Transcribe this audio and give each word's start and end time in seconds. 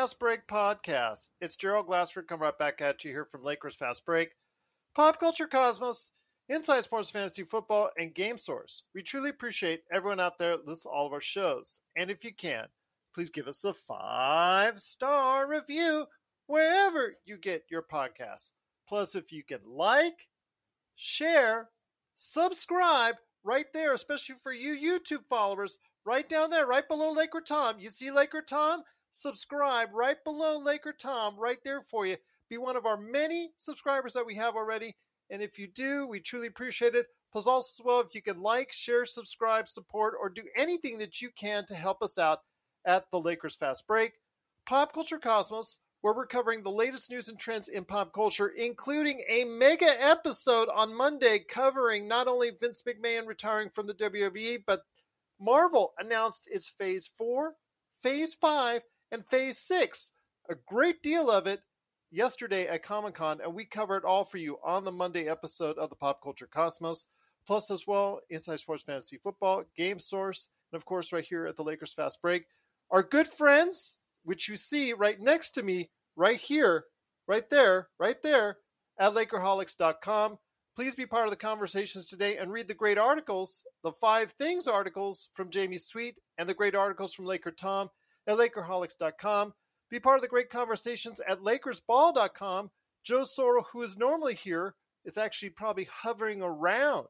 Fast 0.00 0.18
Break 0.18 0.46
podcast. 0.46 1.28
It's 1.42 1.56
Gerald 1.56 1.86
Glassford 1.86 2.26
coming 2.26 2.44
right 2.44 2.58
back 2.58 2.80
at 2.80 3.04
you 3.04 3.10
here 3.10 3.26
from 3.26 3.44
Lakers 3.44 3.74
Fast 3.74 4.06
Break, 4.06 4.30
Pop 4.96 5.20
Culture 5.20 5.46
Cosmos, 5.46 6.12
Inside 6.48 6.84
Sports 6.84 7.10
Fantasy 7.10 7.42
Football, 7.42 7.90
and 7.98 8.14
Game 8.14 8.38
Source. 8.38 8.84
We 8.94 9.02
truly 9.02 9.28
appreciate 9.28 9.82
everyone 9.92 10.18
out 10.18 10.38
there 10.38 10.56
listening 10.56 10.90
to 10.90 10.96
all 10.96 11.06
of 11.06 11.12
our 11.12 11.20
shows. 11.20 11.82
And 11.98 12.10
if 12.10 12.24
you 12.24 12.32
can, 12.32 12.68
please 13.14 13.28
give 13.28 13.46
us 13.46 13.62
a 13.62 13.74
five 13.74 14.78
star 14.80 15.46
review 15.46 16.06
wherever 16.46 17.16
you 17.26 17.36
get 17.36 17.66
your 17.70 17.82
podcasts. 17.82 18.52
Plus, 18.88 19.14
if 19.14 19.30
you 19.30 19.44
can 19.44 19.60
like, 19.66 20.28
share, 20.96 21.68
subscribe 22.14 23.16
right 23.44 23.70
there, 23.74 23.92
especially 23.92 24.36
for 24.42 24.54
you 24.54 24.74
YouTube 24.74 25.26
followers, 25.28 25.76
right 26.06 26.26
down 26.26 26.48
there, 26.48 26.66
right 26.66 26.88
below 26.88 27.12
Laker 27.12 27.42
Tom. 27.42 27.76
You 27.78 27.90
see 27.90 28.10
Laker 28.10 28.40
Tom? 28.40 28.82
Subscribe 29.10 29.88
right 29.92 30.22
below 30.24 30.58
Laker 30.58 30.92
Tom, 30.92 31.38
right 31.38 31.58
there 31.64 31.80
for 31.80 32.06
you. 32.06 32.16
Be 32.48 32.58
one 32.58 32.76
of 32.76 32.86
our 32.86 32.96
many 32.96 33.50
subscribers 33.56 34.12
that 34.14 34.26
we 34.26 34.34
have 34.36 34.56
already. 34.56 34.96
And 35.30 35.42
if 35.42 35.58
you 35.58 35.68
do, 35.68 36.06
we 36.06 36.20
truly 36.20 36.46
appreciate 36.48 36.94
it. 36.94 37.06
Plus, 37.32 37.46
also, 37.46 37.80
as 37.80 37.84
well, 37.84 38.00
if 38.00 38.14
you 38.14 38.22
can 38.22 38.40
like, 38.40 38.72
share, 38.72 39.06
subscribe, 39.06 39.68
support, 39.68 40.14
or 40.20 40.28
do 40.28 40.42
anything 40.56 40.98
that 40.98 41.20
you 41.22 41.30
can 41.30 41.64
to 41.66 41.74
help 41.74 42.02
us 42.02 42.18
out 42.18 42.40
at 42.84 43.10
the 43.10 43.20
Lakers 43.20 43.54
Fast 43.54 43.86
Break, 43.86 44.14
Pop 44.66 44.92
Culture 44.92 45.18
Cosmos, 45.18 45.78
where 46.00 46.14
we're 46.14 46.26
covering 46.26 46.62
the 46.62 46.70
latest 46.70 47.10
news 47.10 47.28
and 47.28 47.38
trends 47.38 47.68
in 47.68 47.84
pop 47.84 48.12
culture, 48.12 48.48
including 48.48 49.22
a 49.28 49.44
mega 49.44 50.02
episode 50.02 50.68
on 50.74 50.96
Monday 50.96 51.38
covering 51.38 52.08
not 52.08 52.26
only 52.26 52.50
Vince 52.58 52.82
McMahon 52.82 53.26
retiring 53.26 53.68
from 53.68 53.86
the 53.86 53.94
WWE, 53.94 54.62
but 54.66 54.82
Marvel 55.38 55.92
announced 55.98 56.48
its 56.50 56.68
Phase 56.68 57.06
4, 57.06 57.54
Phase 58.02 58.34
5, 58.34 58.80
and 59.10 59.26
Phase 59.26 59.58
6. 59.58 60.12
A 60.48 60.54
great 60.66 61.02
deal 61.02 61.30
of 61.30 61.46
it 61.46 61.60
yesterday 62.10 62.66
at 62.66 62.82
Comic 62.82 63.14
Con, 63.14 63.40
and 63.42 63.54
we 63.54 63.64
cover 63.64 63.96
it 63.96 64.04
all 64.04 64.24
for 64.24 64.38
you 64.38 64.58
on 64.64 64.84
the 64.84 64.92
Monday 64.92 65.28
episode 65.28 65.78
of 65.78 65.90
the 65.90 65.96
Pop 65.96 66.22
Culture 66.22 66.48
Cosmos. 66.52 67.06
Plus, 67.46 67.70
as 67.70 67.86
well, 67.86 68.20
Inside 68.28 68.60
Sports 68.60 68.84
Fantasy 68.84 69.16
Football, 69.16 69.64
Game 69.76 69.98
Source, 69.98 70.48
and 70.72 70.78
of 70.78 70.84
course, 70.84 71.12
right 71.12 71.24
here 71.24 71.46
at 71.46 71.56
the 71.56 71.62
Lakers 71.62 71.94
Fast 71.94 72.20
Break. 72.20 72.46
Our 72.90 73.02
good 73.02 73.26
friends, 73.26 73.98
which 74.24 74.48
you 74.48 74.56
see 74.56 74.92
right 74.92 75.20
next 75.20 75.52
to 75.52 75.62
me, 75.62 75.90
right 76.16 76.38
here, 76.38 76.84
right 77.26 77.48
there, 77.48 77.88
right 77.98 78.20
there, 78.22 78.58
at 78.98 79.14
Lakerholics.com. 79.14 80.38
Please 80.76 80.94
be 80.94 81.06
part 81.06 81.24
of 81.24 81.30
the 81.30 81.36
conversations 81.36 82.06
today 82.06 82.36
and 82.36 82.52
read 82.52 82.68
the 82.68 82.74
great 82.74 82.98
articles, 82.98 83.62
the 83.82 83.92
five 83.92 84.32
things 84.32 84.66
articles 84.66 85.28
from 85.34 85.50
Jamie 85.50 85.78
Sweet, 85.78 86.16
and 86.38 86.48
the 86.48 86.54
great 86.54 86.74
articles 86.74 87.14
from 87.14 87.26
Laker 87.26 87.50
Tom 87.50 87.90
at 88.30 88.38
Lakerholics.com. 88.38 89.54
Be 89.90 90.00
part 90.00 90.16
of 90.16 90.22
the 90.22 90.28
great 90.28 90.50
conversations 90.50 91.20
at 91.28 91.40
LakersBall.com. 91.40 92.70
Joe 93.02 93.22
Soro, 93.22 93.64
who 93.72 93.82
is 93.82 93.96
normally 93.96 94.34
here, 94.34 94.74
is 95.04 95.16
actually 95.16 95.50
probably 95.50 95.88
hovering 95.90 96.42
around 96.42 97.08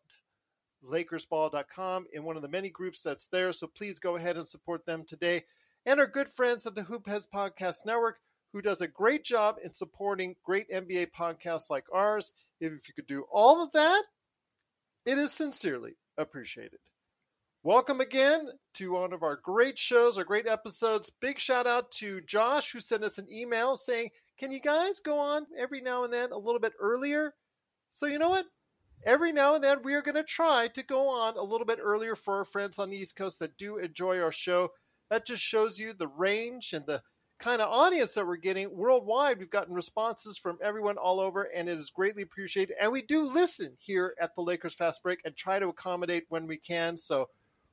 LakersBall.com 0.85 2.07
in 2.13 2.25
one 2.25 2.37
of 2.37 2.43
the 2.43 2.49
many 2.49 2.71
groups 2.71 3.03
that's 3.03 3.27
there. 3.27 3.53
So 3.53 3.67
please 3.67 3.99
go 3.99 4.17
ahead 4.17 4.37
and 4.37 4.49
support 4.49 4.87
them 4.87 5.05
today. 5.05 5.45
And 5.85 6.01
our 6.01 6.07
good 6.07 6.29
friends 6.29 6.67
at 6.67 6.75
the 6.75 6.83
Hoopheads 6.83 7.27
Podcast 7.33 7.85
Network, 7.85 8.19
who 8.53 8.63
does 8.63 8.81
a 8.81 8.89
great 8.89 9.25
job 9.25 9.57
in 9.63 9.73
supporting 9.73 10.37
great 10.45 10.71
NBA 10.71 11.09
podcasts 11.19 11.71
like 11.71 11.85
ours. 11.93 12.33
If 12.61 12.89
you 12.89 12.95
could 12.95 13.07
do 13.07 13.25
all 13.31 13.63
of 13.63 13.73
that, 13.73 14.05
it 15.07 15.19
is 15.19 15.33
sincerely 15.33 15.97
appreciated. 16.17 16.79
Welcome 17.63 18.01
again 18.01 18.49
to 18.77 18.93
one 18.93 19.13
of 19.13 19.23
our 19.23 19.37
great 19.37 19.79
shows, 19.79 20.17
our 20.17 20.25
great 20.25 20.47
episodes. 20.47 21.11
Big 21.21 21.39
shout 21.39 21.67
out 21.67 21.91
to 21.99 22.23
Josh, 22.23 22.73
who 22.73 22.81
sent 22.81 23.05
us 23.05 23.19
an 23.19 23.27
email 23.31 23.77
saying, 23.77 24.09
Can 24.39 24.51
you 24.51 24.61
guys 24.61 24.99
go 24.99 25.19
on 25.19 25.45
every 25.59 25.83
now 25.83 26.03
and 26.05 26.11
then 26.11 26.33
a 26.33 26.39
little 26.39 26.59
bit 26.59 26.73
earlier? 26.81 27.35
So, 27.91 28.07
you 28.07 28.19
know 28.19 28.31
what? 28.31 28.47
Every 29.05 29.31
now 29.31 29.57
and 29.57 29.63
then, 29.63 29.83
we 29.83 29.93
are 29.93 30.01
going 30.01 30.15
to 30.15 30.23
try 30.23 30.69
to 30.69 30.83
go 30.83 31.07
on 31.07 31.37
a 31.37 31.43
little 31.43 31.67
bit 31.67 31.81
earlier 31.83 32.17
for 32.17 32.39
our 32.39 32.47
friends 32.47 32.79
on 32.79 32.89
the 32.89 32.97
East 32.97 33.15
Coast 33.15 33.41
that 33.41 33.59
do 33.59 33.77
enjoy 33.77 34.19
our 34.21 34.33
show. 34.33 34.71
That 35.11 35.27
just 35.27 35.43
shows 35.43 35.79
you 35.79 35.93
the 35.93 36.09
range 36.09 36.73
and 36.73 36.87
the 36.87 37.03
kind 37.39 37.61
of 37.61 37.71
audience 37.71 38.15
that 38.15 38.27
we're 38.27 38.37
getting 38.37 38.75
worldwide. 38.75 39.39
We've 39.39 39.51
gotten 39.51 39.75
responses 39.75 40.39
from 40.39 40.59
everyone 40.63 40.97
all 40.97 41.21
over, 41.21 41.43
and 41.43 41.69
it 41.69 41.77
is 41.77 41.91
greatly 41.91 42.23
appreciated. 42.23 42.77
And 42.81 42.91
we 42.91 43.03
do 43.03 43.27
listen 43.27 43.77
here 43.79 44.15
at 44.19 44.35
the 44.35 44.41
Lakers 44.41 44.75
Fast 44.75 45.03
Break 45.03 45.21
and 45.27 45.37
try 45.37 45.59
to 45.59 45.69
accommodate 45.69 46.25
when 46.31 46.47
we 46.47 46.57
can. 46.57 46.97
So 46.97 47.29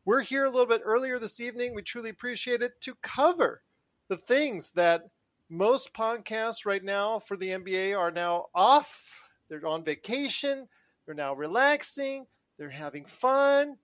we're 0.07 0.21
here 0.21 0.45
a 0.45 0.49
little 0.49 0.65
bit 0.65 0.81
earlier 0.85 1.19
this 1.19 1.41
evening. 1.41 1.75
We 1.75 1.81
truly 1.81 2.09
appreciate 2.09 2.61
it 2.61 2.79
to 2.79 2.95
cover 3.01 3.61
the 4.07 4.15
things 4.15 4.71
that 4.71 5.09
most 5.49 5.93
podcasts 5.93 6.65
right 6.65 6.81
now 6.81 7.19
for 7.19 7.35
the 7.35 7.49
NBA 7.49 7.97
are 7.99 8.09
now 8.09 8.45
off. 8.55 9.19
They're 9.49 9.67
on 9.67 9.83
vacation. 9.83 10.69
They're 11.05 11.13
now 11.13 11.33
relaxing. 11.33 12.25
They're 12.57 12.69
having 12.69 13.03
fun. 13.03 13.79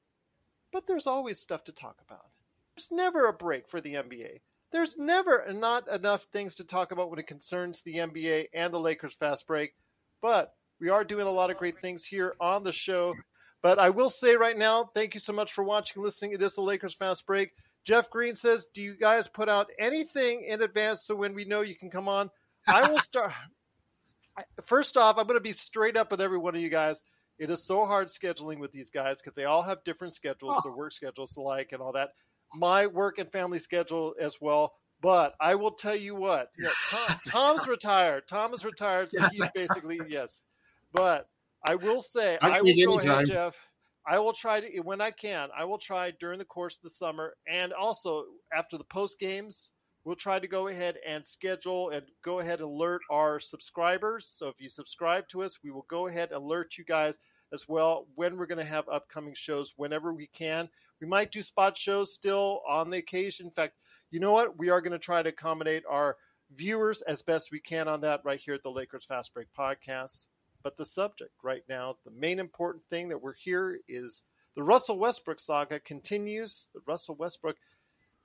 But 0.71 0.87
there's 0.87 1.07
always 1.07 1.39
stuff 1.39 1.65
to 1.65 1.73
talk 1.73 1.97
about. 2.07 2.27
There's 2.73 2.89
never 2.89 3.27
a 3.27 3.33
break 3.33 3.67
for 3.67 3.81
the 3.81 3.95
NBA 3.95 4.39
there's 4.71 4.97
never 4.97 5.45
not 5.53 5.87
enough 5.87 6.23
things 6.33 6.55
to 6.55 6.63
talk 6.63 6.91
about 6.91 7.11
when 7.11 7.19
it 7.19 7.27
concerns 7.27 7.81
the 7.81 7.97
NBA 7.97 8.47
and 8.55 8.73
the 8.73 8.79
Lakers 8.79 9.13
fast 9.13 9.45
break. 9.45 9.75
But 10.19 10.55
we 10.81 10.89
are 10.89 11.03
doing 11.03 11.27
a 11.27 11.31
lot 11.31 11.51
of 11.51 11.57
great 11.57 11.79
things 11.79 12.05
here 12.05 12.33
on 12.39 12.63
the 12.63 12.73
show. 12.73 13.13
But 13.63 13.79
I 13.79 13.89
will 13.89 14.11
say 14.11 14.35
right 14.35 14.57
now, 14.57 14.91
thank 14.93 15.15
you 15.15 15.19
so 15.19 15.33
much 15.33 15.53
for 15.53 15.63
watching 15.63 15.93
and 15.97 16.05
listening. 16.05 16.33
It 16.33 16.43
is 16.43 16.53
the 16.53 16.61
Lakers 16.61 16.93
fast 16.93 17.25
break. 17.25 17.53
Jeff 17.83 18.09
Green 18.09 18.35
says, 18.35 18.67
Do 18.73 18.81
you 18.81 18.93
guys 18.93 19.27
put 19.27 19.49
out 19.49 19.71
anything 19.79 20.43
in 20.43 20.61
advance 20.61 21.03
so 21.03 21.15
when 21.15 21.33
we 21.33 21.45
know 21.45 21.61
you 21.61 21.75
can 21.75 21.89
come 21.89 22.07
on? 22.07 22.29
I 22.67 22.87
will 22.87 22.99
start. 22.99 23.31
First 24.63 24.97
off, 24.97 25.17
I'm 25.17 25.25
going 25.27 25.37
to 25.37 25.43
be 25.43 25.53
straight 25.53 25.97
up 25.97 26.11
with 26.11 26.21
every 26.21 26.37
one 26.37 26.55
of 26.55 26.61
you 26.61 26.69
guys. 26.69 27.01
It 27.39 27.49
is 27.49 27.63
so 27.63 27.85
hard 27.85 28.09
scheduling 28.09 28.59
with 28.59 28.71
these 28.71 28.89
guys 28.89 29.21
because 29.21 29.35
they 29.35 29.45
all 29.45 29.63
have 29.63 29.83
different 29.83 30.13
schedules, 30.13 30.57
oh. 30.59 30.61
their 30.63 30.73
work 30.73 30.91
schedules 30.91 31.35
alike, 31.37 31.71
and 31.71 31.81
all 31.81 31.93
that 31.93 32.09
my 32.53 32.87
work 32.87 33.17
and 33.19 33.31
family 33.31 33.59
schedule 33.59 34.13
as 34.19 34.39
well. 34.39 34.73
But 35.01 35.35
I 35.41 35.55
will 35.55 35.71
tell 35.71 35.95
you 35.95 36.15
what, 36.15 36.49
yeah, 36.59 36.69
Tom, 36.89 37.17
Tom's 37.27 37.67
retired. 37.67 38.27
Tom 38.27 38.53
is 38.53 38.63
retired, 38.63 39.11
so 39.11 39.27
he's 39.29 39.45
basically 39.53 39.99
yes. 40.07 40.41
But 40.93 41.27
I 41.63 41.75
will 41.75 42.01
say, 42.01 42.37
I, 42.41 42.57
I 42.57 42.61
will 42.61 42.85
go 42.85 42.99
ahead, 42.99 43.27
Jeff. 43.27 43.55
I 44.05 44.19
will 44.19 44.33
try 44.33 44.59
to 44.59 44.79
when 44.81 44.99
I 44.99 45.11
can. 45.11 45.49
I 45.57 45.63
will 45.63 45.77
try 45.77 46.11
during 46.19 46.39
the 46.39 46.45
course 46.45 46.75
of 46.75 46.83
the 46.83 46.89
summer, 46.89 47.35
and 47.47 47.71
also 47.73 48.25
after 48.53 48.77
the 48.77 48.83
post 48.83 49.17
games, 49.19 49.71
we'll 50.03 50.15
try 50.15 50.39
to 50.39 50.47
go 50.47 50.67
ahead 50.67 50.97
and 51.07 51.25
schedule 51.25 51.89
and 51.89 52.03
go 52.23 52.39
ahead 52.39 52.59
and 52.59 52.69
alert 52.69 53.01
our 53.09 53.39
subscribers. 53.39 54.27
So 54.27 54.47
if 54.47 54.55
you 54.59 54.67
subscribe 54.67 55.27
to 55.29 55.43
us, 55.43 55.59
we 55.63 55.71
will 55.71 55.85
go 55.89 56.07
ahead 56.07 56.31
and 56.31 56.43
alert 56.43 56.77
you 56.77 56.83
guys 56.83 57.17
as 57.53 57.67
well 57.69 58.07
when 58.15 58.37
we're 58.37 58.47
going 58.47 58.57
to 58.57 58.69
have 58.69 58.89
upcoming 58.89 59.35
shows 59.35 59.73
whenever 59.77 60.13
we 60.13 60.27
can. 60.27 60.69
We 60.99 61.07
might 61.07 61.31
do 61.31 61.41
spot 61.41 61.77
shows 61.77 62.13
still 62.13 62.61
on 62.67 62.89
the 62.89 62.97
occasion. 62.97 63.47
In 63.47 63.51
fact, 63.51 63.75
you 64.11 64.19
know 64.19 64.31
what? 64.31 64.57
We 64.57 64.69
are 64.69 64.81
going 64.81 64.91
to 64.91 64.99
try 64.99 65.21
to 65.21 65.29
accommodate 65.29 65.83
our 65.89 66.17
viewers 66.53 67.01
as 67.03 67.21
best 67.21 67.51
we 67.51 67.59
can 67.59 67.87
on 67.87 68.01
that 68.01 68.21
right 68.23 68.39
here 68.39 68.53
at 68.53 68.63
the 68.63 68.71
Lakers 68.71 69.05
Fast 69.05 69.33
Break 69.33 69.47
podcast. 69.57 70.27
But 70.63 70.77
the 70.77 70.85
subject 70.85 71.31
right 71.43 71.63
now, 71.67 71.97
the 72.05 72.11
main 72.11 72.39
important 72.39 72.85
thing 72.85 73.09
that 73.09 73.21
we're 73.21 73.33
here 73.33 73.79
is 73.87 74.23
the 74.55 74.63
Russell 74.63 74.97
Westbrook 74.97 75.39
saga 75.39 75.79
continues. 75.79 76.69
The 76.73 76.81
Russell 76.87 77.15
Westbrook, 77.15 77.57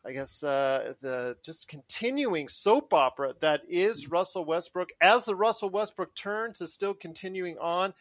I 0.07 0.13
guess, 0.13 0.43
uh, 0.43 0.95
the 1.01 1.37
just 1.43 1.69
continuing 1.69 2.49
soap 2.49 2.95
opera 2.95 3.35
that 3.41 3.63
is 3.69 4.11
Russell 4.11 4.45
Westbrook 4.45 4.91
as 5.01 5.25
the 5.25 5.35
Russell 5.35 5.71
Westbrook 5.71 6.15
turns 6.15 6.61
is 6.61 6.73
still 6.73 6.95
continuing 6.95 7.59
on. 7.59 7.93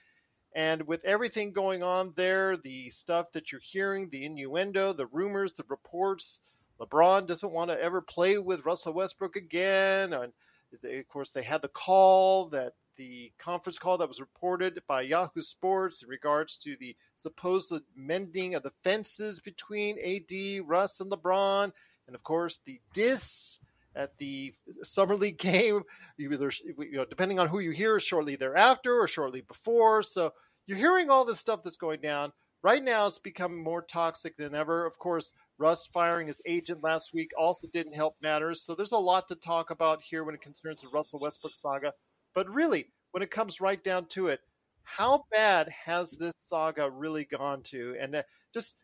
And 0.55 0.87
with 0.87 1.05
everything 1.05 1.51
going 1.51 1.83
on 1.83 2.13
there, 2.15 2.57
the 2.57 2.89
stuff 2.89 3.31
that 3.33 3.51
you're 3.51 3.61
hearing, 3.61 4.09
the 4.09 4.25
innuendo, 4.25 4.93
the 4.93 5.05
rumors, 5.07 5.53
the 5.53 5.65
reports, 5.67 6.41
LeBron 6.79 7.27
doesn't 7.27 7.51
want 7.51 7.71
to 7.71 7.81
ever 7.81 8.01
play 8.01 8.37
with 8.37 8.65
Russell 8.65 8.93
Westbrook 8.93 9.35
again. 9.35 10.13
And 10.13 10.33
they, 10.81 10.99
of 10.99 11.07
course, 11.07 11.31
they 11.31 11.43
had 11.43 11.61
the 11.61 11.67
call 11.67 12.47
that 12.49 12.73
the 12.97 13.31
conference 13.37 13.79
call 13.79 13.97
that 13.97 14.07
was 14.07 14.19
reported 14.19 14.81
by 14.87 15.01
Yahoo 15.01 15.41
Sports 15.41 16.03
in 16.03 16.09
regards 16.09 16.57
to 16.57 16.75
the 16.79 16.95
supposed 17.15 17.81
mending 17.95 18.55
of 18.55 18.63
the 18.63 18.73
fences 18.83 19.39
between 19.39 19.97
AD, 19.99 20.67
Russ, 20.67 20.99
and 20.99 21.11
LeBron. 21.11 21.71
And 22.07 22.15
of 22.15 22.23
course, 22.23 22.59
the 22.65 22.79
diss 22.93 23.59
at 23.95 24.17
the 24.17 24.53
summer 24.83 25.15
league 25.15 25.37
game, 25.39 25.83
either 26.19 26.51
you 26.77 26.97
know, 26.97 27.05
depending 27.05 27.39
on 27.39 27.47
who 27.47 27.59
you 27.59 27.71
hear, 27.71 27.99
shortly 27.99 28.35
thereafter 28.35 28.99
or 28.99 29.07
shortly 29.07 29.41
before. 29.41 30.01
So 30.01 30.33
you're 30.65 30.77
hearing 30.77 31.09
all 31.09 31.25
this 31.25 31.39
stuff 31.39 31.61
that's 31.63 31.77
going 31.77 32.01
down. 32.01 32.31
Right 32.63 32.83
now, 32.83 33.05
it's 33.07 33.19
become 33.19 33.55
more 33.63 33.81
toxic 33.81 34.35
than 34.35 34.55
ever. 34.55 34.85
Of 34.85 34.97
course, 34.97 35.31
Russ 35.59 35.85
firing 35.85 36.27
his 36.27 36.41
agent 36.45 36.83
last 36.83 37.13
week 37.13 37.31
also 37.37 37.67
didn't 37.71 37.93
help 37.93 38.15
matters. 38.21 38.63
So 38.63 38.75
there's 38.75 38.91
a 38.91 38.97
lot 38.97 39.27
to 39.27 39.35
talk 39.35 39.69
about 39.69 40.01
here 40.01 40.23
when 40.23 40.35
it 40.35 40.41
concerns 40.41 40.81
the 40.81 40.89
Russell 40.89 41.19
Westbrook 41.19 41.55
saga. 41.55 41.91
But 42.37 42.53
really, 42.53 42.91
when 43.13 43.23
it 43.23 43.31
comes 43.31 43.59
right 43.59 43.83
down 43.83 44.05
to 44.09 44.27
it, 44.27 44.41
how 44.83 45.23
bad 45.31 45.69
has 45.69 46.11
this 46.11 46.35
saga 46.37 46.87
really 46.87 47.25
gone 47.25 47.63
to? 47.63 47.95
And 47.99 48.13
that 48.13 48.27
just 48.53 48.75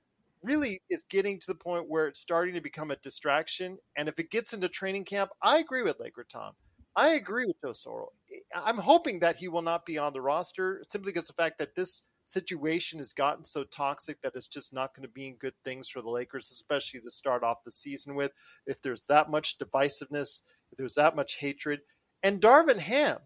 really 0.41 0.81
is 0.89 1.03
getting 1.03 1.39
to 1.39 1.45
the 1.45 1.53
point 1.53 1.87
where 1.87 2.07
it's 2.07 2.19
starting 2.19 2.55
to 2.55 2.61
become 2.61 2.89
a 2.89 2.95
distraction. 2.95 3.77
And 3.95 4.09
if 4.09 4.17
it 4.17 4.31
gets 4.31 4.53
into 4.53 4.69
training 4.69 5.05
camp, 5.05 5.29
I 5.39 5.59
agree 5.59 5.83
with 5.83 5.99
Laker 5.99 6.25
Tom. 6.27 6.53
I 6.95 7.09
agree 7.09 7.45
with 7.45 7.61
Joe 7.61 7.73
Sorrell. 7.73 8.07
I'm 8.55 8.79
hoping 8.79 9.19
that 9.19 9.35
he 9.35 9.49
will 9.49 9.61
not 9.61 9.85
be 9.85 9.99
on 9.99 10.13
the 10.13 10.21
roster 10.21 10.83
simply 10.89 11.11
because 11.11 11.27
the 11.27 11.33
fact 11.33 11.59
that 11.59 11.75
this 11.75 12.01
situation 12.25 12.97
has 12.97 13.13
gotten 13.13 13.45
so 13.45 13.65
toxic 13.65 14.19
that 14.23 14.35
it's 14.35 14.47
just 14.47 14.73
not 14.73 14.95
going 14.95 15.07
to 15.07 15.13
be 15.13 15.35
good 15.37 15.53
things 15.63 15.89
for 15.89 16.01
the 16.01 16.09
Lakers, 16.09 16.49
especially 16.49 17.01
to 17.01 17.11
start 17.11 17.43
off 17.43 17.63
the 17.63 17.71
season 17.71 18.15
with. 18.15 18.31
If 18.65 18.81
there's 18.81 19.05
that 19.05 19.29
much 19.29 19.59
divisiveness, 19.59 20.41
if 20.71 20.77
there's 20.79 20.95
that 20.95 21.15
much 21.15 21.35
hatred. 21.35 21.81
And 22.23 22.41
Darvin 22.41 22.79
Ham, 22.79 23.19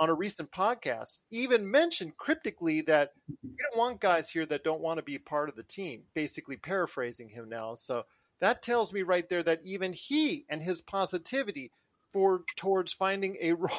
on 0.00 0.08
a 0.08 0.14
recent 0.14 0.50
podcast, 0.50 1.20
even 1.30 1.70
mentioned 1.70 2.16
cryptically 2.16 2.80
that 2.80 3.12
we 3.28 3.50
don't 3.62 3.78
want 3.78 4.00
guys 4.00 4.30
here 4.30 4.46
that 4.46 4.64
don't 4.64 4.80
want 4.80 4.96
to 4.96 5.02
be 5.02 5.18
part 5.18 5.50
of 5.50 5.56
the 5.56 5.62
team, 5.62 6.02
basically 6.14 6.56
paraphrasing 6.56 7.28
him 7.28 7.50
now. 7.50 7.74
So 7.74 8.04
that 8.40 8.62
tells 8.62 8.94
me 8.94 9.02
right 9.02 9.28
there 9.28 9.42
that 9.42 9.60
even 9.62 9.92
he 9.92 10.46
and 10.48 10.62
his 10.62 10.80
positivity 10.80 11.70
for 12.10 12.44
towards 12.56 12.94
finding 12.94 13.36
a 13.42 13.52
role 13.52 13.70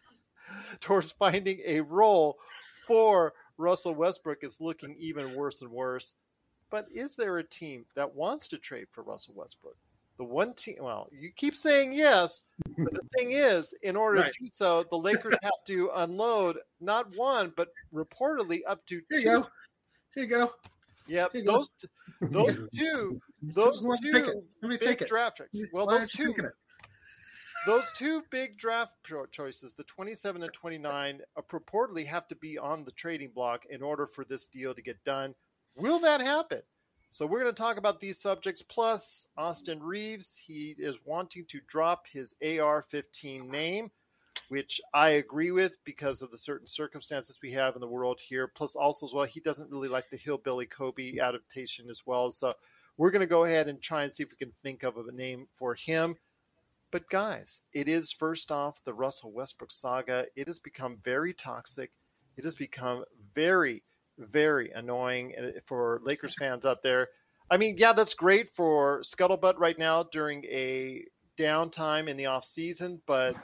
towards 0.80 1.10
finding 1.10 1.60
a 1.66 1.80
role 1.80 2.38
for 2.86 3.34
Russell 3.58 3.96
Westbrook 3.96 4.44
is 4.44 4.60
looking 4.60 4.94
even 4.98 5.34
worse 5.34 5.60
and 5.60 5.72
worse. 5.72 6.14
But 6.70 6.86
is 6.94 7.16
there 7.16 7.36
a 7.36 7.44
team 7.44 7.86
that 7.96 8.14
wants 8.14 8.46
to 8.48 8.58
trade 8.58 8.86
for 8.92 9.02
Russell 9.02 9.34
Westbrook? 9.36 9.76
The 10.18 10.24
one 10.24 10.54
team, 10.54 10.76
well, 10.80 11.08
you 11.10 11.30
keep 11.34 11.56
saying 11.56 11.92
yes, 11.94 12.44
but 12.78 12.92
the 12.92 13.08
thing 13.16 13.32
is, 13.32 13.74
in 13.82 13.96
order 13.96 14.20
right. 14.20 14.32
to 14.32 14.44
do 14.44 14.48
so, 14.52 14.84
the 14.90 14.96
Lakers 14.96 15.34
have 15.42 15.64
to 15.66 15.90
unload 15.96 16.58
not 16.80 17.16
one, 17.16 17.52
but 17.56 17.68
reportedly 17.92 18.60
up 18.66 18.84
to 18.86 19.00
Here 19.10 19.20
two. 19.20 19.20
You 19.20 19.24
go. 19.24 19.48
Here 20.14 20.24
you 20.24 20.30
go. 20.30 20.52
Yep, 21.08 21.34
you 21.34 21.44
those 21.44 21.70
go. 22.20 22.28
those 22.28 22.58
two, 22.76 23.20
those 23.42 23.84
two 24.04 24.78
big 24.78 25.06
draft 25.06 25.38
picks. 25.38 25.62
Well, 25.72 25.86
Why 25.86 25.98
those 25.98 26.10
two, 26.10 26.34
those 27.66 27.90
two 27.96 28.22
big 28.30 28.58
draft 28.58 28.94
choices, 29.30 29.74
the 29.74 29.84
27 29.84 30.42
and 30.42 30.52
29, 30.52 31.20
uh, 31.36 31.40
purportedly 31.42 32.06
have 32.06 32.28
to 32.28 32.36
be 32.36 32.58
on 32.58 32.84
the 32.84 32.92
trading 32.92 33.30
block 33.34 33.64
in 33.70 33.82
order 33.82 34.06
for 34.06 34.24
this 34.24 34.46
deal 34.46 34.74
to 34.74 34.82
get 34.82 35.02
done. 35.04 35.34
Will 35.76 35.98
that 36.00 36.20
happen? 36.20 36.60
So 37.12 37.26
we're 37.26 37.42
going 37.42 37.54
to 37.54 37.62
talk 37.62 37.76
about 37.76 38.00
these 38.00 38.18
subjects. 38.18 38.62
Plus, 38.62 39.28
Austin 39.36 39.82
Reaves, 39.82 40.34
he 40.34 40.74
is 40.78 40.96
wanting 41.04 41.44
to 41.44 41.60
drop 41.68 42.06
his 42.10 42.34
AR-15 42.42 43.50
name, 43.50 43.90
which 44.48 44.80
I 44.94 45.10
agree 45.10 45.50
with 45.50 45.76
because 45.84 46.22
of 46.22 46.30
the 46.30 46.38
certain 46.38 46.66
circumstances 46.66 47.38
we 47.42 47.52
have 47.52 47.74
in 47.74 47.82
the 47.82 47.86
world 47.86 48.18
here. 48.18 48.48
Plus, 48.48 48.74
also 48.74 49.04
as 49.04 49.12
well, 49.12 49.26
he 49.26 49.40
doesn't 49.40 49.70
really 49.70 49.88
like 49.88 50.08
the 50.08 50.16
hillbilly 50.16 50.64
Kobe 50.64 51.18
adaptation 51.18 51.90
as 51.90 52.00
well. 52.06 52.32
So 52.32 52.54
we're 52.96 53.10
going 53.10 53.20
to 53.20 53.26
go 53.26 53.44
ahead 53.44 53.68
and 53.68 53.82
try 53.82 54.04
and 54.04 54.10
see 54.10 54.22
if 54.22 54.30
we 54.30 54.38
can 54.38 54.54
think 54.62 54.82
of 54.82 54.96
a 54.96 55.12
name 55.12 55.48
for 55.52 55.74
him. 55.74 56.16
But 56.90 57.10
guys, 57.10 57.60
it 57.74 57.88
is 57.88 58.10
first 58.10 58.50
off 58.50 58.82
the 58.84 58.94
Russell 58.94 59.32
Westbrook 59.32 59.70
saga. 59.70 60.28
It 60.34 60.46
has 60.46 60.58
become 60.58 60.96
very 61.04 61.34
toxic. 61.34 61.90
It 62.38 62.44
has 62.44 62.54
become 62.54 63.04
very, 63.34 63.82
very 64.30 64.70
annoying 64.70 65.34
eh, 65.36 65.52
for 65.66 66.00
Lakers 66.02 66.34
fans 66.38 66.66
out 66.66 66.82
there. 66.82 67.08
I 67.50 67.56
mean, 67.56 67.76
yeah, 67.78 67.92
that's 67.92 68.14
great 68.14 68.48
for 68.48 69.00
Scuttlebutt 69.02 69.58
right 69.58 69.78
now 69.78 70.04
during 70.04 70.44
a 70.44 71.04
downtime 71.38 72.08
in 72.08 72.16
the 72.16 72.26
off 72.26 72.44
season, 72.44 73.02
but 73.06 73.36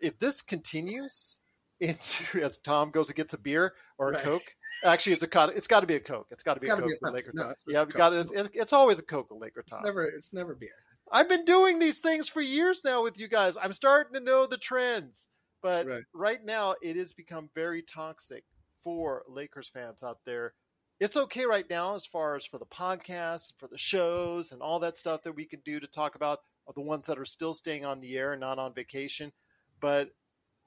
if 0.00 0.18
this 0.18 0.42
continues 0.42 1.38
into 1.80 2.42
as 2.42 2.58
Tom 2.58 2.90
goes 2.90 3.08
and 3.08 3.16
gets 3.16 3.34
a 3.34 3.38
beer 3.38 3.74
or 3.98 4.10
a 4.10 4.12
right. 4.14 4.22
Coke, 4.22 4.54
actually, 4.84 5.12
it's 5.12 5.22
a 5.22 5.48
it's 5.54 5.66
got 5.66 5.80
to 5.80 5.86
be 5.86 5.94
a 5.94 6.00
Coke. 6.00 6.28
It's 6.30 6.42
got 6.42 6.54
to 6.54 6.60
be 6.60 6.68
a 6.68 6.74
Coke. 6.74 6.84
Be 6.84 6.94
a 7.02 7.10
Laker 7.10 7.30
no, 7.34 7.50
it's, 7.50 7.64
yeah, 7.68 7.84
got 7.84 8.12
it's, 8.12 8.32
it's, 8.32 8.72
always 8.72 8.98
a 8.98 9.02
Coke 9.02 9.28
Laker 9.30 9.64
Tom. 9.68 9.78
It's 9.78 9.86
never 9.86 10.04
it's 10.04 10.32
never 10.32 10.54
beer. 10.54 10.70
I've 11.10 11.28
been 11.28 11.44
doing 11.44 11.78
these 11.78 11.98
things 11.98 12.28
for 12.28 12.40
years 12.40 12.82
now 12.84 13.02
with 13.02 13.18
you 13.18 13.28
guys. 13.28 13.58
I'm 13.60 13.72
starting 13.72 14.14
to 14.14 14.20
know 14.20 14.46
the 14.46 14.56
trends. 14.56 15.28
But 15.62 15.86
right, 15.86 16.02
right 16.12 16.44
now, 16.44 16.74
it 16.82 16.96
has 16.96 17.12
become 17.12 17.48
very 17.54 17.82
toxic 17.82 18.44
for 18.82 19.22
Lakers 19.28 19.68
fans 19.68 20.02
out 20.02 20.18
there. 20.24 20.54
It's 21.00 21.16
okay 21.16 21.44
right 21.44 21.68
now 21.68 21.96
as 21.96 22.06
far 22.06 22.36
as 22.36 22.46
for 22.46 22.58
the 22.58 22.66
podcast, 22.66 23.52
for 23.58 23.66
the 23.66 23.78
shows, 23.78 24.52
and 24.52 24.62
all 24.62 24.78
that 24.80 24.96
stuff 24.96 25.22
that 25.22 25.34
we 25.34 25.44
can 25.44 25.60
do 25.64 25.80
to 25.80 25.86
talk 25.86 26.14
about 26.14 26.40
the 26.74 26.80
ones 26.80 27.06
that 27.06 27.18
are 27.18 27.24
still 27.24 27.54
staying 27.54 27.84
on 27.84 28.00
the 28.00 28.16
air 28.16 28.32
and 28.32 28.40
not 28.40 28.58
on 28.58 28.72
vacation. 28.72 29.32
But 29.80 30.10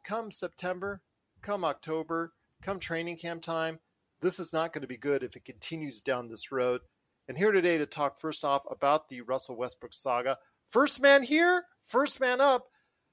come 0.04 0.30
September, 0.30 1.02
come 1.42 1.64
October, 1.64 2.34
come 2.62 2.80
training 2.80 3.18
camp 3.18 3.42
time, 3.42 3.80
this 4.22 4.40
is 4.40 4.52
not 4.52 4.74
going 4.74 4.82
to 4.82 4.88
be 4.88 4.98
good 4.98 5.24
if 5.24 5.36
it 5.36 5.46
continues 5.46 6.02
down 6.02 6.28
this 6.28 6.52
road 6.52 6.82
and 7.28 7.38
here 7.38 7.52
today 7.52 7.78
to 7.78 7.86
talk 7.86 8.20
first 8.20 8.44
off 8.44 8.64
about 8.70 9.10
the 9.10 9.22
Russell 9.22 9.58
Westbrook 9.58 9.94
saga. 9.94 10.38
First 10.68 11.02
man 11.02 11.24
here, 11.24 11.66
first 11.84 12.20
man 12.20 12.40
up. 12.40 12.68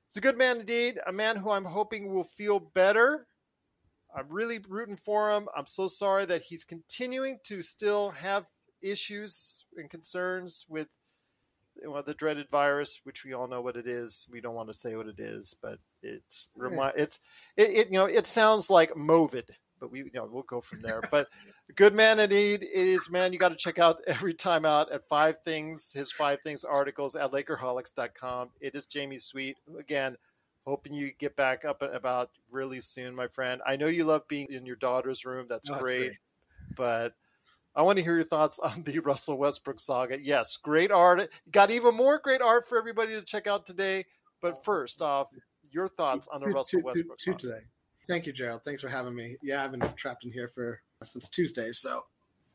He's 0.09 0.19
a 0.19 0.21
good 0.21 0.37
man 0.37 0.61
indeed, 0.61 0.99
a 1.07 1.12
man 1.12 1.37
who 1.37 1.50
I'm 1.50 1.65
hoping 1.65 2.12
will 2.12 2.25
feel 2.25 2.61
better. 2.61 3.26
I'm 4.14 4.26
really 4.28 4.61
rooting 4.69 4.97
for 4.97 5.31
him. 5.31 5.49
I'm 5.57 5.66
so 5.66 5.88
sorry 5.88 6.25
that 6.26 6.42
he's 6.42 6.64
continuing 6.64 7.38
to 7.45 7.62
still 7.62 8.11
have 8.11 8.47
issues 8.83 9.66
and 9.76 9.88
concerns 9.88 10.66
with 10.69 10.88
well, 11.87 12.02
the 12.02 12.14
dreaded 12.14 12.49
virus, 12.50 13.00
which 13.04 13.25
we 13.25 13.33
all 13.33 13.49
know 13.49 13.62
what 13.62 13.76
it 13.76 13.87
is. 13.87 14.28
We 14.31 14.42
don't 14.42 14.54
want 14.54 14.69
to 14.69 14.75
say 14.75 14.95
what 14.95 15.07
it 15.07 15.19
is, 15.19 15.57
but 15.61 15.78
it's 16.02 16.50
remi- 16.54 16.92
it's 16.97 17.19
it, 17.57 17.71
it 17.71 17.87
you 17.87 17.95
know 17.95 18.04
it 18.04 18.26
sounds 18.26 18.69
like 18.69 18.92
Movid 18.95 19.49
but 19.83 19.90
we 19.90 19.99
you 19.99 20.11
know 20.14 20.28
we'll 20.31 20.45
go 20.45 20.62
from 20.62 20.81
there. 20.81 21.02
But 21.11 21.28
good 21.75 21.92
man 21.92 22.21
indeed 22.21 22.66
is 22.73 23.11
man. 23.11 23.33
You 23.33 23.38
got 23.38 23.49
to 23.49 23.57
check 23.57 23.78
out 23.78 23.99
every 24.07 24.33
time 24.33 24.64
out 24.64 24.90
at 24.92 25.09
Five 25.09 25.42
Things, 25.45 25.92
his 25.92 26.12
Five 26.12 26.38
Things 26.42 26.64
articles 26.64 27.16
at 27.16 27.33
Lakerholics.com. 27.33 28.50
It 28.61 28.76
is 28.76 28.87
Jamie 28.87 29.19
Sweet 29.19 29.59
again. 29.76 30.16
Hoping 30.64 30.95
you 30.95 31.12
get 31.19 31.35
back 31.37 31.64
up 31.64 31.83
and 31.83 31.95
about 31.95 32.31
really 32.50 32.81
soon, 32.81 33.14
my 33.14 33.26
friend. 33.26 33.61
I 33.66 33.76
know 33.76 33.87
you 33.87 34.04
love 34.04 34.26
being 34.28 34.52
in 34.52 34.64
your 34.64 34.76
daughter's 34.76 35.25
room. 35.25 35.47
That's, 35.49 35.69
great. 35.69 35.81
great. 35.81 36.12
But 36.76 37.14
I 37.75 37.83
want 37.83 37.99
to 37.99 38.04
hear 38.04 38.14
your 38.14 38.25
thoughts 38.25 38.59
on 38.59 38.83
the 38.85 38.99
Russell 39.04 39.38
Westbrook 39.38 39.81
saga. 39.81 40.23
Yes, 40.23 40.57
great 40.57 40.92
art. 40.92 41.28
Got 41.50 41.71
even 41.71 41.97
more 41.97 42.19
great 42.19 42.40
art 42.40 42.69
for 42.69 42.78
everybody 42.78 43.12
to 43.14 43.23
check 43.23 43.47
out 43.47 43.66
today. 43.66 44.04
But 44.40 44.64
first 44.64 45.02
off, 45.02 45.28
your 45.71 45.88
thoughts 45.88 46.28
on 46.33 46.40
the 46.40 46.49
Russell 46.49 46.83
Westbrook 46.83 47.21
saga. 47.21 47.38
today. 47.38 47.61
Thank 48.07 48.26
you, 48.26 48.33
Gerald. 48.33 48.62
Thanks 48.64 48.83
for 48.83 48.88
having 48.88 49.14
me. 49.14 49.37
Yeah, 49.42 49.64
I've 49.64 49.71
been 49.71 49.81
trapped 49.97 50.25
in 50.25 50.33
here 50.33 50.49
for 50.49 50.81
uh, 51.00 51.04
since 51.04 51.28
Tuesday, 51.28 51.73
so 51.73 52.04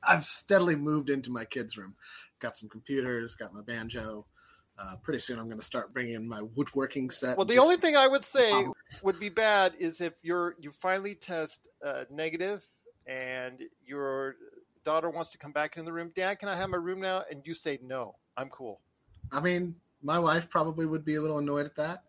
I've 0.04 0.26
steadily 0.26 0.76
moved 0.76 1.10
into 1.10 1.32
my 1.32 1.46
kids' 1.46 1.78
room. 1.78 1.96
Got 2.40 2.58
some 2.58 2.70
computers, 2.70 3.34
got 3.34 3.54
my 3.54 3.62
banjo. 3.62 4.26
Uh, 4.80 4.96
pretty 5.02 5.20
soon, 5.20 5.40
I'm 5.40 5.46
going 5.46 5.58
to 5.58 5.66
start 5.66 5.92
bringing 5.92 6.14
in 6.14 6.28
my 6.28 6.44
woodworking 6.56 7.10
set. 7.10 7.36
Well, 7.36 7.48
the 7.48 7.58
only 7.58 7.78
thing 7.78 7.96
I 7.96 8.08
would 8.08 8.24
say 8.24 8.66
would 9.02 9.20
be 9.20 9.30
bad 9.30 9.74
is 9.80 10.02
if 10.02 10.14
you're 10.22 10.56
you 10.60 10.70
finally 10.72 11.16
test 11.16 11.68
uh, 11.84 12.04
negative 12.12 12.64
and 13.08 13.64
your 13.86 14.36
daughter 14.86 15.10
wants 15.10 15.32
to 15.32 15.38
come 15.40 15.52
back 15.52 15.78
in 15.78 15.86
the 15.86 15.92
room. 15.92 16.12
Dad, 16.16 16.40
can 16.40 16.48
I 16.48 16.56
have 16.56 16.70
my 16.70 16.78
room 16.78 17.02
now? 17.02 17.24
And 17.32 17.42
you 17.46 17.54
say 17.56 17.80
no. 17.82 18.16
I'm 18.38 18.50
cool. 18.50 18.82
I 19.32 19.40
mean, 19.40 19.76
My 20.04 20.20
wife 20.20 20.50
probably 20.50 20.86
would 20.86 21.04
be 21.04 21.16
a 21.16 21.22
little 21.22 21.40
annoyed 21.40 21.66
at 21.66 21.76
that. 21.76 22.04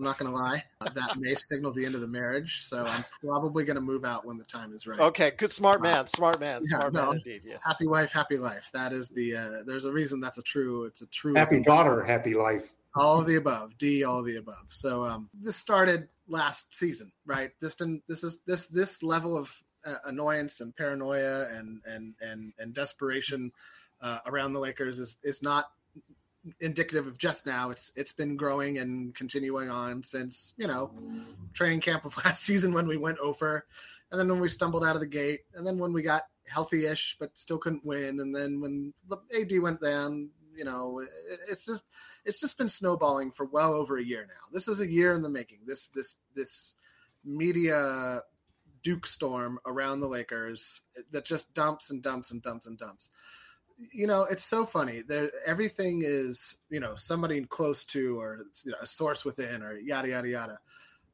I'm 0.00 0.04
not 0.06 0.18
going 0.18 0.30
to 0.30 0.36
lie. 0.36 0.64
That 0.80 1.18
may 1.18 1.34
signal 1.34 1.72
the 1.72 1.84
end 1.84 1.94
of 1.94 2.00
the 2.00 2.08
marriage. 2.08 2.62
So 2.62 2.86
I'm 2.86 3.04
probably 3.22 3.64
going 3.64 3.74
to 3.74 3.82
move 3.82 4.06
out 4.06 4.24
when 4.24 4.38
the 4.38 4.44
time 4.44 4.72
is 4.72 4.86
right. 4.86 4.98
Okay, 4.98 5.32
good, 5.36 5.52
smart 5.52 5.82
man, 5.82 6.06
smart 6.06 6.40
man, 6.40 6.62
Yeah, 6.64 6.78
smart 6.78 6.94
no. 6.94 7.06
man 7.08 7.16
indeed. 7.16 7.42
Yes. 7.44 7.60
Happy 7.62 7.86
wife, 7.86 8.10
happy 8.10 8.38
life. 8.38 8.70
That 8.72 8.94
is 8.94 9.10
the. 9.10 9.36
Uh, 9.36 9.50
there's 9.66 9.84
a 9.84 9.92
reason 9.92 10.18
that's 10.18 10.38
a 10.38 10.42
true. 10.42 10.84
It's 10.86 11.02
a 11.02 11.06
true. 11.08 11.34
Happy 11.34 11.60
daughter, 11.60 12.02
happy 12.02 12.32
life. 12.32 12.72
all 12.96 13.20
of 13.20 13.26
the 13.26 13.36
above 13.36 13.76
d 13.78 14.02
all 14.02 14.18
of 14.18 14.24
the 14.24 14.34
above 14.34 14.64
so 14.66 15.04
um 15.04 15.30
this 15.32 15.54
started 15.54 16.08
last 16.26 16.66
season 16.74 17.12
right 17.24 17.50
this 17.60 17.76
didn't 17.76 18.02
this 18.08 18.24
is 18.24 18.38
this 18.48 18.66
this 18.66 19.00
level 19.00 19.38
of 19.38 19.54
uh, 19.86 19.94
annoyance 20.06 20.60
and 20.60 20.74
paranoia 20.74 21.46
and 21.56 21.80
and 21.86 22.14
and 22.20 22.52
and 22.58 22.74
desperation 22.74 23.52
uh, 24.02 24.18
around 24.26 24.54
the 24.54 24.58
lakers 24.58 24.98
is 24.98 25.18
is 25.22 25.40
not 25.40 25.66
indicative 26.60 27.06
of 27.06 27.18
just 27.18 27.44
now 27.44 27.70
it's 27.70 27.92
it's 27.96 28.12
been 28.12 28.36
growing 28.36 28.78
and 28.78 29.14
continuing 29.14 29.68
on 29.68 30.02
since 30.02 30.54
you 30.56 30.66
know 30.66 30.90
training 31.52 31.80
camp 31.80 32.04
of 32.04 32.16
last 32.24 32.42
season 32.42 32.72
when 32.72 32.86
we 32.86 32.96
went 32.96 33.18
over 33.18 33.66
and 34.10 34.18
then 34.18 34.28
when 34.28 34.40
we 34.40 34.48
stumbled 34.48 34.82
out 34.82 34.94
of 34.94 35.00
the 35.00 35.06
gate 35.06 35.40
and 35.54 35.66
then 35.66 35.78
when 35.78 35.92
we 35.92 36.02
got 36.02 36.22
healthy-ish 36.48 37.16
but 37.20 37.30
still 37.36 37.58
couldn't 37.58 37.84
win 37.84 38.20
and 38.20 38.34
then 38.34 38.60
when 38.60 38.92
the 39.08 39.18
ad 39.38 39.52
went 39.60 39.80
down 39.80 40.30
you 40.56 40.64
know 40.64 41.00
it, 41.00 41.08
it's 41.50 41.66
just 41.66 41.84
it's 42.24 42.40
just 42.40 42.58
been 42.58 42.68
snowballing 42.68 43.30
for 43.30 43.46
well 43.46 43.74
over 43.74 43.98
a 43.98 44.04
year 44.04 44.26
now. 44.28 44.48
This 44.52 44.68
is 44.68 44.80
a 44.80 44.90
year 44.90 45.12
in 45.12 45.22
the 45.22 45.28
making. 45.28 45.60
This 45.66 45.88
this 45.88 46.16
this 46.34 46.74
media 47.24 48.20
Duke 48.82 49.06
storm 49.06 49.58
around 49.66 50.00
the 50.00 50.08
Lakers 50.08 50.82
that 51.10 51.24
just 51.24 51.52
dumps 51.54 51.90
and 51.90 52.02
dumps 52.02 52.30
and 52.30 52.42
dumps 52.42 52.66
and 52.66 52.78
dumps. 52.78 53.10
You 53.92 54.06
know, 54.06 54.24
it's 54.24 54.44
so 54.44 54.66
funny. 54.66 55.02
There, 55.02 55.30
everything 55.46 56.02
is 56.04 56.58
you 56.68 56.80
know 56.80 56.94
somebody 56.94 57.44
close 57.44 57.84
to 57.86 58.20
or 58.20 58.40
you 58.64 58.72
know, 58.72 58.78
a 58.80 58.86
source 58.86 59.24
within 59.24 59.62
or 59.62 59.78
yada 59.78 60.08
yada 60.08 60.28
yada. 60.28 60.58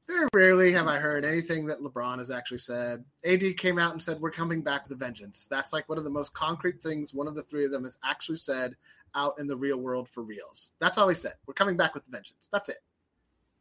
Very 0.09 0.29
rarely 0.33 0.73
have 0.73 0.87
I 0.87 0.99
heard 0.99 1.25
anything 1.25 1.67
that 1.67 1.81
LeBron 1.81 2.19
has 2.19 2.31
actually 2.31 2.59
said. 2.59 3.05
AD 3.25 3.57
came 3.57 3.79
out 3.79 3.93
and 3.93 4.03
said, 4.03 4.21
"We're 4.21 4.31
coming 4.31 4.63
back 4.63 4.85
with 4.85 4.93
a 4.93 4.97
vengeance." 4.97 5.47
That's 5.49 5.73
like 5.73 5.89
one 5.89 5.99
of 5.99 6.05
the 6.05 6.11
most 6.11 6.35
concrete 6.35 6.83
things 6.83 7.15
one 7.15 7.27
of 7.29 7.35
the 7.35 7.43
three 7.43 7.65
of 7.65 7.73
them 7.73 7.85
has 7.85 7.99
actually 8.05 8.39
said 8.39 8.77
out 9.15 9.35
in 9.39 9.47
the 9.47 9.57
real 9.57 9.79
world 9.79 10.09
for 10.09 10.23
reals. 10.23 10.73
That's 10.79 10.99
all 10.99 11.09
he 11.09 11.15
said. 11.15 11.35
We're 11.47 11.55
coming 11.55 11.77
back 11.77 11.95
with 11.95 12.07
a 12.07 12.11
vengeance. 12.11 12.49
That's 12.53 12.69
it. 12.69 12.79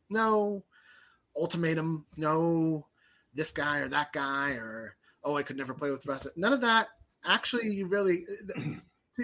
No 0.10 0.64
ultimatum. 1.36 2.06
No 2.18 2.88
this 3.34 3.52
guy 3.52 3.80
or 3.80 3.90
that 3.90 4.14
guy 4.14 4.52
or 4.52 4.96
oh 5.24 5.36
I 5.36 5.44
could 5.44 5.58
never 5.58 5.74
play 5.74 5.92
with 5.92 6.06
Russ. 6.06 6.28
None 6.36 6.54
of 6.54 6.62
that. 6.62 6.88
Actually, 7.24 7.70
you 7.70 7.88
really 7.88 8.26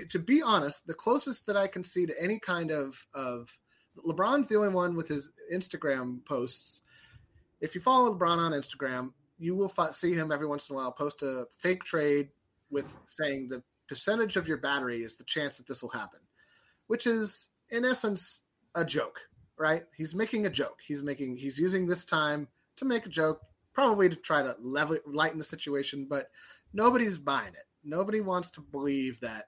to, 0.09 0.19
be 0.19 0.41
honest, 0.41 0.87
the 0.87 0.93
closest 0.93 1.45
that 1.47 1.57
I 1.57 1.67
can 1.67 1.83
see 1.83 2.05
to 2.05 2.13
any 2.21 2.39
kind 2.39 2.71
of 2.71 3.05
of 3.13 3.57
LeBron's 3.97 4.47
the 4.47 4.55
only 4.55 4.69
one 4.69 4.95
with 4.95 5.07
his 5.07 5.29
Instagram 5.53 6.25
posts. 6.25 6.81
If 7.59 7.75
you 7.75 7.81
follow 7.81 8.13
LeBron 8.13 8.37
on 8.37 8.51
Instagram, 8.51 9.13
you 9.37 9.55
will 9.55 9.69
see 9.91 10.13
him 10.13 10.31
every 10.31 10.47
once 10.47 10.69
in 10.69 10.75
a 10.75 10.77
while 10.77 10.91
post 10.91 11.21
a 11.23 11.45
fake 11.57 11.83
trade 11.83 12.29
with 12.69 12.95
saying 13.03 13.47
the 13.47 13.63
percentage 13.87 14.37
of 14.37 14.47
your 14.47 14.57
battery 14.57 15.03
is 15.03 15.15
the 15.15 15.23
chance 15.25 15.57
that 15.57 15.67
this 15.67 15.81
will 15.81 15.89
happen, 15.89 16.19
which 16.87 17.05
is 17.05 17.49
in 17.69 17.83
essence 17.83 18.41
a 18.75 18.85
joke, 18.85 19.19
right? 19.57 19.83
He's 19.97 20.15
making 20.15 20.45
a 20.45 20.49
joke. 20.49 20.77
He's 20.85 21.03
making 21.03 21.37
he's 21.37 21.59
using 21.59 21.85
this 21.85 22.05
time 22.05 22.47
to 22.77 22.85
make 22.85 23.05
a 23.05 23.09
joke, 23.09 23.41
probably 23.73 24.07
to 24.09 24.15
try 24.15 24.41
to 24.41 24.55
level 24.61 24.97
lighten 25.05 25.37
the 25.37 25.43
situation, 25.43 26.07
but 26.09 26.29
nobody's 26.73 27.17
buying 27.17 27.53
it. 27.53 27.65
Nobody 27.83 28.21
wants 28.21 28.51
to 28.51 28.61
believe 28.61 29.19
that 29.21 29.45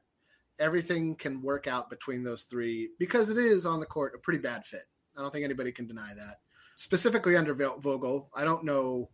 everything 0.59 1.15
can 1.15 1.41
work 1.41 1.67
out 1.67 1.89
between 1.89 2.23
those 2.23 2.43
three 2.43 2.89
because 2.99 3.29
it 3.29 3.37
is 3.37 3.65
on 3.65 3.79
the 3.79 3.85
court 3.85 4.13
a 4.15 4.19
pretty 4.19 4.39
bad 4.39 4.65
fit. 4.65 4.83
I 5.17 5.21
don't 5.21 5.31
think 5.31 5.45
anybody 5.45 5.71
can 5.71 5.87
deny 5.87 6.13
that. 6.15 6.39
Specifically 6.75 7.35
under 7.35 7.53
Vogel, 7.53 8.29
I 8.33 8.43
don't 8.43 8.63
know 8.63 9.09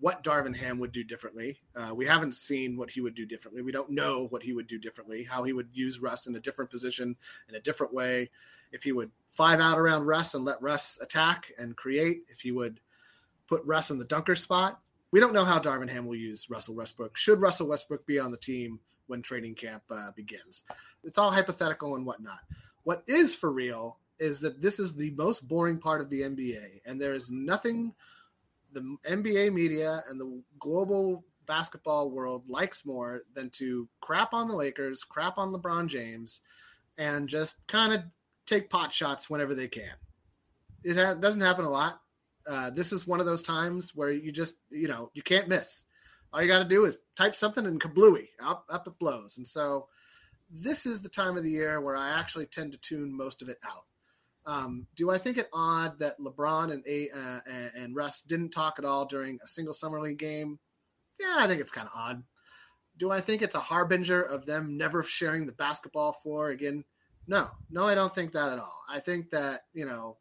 what 0.00 0.22
Darvin 0.22 0.56
Ham 0.56 0.78
would 0.78 0.92
do 0.92 1.02
differently. 1.02 1.58
Uh, 1.74 1.92
we 1.94 2.06
haven't 2.06 2.34
seen 2.34 2.76
what 2.76 2.90
he 2.90 3.00
would 3.00 3.14
do 3.14 3.26
differently. 3.26 3.62
We 3.62 3.72
don't 3.72 3.90
know 3.90 4.26
what 4.28 4.42
he 4.42 4.52
would 4.52 4.68
do 4.68 4.78
differently, 4.78 5.24
how 5.24 5.42
he 5.42 5.52
would 5.52 5.68
use 5.72 6.00
Russ 6.00 6.26
in 6.26 6.36
a 6.36 6.40
different 6.40 6.70
position, 6.70 7.16
in 7.48 7.54
a 7.56 7.60
different 7.60 7.92
way. 7.92 8.30
If 8.70 8.82
he 8.82 8.92
would 8.92 9.10
five 9.28 9.60
out 9.60 9.78
around 9.78 10.04
Russ 10.04 10.34
and 10.34 10.44
let 10.44 10.62
Russ 10.62 10.98
attack 11.00 11.50
and 11.58 11.76
create, 11.76 12.22
if 12.28 12.40
he 12.40 12.52
would 12.52 12.80
put 13.48 13.64
Russ 13.64 13.90
in 13.90 13.98
the 13.98 14.04
dunker 14.04 14.36
spot. 14.36 14.80
We 15.10 15.20
don't 15.20 15.32
know 15.32 15.44
how 15.44 15.58
Darvin 15.58 15.88
Ham 15.88 16.06
will 16.06 16.16
use 16.16 16.50
Russell 16.50 16.74
Westbrook. 16.74 17.16
Should 17.16 17.40
Russell 17.40 17.68
Westbrook 17.68 18.06
be 18.06 18.18
on 18.18 18.30
the 18.30 18.36
team 18.36 18.78
when 19.08 19.22
training 19.22 19.54
camp 19.54 19.82
uh, 19.90 20.12
begins? 20.14 20.64
It's 21.04 21.18
all 21.18 21.30
hypothetical 21.30 21.96
and 21.96 22.06
whatnot. 22.06 22.40
What 22.84 23.02
is 23.06 23.34
for 23.34 23.52
real 23.52 23.98
is 24.18 24.40
that 24.40 24.60
this 24.60 24.78
is 24.78 24.94
the 24.94 25.10
most 25.10 25.46
boring 25.46 25.78
part 25.78 26.00
of 26.00 26.10
the 26.10 26.22
NBA, 26.22 26.80
and 26.86 27.00
there 27.00 27.14
is 27.14 27.30
nothing 27.30 27.94
the 28.72 28.96
NBA 29.08 29.52
media 29.52 30.02
and 30.08 30.20
the 30.20 30.42
global 30.58 31.24
basketball 31.46 32.10
world 32.10 32.44
likes 32.48 32.84
more 32.84 33.22
than 33.34 33.50
to 33.50 33.88
crap 34.00 34.34
on 34.34 34.48
the 34.48 34.54
Lakers, 34.54 35.02
crap 35.02 35.38
on 35.38 35.52
LeBron 35.52 35.88
James, 35.88 36.42
and 36.98 37.28
just 37.28 37.56
kind 37.66 37.92
of 37.92 38.02
take 38.46 38.70
pot 38.70 38.92
shots 38.92 39.30
whenever 39.30 39.54
they 39.54 39.68
can. 39.68 39.94
It 40.84 40.96
ha- 40.96 41.14
doesn't 41.14 41.40
happen 41.40 41.64
a 41.64 41.70
lot. 41.70 42.00
Uh, 42.46 42.70
this 42.70 42.92
is 42.92 43.06
one 43.06 43.20
of 43.20 43.26
those 43.26 43.42
times 43.42 43.94
where 43.94 44.10
you 44.10 44.32
just, 44.32 44.56
you 44.70 44.88
know, 44.88 45.10
you 45.14 45.22
can't 45.22 45.48
miss. 45.48 45.84
All 46.32 46.42
you 46.42 46.48
got 46.48 46.58
to 46.58 46.64
do 46.64 46.84
is 46.84 46.98
type 47.16 47.34
something 47.34 47.64
and 47.66 47.80
kablooey, 47.80 48.28
up, 48.44 48.66
up 48.68 48.86
it 48.86 48.98
blows. 48.98 49.38
And 49.38 49.48
so 49.48 49.88
this 50.50 50.86
is 50.86 51.00
the 51.00 51.08
time 51.08 51.36
of 51.36 51.42
the 51.42 51.50
year 51.50 51.80
where 51.80 51.96
I 51.96 52.18
actually 52.18 52.46
tend 52.46 52.72
to 52.72 52.78
tune 52.78 53.16
most 53.16 53.42
of 53.42 53.48
it 53.48 53.58
out. 53.64 53.84
Um, 54.46 54.86
do 54.96 55.10
I 55.10 55.18
think 55.18 55.36
it 55.36 55.50
odd 55.52 55.98
that 55.98 56.18
LeBron 56.18 56.72
and 56.72 56.82
uh, 57.14 57.40
and, 57.50 57.70
and 57.74 57.96
Russ 57.96 58.22
didn't 58.22 58.50
talk 58.50 58.78
at 58.78 58.84
all 58.84 59.04
during 59.04 59.38
a 59.44 59.48
single 59.48 59.74
summer 59.74 60.00
league 60.00 60.18
game? 60.18 60.58
Yeah, 61.20 61.36
I 61.38 61.46
think 61.46 61.60
it's 61.60 61.70
kind 61.70 61.86
of 61.86 61.98
odd. 61.98 62.22
Do 62.96 63.10
I 63.10 63.20
think 63.20 63.42
it's 63.42 63.54
a 63.54 63.60
harbinger 63.60 64.22
of 64.22 64.46
them 64.46 64.76
never 64.76 65.02
sharing 65.02 65.44
the 65.44 65.52
basketball 65.52 66.12
floor 66.12 66.48
again? 66.48 66.84
No, 67.26 67.50
no, 67.70 67.84
I 67.84 67.94
don't 67.94 68.14
think 68.14 68.32
that 68.32 68.50
at 68.50 68.58
all. 68.58 68.82
I 68.88 69.00
think 69.00 69.30
that 69.30 69.62
you 69.74 69.84
know, 69.84 70.16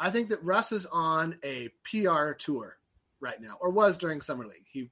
I 0.00 0.10
think 0.10 0.28
that 0.30 0.42
Russ 0.42 0.72
is 0.72 0.86
on 0.86 1.38
a 1.44 1.68
PR 1.84 2.32
tour 2.32 2.76
right 3.26 3.40
now, 3.40 3.56
or 3.60 3.70
was 3.70 3.98
during 3.98 4.20
summer 4.20 4.46
league. 4.46 4.66
He 4.70 4.90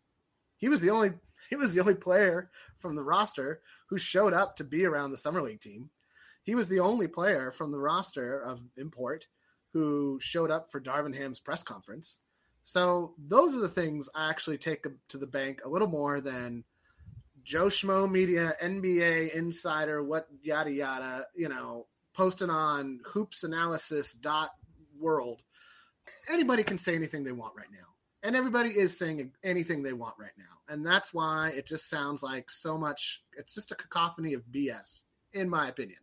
he 0.56 0.68
was 0.68 0.80
the 0.80 0.90
only 0.90 1.12
he 1.50 1.56
was 1.56 1.72
the 1.72 1.80
only 1.80 1.94
player 1.94 2.50
from 2.76 2.96
the 2.96 3.04
roster 3.04 3.60
who 3.88 3.98
showed 3.98 4.34
up 4.34 4.56
to 4.56 4.64
be 4.64 4.84
around 4.84 5.10
the 5.10 5.16
summer 5.16 5.40
league 5.40 5.60
team 5.60 5.90
he 6.44 6.54
was 6.54 6.68
the 6.68 6.80
only 6.80 7.08
player 7.08 7.50
from 7.50 7.72
the 7.72 7.80
roster 7.80 8.38
of 8.38 8.62
import 8.76 9.26
who 9.72 10.18
showed 10.20 10.50
up 10.50 10.70
for 10.70 10.80
Darvin 10.80 11.16
Ham's 11.16 11.40
press 11.40 11.62
conference. 11.62 12.20
So 12.62 13.14
those 13.18 13.54
are 13.54 13.60
the 13.60 13.68
things 13.68 14.08
I 14.14 14.28
actually 14.28 14.58
take 14.58 14.86
to 15.08 15.18
the 15.18 15.26
bank 15.26 15.62
a 15.64 15.68
little 15.68 15.88
more 15.88 16.20
than 16.20 16.64
Joe 17.42 17.66
Schmo 17.66 18.10
Media, 18.10 18.54
NBA 18.62 19.34
Insider, 19.34 20.02
what 20.02 20.28
yada 20.42 20.70
yada, 20.70 21.24
you 21.34 21.48
know, 21.48 21.86
posting 22.14 22.50
on 22.50 23.00
hoops 23.04 23.42
analysis 23.42 24.12
dot 24.12 24.50
world. 24.98 25.42
Anybody 26.30 26.62
can 26.62 26.78
say 26.78 26.94
anything 26.94 27.24
they 27.24 27.32
want 27.32 27.54
right 27.56 27.72
now. 27.72 27.93
And 28.24 28.34
everybody 28.34 28.70
is 28.70 28.98
saying 28.98 29.30
anything 29.44 29.82
they 29.82 29.92
want 29.92 30.14
right 30.18 30.32
now. 30.38 30.72
And 30.72 30.84
that's 30.84 31.12
why 31.12 31.50
it 31.54 31.66
just 31.66 31.90
sounds 31.90 32.22
like 32.22 32.50
so 32.50 32.78
much, 32.78 33.22
it's 33.36 33.54
just 33.54 33.70
a 33.70 33.76
cacophony 33.76 34.32
of 34.32 34.46
BS, 34.50 35.04
in 35.34 35.48
my 35.48 35.68
opinion. 35.68 35.98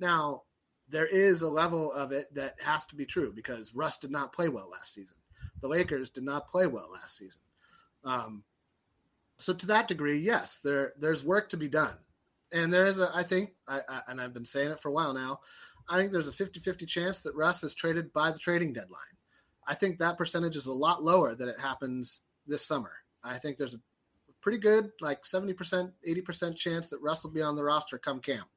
Now, 0.00 0.44
there 0.88 1.06
is 1.06 1.42
a 1.42 1.48
level 1.48 1.92
of 1.92 2.10
it 2.10 2.34
that 2.34 2.54
has 2.64 2.86
to 2.86 2.96
be 2.96 3.04
true 3.04 3.32
because 3.34 3.74
Russ 3.74 3.98
did 3.98 4.10
not 4.10 4.32
play 4.32 4.48
well 4.48 4.70
last 4.70 4.94
season. 4.94 5.18
The 5.60 5.68
Lakers 5.68 6.08
did 6.08 6.24
not 6.24 6.48
play 6.48 6.66
well 6.66 6.88
last 6.90 7.18
season. 7.18 7.42
Um, 8.02 8.44
so 9.36 9.52
to 9.52 9.66
that 9.66 9.88
degree, 9.88 10.18
yes, 10.18 10.60
there 10.64 10.94
there's 10.98 11.22
work 11.22 11.50
to 11.50 11.58
be 11.58 11.68
done. 11.68 11.94
And 12.50 12.72
there 12.72 12.86
is 12.86 12.98
a, 12.98 13.10
I 13.14 13.24
think, 13.24 13.50
I, 13.66 13.80
I, 13.86 14.00
and 14.08 14.20
I've 14.20 14.32
been 14.32 14.46
saying 14.46 14.70
it 14.70 14.80
for 14.80 14.88
a 14.88 14.92
while 14.92 15.12
now, 15.12 15.40
I 15.86 15.96
think 15.96 16.12
there's 16.12 16.28
a 16.28 16.32
50 16.32 16.60
50 16.60 16.86
chance 16.86 17.20
that 17.20 17.34
Russ 17.34 17.62
is 17.62 17.74
traded 17.74 18.12
by 18.14 18.30
the 18.30 18.38
trading 18.38 18.72
deadline. 18.72 19.17
I 19.68 19.74
think 19.74 19.98
that 19.98 20.16
percentage 20.16 20.56
is 20.56 20.66
a 20.66 20.72
lot 20.72 21.02
lower 21.02 21.34
than 21.34 21.48
it 21.48 21.60
happens 21.60 22.22
this 22.46 22.66
summer. 22.66 22.92
I 23.22 23.36
think 23.36 23.58
there's 23.58 23.74
a 23.74 23.80
pretty 24.40 24.58
good, 24.58 24.90
like 25.00 25.22
70%, 25.24 25.92
80% 26.08 26.56
chance 26.56 26.88
that 26.88 27.02
Russ 27.02 27.22
will 27.22 27.30
be 27.30 27.42
on 27.42 27.54
the 27.54 27.62
roster 27.62 27.98
come 27.98 28.18
camp. 28.18 28.48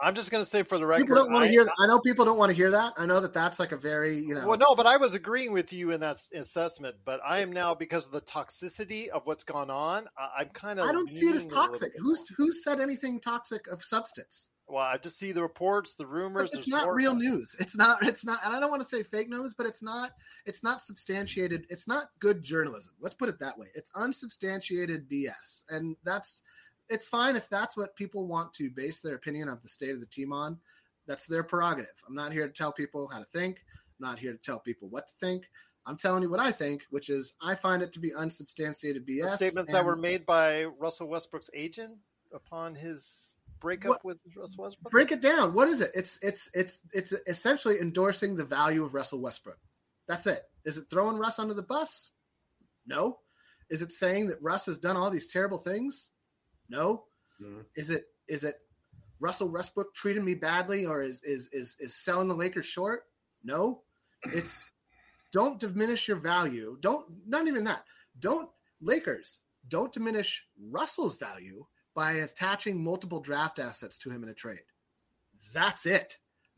I'm 0.00 0.14
just 0.14 0.30
going 0.30 0.42
to 0.42 0.48
say 0.48 0.62
for 0.62 0.78
the 0.78 0.86
record, 0.86 1.02
people 1.02 1.16
don't 1.16 1.32
want 1.32 1.44
I- 1.44 1.46
to 1.48 1.52
hear. 1.52 1.64
That. 1.64 1.74
I 1.80 1.86
know 1.86 1.98
people 2.00 2.24
don't 2.24 2.38
want 2.38 2.50
to 2.50 2.54
hear 2.56 2.70
that. 2.70 2.94
I 2.96 3.04
know 3.06 3.20
that 3.20 3.34
that's 3.34 3.58
like 3.58 3.72
a 3.72 3.76
very 3.76 4.18
you 4.18 4.34
know. 4.34 4.46
Well, 4.46 4.58
no, 4.58 4.74
but 4.74 4.86
I 4.86 4.96
was 4.96 5.14
agreeing 5.14 5.52
with 5.52 5.72
you 5.72 5.90
in 5.90 6.00
that 6.00 6.16
assessment. 6.34 6.96
But 7.04 7.20
I 7.26 7.40
am 7.40 7.52
now 7.52 7.74
because 7.74 8.06
of 8.06 8.12
the 8.12 8.22
toxicity 8.22 9.08
of 9.08 9.26
what's 9.26 9.44
gone 9.44 9.70
on. 9.70 10.06
I, 10.16 10.40
I'm 10.40 10.48
kind 10.50 10.78
of. 10.78 10.86
I 10.88 10.92
don't 10.92 11.08
see 11.10 11.26
it 11.26 11.34
as 11.34 11.44
leaning 11.44 11.56
a 11.58 11.60
little 11.60 11.66
toxic. 11.72 11.92
Who's 11.98 12.28
who's 12.36 12.64
said 12.64 12.80
anything 12.80 13.20
toxic 13.20 13.66
of 13.68 13.82
substance? 13.84 14.48
Well, 14.68 14.82
I 14.82 14.96
just 14.96 15.18
see 15.18 15.32
the 15.32 15.42
reports, 15.42 15.94
the 15.94 16.04
But 16.04 16.10
rumors. 16.12 16.54
it's 16.54 16.68
not 16.68 16.84
more- 16.84 16.94
real 16.94 17.14
news. 17.14 17.54
It's 17.60 17.76
not. 17.76 18.02
It's 18.06 18.24
not. 18.24 18.38
And 18.46 18.54
I 18.56 18.60
don't 18.60 18.70
want 18.70 18.80
to 18.80 18.88
say 18.88 19.02
fake 19.02 19.28
news, 19.28 19.52
but 19.52 19.66
it's 19.66 19.82
not. 19.82 20.12
It's 20.46 20.64
not 20.64 20.80
substantiated. 20.80 21.66
It's 21.68 21.86
not 21.86 22.06
good 22.20 22.42
journalism. 22.42 22.94
Let's 23.00 23.14
put 23.14 23.28
it 23.28 23.38
that 23.40 23.58
way. 23.58 23.66
It's 23.74 23.90
unsubstantiated 23.94 25.08
BS, 25.10 25.64
and 25.68 25.96
that's. 26.04 26.42
It's 26.92 27.06
fine 27.06 27.36
if 27.36 27.48
that's 27.48 27.76
what 27.76 27.96
people 27.96 28.26
want 28.26 28.52
to 28.54 28.70
base 28.70 29.00
their 29.00 29.14
opinion 29.14 29.48
of 29.48 29.62
the 29.62 29.68
state 29.68 29.90
of 29.90 30.00
the 30.00 30.06
team 30.06 30.32
on. 30.32 30.58
That's 31.06 31.26
their 31.26 31.42
prerogative. 31.42 32.02
I'm 32.06 32.14
not 32.14 32.32
here 32.32 32.46
to 32.46 32.52
tell 32.52 32.72
people 32.72 33.08
how 33.12 33.18
to 33.18 33.24
think. 33.24 33.64
I'm 34.00 34.08
not 34.08 34.18
here 34.18 34.32
to 34.32 34.38
tell 34.38 34.58
people 34.58 34.88
what 34.88 35.08
to 35.08 35.14
think. 35.20 35.44
I'm 35.86 35.96
telling 35.96 36.22
you 36.22 36.30
what 36.30 36.38
I 36.38 36.52
think, 36.52 36.84
which 36.90 37.08
is 37.08 37.34
I 37.42 37.54
find 37.54 37.82
it 37.82 37.92
to 37.94 37.98
be 37.98 38.14
unsubstantiated 38.14 39.06
BS. 39.06 39.22
The 39.22 39.36
statements 39.36 39.72
that 39.72 39.84
were 39.84 39.96
made 39.96 40.24
by 40.24 40.64
Russell 40.64 41.08
Westbrook's 41.08 41.50
agent 41.54 41.98
upon 42.32 42.74
his 42.74 43.34
breakup 43.58 43.90
what, 43.90 44.04
with 44.04 44.18
Russell 44.36 44.64
Westbrook. 44.64 44.92
Break 44.92 45.10
it 45.10 45.20
down. 45.20 45.54
What 45.54 45.68
is 45.68 45.80
it? 45.80 45.90
It's 45.94 46.18
it's 46.22 46.50
it's 46.54 46.80
it's 46.92 47.14
essentially 47.26 47.80
endorsing 47.80 48.36
the 48.36 48.44
value 48.44 48.84
of 48.84 48.94
Russell 48.94 49.20
Westbrook. 49.20 49.58
That's 50.06 50.26
it. 50.26 50.42
Is 50.64 50.78
it 50.78 50.84
throwing 50.88 51.16
Russ 51.16 51.38
under 51.38 51.54
the 51.54 51.62
bus? 51.62 52.10
No. 52.86 53.18
Is 53.70 53.82
it 53.82 53.90
saying 53.90 54.26
that 54.28 54.42
Russ 54.42 54.66
has 54.66 54.78
done 54.78 54.96
all 54.96 55.10
these 55.10 55.26
terrible 55.26 55.58
things? 55.58 56.10
No. 56.72 57.04
Mm-hmm. 57.40 57.60
Is 57.76 57.90
it 57.90 58.06
is 58.28 58.44
it 58.44 58.56
Russell 59.20 59.50
Westbrook 59.50 59.94
treating 59.94 60.24
me 60.24 60.34
badly 60.34 60.86
or 60.86 61.02
is 61.02 61.22
is 61.22 61.48
is 61.52 61.76
is 61.78 61.94
selling 61.94 62.28
the 62.28 62.34
Lakers 62.34 62.66
short? 62.66 63.04
No. 63.44 63.82
It's 64.24 64.68
don't 65.32 65.60
diminish 65.60 66.08
your 66.08 66.16
value. 66.16 66.78
Don't 66.80 67.06
not 67.26 67.46
even 67.46 67.64
that. 67.64 67.84
Don't 68.18 68.48
Lakers 68.80 69.40
don't 69.68 69.92
diminish 69.92 70.44
Russell's 70.58 71.16
value 71.16 71.66
by 71.94 72.12
attaching 72.12 72.82
multiple 72.82 73.20
draft 73.20 73.58
assets 73.58 73.98
to 73.98 74.10
him 74.10 74.22
in 74.22 74.30
a 74.30 74.34
trade. 74.34 74.64
That's 75.52 75.84
it. 75.84 76.16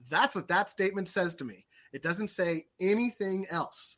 That's 0.09 0.37
what 0.37 0.49
that 0.49 0.71
statement 0.71 1.09
says 1.09 1.35
to 1.37 1.45
me. 1.45 1.67
It 1.93 2.03
doesn't 2.03 2.29
say 2.29 2.67
anything 2.81 3.47
else. 3.51 3.97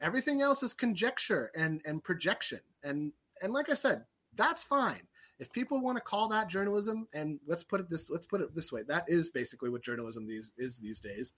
Everything 0.00 0.42
else 0.42 0.64
is 0.64 0.74
conjecture 0.74 1.52
and 1.54 1.80
and 1.86 2.02
projection. 2.02 2.60
And 2.82 3.12
and 3.40 3.52
like 3.52 3.70
I 3.70 3.74
said, 3.74 4.04
that's 4.34 4.64
fine. 4.64 5.06
If 5.38 5.52
people 5.52 5.80
want 5.80 5.96
to 5.96 6.02
call 6.02 6.28
that 6.28 6.48
journalism, 6.48 7.08
and 7.12 7.40
let's 7.46 7.64
put 7.64 7.80
it 7.80 7.88
this 7.88 8.10
let's 8.10 8.26
put 8.26 8.40
it 8.40 8.54
this 8.54 8.70
way, 8.70 8.82
that 8.88 9.04
is 9.08 9.30
basically 9.30 9.70
what 9.70 9.82
journalism 9.82 10.26
these 10.26 10.52
is 10.56 10.78
these 10.78 11.00
days. 11.00 11.34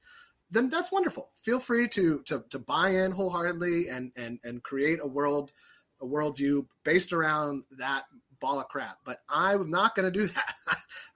Then 0.50 0.68
that's 0.68 0.92
wonderful. 0.92 1.30
Feel 1.42 1.58
free 1.58 1.88
to 1.88 2.22
to 2.22 2.44
to 2.50 2.58
buy 2.58 2.90
in 2.90 3.12
wholeheartedly 3.12 3.88
and 3.88 4.12
and 4.16 4.38
and 4.44 4.62
create 4.62 5.00
a 5.02 5.06
world 5.06 5.52
a 6.00 6.06
worldview 6.06 6.66
based 6.84 7.12
around 7.12 7.64
that 7.78 8.04
ball 8.38 8.60
of 8.60 8.68
crap. 8.68 8.98
But 9.04 9.22
I'm 9.28 9.70
not 9.70 9.94
going 9.94 10.12
to 10.12 10.18
do 10.18 10.26
that. 10.34 10.54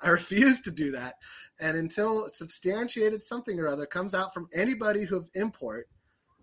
I 0.01 0.09
refuse 0.09 0.61
to 0.63 0.71
do 0.71 0.93
that. 0.93 1.15
And 1.61 1.77
until 1.77 2.29
substantiated 2.31 3.23
something 3.23 3.61
or 3.61 3.69
other 3.69 3.87
comes 3.87 4.15
out 4.15 4.33
from 4.33 4.49
anybody 4.55 5.05
who 5.05 5.17
have 5.17 5.29
import, 5.35 5.89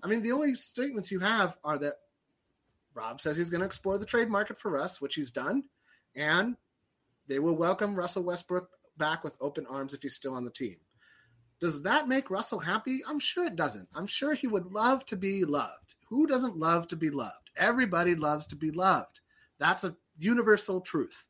I 0.03 0.07
mean, 0.07 0.21
the 0.21 0.31
only 0.31 0.53
statements 0.55 1.11
you 1.11 1.19
have 1.19 1.57
are 1.63 1.77
that 1.79 1.93
Rob 2.93 3.19
says 3.21 3.37
he's 3.37 3.49
going 3.49 3.61
to 3.61 3.67
explore 3.67 3.97
the 3.97 4.05
trade 4.05 4.29
market 4.29 4.57
for 4.57 4.71
Russ, 4.71 5.01
which 5.01 5.15
he's 5.15 5.31
done, 5.31 5.63
and 6.17 6.57
they 7.27 7.39
will 7.39 7.55
welcome 7.55 7.95
Russell 7.95 8.23
Westbrook 8.23 8.69
back 8.97 9.23
with 9.23 9.37
open 9.39 9.65
arms 9.69 9.93
if 9.93 10.01
he's 10.01 10.15
still 10.15 10.33
on 10.33 10.43
the 10.43 10.51
team. 10.51 10.75
Does 11.59 11.83
that 11.83 12.07
make 12.07 12.29
Russell 12.29 12.59
happy? 12.59 13.01
I'm 13.07 13.19
sure 13.19 13.45
it 13.45 13.55
doesn't. 13.55 13.87
I'm 13.95 14.07
sure 14.07 14.33
he 14.33 14.47
would 14.47 14.65
love 14.73 15.05
to 15.05 15.15
be 15.15 15.45
loved. 15.45 15.95
Who 16.09 16.27
doesn't 16.27 16.57
love 16.57 16.87
to 16.89 16.95
be 16.95 17.09
loved? 17.09 17.51
Everybody 17.55 18.15
loves 18.15 18.47
to 18.47 18.55
be 18.55 18.71
loved. 18.71 19.21
That's 19.59 19.83
a 19.83 19.95
universal 20.17 20.81
truth. 20.81 21.27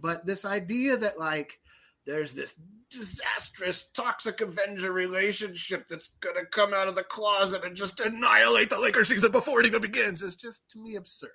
But 0.00 0.26
this 0.26 0.44
idea 0.44 0.96
that 0.96 1.18
like 1.18 1.60
there's 2.06 2.32
this 2.32 2.56
disastrous 2.90 3.84
toxic 3.84 4.40
Avenger 4.40 4.92
relationship 4.92 5.86
that's 5.88 6.10
gonna 6.20 6.44
come 6.44 6.74
out 6.74 6.88
of 6.88 6.96
the 6.96 7.04
closet 7.04 7.64
and 7.64 7.76
just 7.76 8.00
annihilate 8.00 8.68
the 8.68 8.78
Lakers 8.78 9.08
season 9.08 9.30
before 9.30 9.60
it 9.60 9.66
even 9.66 9.80
begins 9.80 10.22
is 10.22 10.36
just 10.36 10.68
to 10.70 10.78
me 10.78 10.96
absurd. 10.96 11.30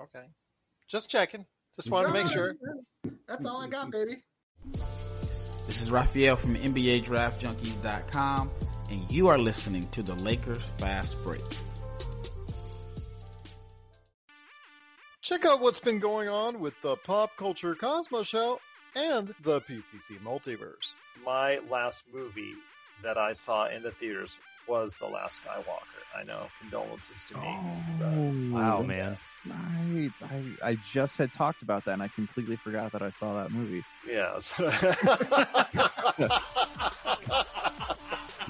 Okay. 0.00 0.26
Just 0.88 1.10
checking. 1.10 1.46
Just 1.76 1.90
wanted 1.90 2.08
to 2.08 2.14
make 2.14 2.28
sure. 2.28 2.56
That's 3.26 3.44
all 3.44 3.62
I 3.62 3.68
got, 3.68 3.90
baby. 3.90 4.22
This 4.72 5.80
is 5.80 5.90
Raphael 5.90 6.36
from 6.36 6.56
NBADraftJunkies.com, 6.56 8.50
and 8.90 9.10
you 9.12 9.28
are 9.28 9.38
listening 9.38 9.82
to 9.88 10.02
the 10.02 10.14
Lakers 10.16 10.70
Fast 10.78 11.24
Break. 11.24 11.40
Check 15.22 15.46
out 15.46 15.60
what's 15.60 15.80
been 15.80 16.00
going 16.00 16.28
on 16.28 16.60
with 16.60 16.74
the 16.82 16.96
Pop 16.96 17.30
Culture 17.38 17.74
Cosmos 17.74 18.26
Show 18.26 18.60
and 18.94 19.34
the 19.42 19.62
PCC 19.62 20.20
Multiverse. 20.22 20.96
My 21.24 21.60
last 21.70 22.04
movie 22.12 22.52
that 23.02 23.16
I 23.16 23.32
saw 23.32 23.68
in 23.68 23.82
the 23.82 23.90
theaters 23.92 24.38
was 24.68 24.96
The 24.98 25.06
Last 25.06 25.42
Skywalker. 25.42 25.94
I 26.16 26.22
know, 26.22 26.46
condolences 26.60 27.24
to 27.24 27.36
me. 27.36 27.46
Uh, 27.46 27.60
oh, 27.60 27.82
so, 27.98 28.04
wow, 28.52 28.82
man. 28.82 29.18
Right. 29.46 30.10
I, 30.22 30.70
I 30.70 30.76
just 30.90 31.18
had 31.18 31.32
talked 31.34 31.62
about 31.62 31.84
that 31.84 31.92
and 31.92 32.02
I 32.02 32.08
completely 32.08 32.56
forgot 32.56 32.92
that 32.92 33.02
I 33.02 33.10
saw 33.10 33.42
that 33.42 33.50
movie. 33.50 33.84
Yes. 34.06 34.56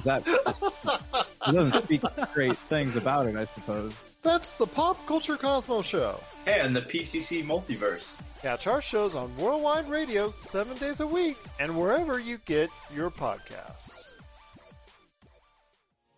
that 0.05 0.24
doesn't 1.46 1.85
speak 1.85 2.03
great 2.33 2.57
things 2.57 2.96
about 2.96 3.27
it, 3.27 3.37
I 3.37 3.44
suppose. 3.44 3.96
That's 4.22 4.55
the 4.55 4.66
Pop 4.66 5.05
Culture 5.07 5.37
Cosmos 5.37 5.85
Show. 5.85 6.18
And 6.46 6.74
the 6.74 6.81
PCC 6.81 7.44
Multiverse. 7.44 8.22
Catch 8.40 8.66
our 8.66 8.81
shows 8.81 9.14
on 9.14 9.37
Worldwide 9.37 9.88
Radio 9.88 10.31
seven 10.31 10.77
days 10.79 11.00
a 11.00 11.07
week 11.07 11.37
and 11.61 11.79
wherever 11.79 12.18
you 12.18 12.38
get 12.46 12.70
your 12.94 13.11
podcasts. 13.11 14.03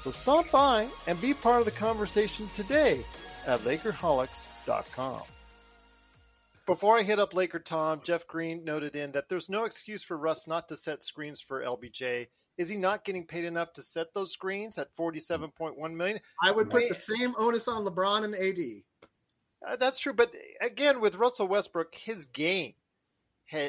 So 0.00 0.10
stop 0.10 0.50
by 0.50 0.88
and 1.06 1.20
be 1.20 1.34
part 1.34 1.60
of 1.60 1.64
the 1.64 1.72
conversation 1.72 2.48
today 2.54 3.04
at 3.46 3.60
Lakerholics.com. 3.60 5.22
Before 6.66 6.98
I 6.98 7.02
hit 7.02 7.18
up 7.18 7.34
Laker 7.34 7.60
Tom, 7.60 8.00
Jeff 8.02 8.26
Green 8.26 8.64
noted 8.64 8.96
in 8.96 9.12
that 9.12 9.28
there's 9.28 9.48
no 9.48 9.64
excuse 9.64 10.02
for 10.02 10.16
Russ 10.16 10.46
not 10.46 10.68
to 10.68 10.76
set 10.76 11.04
screens 11.04 11.40
for 11.40 11.62
LBJ 11.62 12.26
is 12.58 12.68
he 12.68 12.76
not 12.76 13.04
getting 13.04 13.26
paid 13.26 13.44
enough 13.44 13.72
to 13.74 13.82
set 13.82 14.14
those 14.14 14.32
screens 14.32 14.78
at 14.78 14.92
forty-seven 14.94 15.50
point 15.50 15.78
one 15.78 15.96
million? 15.96 16.20
I 16.42 16.50
would 16.50 16.70
put 16.70 16.88
the 16.88 16.94
same 16.94 17.34
onus 17.38 17.68
on 17.68 17.84
LeBron 17.84 18.24
and 18.24 18.34
AD. 18.34 18.82
Uh, 19.66 19.76
that's 19.76 19.98
true, 19.98 20.12
but 20.12 20.32
again, 20.60 21.00
with 21.00 21.16
Russell 21.16 21.48
Westbrook, 21.48 21.94
his 21.94 22.26
game, 22.26 22.74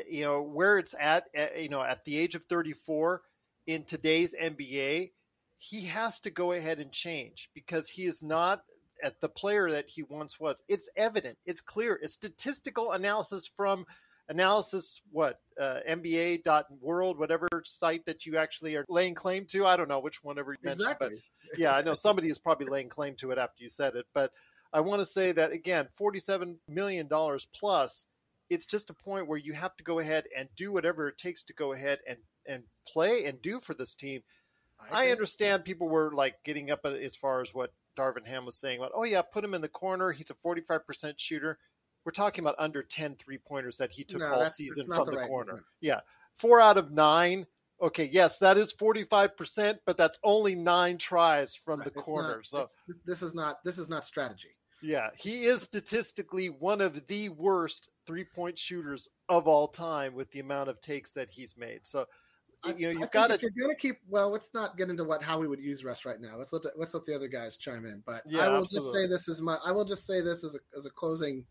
you 0.10 0.24
know, 0.24 0.42
where 0.42 0.78
it's 0.78 0.96
at, 1.00 1.26
you 1.58 1.70
know, 1.70 1.82
at 1.82 2.06
the 2.06 2.18
age 2.18 2.36
of 2.36 2.44
thirty-four 2.44 3.24
in 3.68 3.84
today's 3.84 4.34
NBA, 4.42 5.12
he 5.58 5.86
has 5.86 6.20
to 6.22 6.30
go 6.30 6.52
ahead 6.52 6.80
and 6.80 6.91
change 6.91 7.50
because 7.54 7.89
he 7.89 8.06
is 8.06 8.22
not 8.22 8.62
at 9.04 9.20
the 9.22 9.30
player 9.30 9.72
that 9.72 9.86
he 9.88 10.04
once 10.04 10.39
was. 10.39 10.62
It's 10.67 10.89
evident. 10.96 11.38
It's 11.46 11.62
clear. 11.62 12.00
It's 12.02 12.13
statistical 12.13 12.91
analysis 12.91 13.48
from 13.48 13.86
analysis 14.30 15.02
what 15.12 15.39
uh, 15.60 15.80
nba.world 15.89 17.17
whatever 17.17 17.48
site 17.63 18.06
that 18.06 18.26
you 18.26 18.38
actually 18.38 18.76
are 18.76 18.86
laying 18.89 19.15
claim 19.15 19.46
to 19.46 19.65
i 19.65 19.78
don't 19.78 19.88
know 19.88 20.00
which 20.00 20.22
one 20.22 20.38
ever 20.38 20.52
you 20.52 20.58
mentioned 20.62 20.82
exactly. 20.82 21.10
but 21.10 21.58
yeah 21.60 21.74
i 21.74 21.82
know 21.82 21.93
somebody 21.93 22.28
is 22.28 22.38
probably 22.38 22.67
laying 22.67 22.89
claim 22.89 23.15
to 23.15 23.32
it 23.32 23.38
after 23.38 23.63
you 23.63 23.70
said 23.70 23.96
it 23.96 24.06
but 24.13 24.32
i 24.74 24.82
want 24.82 25.00
to 25.00 25.06
say 25.06 25.32
that 25.32 25.52
again 25.52 25.88
47 25.93 26.60
million 26.67 27.08
dollars 27.08 27.48
plus 27.56 28.06
it's 28.50 28.65
just 28.65 28.89
a 28.89 28.93
point 28.93 29.28
where 29.28 29.38
you 29.38 29.54
have 29.54 29.76
to 29.78 29.84
go 29.84 30.00
ahead 30.00 30.26
and 30.38 30.50
do 30.56 30.72
whatever 30.72 31.08
it 31.08 31.17
takes 31.17 31.43
to 31.43 31.54
go 31.54 31.72
ahead 31.72 32.00
and 32.08 32.17
and 32.46 32.63
play 32.86 33.26
and 33.26 33.41
do 33.41 33.60
for 33.60 33.74
this 33.74 33.96
team 33.96 34.24
i, 34.80 35.08
I 35.08 35.12
understand 35.12 35.66
people 35.66 35.90
were 35.90 36.12
like 36.13 36.36
getting 36.44 36.72
up 36.72 36.82
uh, 36.86 36.90
as 36.90 37.16
far 37.16 37.42
as 37.42 37.54
what 37.54 37.74
darvin 37.98 38.26
ham 38.26 38.46
was 38.46 38.58
saying 38.58 38.80
about 38.80 38.92
oh 38.94 39.04
yeah 39.04 39.22
put 39.22 39.44
him 39.44 39.54
in 39.54 39.62
the 39.62 39.68
corner 39.68 40.12
he's 40.12 40.30
a 40.30 40.36
45% 40.36 41.16
shooter 41.18 41.58
we're 42.08 42.12
talking 42.12 42.42
about 42.42 42.56
under 42.58 42.82
10 42.82 43.16
three 43.16 43.38
pointers 43.38 43.76
that 43.80 43.92
he 43.92 44.06
took 44.06 44.22
no, 44.22 44.28
all 44.28 44.48
season 44.48 44.88
from 44.88 45.08
the, 45.08 45.12
the 45.12 45.18
right 45.18 45.28
corner. 45.28 45.52
Movement. 45.52 45.68
Yeah. 45.82 46.00
Four 46.38 46.62
out 46.62 46.78
of 46.78 46.90
nine. 46.90 47.46
Okay, 47.82 48.10
yes, 48.10 48.40
that 48.40 48.56
is 48.56 48.74
45%, 48.74 49.80
but 49.86 49.98
that's 49.98 50.18
only 50.24 50.56
nine 50.56 50.98
tries 50.98 51.54
from 51.54 51.82
right. 51.82 51.94
the 51.94 52.00
corner. 52.00 52.38
Not, 52.38 52.46
so 52.46 52.68
this 53.06 53.22
is 53.22 53.36
not 53.36 53.62
this 53.66 53.78
is 53.78 53.90
not 53.90 54.06
strategy. 54.06 54.56
Yeah, 54.82 55.10
he 55.18 55.44
is 55.44 55.63
statistically 55.63 56.48
one 56.48 56.80
of 56.80 57.08
the 57.08 57.28
worst 57.28 57.90
three-point 58.06 58.58
shooters 58.58 59.10
of 59.28 59.46
all 59.46 59.68
time 59.68 60.16
with 60.16 60.32
the 60.32 60.40
amount 60.40 60.70
of 60.70 60.80
takes 60.80 61.12
that 61.12 61.30
he's 61.30 61.58
made. 61.58 61.86
So 61.86 62.06
you 62.78 62.93
know, 62.93 63.00
you've 63.00 63.12
got 63.12 63.28
to. 63.28 63.34
If 63.34 63.41
you're 63.41 63.52
going 63.52 63.74
to 63.74 63.80
keep, 63.80 63.98
well, 64.08 64.30
let's 64.30 64.54
not 64.54 64.78
get 64.78 64.89
into 64.89 65.04
what 65.04 65.22
how 65.24 65.39
we 65.39 65.48
would 65.48 65.60
use 65.60 65.84
Russ 65.84 66.06
right 66.06 66.20
now. 66.20 66.38
Let's 66.38 66.52
let 66.52 66.63
the, 66.63 66.72
let's 66.76 66.93
let 66.93 67.06
the 67.06 67.15
other 67.15 67.28
guys 67.28 67.58
chime 67.58 67.86
in. 67.86 68.02
But 68.06 68.24
yeah, 68.26 68.41
I 68.41 68.50
will 68.50 68.62
absolutely. 68.62 68.86
just 68.86 68.93
say 68.93 69.08
this 69.08 69.28
is 69.28 69.41
my. 69.41 69.58
I 69.65 69.72
will 69.72 69.86
just 69.86 70.06
say 70.06 70.22
this 70.22 70.43
as 70.43 70.56
a 70.56 70.60
as 70.76 70.86
a 70.86 70.89
closing 70.89 71.46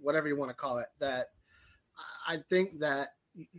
whatever 0.00 0.28
you 0.28 0.36
want 0.36 0.50
to 0.50 0.54
call 0.54 0.78
it, 0.78 0.88
that 1.00 1.26
I 2.26 2.38
think 2.48 2.78
that 2.80 3.08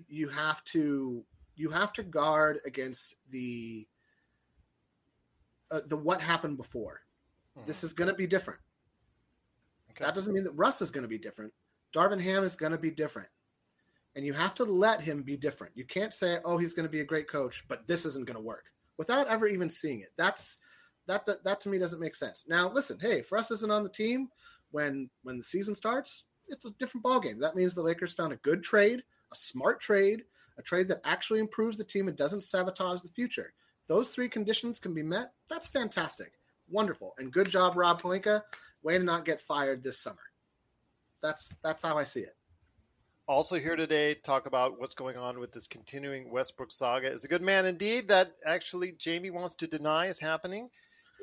you 0.08 0.30
have 0.30 0.64
to 0.66 1.24
you 1.56 1.70
have 1.70 1.94
to 1.94 2.04
guard 2.04 2.60
against 2.66 3.16
the 3.30 3.88
uh, 5.72 5.82
the 5.88 5.98
what 5.98 6.22
happened 6.22 6.58
before. 6.58 7.02
Mm-hmm. 7.58 7.68
This 7.68 7.84
is 7.84 7.94
going 7.94 8.10
to 8.10 8.16
be 8.16 8.28
different. 8.28 8.60
Okay. 9.92 10.06
That 10.06 10.16
doesn't 10.16 10.34
mean 10.34 10.44
that 10.44 10.54
Russ 10.54 10.82
is 10.82 10.92
going 10.92 11.04
to 11.04 11.10
be 11.10 11.18
different. 11.18 11.54
Darvin 11.94 12.22
Ham 12.22 12.44
is 12.44 12.56
going 12.56 12.72
to 12.72 12.78
be 12.78 12.92
different. 12.92 13.30
And 14.20 14.26
you 14.26 14.34
have 14.34 14.54
to 14.56 14.66
let 14.66 15.00
him 15.00 15.24
be 15.24 15.38
different. 15.38 15.78
You 15.78 15.86
can't 15.86 16.14
say, 16.14 16.40
"Oh, 16.44 16.58
he's 16.58 16.74
going 16.74 16.86
to 16.86 16.92
be 16.92 17.00
a 17.00 17.06
great 17.06 17.30
coach, 17.30 17.64
but 17.70 17.88
this 17.88 18.06
isn't 18.06 18.28
going 18.28 18.36
to 18.36 18.44
work." 18.44 18.66
Without 18.98 19.30
ever 19.30 19.48
even 19.48 19.70
seeing 19.70 20.02
it. 20.02 20.10
That's 20.18 20.58
that, 21.08 21.26
that 21.26 21.42
that 21.46 21.62
to 21.62 21.70
me 21.70 21.78
doesn't 21.78 22.02
make 22.02 22.18
sense. 22.18 22.44
Now, 22.46 22.70
listen, 22.70 22.98
hey, 23.00 23.20
if 23.20 23.32
Russ 23.32 23.50
isn't 23.50 23.72
on 23.72 23.84
the 23.84 23.90
team 23.90 24.28
when 24.72 25.10
when 25.24 25.38
the 25.38 25.44
season 25.46 25.74
starts, 25.74 26.26
it's 26.50 26.66
a 26.66 26.72
different 26.72 27.06
ballgame. 27.06 27.40
That 27.40 27.56
means 27.56 27.74
the 27.74 27.82
Lakers 27.82 28.14
found 28.14 28.34
a 28.34 28.44
good 28.44 28.62
trade, 28.62 29.04
a 29.32 29.36
smart 29.38 29.80
trade, 29.80 30.24
a 30.58 30.62
trade 30.62 30.90
that 30.90 31.00
actually 31.06 31.40
improves 31.40 31.78
the 31.78 31.86
team 31.86 32.10
and 32.10 32.18
doesn't 32.18 32.44
sabotage 32.44 33.00
the 33.00 33.08
future. 33.12 33.54
Those 33.88 34.10
three 34.10 34.28
conditions 34.28 34.80
can 34.80 34.94
be 34.94 35.02
met. 35.02 35.32
That's 35.50 35.70
fantastic. 35.70 36.34
Wonderful. 36.70 37.14
And 37.20 37.32
good 37.32 37.48
job, 37.48 37.78
Rob 37.78 38.02
Pelinka. 38.02 38.44
Way 38.84 38.98
to 38.98 39.04
not 39.06 39.24
get 39.24 39.40
fired 39.40 39.82
this 39.82 39.98
summer. 39.98 40.18
That's 41.22 41.54
that's 41.64 41.84
how 41.84 41.98
I 41.98 42.04
see 42.04 42.20
it. 42.20 42.36
Also 43.30 43.60
here 43.60 43.76
today, 43.76 44.16
talk 44.16 44.48
about 44.48 44.80
what's 44.80 44.96
going 44.96 45.16
on 45.16 45.40
with 45.40 45.52
this 45.52 45.68
continuing 45.68 46.32
Westbrook 46.32 46.72
saga. 46.72 47.12
Is 47.12 47.26
a 47.26 47.28
good 47.28 47.44
man 47.44 47.68
indeed 47.68 48.08
that 48.08 48.32
actually 48.44 48.94
Jamie 48.94 49.30
wants 49.30 49.54
to 49.58 49.68
deny 49.68 50.08
is 50.08 50.18
happening. 50.18 50.68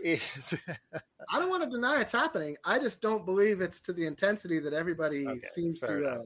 Is 0.01 0.57
I 0.95 1.40
don't 1.40 1.51
want 1.51 1.64
to 1.64 1.69
deny 1.69 2.01
it's 2.01 2.12
happening. 2.12 2.57
I 2.64 2.79
just 2.79 3.03
don't 3.03 3.27
believe 3.27 3.61
it's 3.61 3.81
to 3.81 3.92
the 3.92 4.07
intensity 4.07 4.61
that 4.61 4.73
everybody 4.73 5.27
okay, 5.27 5.40
seems 5.53 5.81
to. 5.81 6.07
Uh, 6.07 6.19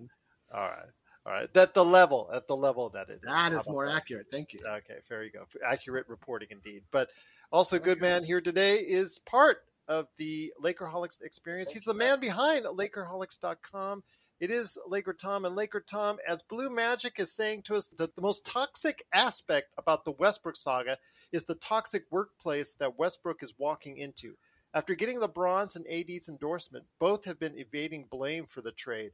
All 0.54 0.68
right. 0.68 0.90
All 1.24 1.32
right, 1.32 1.52
that 1.54 1.72
the 1.72 1.84
level, 1.84 2.30
at 2.32 2.46
the 2.46 2.56
level 2.56 2.90
that 2.90 3.08
it 3.08 3.20
that 3.22 3.52
is, 3.52 3.60
is 3.60 3.68
more 3.68 3.86
that? 3.86 3.94
accurate. 3.94 4.26
Thank 4.30 4.52
you. 4.52 4.60
Okay, 4.66 4.96
there 5.08 5.24
you 5.24 5.30
go. 5.30 5.44
Accurate 5.66 6.06
reporting 6.08 6.48
indeed. 6.50 6.82
But 6.90 7.08
also, 7.52 7.78
good 7.78 8.02
man 8.02 8.22
here 8.22 8.42
today 8.42 8.76
is 8.76 9.18
part 9.20 9.64
of 9.88 10.08
the 10.18 10.52
Lakerholics 10.62 11.22
experience. 11.22 11.72
He's 11.72 11.84
the 11.84 11.94
man 11.94 12.20
behind 12.20 12.64
Lakerholics.com. 12.64 14.02
It 14.40 14.50
is 14.50 14.78
Laker 14.88 15.12
Tom 15.12 15.44
and 15.44 15.54
Laker 15.54 15.80
Tom, 15.80 16.16
as 16.26 16.40
Blue 16.40 16.70
Magic 16.70 17.20
is 17.20 17.30
saying 17.30 17.62
to 17.64 17.76
us 17.76 17.88
that 17.98 18.16
the 18.16 18.22
most 18.22 18.46
toxic 18.46 19.04
aspect 19.12 19.74
about 19.76 20.06
the 20.06 20.12
Westbrook 20.12 20.56
saga 20.56 20.96
is 21.30 21.44
the 21.44 21.56
toxic 21.56 22.04
workplace 22.10 22.74
that 22.76 22.98
Westbrook 22.98 23.42
is 23.42 23.52
walking 23.58 23.98
into. 23.98 24.34
After 24.72 24.94
getting 24.94 25.18
LeBron's 25.18 25.76
and 25.76 25.86
AD's 25.88 26.30
endorsement, 26.30 26.86
both 26.98 27.24
have 27.26 27.38
been 27.38 27.58
evading 27.58 28.06
blame 28.10 28.46
for 28.46 28.62
the 28.62 28.72
trade. 28.72 29.12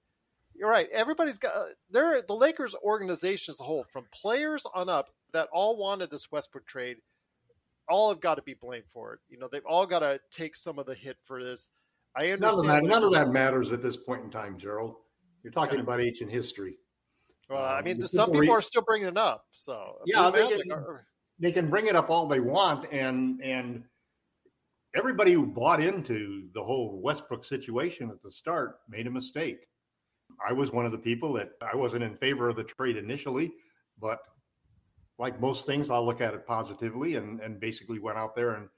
You're 0.55 0.71
right. 0.71 0.89
Everybody's 0.93 1.39
got 1.39 1.57
uh, 1.57 1.65
they're 1.91 2.23
the 2.23 2.33
Lakers 2.33 2.77
organization 2.85 3.53
as 3.53 3.61
a 3.61 3.65
whole, 3.65 3.85
from 3.85 4.07
players 4.13 4.65
on 4.75 4.89
up, 4.89 5.11
that 5.33 5.49
all 5.53 5.77
wanted 5.77 6.11
this 6.11 6.31
Westbrook 6.31 6.67
trade, 6.67 6.99
all 7.89 8.11
have 8.11 8.21
got 8.21 8.37
to 8.37 8.43
be 8.43 8.55
blamed 8.55 8.87
for 8.87 9.15
it. 9.15 9.21
You 9.29 9.39
know, 9.39 9.49
they've 9.51 9.67
all 9.67 9.87
got 9.87 10.01
to 10.01 10.21
take 10.31 10.55
some 10.55 10.79
of 10.79 10.87
the 10.87 10.95
hit 10.95 11.17
for 11.21 11.43
this. 11.43 11.71
I 12.15 12.31
understand. 12.31 12.41
None 12.41 12.59
of 12.59 12.67
that, 12.67 12.89
none 12.89 13.03
of 13.03 13.13
that 13.13 13.29
matters 13.31 13.73
at 13.73 13.83
this 13.83 13.97
point 13.97 14.23
in 14.23 14.31
time, 14.31 14.57
Gerald. 14.57 14.97
You're 15.47 15.53
talking 15.53 15.79
about 15.79 16.01
ancient 16.01 16.29
history. 16.29 16.77
Well, 17.49 17.63
I 17.63 17.81
mean, 17.81 18.03
um, 18.03 18.09
some 18.09 18.33
people 18.33 18.41
re- 18.41 18.51
are 18.51 18.61
still 18.61 18.83
bringing 18.83 19.07
it 19.07 19.17
up. 19.17 19.45
So 19.53 19.99
yeah, 20.05 20.29
they 20.29 20.49
can, 20.49 20.73
they 21.39 21.53
can 21.53 21.71
bring 21.71 21.87
it 21.87 21.95
up 21.95 22.11
all 22.11 22.27
they 22.27 22.41
want, 22.41 22.93
and 22.93 23.41
and 23.41 23.85
everybody 24.97 25.31
who 25.31 25.47
bought 25.47 25.81
into 25.81 26.49
the 26.53 26.65
whole 26.65 27.01
Westbrook 27.01 27.45
situation 27.45 28.11
at 28.11 28.21
the 28.25 28.31
start 28.33 28.79
made 28.89 29.07
a 29.07 29.11
mistake. 29.11 29.69
I 30.45 30.53
was 30.53 30.73
one 30.73 30.85
of 30.85 30.91
the 30.91 30.99
people 30.99 31.33
that 31.35 31.51
I 31.63 31.77
wasn't 31.77 32.03
in 32.03 32.17
favor 32.17 32.49
of 32.49 32.57
the 32.57 32.65
trade 32.65 32.97
initially, 32.97 33.53
but 34.01 34.19
like 35.21 35.41
most 35.41 35.65
things, 35.65 35.91
I'll 35.91 36.05
look 36.05 36.21
at 36.21 36.35
it 36.35 36.45
positively 36.45 37.15
and, 37.15 37.39
and 37.39 37.61
basically 37.61 38.01
went 38.01 38.19
out 38.19 38.35
there 38.35 38.55
and 38.55 38.69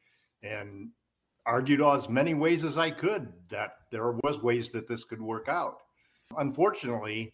and 0.43 0.91
argued 1.47 1.81
as 1.81 2.11
many 2.11 2.35
ways 2.35 2.63
as 2.63 2.77
I 2.77 2.91
could 2.91 3.33
that 3.49 3.71
there 3.91 4.13
was 4.23 4.43
ways 4.43 4.69
that 4.73 4.87
this 4.87 5.05
could 5.05 5.23
work 5.23 5.49
out. 5.49 5.79
Unfortunately, 6.37 7.33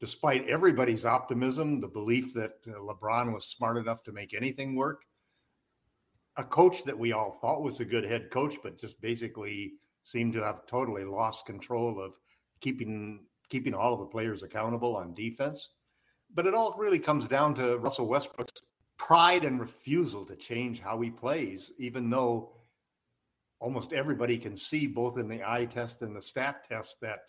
despite 0.00 0.48
everybody's 0.48 1.04
optimism, 1.04 1.80
the 1.80 1.88
belief 1.88 2.32
that 2.34 2.52
uh, 2.68 2.78
LeBron 2.78 3.32
was 3.32 3.46
smart 3.46 3.76
enough 3.76 4.02
to 4.04 4.12
make 4.12 4.34
anything 4.34 4.76
work, 4.76 5.02
a 6.36 6.44
coach 6.44 6.84
that 6.84 6.98
we 6.98 7.12
all 7.12 7.38
thought 7.40 7.62
was 7.62 7.80
a 7.80 7.84
good 7.84 8.04
head 8.04 8.30
coach, 8.30 8.56
but 8.62 8.78
just 8.78 9.00
basically 9.00 9.72
seemed 10.04 10.32
to 10.34 10.44
have 10.44 10.66
totally 10.66 11.04
lost 11.04 11.46
control 11.46 12.00
of 12.00 12.12
keeping 12.60 13.24
keeping 13.48 13.74
all 13.74 13.92
of 13.92 14.00
the 14.00 14.06
players 14.06 14.42
accountable 14.42 14.96
on 14.96 15.14
defense. 15.14 15.70
But 16.34 16.46
it 16.46 16.54
all 16.54 16.74
really 16.76 16.98
comes 16.98 17.28
down 17.28 17.54
to 17.56 17.78
Russell 17.78 18.08
Westbrook's 18.08 18.60
pride 18.98 19.44
and 19.44 19.60
refusal 19.60 20.26
to 20.26 20.34
change 20.34 20.80
how 20.80 21.00
he 21.00 21.10
plays, 21.10 21.70
even 21.78 22.10
though 22.10 22.52
almost 23.60 23.92
everybody 23.92 24.36
can 24.36 24.56
see, 24.56 24.86
both 24.86 25.18
in 25.18 25.28
the 25.28 25.48
eye 25.48 25.64
test 25.64 26.02
and 26.02 26.14
the 26.14 26.20
stat 26.20 26.64
test, 26.68 27.00
that 27.00 27.20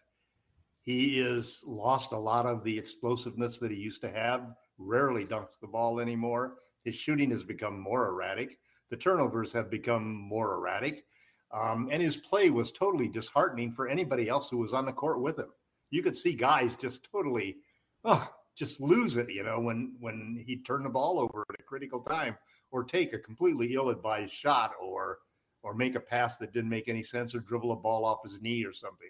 he 0.87 1.19
is 1.19 1.61
lost 1.65 2.11
a 2.11 2.17
lot 2.17 2.45
of 2.45 2.63
the 2.63 2.77
explosiveness 2.77 3.59
that 3.59 3.71
he 3.71 3.77
used 3.77 4.01
to 4.01 4.11
have, 4.11 4.47
rarely 4.77 5.25
dunks 5.25 5.59
the 5.61 5.67
ball 5.67 5.99
anymore. 5.99 6.55
His 6.83 6.95
shooting 6.95 7.31
has 7.31 7.43
become 7.43 7.79
more 7.79 8.07
erratic. 8.07 8.57
The 8.89 8.97
turnovers 8.97 9.51
have 9.53 9.69
become 9.69 10.15
more 10.15 10.53
erratic. 10.55 11.05
Um, 11.53 11.89
and 11.91 12.01
his 12.01 12.17
play 12.17 12.49
was 12.49 12.71
totally 12.71 13.07
disheartening 13.07 13.71
for 13.71 13.87
anybody 13.87 14.27
else 14.27 14.49
who 14.49 14.57
was 14.57 14.73
on 14.73 14.85
the 14.85 14.93
court 14.93 15.21
with 15.21 15.37
him 15.37 15.49
you 15.89 16.03
could 16.03 16.15
see 16.15 16.33
guys 16.33 16.75
just 16.75 17.07
totally, 17.11 17.57
oh, 18.03 18.27
just 18.55 18.81
lose 18.81 19.17
it, 19.17 19.29
you 19.31 19.43
know, 19.43 19.59
when 19.59 19.95
when 19.99 20.43
he 20.45 20.57
turned 20.57 20.85
the 20.85 20.89
ball 20.89 21.19
over 21.19 21.45
at 21.49 21.59
a 21.59 21.63
critical 21.63 22.01
time, 22.01 22.37
or 22.71 22.83
take 22.83 23.13
a 23.13 23.19
completely 23.19 23.73
ill-advised 23.73 24.33
shot, 24.33 24.73
or 24.81 25.19
or 25.63 25.73
make 25.73 25.95
a 25.95 25.99
pass 25.99 26.37
that 26.37 26.53
didn't 26.53 26.69
make 26.69 26.89
any 26.89 27.03
sense, 27.03 27.35
or 27.35 27.39
dribble 27.39 27.71
a 27.71 27.75
ball 27.75 28.05
off 28.05 28.23
his 28.23 28.41
knee 28.41 28.65
or 28.65 28.73
something. 28.73 29.09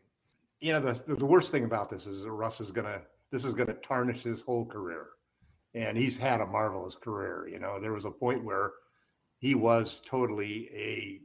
You 0.59 0.73
know, 0.73 0.79
the 0.79 1.15
the 1.15 1.25
worst 1.25 1.51
thing 1.51 1.65
about 1.65 1.89
this 1.89 2.07
is 2.07 2.23
that 2.23 2.31
Russ 2.31 2.59
is 2.59 2.71
gonna 2.71 3.01
this 3.31 3.45
is 3.45 3.53
gonna 3.53 3.75
tarnish 3.75 4.23
his 4.23 4.41
whole 4.41 4.65
career, 4.65 5.07
and 5.73 5.97
he's 5.97 6.17
had 6.17 6.41
a 6.41 6.45
marvelous 6.45 6.95
career. 6.95 7.47
You 7.47 7.59
know, 7.59 7.79
there 7.79 7.93
was 7.93 8.05
a 8.05 8.11
point 8.11 8.43
where 8.43 8.71
he 9.39 9.55
was 9.55 10.01
totally 10.05 10.69
a. 10.73 11.21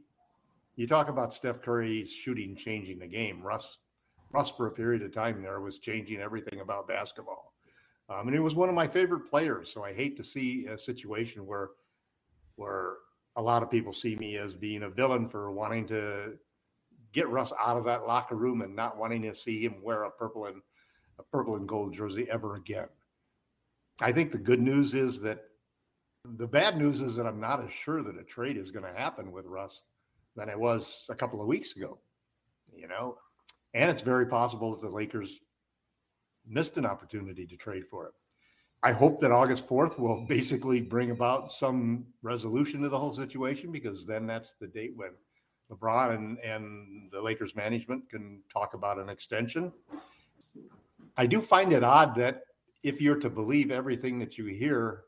You 0.75 0.87
talk 0.87 1.09
about 1.09 1.33
Steph 1.33 1.61
Curry's 1.61 2.11
shooting 2.11 2.55
changing 2.55 2.99
the 2.99 3.07
game. 3.07 3.41
Russ 3.41 3.77
Russ 4.31 4.49
for 4.49 4.67
a 4.67 4.71
period 4.71 5.03
of 5.03 5.13
time 5.13 5.41
there 5.41 5.61
was 5.61 5.77
changing 5.77 6.19
everything 6.19 6.59
about 6.59 6.87
basketball. 6.87 7.53
Um, 8.09 8.27
and 8.27 8.33
he 8.33 8.39
was 8.39 8.55
one 8.55 8.67
of 8.67 8.75
my 8.75 8.87
favorite 8.87 9.29
players. 9.29 9.71
So 9.71 9.83
I 9.83 9.93
hate 9.93 10.17
to 10.17 10.23
see 10.23 10.65
a 10.65 10.77
situation 10.77 11.45
where 11.45 11.69
where 12.55 12.95
a 13.35 13.41
lot 13.41 13.63
of 13.63 13.71
people 13.71 13.93
see 13.93 14.15
me 14.15 14.37
as 14.37 14.53
being 14.53 14.83
a 14.83 14.89
villain 14.89 15.27
for 15.29 15.51
wanting 15.51 15.87
to 15.87 16.33
get 17.13 17.29
Russ 17.29 17.53
out 17.63 17.77
of 17.77 17.85
that 17.85 18.05
locker 18.05 18.35
room 18.35 18.61
and 18.61 18.75
not 18.75 18.97
wanting 18.97 19.21
to 19.21 19.35
see 19.35 19.63
him 19.63 19.81
wear 19.81 20.03
a 20.03 20.11
purple 20.11 20.47
and 20.47 20.61
a 21.19 21.23
purple 21.23 21.55
and 21.55 21.67
gold 21.67 21.93
jersey 21.93 22.27
ever 22.29 22.55
again. 22.55 22.87
I 24.01 24.11
think 24.11 24.31
the 24.31 24.37
good 24.37 24.61
news 24.61 24.93
is 24.93 25.21
that 25.21 25.45
the 26.25 26.47
bad 26.47 26.77
news 26.77 27.01
is 27.01 27.15
that 27.15 27.27
I'm 27.27 27.39
not 27.39 27.63
as 27.63 27.71
sure 27.71 28.01
that 28.01 28.19
a 28.19 28.23
trade 28.23 28.57
is 28.57 28.71
going 28.71 28.85
to 28.85 28.99
happen 28.99 29.31
with 29.31 29.45
Russ 29.45 29.83
than 30.35 30.49
I 30.49 30.55
was 30.55 31.05
a 31.09 31.15
couple 31.15 31.41
of 31.41 31.47
weeks 31.47 31.75
ago. 31.75 31.99
You 32.75 32.87
know, 32.87 33.17
and 33.73 33.91
it's 33.91 34.01
very 34.01 34.25
possible 34.25 34.71
that 34.71 34.81
the 34.81 34.93
Lakers 34.93 35.39
missed 36.47 36.77
an 36.77 36.85
opportunity 36.85 37.45
to 37.45 37.55
trade 37.55 37.83
for 37.89 38.07
it. 38.07 38.13
I 38.81 38.91
hope 38.91 39.21
that 39.21 39.31
August 39.31 39.69
4th 39.69 39.99
will 39.99 40.25
basically 40.27 40.81
bring 40.81 41.11
about 41.11 41.53
some 41.53 42.05
resolution 42.21 42.81
to 42.81 42.89
the 42.89 42.99
whole 42.99 43.13
situation 43.13 43.71
because 43.71 44.05
then 44.05 44.25
that's 44.25 44.55
the 44.59 44.67
date 44.67 44.93
when 44.95 45.11
LeBron 45.71 46.15
and, 46.15 46.37
and 46.39 47.11
the 47.11 47.21
Lakers 47.21 47.55
management 47.55 48.09
can 48.09 48.41
talk 48.51 48.73
about 48.73 48.99
an 48.99 49.09
extension. 49.09 49.71
I 51.17 51.25
do 51.25 51.41
find 51.41 51.73
it 51.73 51.83
odd 51.83 52.15
that 52.15 52.43
if 52.83 53.01
you're 53.01 53.19
to 53.19 53.29
believe 53.29 53.71
everything 53.71 54.19
that 54.19 54.37
you 54.37 54.45
hear, 54.45 55.03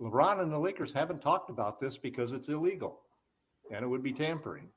LeBron 0.00 0.40
and 0.40 0.52
the 0.52 0.58
Lakers 0.58 0.92
haven't 0.92 1.20
talked 1.20 1.50
about 1.50 1.80
this 1.80 1.96
because 1.96 2.32
it's 2.32 2.48
illegal 2.48 3.00
and 3.70 3.84
it 3.84 3.88
would 3.88 4.02
be 4.02 4.12
tampering 4.12 4.68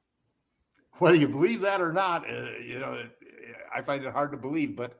whether 0.99 1.15
you 1.15 1.27
believe 1.27 1.61
that 1.61 1.81
or 1.81 1.91
not, 1.91 2.29
uh, 2.29 2.51
you 2.63 2.79
know, 2.79 3.03
I 3.73 3.81
find 3.81 4.03
it 4.03 4.13
hard 4.13 4.31
to 4.31 4.38
believe. 4.38 4.75
But 4.75 4.97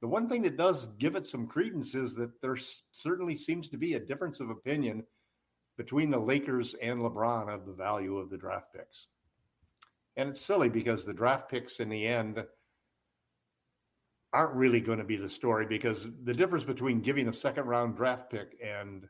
the 0.00 0.08
one 0.08 0.28
thing 0.28 0.42
that 0.42 0.56
does 0.56 0.88
give 0.98 1.16
it 1.16 1.26
some 1.26 1.46
credence 1.46 1.94
is 1.94 2.14
that 2.14 2.40
there 2.40 2.56
certainly 2.92 3.36
seems 3.36 3.68
to 3.68 3.76
be 3.76 3.94
a 3.94 4.00
difference 4.00 4.40
of 4.40 4.50
opinion 4.50 5.04
between 5.78 6.10
the 6.10 6.18
Lakers 6.18 6.74
and 6.82 7.00
LeBron 7.00 7.48
of 7.48 7.64
the 7.64 7.72
value 7.72 8.18
of 8.18 8.28
the 8.28 8.36
draft 8.36 8.74
picks. 8.74 9.06
And 10.16 10.28
it's 10.28 10.40
silly 10.40 10.68
because 10.68 11.04
the 11.04 11.14
draft 11.14 11.48
picks 11.48 11.78
in 11.78 11.88
the 11.88 12.06
end 12.06 12.44
aren't 14.32 14.54
really 14.54 14.80
going 14.80 14.98
to 14.98 15.04
be 15.04 15.16
the 15.16 15.28
story 15.28 15.64
because 15.64 16.08
the 16.24 16.34
difference 16.34 16.64
between 16.64 17.00
giving 17.00 17.28
a 17.28 17.32
second 17.32 17.64
round 17.64 17.96
draft 17.96 18.28
pick 18.28 18.58
and 18.62 19.08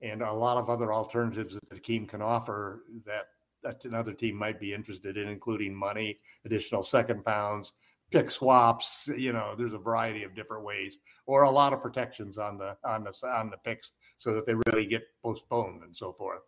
and 0.00 0.22
a 0.22 0.32
lot 0.32 0.56
of 0.56 0.70
other 0.70 0.94
alternatives 0.94 1.54
that 1.54 1.68
the 1.68 1.78
team 1.78 2.06
can 2.06 2.22
offer 2.22 2.84
that 3.04 3.26
that 3.62 3.84
another 3.84 4.14
team 4.14 4.36
might 4.36 4.58
be 4.58 4.72
interested 4.72 5.18
in, 5.18 5.28
including 5.28 5.74
money, 5.74 6.18
additional 6.46 6.82
second 6.82 7.22
pounds, 7.24 7.74
pick 8.10 8.30
swaps. 8.30 9.08
You 9.16 9.32
know, 9.32 9.54
there's 9.56 9.72
a 9.72 9.78
variety 9.78 10.24
of 10.24 10.34
different 10.34 10.64
ways, 10.64 10.98
or 11.26 11.42
a 11.42 11.50
lot 11.50 11.72
of 11.72 11.82
protections 11.82 12.38
on 12.38 12.58
the 12.58 12.76
on 12.84 13.04
the 13.04 13.12
on 13.28 13.50
the 13.50 13.56
picks 13.58 13.92
so 14.18 14.34
that 14.34 14.46
they 14.46 14.54
really 14.66 14.86
get 14.86 15.04
postponed 15.22 15.82
and 15.82 15.96
so 15.96 16.12
forth. 16.12 16.40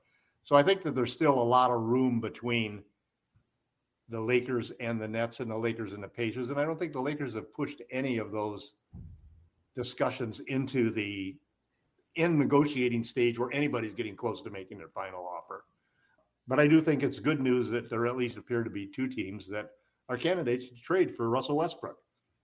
So 0.42 0.56
I 0.56 0.62
think 0.62 0.82
that 0.82 0.94
there's 0.94 1.12
still 1.12 1.40
a 1.40 1.42
lot 1.42 1.70
of 1.70 1.80
room 1.80 2.20
between 2.20 2.82
the 4.08 4.20
Lakers 4.20 4.72
and 4.80 5.00
the 5.00 5.08
Nets 5.08 5.40
and 5.40 5.50
the 5.50 5.56
Lakers 5.56 5.92
and 5.92 6.02
the 6.02 6.08
Pacers, 6.08 6.50
and 6.50 6.60
I 6.60 6.64
don't 6.64 6.78
think 6.78 6.92
the 6.92 7.00
Lakers 7.00 7.34
have 7.34 7.52
pushed 7.52 7.80
any 7.90 8.18
of 8.18 8.32
those 8.32 8.74
discussions 9.74 10.40
into 10.40 10.90
the 10.90 11.36
in 12.16 12.38
negotiating 12.38 13.04
stage 13.04 13.38
where 13.38 13.50
anybody's 13.52 13.94
getting 13.94 14.16
close 14.16 14.42
to 14.42 14.50
making 14.50 14.78
their 14.78 14.88
final 14.88 15.26
offer. 15.26 15.64
But 16.46 16.60
I 16.60 16.68
do 16.68 16.82
think 16.82 17.02
it's 17.02 17.18
good 17.18 17.40
news 17.40 17.70
that 17.70 17.88
there 17.88 18.06
at 18.06 18.16
least 18.16 18.36
appear 18.36 18.64
to 18.64 18.70
be 18.70 18.86
two 18.86 19.08
teams 19.08 19.46
that 19.48 19.70
are 20.12 20.18
candidates 20.18 20.68
to 20.68 20.74
trade 20.74 21.16
for 21.16 21.30
Russell 21.30 21.56
Westbrook. 21.56 21.96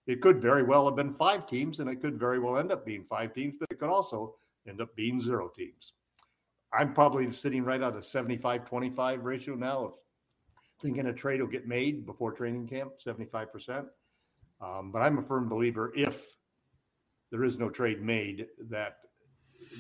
It 0.07 0.23
could 0.23 0.41
very 0.41 0.63
well 0.63 0.87
have 0.87 0.97
been 0.97 1.13
five 1.13 1.47
teams, 1.47 1.81
and 1.81 1.91
it 1.91 2.01
could 2.01 2.19
very 2.19 2.39
well 2.39 2.57
end 2.57 2.73
up 2.73 2.87
being 2.87 3.05
five 3.05 3.35
teams, 3.35 3.57
but 3.61 3.69
it 3.71 3.79
could 3.79 3.91
also 3.91 4.37
end 4.67 4.81
up 4.81 4.97
being 4.97 5.21
zero 5.21 5.51
teams. 5.55 5.93
I'm 6.73 6.95
probably 6.95 7.31
sitting 7.31 7.65
right 7.65 7.81
at 7.81 7.95
a 7.95 8.03
75 8.03 8.65
25 8.65 9.25
ratio 9.25 9.55
now 9.55 9.85
of 9.85 9.93
thinking 10.81 11.07
a 11.07 11.13
trade 11.13 11.41
will 11.43 11.49
get 11.49 11.69
made 11.69 12.07
before 12.07 12.33
training 12.33 12.67
camp, 12.69 12.93
75%. 13.05 13.85
Um, 14.63 14.91
but 14.91 15.01
I'm 15.01 15.19
a 15.19 15.23
firm 15.23 15.49
believer 15.49 15.93
if 15.95 16.23
there 17.31 17.45
is 17.45 17.59
no 17.59 17.69
trade 17.69 18.01
made 18.01 18.47
that 18.71 18.97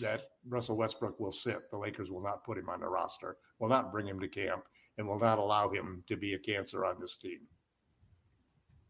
that 0.00 0.24
Russell 0.46 0.76
Westbrook 0.76 1.18
will 1.18 1.32
sit. 1.32 1.70
The 1.70 1.78
Lakers 1.78 2.10
will 2.10 2.22
not 2.22 2.44
put 2.44 2.58
him 2.58 2.68
on 2.68 2.80
the 2.80 2.88
roster, 2.88 3.38
will 3.60 3.68
not 3.68 3.92
bring 3.92 4.06
him 4.06 4.20
to 4.20 4.28
camp, 4.28 4.64
and 4.98 5.08
will 5.08 5.18
not 5.18 5.38
allow 5.38 5.70
him 5.70 6.04
to 6.08 6.16
be 6.16 6.34
a 6.34 6.38
cancer 6.38 6.84
on 6.84 7.00
this 7.00 7.16
team. 7.16 7.38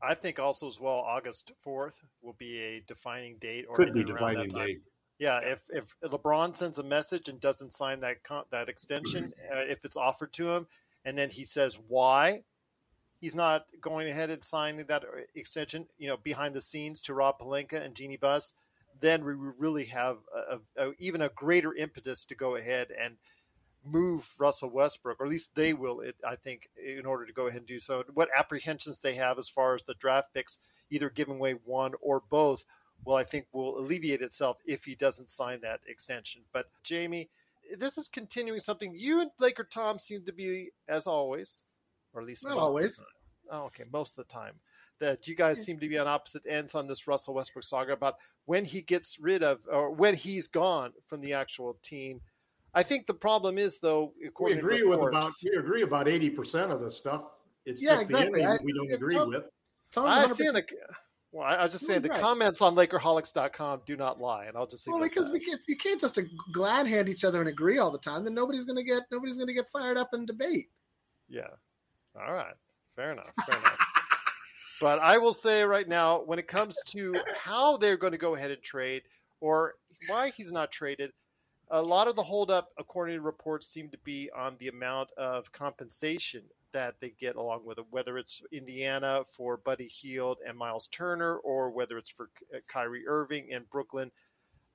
I 0.02 0.14
think 0.14 0.38
also 0.38 0.68
as 0.68 0.80
well, 0.80 0.96
August 1.06 1.52
fourth 1.60 2.00
will 2.22 2.36
be 2.38 2.58
a 2.60 2.80
defining 2.86 3.36
date, 3.38 3.66
or 3.68 3.76
could 3.76 3.92
be 3.92 4.04
defining 4.04 4.48
date. 4.48 4.80
Yeah, 5.18 5.40
if 5.40 5.62
if 5.70 5.94
LeBron 6.04 6.54
sends 6.54 6.78
a 6.78 6.84
message 6.84 7.28
and 7.28 7.40
doesn't 7.40 7.74
sign 7.74 8.00
that 8.00 8.22
con- 8.22 8.44
that 8.50 8.68
extension, 8.68 9.32
uh, 9.52 9.60
if 9.60 9.84
it's 9.84 9.96
offered 9.96 10.32
to 10.34 10.50
him, 10.50 10.66
and 11.04 11.18
then 11.18 11.30
he 11.30 11.44
says 11.44 11.78
why 11.88 12.44
he's 13.20 13.34
not 13.34 13.66
going 13.80 14.08
ahead 14.08 14.30
and 14.30 14.44
signing 14.44 14.84
that 14.86 15.04
uh, 15.04 15.20
extension, 15.34 15.86
you 15.98 16.08
know, 16.08 16.16
behind 16.16 16.54
the 16.54 16.60
scenes 16.60 17.00
to 17.02 17.14
Rob 17.14 17.38
Pelinka 17.40 17.84
and 17.84 17.94
Jeanie 17.94 18.16
Buss, 18.16 18.54
then 19.00 19.24
we 19.24 19.32
really 19.34 19.86
have 19.86 20.18
a, 20.50 20.58
a, 20.76 20.92
even 20.98 21.22
a 21.22 21.28
greater 21.30 21.74
impetus 21.74 22.24
to 22.24 22.34
go 22.34 22.56
ahead 22.56 22.88
and 23.00 23.16
move 23.84 24.28
Russell 24.38 24.70
Westbrook, 24.70 25.20
or 25.20 25.26
at 25.26 25.30
least 25.30 25.54
they 25.54 25.72
will, 25.72 26.00
it, 26.00 26.16
I 26.26 26.36
think, 26.36 26.68
in 26.84 27.06
order 27.06 27.26
to 27.26 27.32
go 27.32 27.46
ahead 27.46 27.60
and 27.60 27.66
do 27.66 27.78
so. 27.78 28.04
What 28.14 28.28
apprehensions 28.36 29.00
they 29.00 29.14
have 29.14 29.38
as 29.38 29.48
far 29.48 29.74
as 29.74 29.82
the 29.82 29.94
draft 29.94 30.34
picks, 30.34 30.58
either 30.90 31.10
giving 31.10 31.36
away 31.36 31.52
one 31.52 31.92
or 32.00 32.22
both, 32.30 32.64
well, 33.04 33.16
I 33.16 33.24
think 33.24 33.46
will 33.52 33.78
alleviate 33.78 34.22
itself 34.22 34.58
if 34.66 34.84
he 34.84 34.94
doesn't 34.94 35.30
sign 35.30 35.60
that 35.62 35.80
extension. 35.86 36.42
But 36.52 36.66
Jamie, 36.82 37.30
this 37.76 37.96
is 37.96 38.08
continuing 38.08 38.60
something 38.60 38.94
you 38.94 39.20
and 39.20 39.30
Laker 39.38 39.64
Tom 39.64 39.98
seem 39.98 40.24
to 40.24 40.32
be, 40.32 40.70
as 40.88 41.06
always, 41.06 41.64
or 42.12 42.20
at 42.20 42.26
least 42.26 42.44
not 42.44 42.58
always. 42.58 43.04
Oh, 43.50 43.64
okay, 43.66 43.84
most 43.90 44.18
of 44.18 44.26
the 44.26 44.32
time 44.32 44.54
that 45.00 45.28
you 45.28 45.34
guys 45.34 45.64
seem 45.64 45.78
to 45.78 45.88
be 45.88 45.96
on 45.96 46.08
opposite 46.08 46.42
ends 46.46 46.74
on 46.74 46.88
this 46.88 47.06
Russell 47.06 47.34
Westbrook 47.34 47.64
saga 47.64 47.92
about 47.92 48.16
when 48.46 48.64
he 48.64 48.82
gets 48.82 49.18
rid 49.20 49.42
of 49.42 49.60
or 49.70 49.90
when 49.90 50.14
he's 50.14 50.48
gone 50.48 50.92
from 51.06 51.20
the 51.20 51.32
actual 51.32 51.78
team. 51.82 52.20
I 52.74 52.82
think 52.82 53.06
the 53.06 53.14
problem 53.14 53.58
is 53.58 53.78
though. 53.80 54.12
We 54.40 54.52
agree 54.52 54.82
with 54.82 55.00
about 55.00 55.32
we 55.42 55.58
agree 55.58 55.82
about 55.82 56.08
eighty 56.08 56.30
percent 56.30 56.70
of 56.72 56.80
the 56.80 56.90
stuff. 56.90 57.22
It's 57.64 57.82
yeah, 57.82 58.00
exactly. 58.00 58.44
I, 58.44 58.56
we 58.62 58.72
don't 58.72 58.92
agree 58.92 59.18
with. 59.18 59.44
I 59.96 60.26
see 60.28 60.48
the. 60.48 60.64
Well, 61.30 61.46
I, 61.46 61.62
will 61.62 61.68
just 61.68 61.86
say 61.86 61.98
the 61.98 62.08
right. 62.08 62.20
comments 62.20 62.62
on 62.62 62.74
Lakerholics.com 62.74 63.82
do 63.84 63.96
not 63.96 64.18
lie, 64.18 64.46
and 64.46 64.56
I'll 64.56 64.66
just 64.66 64.84
say 64.84 64.90
well 64.90 65.00
because 65.00 65.30
we 65.30 65.40
can't 65.40 65.60
you 65.68 65.76
can't 65.76 66.00
just 66.00 66.16
uh, 66.18 66.22
glad 66.52 66.86
hand 66.86 67.08
each 67.08 67.24
other 67.24 67.40
and 67.40 67.48
agree 67.48 67.78
all 67.78 67.90
the 67.90 67.98
time. 67.98 68.24
Then 68.24 68.32
nobody's 68.34 68.64
going 68.64 68.78
to 68.78 68.82
get 68.82 69.02
nobody's 69.10 69.36
going 69.36 69.48
to 69.48 69.54
get 69.54 69.68
fired 69.68 69.98
up 69.98 70.10
in 70.14 70.24
debate. 70.24 70.68
Yeah. 71.28 71.48
All 72.18 72.32
right. 72.32 72.54
Fair 72.96 73.12
enough. 73.12 73.30
Fair 73.46 73.58
enough. 73.58 73.78
But 74.80 75.00
I 75.00 75.18
will 75.18 75.34
say 75.34 75.64
right 75.64 75.88
now, 75.88 76.22
when 76.22 76.38
it 76.38 76.46
comes 76.46 76.76
to 76.90 77.14
how 77.36 77.76
they're 77.76 77.96
going 77.96 78.12
to 78.12 78.18
go 78.18 78.36
ahead 78.36 78.50
and 78.50 78.62
trade 78.62 79.02
or 79.40 79.72
why 80.06 80.30
he's 80.30 80.52
not 80.52 80.70
traded, 80.70 81.10
a 81.70 81.82
lot 81.82 82.08
of 82.08 82.16
the 82.16 82.22
holdup, 82.22 82.70
according 82.78 83.16
to 83.16 83.20
reports, 83.20 83.68
seem 83.68 83.90
to 83.90 83.98
be 83.98 84.30
on 84.36 84.56
the 84.58 84.68
amount 84.68 85.10
of 85.16 85.50
compensation 85.52 86.42
that 86.72 86.94
they 87.00 87.10
get 87.18 87.36
along 87.36 87.64
with 87.64 87.78
it, 87.78 87.84
whether 87.90 88.18
it's 88.18 88.42
Indiana 88.52 89.22
for 89.26 89.56
Buddy 89.56 89.86
Hield 89.86 90.38
and 90.46 90.56
Myles 90.56 90.88
Turner, 90.88 91.36
or 91.38 91.70
whether 91.70 91.96
it's 91.98 92.10
for 92.10 92.30
uh, 92.54 92.58
Kyrie 92.68 93.06
Irving 93.06 93.48
in 93.50 93.64
Brooklyn. 93.70 94.10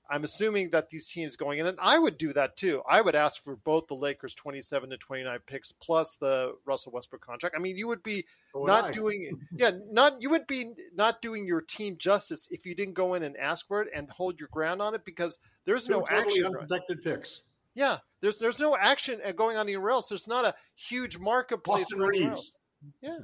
I'm 0.10 0.24
assuming 0.24 0.72
that 0.72 0.90
these 0.90 1.08
teams 1.08 1.36
going 1.36 1.60
in, 1.60 1.66
and 1.66 1.78
I 1.82 1.98
would 1.98 2.18
do 2.18 2.34
that 2.34 2.58
too. 2.58 2.82
I 2.88 3.02
would 3.02 3.16
ask 3.16 3.42
for 3.42 3.56
both 3.56 3.88
the 3.88 3.96
Lakers 3.96 4.34
27 4.34 4.90
to 4.90 4.98
29 4.98 5.40
picks 5.46 5.72
plus 5.72 6.18
the 6.18 6.56
Russell 6.66 6.92
Westbrook 6.92 7.26
contract. 7.26 7.56
I 7.58 7.60
mean, 7.60 7.78
you 7.78 7.88
would 7.88 8.04
be 8.04 8.26
so 8.52 8.66
not 8.66 8.94
doing, 8.94 9.40
yeah, 9.56 9.72
not 9.90 10.22
you 10.22 10.30
would 10.30 10.46
be 10.46 10.72
not 10.94 11.22
doing 11.22 11.46
your 11.46 11.62
team 11.62 11.98
justice 11.98 12.48
if 12.52 12.66
you 12.66 12.76
didn't 12.76 12.96
go 12.96 13.14
in 13.14 13.24
and 13.24 13.38
ask 13.38 13.68
for 13.68 13.82
it 13.82 13.90
and 13.96 14.10
hold 14.10 14.40
your 14.40 14.50
ground 14.52 14.82
on 14.82 14.94
it 14.94 15.06
because 15.06 15.40
there's 15.66 15.86
Two 15.86 15.94
no 15.94 16.00
totally 16.02 16.22
action. 16.22 16.46
Unprotected 16.46 17.04
picks. 17.04 17.42
Yeah, 17.74 17.98
there's 18.22 18.38
there's 18.38 18.60
no 18.60 18.76
action 18.76 19.22
going 19.36 19.58
on 19.58 19.68
anywhere 19.68 19.92
else. 19.92 20.10
There's 20.10 20.28
not 20.28 20.46
a 20.46 20.54
huge 20.76 21.18
marketplace 21.18 21.88
anywhere 21.92 22.32
else. 22.32 22.58
Yeah. 23.02 23.20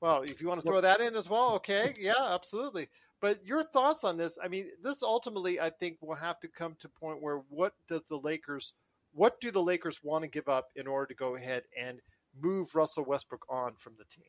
Well, 0.00 0.22
if 0.22 0.42
you 0.42 0.48
want 0.48 0.62
to 0.62 0.68
throw 0.68 0.80
that 0.82 1.00
in 1.00 1.14
as 1.16 1.30
well, 1.30 1.54
okay, 1.54 1.94
yeah, 1.98 2.34
absolutely. 2.34 2.88
But 3.24 3.42
your 3.42 3.64
thoughts 3.64 4.04
on 4.04 4.18
this? 4.18 4.38
I 4.44 4.48
mean, 4.48 4.66
this 4.82 5.02
ultimately, 5.02 5.58
I 5.58 5.70
think, 5.70 5.96
will 6.02 6.14
have 6.14 6.38
to 6.40 6.46
come 6.46 6.76
to 6.78 6.90
point 6.90 7.22
where 7.22 7.38
what 7.48 7.72
does 7.88 8.02
the 8.02 8.18
Lakers, 8.18 8.74
what 9.14 9.40
do 9.40 9.50
the 9.50 9.62
Lakers 9.62 10.04
want 10.04 10.24
to 10.24 10.28
give 10.28 10.46
up 10.46 10.68
in 10.76 10.86
order 10.86 11.06
to 11.06 11.14
go 11.14 11.34
ahead 11.34 11.62
and 11.74 12.02
move 12.38 12.74
Russell 12.74 13.06
Westbrook 13.06 13.46
on 13.48 13.76
from 13.76 13.94
the 13.96 14.04
team? 14.04 14.26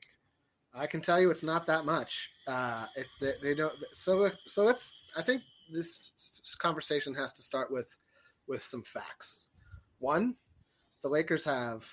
I 0.74 0.88
can 0.88 1.02
tell 1.02 1.20
you, 1.20 1.30
it's 1.30 1.44
not 1.44 1.68
that 1.68 1.84
much. 1.84 2.30
Uh, 2.48 2.86
they, 3.20 3.34
they 3.42 3.54
don't, 3.54 3.74
so 3.92 4.32
so 4.46 4.64
let's. 4.64 4.96
I 5.18 5.22
think 5.22 5.42
this 5.70 6.14
conversation 6.60 7.14
has 7.16 7.34
to 7.34 7.42
start 7.42 7.70
with 7.70 7.94
with 8.48 8.64
some 8.64 8.84
facts. 8.84 9.50
One, 10.00 10.38
the 11.04 11.10
Lakers 11.10 11.44
have 11.44 11.86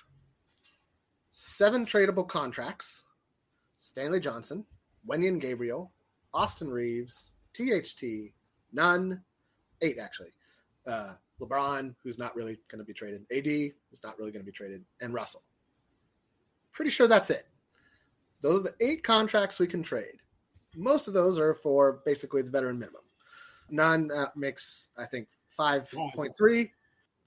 seven 1.31 1.85
tradable 1.85 2.29
contracts: 2.29 3.03
Stanley 3.75 4.21
Johnson, 4.21 4.63
Wenyen 5.05 5.41
Gabriel, 5.41 5.91
Austin 6.33 6.69
Reaves, 6.69 7.31
THT, 7.53 8.31
Nunn, 8.71 9.21
eight 9.81 9.99
actually. 9.99 10.33
Uh, 10.87 11.13
LeBron, 11.39 11.95
who's 12.03 12.17
not 12.17 12.35
really 12.35 12.57
going 12.69 12.79
to 12.79 12.85
be 12.85 12.93
traded, 12.93 13.25
AD, 13.31 13.45
who's 13.45 14.03
not 14.03 14.17
really 14.17 14.31
going 14.31 14.43
to 14.43 14.45
be 14.45 14.51
traded, 14.51 14.83
and 15.01 15.13
Russell. 15.13 15.43
Pretty 16.71 16.91
sure 16.91 17.07
that's 17.07 17.29
it. 17.29 17.47
Those 18.41 18.59
are 18.59 18.63
the 18.63 18.75
eight 18.81 19.03
contracts 19.03 19.59
we 19.59 19.67
can 19.67 19.83
trade. 19.83 20.17
Most 20.75 21.07
of 21.07 21.13
those 21.13 21.37
are 21.37 21.53
for 21.53 22.01
basically 22.05 22.41
the 22.41 22.51
veteran 22.51 22.79
minimum. 22.79 23.01
Nunn 23.69 24.09
uh, 24.15 24.27
makes, 24.35 24.89
I 24.97 25.05
think, 25.05 25.27
5.3, 25.57 26.69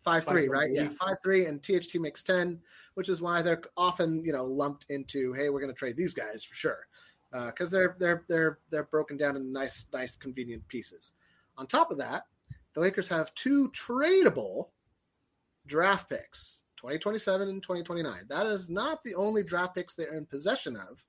5 0.00 0.24
3, 0.24 0.48
right? 0.48 0.70
Yeah, 0.72 0.88
5 0.88 1.16
3, 1.22 1.46
and 1.46 1.62
THT 1.62 1.96
makes 1.96 2.22
10, 2.22 2.60
which 2.94 3.08
is 3.08 3.22
why 3.22 3.42
they're 3.42 3.62
often, 3.76 4.24
you 4.24 4.32
know, 4.32 4.44
lumped 4.44 4.86
into, 4.88 5.32
hey, 5.32 5.48
we're 5.48 5.60
going 5.60 5.72
to 5.72 5.78
trade 5.78 5.96
these 5.96 6.14
guys 6.14 6.44
for 6.44 6.54
sure 6.54 6.86
because 7.46 7.72
uh, 7.72 7.76
they're 7.76 7.96
they're 7.98 8.24
they're 8.28 8.58
they're 8.70 8.84
broken 8.84 9.16
down 9.16 9.36
in 9.36 9.52
nice 9.52 9.86
nice 9.92 10.16
convenient 10.16 10.66
pieces. 10.68 11.12
On 11.58 11.66
top 11.66 11.90
of 11.90 11.98
that, 11.98 12.24
the 12.74 12.80
Lakers 12.80 13.08
have 13.08 13.34
two 13.34 13.70
tradable 13.70 14.68
draft 15.66 16.08
picks, 16.08 16.62
2027 16.76 17.48
and 17.48 17.62
2029. 17.62 18.26
That 18.28 18.46
is 18.46 18.68
not 18.68 19.02
the 19.04 19.14
only 19.14 19.42
draft 19.42 19.74
picks 19.74 19.94
they're 19.94 20.14
in 20.14 20.26
possession 20.26 20.76
of. 20.76 21.04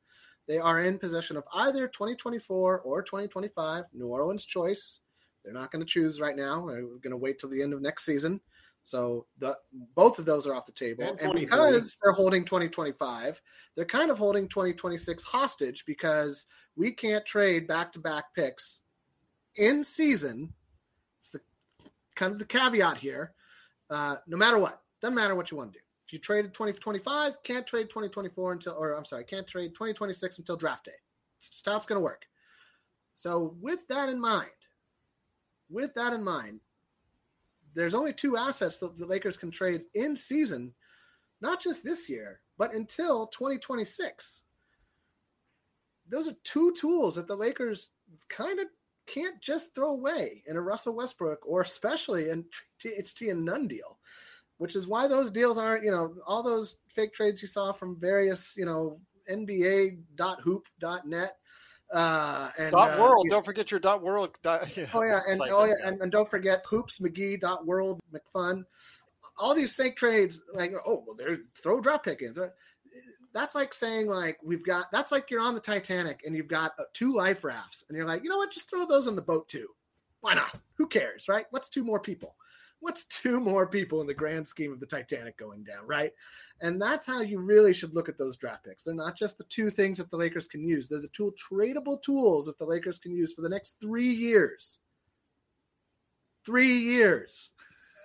They 0.47 0.57
are 0.57 0.81
in 0.81 0.97
possession 0.97 1.35
of 1.37 1.43
either 1.53 1.87
2024 1.87 2.79
or 2.79 3.01
2025. 3.03 3.85
New 3.93 4.07
Orleans 4.07 4.45
choice. 4.45 5.01
They're 5.43 5.53
not 5.53 5.71
going 5.71 5.85
to 5.85 5.91
choose 5.91 6.19
right 6.19 6.35
now. 6.35 6.61
We're 6.61 6.81
going 6.81 7.11
to 7.11 7.17
wait 7.17 7.39
till 7.39 7.49
the 7.49 7.61
end 7.61 7.73
of 7.73 7.81
next 7.81 8.05
season. 8.05 8.39
So 8.88 9.26
the 9.38 9.58
both 9.95 10.17
of 10.17 10.23
those 10.23 10.47
are 10.47 10.56
off 10.56 10.65
the 10.65 10.71
table. 10.71 11.04
And, 11.04 11.19
and 11.19 11.34
because 11.34 11.97
they're 12.02 12.13
holding 12.13 12.45
2025, 12.45 13.41
they're 13.76 13.84
kind 13.84 14.10
of 14.10 14.17
holding 14.17 14.47
2026 14.47 15.26
hostage 15.26 15.84
because 15.86 16.45
we 16.78 16.91
can't 16.91 17.26
trade 17.26 17.67
back-to-back 17.67 18.34
picks 18.34 18.80
in 19.58 19.84
season. 19.84 20.54
It's 21.19 21.32
the 21.32 21.41
kind 22.15 22.32
of 22.32 22.39
the 22.39 22.45
caveat 22.45 22.97
here. 22.97 23.34
Uh, 23.89 24.15
no 24.26 24.38
matter 24.38 24.58
what, 24.58 24.82
doesn't 25.02 25.15
matter 25.15 25.36
what 25.36 25.52
you 25.52 25.58
want 25.58 25.73
to 25.73 25.80
do. 25.80 25.84
If 26.06 26.13
you 26.13 26.19
traded 26.19 26.54
2025, 26.54 27.43
can't 27.43 27.67
trade 27.67 27.89
2024 27.89 28.54
until, 28.54 28.73
or 28.80 28.93
I'm 28.93 29.04
sorry, 29.04 29.26
can't 29.26 29.45
trade 29.45 29.71
2026 29.73 30.39
until 30.39 30.56
draft 30.56 30.86
day. 30.86 30.91
It's 31.39 31.62
how 31.65 31.76
it's 31.76 31.86
going 31.86 32.00
to 32.00 32.06
work. 32.06 32.26
So 33.15 33.54
with 33.60 33.86
that 33.89 34.08
in 34.08 34.17
mind, 34.17 34.47
with 35.69 35.93
that 35.95 36.13
in 36.13 36.23
mind, 36.23 36.62
there's 37.73 37.95
only 37.95 38.13
two 38.13 38.38
assets 38.38 38.77
that 38.77 38.97
the 38.97 39.06
Lakers 39.06 39.38
can 39.38 39.51
trade 39.51 39.84
in 39.93 40.15
season, 40.15 40.73
not 41.41 41.62
just 41.62 41.84
this 41.84 42.10
year, 42.10 42.41
but 42.58 42.73
until 42.73 43.27
2026. 43.27 44.43
those 46.10 46.27
are 46.27 46.36
two 46.43 46.73
tools 46.73 47.15
that 47.15 47.27
the 47.27 47.36
Lakers 47.36 47.89
kind 48.30 48.60
of 48.60 48.67
can't 49.06 49.41
just 49.41 49.75
throw 49.75 49.91
away 49.91 50.43
in 50.47 50.56
a 50.56 50.62
Russell 50.62 50.95
Westbrook 50.95 51.39
or 51.45 51.62
especially 51.62 52.30
in 52.30 52.45
THT 52.80 53.23
and 53.23 53.45
Nunn 53.45 53.67
deal, 53.67 53.99
which 54.58 54.75
is 54.75 54.88
why 54.88 55.08
those 55.08 55.32
deals 55.32 55.58
aren't, 55.58 55.84
you 55.84 55.91
know, 55.91 56.13
all 56.25 56.43
those 56.43 56.77
fake 56.88 57.13
trades 57.13 57.41
you 57.41 57.47
saw 57.47 57.71
from 57.71 57.99
various, 57.99 58.53
you 58.58 58.65
know, 58.65 58.99
NBA.hoop.net. 59.30 61.38
Uh, 61.91 62.50
and 62.58 62.71
dot 62.71 63.00
uh, 63.00 63.02
world. 63.02 63.21
you- 63.23 63.30
don't 63.30 63.45
forget 63.45 63.71
your 63.71 63.80
dot 63.80 64.02
world. 64.02 64.38
Dot, 64.43 64.76
yeah, 64.78 64.88
Oh 64.93 65.04
yeah, 65.04 65.21
and 65.28 65.41
oh 65.41 65.65
yeah, 65.65 65.73
and, 65.86 66.02
and 66.02 66.12
don't 66.12 66.30
forget 66.30 66.63
hoops 66.69 67.00
McGee 67.00 67.39
dot 67.39 67.65
world 67.65 68.00
McFun. 68.13 68.65
All 69.38 69.54
these 69.54 69.76
fake 69.76 69.95
trades, 69.95 70.43
like 70.54 70.73
oh 70.86 71.04
well, 71.06 71.15
there's 71.15 71.38
throw 71.62 71.80
drop 71.80 72.04
pick 72.04 72.21
in. 72.21 72.34
That's 73.34 73.56
like 73.56 73.73
saying 73.73 74.08
like 74.08 74.38
we've 74.43 74.65
got. 74.65 74.91
That's 74.91 75.12
like 75.12 75.30
you're 75.30 75.41
on 75.41 75.54
the 75.54 75.62
Titanic 75.62 76.23
and 76.26 76.36
you've 76.36 76.47
got 76.47 76.73
uh, 76.80 76.84
two 76.93 77.13
life 77.13 77.43
rafts, 77.43 77.86
and 77.88 77.97
you're 77.97 78.08
like, 78.08 78.23
you 78.23 78.30
know 78.30 78.38
what? 78.38 78.52
Just 78.52 78.69
throw 78.69 78.86
those 78.86 79.08
on 79.08 79.15
the 79.15 79.21
boat 79.21 79.47
too. 79.47 79.67
Why 80.21 80.34
not? 80.34 80.60
Who 80.73 80.88
cares, 80.88 81.28
right? 81.30 81.45
What's 81.52 81.69
two 81.69 81.84
more 81.84 82.00
people? 82.00 82.36
What's 82.79 83.05
two 83.05 83.39
more 83.39 83.67
people 83.67 84.01
in 84.01 84.07
the 84.07 84.13
grand 84.13 84.47
scheme 84.47 84.71
of 84.71 84.79
the 84.79 84.85
Titanic 84.85 85.37
going 85.37 85.63
down, 85.63 85.85
right? 85.85 86.11
And 86.61 86.81
that's 86.81 87.07
how 87.07 87.21
you 87.21 87.39
really 87.39 87.73
should 87.73 87.93
look 87.93 88.09
at 88.09 88.17
those 88.17 88.37
draft 88.37 88.65
picks. 88.65 88.83
They're 88.83 88.93
not 88.93 89.17
just 89.17 89.37
the 89.37 89.43
two 89.45 89.69
things 89.69 89.97
that 89.97 90.11
the 90.11 90.17
Lakers 90.17 90.47
can 90.47 90.63
use. 90.63 90.87
They're 90.87 91.01
the 91.01 91.07
tool 91.09 91.33
tradable 91.33 92.01
tools 92.01 92.45
that 92.45 92.57
the 92.59 92.65
Lakers 92.65 92.99
can 92.99 93.15
use 93.15 93.33
for 93.33 93.41
the 93.41 93.49
next 93.49 93.79
three 93.81 94.09
years. 94.09 94.79
Three 96.45 96.79
years. 96.79 97.53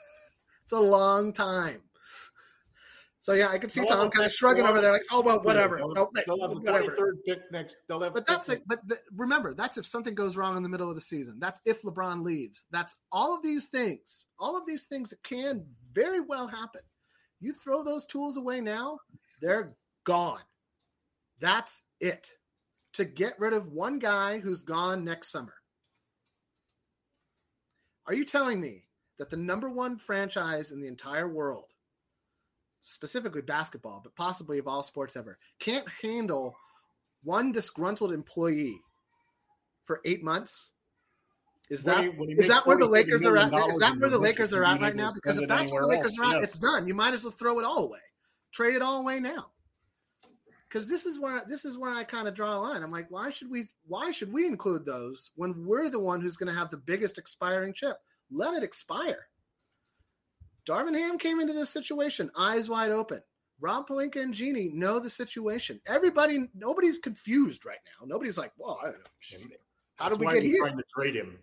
it's 0.63 0.73
a 0.73 0.81
long 0.81 1.33
time. 1.33 1.83
So 3.23 3.35
yeah, 3.35 3.51
I 3.51 3.59
could 3.59 3.71
see 3.71 3.79
They'll 3.83 3.89
Tom 3.89 4.11
kind 4.11 4.27
of 4.27 4.33
shrugging 4.33 4.67
over 4.67 4.81
there, 4.81 4.91
like, 4.91 5.05
"Oh 5.13 5.21
well, 5.21 5.41
whatever." 5.43 5.77
They'll, 5.77 5.95
Nope, 5.95 6.11
they'll 6.27 6.41
have 6.41 6.51
the 6.51 6.57
whatever. 6.57 6.97
23rd 6.97 7.13
pick 7.25 7.39
next. 7.53 7.77
They'll 7.87 8.01
have 8.01 8.15
But 8.15 8.27
that's 8.27 8.49
it. 8.49 8.65
But 8.67 8.81
the, 8.89 8.99
remember, 9.15 9.55
that's 9.55 9.79
if 9.79 9.87
something 9.87 10.13
goes 10.13 10.37
wrong 10.37 10.57
in 10.57 10.65
the 10.65 10.69
middle 10.69 10.89
of 10.89 10.97
the 10.97 11.01
season. 11.01 11.39
That's 11.39 11.61
if 11.65 11.83
LeBron 11.83 12.25
leaves. 12.25 12.65
That's 12.73 12.97
all 13.13 13.33
of 13.33 13.41
these 13.41 13.67
things. 13.67 14.27
All 14.41 14.57
of 14.57 14.67
these 14.67 14.83
things 14.85 15.11
that 15.11 15.23
can 15.23 15.65
very 15.93 16.19
well 16.19 16.49
happen. 16.49 16.81
You 17.39 17.53
throw 17.53 17.85
those 17.85 18.07
tools 18.07 18.37
away 18.39 18.61
now, 18.61 18.99
they're 19.41 19.77
gone. 20.03 20.43
That's 21.39 21.83
it. 22.01 22.29
To 22.95 23.05
get 23.05 23.39
rid 23.39 23.53
of 23.53 23.69
one 23.69 24.01
guy 24.01 24.41
who's 24.41 24.63
gone 24.63 25.05
next 25.05 25.31
summer. 25.31 25.55
Are 28.09 28.15
you 28.15 28.25
telling 28.25 28.61
me 28.61 28.89
that 29.21 29.31
the 29.31 29.37
number 29.37 29.71
one 29.71 29.97
franchise 29.97 30.73
in 30.73 30.81
the 30.81 30.89
entire 30.89 31.29
world, 31.29 31.72
specifically 32.83 33.41
basketball, 33.41 34.01
but 34.03 34.15
possibly 34.15 34.59
of 34.59 34.69
all 34.69 34.83
sports 34.83 35.17
ever, 35.17 35.39
can't 35.59 35.89
handle 36.03 36.55
one 37.23 37.53
disgruntled 37.53 38.13
employee 38.13 38.79
for 39.83 40.01
eight 40.05 40.23
months? 40.23 40.73
Is 41.71 41.85
When 41.85 41.95
that 41.95 42.19
when 42.19 42.29
he 42.29 42.35
is 42.35 42.49
that 42.49 42.67
where 42.67 42.77
the 42.77 42.87
Lakers 42.87 43.25
are 43.25 43.37
at? 43.37 43.53
Is 43.71 43.79
that 43.79 43.97
where 43.99 44.11
the 44.11 44.19
Lakers 44.19 44.53
are 44.53 44.65
at 44.65 44.81
right 44.81 44.95
now? 44.95 45.13
Because 45.13 45.39
if 45.39 45.49
that's 45.49 45.73
where 45.73 45.83
the 45.83 45.89
Lakers 45.89 46.19
else, 46.19 46.19
are 46.19 46.37
at, 46.37 46.43
yes. 46.43 46.45
it's 46.45 46.59
done. 46.59 46.87
You 46.87 46.93
might 46.93 47.15
as 47.15 47.23
well 47.25 47.33
throw 47.33 47.59
it 47.61 47.65
all 47.65 47.85
away. 47.85 48.01
Trade 48.53 48.75
it 48.75 48.83
all 48.83 49.01
away 49.01 49.21
now. 49.21 49.47
Because 50.69 50.87
this 50.87 51.07
is 51.07 51.19
where 51.19 51.43
this 51.49 51.65
is 51.65 51.79
where 51.79 51.93
I 51.93 52.05
kind 52.05 52.29
of 52.29 52.35
draw 52.35 52.57
a 52.57 52.59
line. 52.59 52.83
I'm 52.83 52.91
like, 52.91 53.11
why 53.11 53.31
should 53.31 53.51
we 53.51 53.65
why 53.87 54.11
should 54.11 54.33
we 54.33 54.47
include 54.47 54.85
those 54.85 55.31
when 55.37 55.65
we're 55.65 55.89
the 55.89 56.01
one 56.01 56.21
who's 56.21 56.37
going 56.37 56.53
to 56.53 56.59
have 56.59 56.71
the 56.71 56.77
biggest 56.77 57.17
expiring 57.17 57.73
chip? 57.73 57.97
Let 58.31 58.55
it 58.55 58.63
expire. 58.63 59.29
Darvin 60.69 60.95
Ham 60.95 61.19
came 61.19 61.41
into 61.41 61.53
this 61.53 61.71
situation 61.71 62.31
eyes 62.37 62.69
wide 62.69 62.91
open. 62.91 63.21
Rob 63.61 63.87
Pelinka 63.87 64.21
and 64.21 64.35
Jeanie 64.35 64.71
know 64.75 64.99
the 64.99 65.11
situation. 65.11 65.81
Everybody, 65.87 66.49
nobody's 66.55 66.99
confused 66.99 67.65
right 67.65 67.79
now. 67.87 68.07
Nobody's 68.07 68.37
like, 68.37 68.53
well, 68.59 68.79
I 68.83 68.87
don't 68.87 68.99
know. 68.99 69.57
How 69.97 70.09
did 70.09 70.19
we 70.19 70.27
get 70.27 70.43
here? 70.43 70.59
Trying 70.59 70.77
to 70.77 70.85
trade 70.95 71.15
him. 71.15 71.39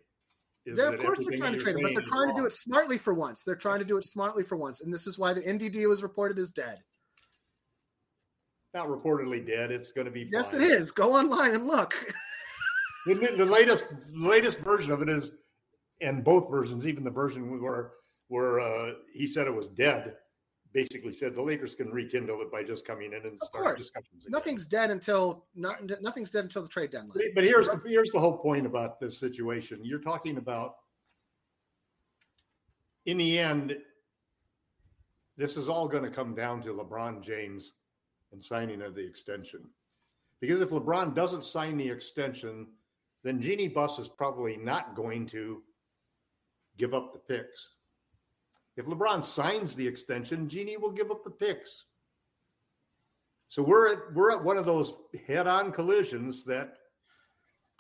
They're, 0.66 0.90
of 0.90 1.00
course, 1.00 1.20
they're 1.26 1.38
trying 1.38 1.54
to 1.54 1.60
trade 1.60 1.78
him, 1.78 1.82
but 1.82 1.94
they're 1.94 2.04
trying 2.04 2.28
to 2.28 2.36
do 2.36 2.46
it 2.46 2.54
smartly 2.54 2.98
for 2.98 3.14
once. 3.14 3.44
They're 3.44 3.56
trying 3.56 3.80
to 3.80 3.86
do 3.86 3.98
it 3.98 4.04
smartly 4.04 4.44
for 4.44 4.58
once, 4.58 4.82
and 4.82 4.94
this 4.94 5.08
is 5.08 5.18
why 5.18 5.34
the 5.34 5.42
NDD 5.42 5.88
was 5.88 6.04
reported 6.04 6.38
as 6.38 6.52
dead. 6.52 6.84
Not 8.74 8.88
reportedly 8.88 9.48
dead. 9.48 9.72
It's 9.72 9.92
going 9.92 10.06
to 10.06 10.12
be. 10.12 10.30
Yes, 10.32 10.54
it 10.54 10.62
is. 10.62 10.92
Go 10.92 11.14
online 11.14 11.56
and 11.56 11.66
look. 11.66 11.96
The, 13.08 13.16
the 13.16 13.46
latest, 13.46 13.86
latest 14.14 14.60
version 14.60 14.92
of 14.92 15.02
it 15.02 15.10
is, 15.10 15.32
and 16.02 16.24
both 16.24 16.52
versions, 16.52 16.86
even 16.86 17.04
the 17.04 17.10
version 17.10 17.50
where 17.62 17.92
where 18.30 18.60
uh, 18.60 18.94
he 19.12 19.28
said 19.28 19.48
it 19.48 19.54
was 19.54 19.68
dead, 19.68 20.16
basically 20.72 21.14
said 21.14 21.36
the 21.36 21.42
Lakers 21.42 21.76
can 21.76 21.92
rekindle 21.92 22.42
it 22.42 22.52
by 22.52 22.64
just 22.64 22.86
coming 22.86 23.12
in 23.14 23.26
and 23.26 23.40
Of 23.42 23.52
course. 23.52 23.92
Nothing's 24.28 24.66
dead 24.66 24.92
until 24.92 25.46
not, 25.56 25.82
nothing's 26.02 26.30
dead 26.30 26.46
until 26.46 26.62
the 26.62 26.70
trade 26.70 26.92
deadline. 26.92 27.12
But, 27.14 27.24
but 27.36 27.44
here's 27.44 27.68
the, 27.68 27.82
here's 27.86 28.12
the 28.12 28.20
whole 28.20 28.38
point 28.38 28.66
about 28.66 29.00
this 29.00 29.20
situation. 29.20 29.80
You're 29.84 30.00
talking 30.00 30.38
about, 30.38 30.76
in 33.06 33.18
the 33.18 33.40
end, 33.40 33.76
this 35.36 35.58
is 35.58 35.68
all 35.68 35.88
going 35.88 36.04
to 36.04 36.12
come 36.12 36.36
down 36.36 36.62
to 36.64 36.70
LeBron 36.74 37.24
James 37.24 37.74
and 38.32 38.44
signing 38.44 38.84
of 38.84 38.94
the 38.94 39.06
extension. 39.06 39.62
Because 40.40 40.62
if 40.62 40.70
LeBron 40.70 41.16
doesn't 41.16 41.46
sign 41.46 41.78
the 41.78 41.90
extension, 41.90 42.68
then 43.24 43.42
Jeanie 43.42 43.68
Buss 43.68 43.98
is 43.98 44.08
probably 44.08 44.56
not 44.56 44.96
going 44.96 45.26
to 45.28 45.64
give 46.78 46.94
up 46.94 47.12
the 47.12 47.20
picks. 47.20 47.70
If 48.80 48.86
LeBron 48.86 49.26
signs 49.26 49.76
the 49.76 49.86
extension, 49.86 50.48
Jeanie 50.48 50.78
will 50.78 50.92
give 50.92 51.12
up 51.12 51.26
the 51.26 51.30
picks. 51.30 51.84
So 53.50 53.62
we're 53.62 53.92
at 53.92 54.14
we're 54.14 54.32
at 54.32 54.42
one 54.42 54.58
of 54.58 54.66
those 54.66 54.94
head-on 55.28 55.74
collisions 55.74 56.46
that 56.46 56.78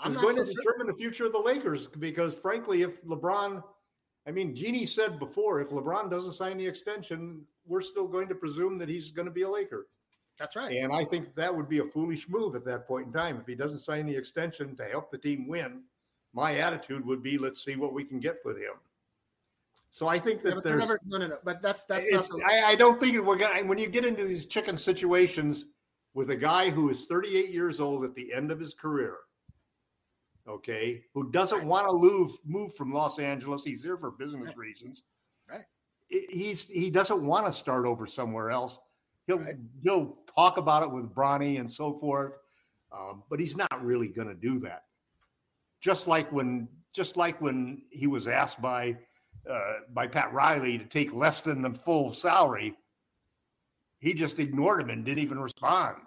I'm 0.01 0.13
going 0.13 0.35
so 0.35 0.41
to 0.41 0.45
certain. 0.45 0.61
determine 0.61 0.87
the 0.87 0.99
future 0.99 1.25
of 1.25 1.31
the 1.31 1.39
Lakers 1.39 1.87
because 1.87 2.33
frankly, 2.33 2.81
if 2.81 3.01
LeBron, 3.05 3.63
I 4.27 4.31
mean, 4.31 4.53
Jeanie 4.53 4.85
said 4.85 5.19
before, 5.19 5.61
if 5.61 5.69
LeBron 5.69 6.09
doesn't 6.09 6.33
sign 6.33 6.57
the 6.57 6.67
extension, 6.67 7.45
we're 7.65 7.81
still 7.81 8.07
going 8.07 8.27
to 8.27 8.35
presume 8.35 8.77
that 8.79 8.89
he's 8.89 9.09
going 9.09 9.27
to 9.27 9.31
be 9.31 9.43
a 9.43 9.49
Laker. 9.49 9.87
That's 10.37 10.57
right. 10.57 10.75
And 10.77 10.91
I 10.91 11.05
think 11.05 11.33
that 11.35 11.55
would 11.55 11.69
be 11.69 11.79
a 11.79 11.85
foolish 11.85 12.27
move 12.27 12.55
at 12.55 12.65
that 12.65 12.87
point 12.87 13.07
in 13.07 13.13
time. 13.13 13.37
If 13.39 13.47
he 13.47 13.55
doesn't 13.55 13.81
sign 13.81 14.05
the 14.05 14.15
extension 14.15 14.75
to 14.75 14.83
help 14.83 15.11
the 15.11 15.17
team 15.17 15.47
win, 15.47 15.83
my 16.33 16.55
attitude 16.55 17.05
would 17.05 17.23
be 17.23 17.37
let's 17.37 17.63
see 17.63 17.77
what 17.77 17.93
we 17.93 18.03
can 18.03 18.19
get 18.19 18.39
with 18.43 18.57
him. 18.57 18.73
So 19.91 20.07
I 20.07 20.17
think 20.17 20.43
that 20.43 20.63
they're 20.63 20.77
there's 20.77 20.87
never, 20.87 20.99
no, 21.05 21.17
no, 21.17 21.27
no. 21.27 21.37
But 21.43 21.61
that's 21.61 21.85
that's 21.85 22.09
not 22.11 22.29
the. 22.29 22.43
I, 22.45 22.69
I 22.69 22.75
don't 22.75 22.99
think 22.99 23.19
we're 23.25 23.35
going 23.37 23.67
when 23.67 23.77
you 23.77 23.87
get 23.89 24.05
into 24.05 24.23
these 24.23 24.45
chicken 24.45 24.77
situations 24.77 25.65
with 26.13 26.29
a 26.31 26.35
guy 26.35 26.69
who 26.69 26.89
is 26.89 27.05
38 27.05 27.49
years 27.49 27.79
old 27.79 28.03
at 28.03 28.15
the 28.15 28.33
end 28.33 28.51
of 28.51 28.59
his 28.59 28.73
career, 28.73 29.17
okay, 30.47 31.03
who 31.13 31.31
doesn't 31.31 31.63
want 31.65 31.87
to 31.87 31.93
move, 31.93 32.31
move 32.45 32.73
from 32.75 32.93
Los 32.93 33.19
Angeles. 33.19 33.63
He's 33.63 33.81
there 33.83 33.97
for 33.97 34.11
business 34.11 34.47
Right. 34.47 34.57
reasons. 34.57 35.03
Right. 35.49 35.65
He's, 36.07 36.67
he 36.67 36.89
doesn't 36.89 37.23
want 37.23 37.45
to 37.45 37.53
start 37.53 37.85
over 37.85 38.07
somewhere 38.07 38.49
else. 38.49 38.79
He'll, 39.27 39.39
Right. 39.39 39.55
he'll 39.83 40.17
talk 40.35 40.57
about 40.57 40.81
it 40.83 40.91
with 40.91 41.13
Bronny 41.13 41.59
and 41.59 41.71
so 41.71 41.99
forth. 41.99 42.33
Um, 42.91 43.23
but 43.29 43.39
he's 43.39 43.55
not 43.55 43.85
really 43.85 44.07
going 44.07 44.27
to 44.27 44.33
do 44.33 44.59
that. 44.61 44.85
Just 45.79 46.07
like 46.07 46.31
when, 46.31 46.67
just 46.91 47.15
like 47.17 47.39
when 47.39 47.83
he 47.91 48.07
was 48.07 48.27
asked 48.27 48.59
by, 48.59 48.97
uh, 49.49 49.73
by 49.93 50.07
Pat 50.07 50.31
Riley 50.33 50.77
to 50.77 50.85
take 50.85 51.13
less 51.13 51.41
than 51.41 51.61
the 51.61 51.71
full 51.71 52.13
salary, 52.13 52.75
he 53.99 54.13
just 54.13 54.39
ignored 54.39 54.81
him 54.81 54.89
and 54.89 55.03
didn't 55.05 55.23
even 55.23 55.39
respond. 55.39 55.97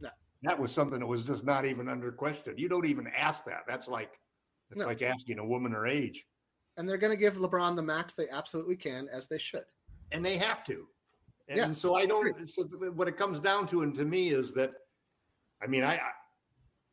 No. 0.00 0.08
That 0.42 0.58
was 0.58 0.72
something 0.72 1.00
that 1.00 1.06
was 1.06 1.24
just 1.24 1.44
not 1.44 1.64
even 1.66 1.88
under 1.88 2.12
question. 2.12 2.54
You 2.56 2.68
don't 2.68 2.86
even 2.86 3.06
ask 3.08 3.44
that. 3.44 3.62
That's 3.66 3.88
like 3.88 4.12
it's 4.70 4.78
No. 4.80 4.86
like 4.86 5.02
asking 5.02 5.38
a 5.38 5.44
woman 5.44 5.72
her 5.72 5.86
age, 5.86 6.24
and 6.76 6.88
they're 6.88 6.96
going 6.96 7.12
to 7.12 7.16
give 7.20 7.34
LeBron 7.34 7.76
the 7.76 7.82
max 7.82 8.14
they 8.14 8.28
absolutely 8.30 8.76
can, 8.76 9.08
as 9.12 9.26
they 9.28 9.38
should. 9.38 9.64
and 10.12 10.24
they 10.24 10.38
have 10.38 10.64
to. 10.66 10.86
And 11.48 11.58
Yeah, 11.58 11.72
so 11.72 11.94
I 11.96 12.06
don't. 12.06 12.48
So 12.48 12.64
what 12.94 13.08
it 13.08 13.16
comes 13.18 13.38
down 13.40 13.66
to, 13.68 13.82
and 13.82 13.94
to 13.96 14.04
me, 14.04 14.28
is 14.30 14.52
that, 14.54 14.70
I 15.62 15.66
mean, 15.66 15.82
I, 15.84 15.96
I 15.96 16.10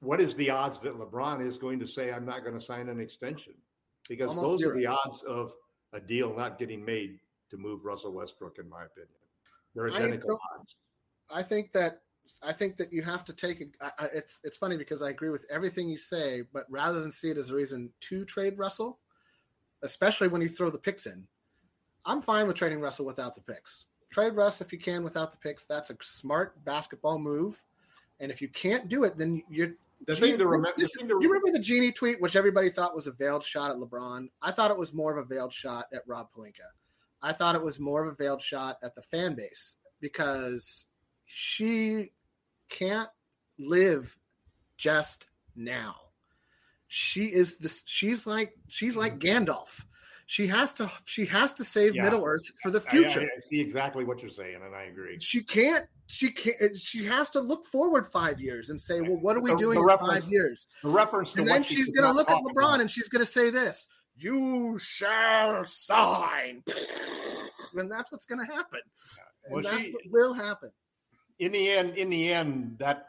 what 0.01 0.19
is 0.21 0.33
the 0.35 0.49
odds 0.49 0.79
that 0.79 0.97
LeBron 0.97 1.45
is 1.45 1.57
going 1.57 1.79
to 1.79 1.87
say 1.87 2.11
I'm 2.11 2.25
not 2.25 2.43
going 2.43 2.57
to 2.57 2.61
sign 2.65 2.87
an 2.89 2.99
extension? 2.99 3.53
Because 4.07 4.29
Almost 4.29 4.45
those 4.45 4.59
zero. 4.59 4.71
are 4.71 4.77
the 4.77 4.85
odds 4.87 5.23
of 5.23 5.53
a 5.93 5.99
deal 5.99 6.35
not 6.35 6.59
getting 6.59 6.83
made 6.83 7.19
to 7.49 7.57
move 7.57 7.83
Russell 7.83 8.11
Westbrook, 8.13 8.59
in 8.59 8.69
my 8.69 8.83
opinion. 8.85 9.09
They're 9.75 9.91
I 9.91 9.97
identical 9.97 10.39
odds. 10.55 10.75
I 11.33 11.41
think 11.43 11.71
that 11.73 12.01
I 12.43 12.53
think 12.53 12.75
that 12.77 12.93
you 12.93 13.01
have 13.01 13.25
to 13.25 13.33
take 13.33 13.61
it. 13.61 13.69
I, 13.81 13.91
I, 13.97 14.05
it's 14.13 14.39
it's 14.43 14.57
funny 14.57 14.77
because 14.77 15.01
I 15.01 15.09
agree 15.09 15.29
with 15.29 15.45
everything 15.51 15.89
you 15.89 15.97
say, 15.97 16.43
but 16.53 16.65
rather 16.69 16.99
than 17.01 17.11
see 17.11 17.29
it 17.29 17.37
as 17.37 17.49
a 17.49 17.55
reason 17.55 17.91
to 18.01 18.25
trade 18.25 18.57
Russell, 18.57 18.99
especially 19.83 20.27
when 20.27 20.41
you 20.41 20.49
throw 20.49 20.69
the 20.69 20.77
picks 20.77 21.05
in, 21.05 21.27
I'm 22.05 22.21
fine 22.21 22.47
with 22.47 22.55
trading 22.55 22.81
Russell 22.81 23.05
without 23.05 23.35
the 23.35 23.41
picks. 23.41 23.85
Trade 24.11 24.35
Russ 24.35 24.61
if 24.61 24.73
you 24.73 24.79
can 24.79 25.03
without 25.03 25.31
the 25.31 25.37
picks. 25.37 25.65
That's 25.65 25.89
a 25.89 25.97
smart 26.01 26.63
basketball 26.65 27.19
move. 27.19 27.63
And 28.19 28.31
if 28.31 28.41
you 28.41 28.47
can't 28.49 28.89
do 28.89 29.03
it, 29.03 29.17
then 29.17 29.43
you're. 29.49 29.73
The 30.05 30.15
Jeanie- 30.15 30.29
thing 30.31 30.39
to 30.39 30.47
remember, 30.47 30.73
this- 30.77 30.91
the 30.93 30.99
thing 30.99 31.07
to 31.09 31.19
you 31.21 31.27
remember 31.29 31.51
the 31.51 31.59
Jeanie 31.63 31.91
tweet, 31.91 32.21
which 32.21 32.35
everybody 32.35 32.69
thought 32.69 32.95
was 32.95 33.07
a 33.07 33.11
veiled 33.11 33.43
shot 33.43 33.71
at 33.71 33.77
LeBron? 33.77 34.29
I 34.41 34.51
thought 34.51 34.71
it 34.71 34.77
was 34.77 34.93
more 34.93 35.11
of 35.17 35.17
a 35.17 35.27
veiled 35.27 35.53
shot 35.53 35.87
at 35.93 36.07
Rob 36.07 36.31
Pelinka. 36.33 36.69
I 37.21 37.33
thought 37.33 37.55
it 37.55 37.61
was 37.61 37.79
more 37.79 38.01
of 38.05 38.11
a 38.11 38.15
veiled 38.15 38.41
shot 38.41 38.77
at 38.81 38.95
the 38.95 39.01
fan 39.01 39.35
base 39.35 39.75
because 39.99 40.85
she 41.25 42.11
can't 42.69 43.09
live 43.57 44.17
just 44.77 45.27
now. 45.55 45.95
She 46.87 47.25
is 47.25 47.57
this. 47.57 47.83
She's 47.85 48.25
like 48.25 48.53
she's 48.67 48.95
like 48.95 49.19
mm-hmm. 49.19 49.43
Gandalf. 49.45 49.83
She 50.27 50.47
has 50.47 50.73
to 50.75 50.89
she 51.05 51.25
has 51.25 51.53
to 51.55 51.63
save 51.65 51.93
Yeah. 51.95 52.03
Middle 52.03 52.23
Earth 52.25 52.41
for 52.63 52.71
the 52.71 52.79
I- 52.87 52.89
future. 52.91 53.19
I, 53.21 53.23
I 53.25 53.39
see 53.49 53.59
exactly 53.59 54.05
what 54.05 54.21
you're 54.21 54.31
saying, 54.31 54.61
and 54.63 54.73
I 54.75 54.83
agree. 54.83 55.19
she 55.19 55.43
can't 55.43 55.85
she 56.11 56.31
can't 56.31 56.55
eh, 56.59 56.69
she 56.75 57.05
has 57.05 57.29
to 57.29 57.39
look 57.39 57.65
forward 57.65 58.07
five 58.07 58.41
years 58.41 58.71
and 58.71 58.81
say 58.81 58.99
well 58.99 59.19
what 59.21 59.37
are 59.37 59.41
we 59.41 59.51
The- 59.51 59.57
doing 59.57 59.75
the 59.75 59.81
in 59.81 59.87
reference- 59.87 60.23
five 60.25 60.31
years? 60.31 60.67
The 60.83 60.89
reference 60.89 61.33
to 61.33 61.39
and 61.39 61.47
what 61.47 61.53
then 61.53 61.63
she's 61.63 61.91
gonna 61.91 62.11
look 62.11 62.29
at 62.31 62.37
lebron 62.41 62.63
about. 62.69 62.81
and 62.81 62.89
she's 62.91 63.07
gonna 63.09 63.25
say 63.25 63.49
this 63.51 63.87
you 64.17 64.77
shall 64.79 65.63
sign. 65.65 66.63
And 67.75 67.89
that's 67.91 68.11
what's 68.11 68.25
gonna 68.25 68.47
happen. 68.47 68.79
And 69.45 69.53
Well, 69.53 69.63
that's 69.63 69.83
she- 69.85 69.91
what 69.91 70.01
will 70.09 70.33
happen. 70.33 70.71
In 71.37 71.51
the 71.51 71.69
end, 71.69 71.95
in 71.97 72.09
the 72.09 72.33
end, 72.33 72.77
that 72.79 73.05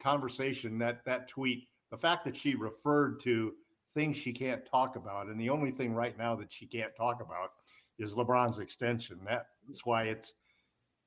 conversation, 0.00 0.78
that 0.78 1.04
that 1.04 1.28
tweet, 1.28 1.68
the 1.90 1.98
fact 1.98 2.24
that 2.26 2.36
she 2.36 2.54
referred 2.54 3.20
to 3.22 3.54
things 3.94 4.16
she 4.16 4.32
can't 4.32 4.64
talk 4.66 4.94
about, 4.96 5.26
and 5.26 5.38
the 5.40 5.50
only 5.50 5.72
thing 5.72 5.94
right 5.94 6.16
now 6.16 6.34
that 6.36 6.52
she 6.52 6.64
can't 6.66 6.94
talk 6.96 7.20
about 7.20 7.50
is 7.98 8.14
LeBron's 8.14 8.58
extension. 8.60 9.18
That's 9.24 9.84
why 9.84 10.04
it's 10.04 10.34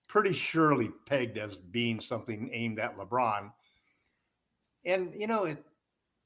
pretty 0.08 0.34
surely 0.34 0.90
pegged 1.06 1.38
as 1.38 1.56
being 1.56 2.00
something 2.00 2.50
aimed 2.54 2.80
at 2.80 2.98
LeBron. 2.98 3.52
And 4.86 5.14
you 5.16 5.28
know, 5.28 5.46
it 5.46 5.64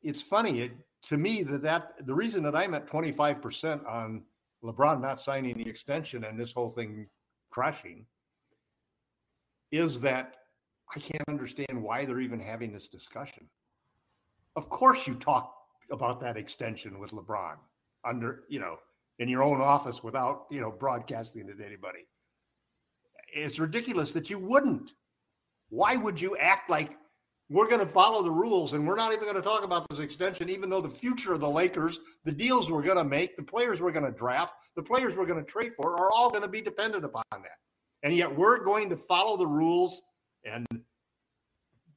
it's 0.02 0.22
funny 0.22 0.62
it, 0.62 0.72
to 1.10 1.18
me 1.18 1.44
that 1.44 1.64
that 1.64 2.06
the 2.06 2.14
reason 2.14 2.44
that 2.44 2.56
I'm 2.56 2.74
at 2.74 2.88
25 2.88 3.42
percent 3.42 3.86
on 3.86 4.24
LeBron 4.64 5.02
not 5.02 5.20
signing 5.20 5.58
the 5.58 5.68
extension 5.68 6.24
and 6.24 6.40
this 6.40 6.54
whole 6.54 6.70
thing 6.70 7.08
crashing 7.50 8.06
is 9.72 10.02
that 10.02 10.36
I 10.96 11.00
can't 11.00 11.24
understand 11.28 11.82
why 11.82 12.06
they're 12.06 12.20
even 12.20 12.40
having 12.40 12.74
this 12.74 12.88
discussion. 12.88 13.48
Of 14.56 14.70
course, 14.70 15.08
you 15.08 15.16
talk 15.16 15.56
about 15.92 16.20
that 16.22 16.38
extension 16.38 17.00
with 17.00 17.12
LeBron 17.12 17.56
under, 18.06 18.44
you 18.50 18.60
know, 18.60 18.78
in 19.20 19.30
your 19.30 19.44
own 19.44 19.62
office 19.62 20.04
without, 20.04 20.46
you 20.52 20.60
know, 20.60 20.72
broadcasting 20.72 21.48
it 21.48 21.58
to 21.58 21.66
anybody. 21.66 22.08
It's 23.34 23.60
ridiculous 23.60 24.12
that 24.12 24.30
you 24.30 24.40
wouldn't. 24.40 24.92
Why 25.70 25.96
would 25.96 26.20
you 26.20 26.36
act 26.38 26.70
like 26.70 26.98
we're 27.50 27.68
going 27.68 27.86
to 27.86 27.92
follow 27.92 28.24
the 28.24 28.32
rules 28.32 28.74
and 28.74 28.88
we're 28.88 28.96
not 28.96 29.12
even 29.12 29.26
going 29.26 29.36
to 29.36 29.42
talk 29.42 29.64
about 29.64 29.86
this 29.90 30.00
extension, 30.00 30.50
even 30.50 30.70
though 30.70 30.82
the 30.82 30.90
future 30.90 31.34
of 31.34 31.42
the 31.42 31.50
Lakers, 31.50 32.00
the 32.24 32.32
deals 32.32 32.72
we're 32.72 32.82
going 32.82 32.98
to 32.98 33.04
make, 33.04 33.36
the 33.36 33.44
players 33.44 33.82
we're 33.82 33.92
going 33.92 34.06
to 34.06 34.18
draft, 34.18 34.54
the 34.76 34.84
players 34.84 35.16
we're 35.16 35.26
going 35.26 35.44
to 35.44 35.50
trade 35.50 35.74
for 35.76 35.94
are 36.00 36.12
all 36.12 36.30
going 36.30 36.44
to 36.44 36.48
be 36.48 36.62
dependent 36.62 37.04
upon 37.04 37.24
that. 37.32 37.58
And 38.04 38.14
yet 38.14 38.34
we're 38.34 38.64
going 38.64 38.90
to 38.90 38.98
follow 38.98 39.38
the 39.38 39.48
rules 39.48 40.02
and 40.46 40.66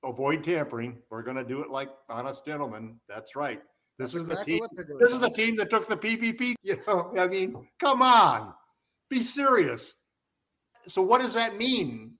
avoid 0.04 0.42
tampering. 0.44 0.98
We're 1.08 1.22
going 1.22 1.36
to 1.36 1.44
do 1.44 1.62
it 1.62 1.70
like 1.70 1.88
honest 2.08 2.44
gentlemen. 2.44 2.98
That's 3.08 3.36
right. 3.36 3.60
This 3.98 4.12
That's 4.12 4.24
is 4.24 4.30
exactly 4.30 4.44
the 4.44 4.44
team. 4.44 4.60
what 4.60 4.70
they're 4.74 4.84
doing 4.84 4.98
This 4.98 5.12
is 5.12 5.20
the 5.20 5.30
team 5.30 5.56
that 5.56 5.70
took 5.70 5.88
the 5.88 5.96
PPP. 5.96 6.54
You 6.64 6.78
know, 6.86 7.12
I 7.16 7.26
mean, 7.26 7.68
come 7.78 8.02
on, 8.02 8.54
be 9.08 9.22
serious. 9.22 9.94
So 10.86 11.02
what 11.02 11.20
does 11.20 11.34
that 11.34 11.56
mean? 11.56 12.14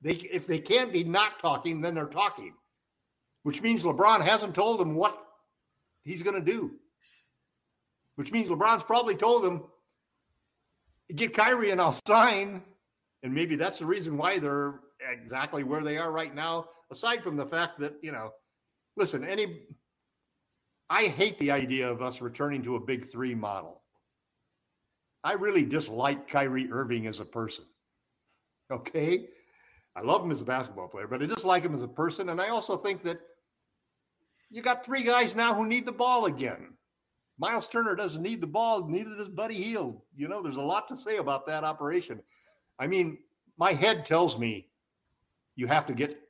They 0.00 0.12
if 0.12 0.46
they 0.46 0.58
can't 0.58 0.92
be 0.92 1.04
not 1.04 1.38
talking, 1.38 1.80
then 1.80 1.94
they're 1.94 2.06
talking, 2.06 2.54
which 3.44 3.62
means 3.62 3.82
LeBron 3.82 4.20
hasn't 4.22 4.54
told 4.54 4.80
them 4.80 4.94
what 4.94 5.16
he's 6.04 6.22
going 6.22 6.42
to 6.42 6.52
do. 6.52 6.72
Which 8.16 8.32
means 8.32 8.48
LeBron's 8.48 8.82
probably 8.82 9.14
told 9.14 9.44
them, 9.44 9.62
"Get 11.14 11.34
Kyrie 11.34 11.70
and 11.70 11.80
I'll 11.80 11.98
sign." 12.06 12.62
And 13.22 13.32
maybe 13.32 13.54
that's 13.54 13.78
the 13.78 13.86
reason 13.86 14.16
why 14.16 14.38
they're 14.38 14.80
exactly 15.10 15.62
where 15.62 15.82
they 15.82 15.98
are 15.98 16.10
right 16.10 16.34
now. 16.34 16.66
Aside 16.90 17.22
from 17.22 17.36
the 17.36 17.46
fact 17.46 17.78
that 17.78 17.94
you 18.02 18.12
know, 18.12 18.32
listen, 18.96 19.24
any 19.24 19.62
I 20.90 21.06
hate 21.06 21.38
the 21.38 21.52
idea 21.52 21.90
of 21.90 22.02
us 22.02 22.20
returning 22.20 22.62
to 22.64 22.76
a 22.76 22.80
big 22.80 23.10
three 23.10 23.34
model. 23.34 23.82
I 25.24 25.34
really 25.34 25.64
dislike 25.64 26.28
Kyrie 26.28 26.70
Irving 26.70 27.06
as 27.06 27.18
a 27.18 27.24
person. 27.24 27.64
Okay. 28.72 29.28
I 29.94 30.00
love 30.00 30.24
him 30.24 30.30
as 30.30 30.40
a 30.40 30.44
basketball 30.44 30.88
player, 30.88 31.06
but 31.06 31.22
I 31.22 31.26
dislike 31.26 31.62
him 31.62 31.74
as 31.74 31.82
a 31.82 31.88
person. 31.88 32.30
And 32.30 32.40
I 32.40 32.48
also 32.48 32.76
think 32.76 33.02
that 33.04 33.20
you 34.50 34.62
got 34.62 34.84
three 34.84 35.02
guys 35.02 35.36
now 35.36 35.54
who 35.54 35.66
need 35.66 35.84
the 35.84 35.92
ball 35.92 36.26
again. 36.26 36.74
Myles 37.38 37.68
Turner 37.68 37.94
doesn't 37.94 38.22
need 38.22 38.40
the 38.40 38.46
ball, 38.46 38.86
neither 38.86 39.16
does 39.16 39.28
Buddy 39.28 39.54
Hield. 39.54 40.00
You 40.16 40.28
know, 40.28 40.42
there's 40.42 40.56
a 40.56 40.60
lot 40.60 40.88
to 40.88 40.96
say 40.96 41.16
about 41.16 41.46
that 41.46 41.64
operation. 41.64 42.20
I 42.78 42.86
mean, 42.86 43.18
my 43.58 43.72
head 43.72 44.06
tells 44.06 44.38
me 44.38 44.68
you 45.56 45.66
have 45.66 45.86
to 45.86 45.94
get 45.94 46.20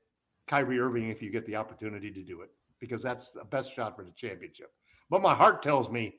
Kyrie 0.47 0.80
Irving 0.80 1.09
if 1.09 1.22
you 1.22 1.30
get 1.30 1.47
the 1.47 1.57
opportunity 1.57 2.11
to 2.11 2.22
do 2.22 2.40
it 2.43 2.51
because 2.80 3.03
that's 3.03 3.30
the 3.30 3.45
best 3.45 3.74
shot 3.74 3.97
for 3.97 4.05
the 4.05 4.12
championship. 4.12 4.72
But 5.11 5.22
my 5.22 5.34
heart 5.34 5.62
tells 5.62 5.88
me 5.90 6.16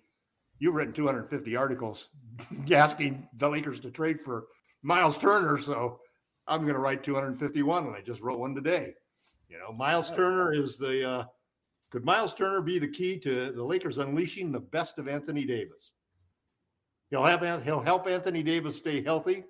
you've 0.59 0.75
written 0.75 0.93
250 0.93 1.55
articles 1.55 2.09
asking 2.71 3.27
the 3.37 3.49
Lakers 3.49 3.79
to 3.81 3.91
trade 3.91 4.19
for 4.23 4.45
Myles 4.81 5.17
Turner, 5.17 5.57
so 5.57 5.99
I'm 6.47 6.61
going 6.61 6.73
to 6.73 6.79
write 6.79 7.03
251, 7.03 7.87
and 7.87 7.95
I 7.95 8.01
just 8.01 8.21
wrote 8.21 8.39
one 8.39 8.53
today. 8.55 8.93
You 9.49 9.59
know, 9.59 9.71
Myles 9.71 10.09
Turner 10.11 10.53
is 10.53 10.77
the 10.77 11.07
uh, 11.07 11.23
could 11.91 12.03
Myles 12.03 12.33
Turner 12.33 12.61
be 12.61 12.79
the 12.79 12.87
key 12.87 13.19
to 13.19 13.51
the 13.51 13.63
Lakers 13.63 13.99
unleashing 13.99 14.51
the 14.51 14.59
best 14.59 14.97
of 14.97 15.07
Anthony 15.07 15.45
Davis? 15.45 15.91
He'll 17.11 17.23
have 17.23 17.63
he'll 17.63 17.79
help 17.79 18.07
Anthony 18.07 18.41
Davis 18.41 18.77
stay 18.77 19.03
healthy. 19.03 19.43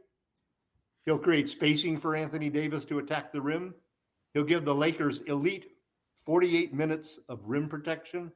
He'll 1.05 1.17
create 1.17 1.49
spacing 1.49 1.97
for 1.97 2.15
Anthony 2.15 2.49
Davis 2.49 2.85
to 2.85 2.99
attack 2.99 3.31
the 3.31 3.41
rim. 3.41 3.73
He'll 4.33 4.43
give 4.43 4.65
the 4.65 4.75
Lakers 4.75 5.21
elite 5.21 5.67
48 6.25 6.73
minutes 6.73 7.19
of 7.29 7.39
rim 7.45 7.69
protection. 7.69 8.31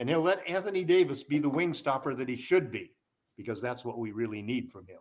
And 0.00 0.08
he'll 0.08 0.22
let 0.22 0.46
Anthony 0.48 0.84
Davis 0.84 1.22
be 1.22 1.38
the 1.38 1.48
wing 1.48 1.72
stopper 1.72 2.14
that 2.14 2.28
he 2.28 2.36
should 2.36 2.70
be, 2.70 2.90
because 3.36 3.60
that's 3.60 3.84
what 3.84 3.98
we 3.98 4.12
really 4.12 4.42
need 4.42 4.70
from 4.70 4.86
him. 4.86 4.98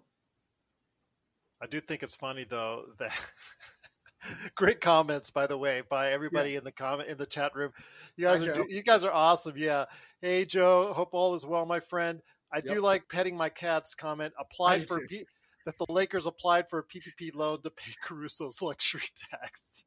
I 1.63 1.67
do 1.67 1.79
think 1.79 2.03
it's 2.03 2.15
funny 2.15 2.45
though 2.47 2.83
that 2.99 3.11
great 4.55 4.81
comments 4.81 5.29
by 5.29 5.47
the 5.47 5.57
way 5.57 5.81
by 5.89 6.11
everybody 6.11 6.57
in 6.57 6.63
the 6.65 6.73
comment 6.73 7.07
in 7.07 7.17
the 7.17 7.25
chat 7.25 7.55
room. 7.55 7.71
You 8.17 8.25
guys 8.25 8.45
Hi, 8.45 8.51
are 8.51 8.55
Joe. 8.55 8.65
you 8.67 8.83
guys 8.83 9.05
are 9.05 9.13
awesome. 9.13 9.53
Yeah. 9.55 9.85
Hey 10.21 10.43
Joe, 10.43 10.91
hope 10.93 11.09
all 11.13 11.35
is 11.35 11.45
well, 11.45 11.65
my 11.65 11.79
friend. 11.79 12.21
I 12.51 12.59
do 12.59 12.81
like 12.81 13.07
petting 13.09 13.37
my 13.37 13.49
cats 13.49 13.95
comment. 13.95 14.33
Applied 14.37 14.87
for. 14.87 14.99
P- 15.07 15.25
that 15.65 15.77
the 15.77 15.85
Lakers 15.91 16.25
applied 16.25 16.69
for 16.69 16.79
a 16.79 16.83
PPP 16.83 17.33
loan 17.33 17.61
to 17.61 17.69
pay 17.69 17.93
Caruso's 18.03 18.61
luxury 18.61 19.07
tax. 19.31 19.85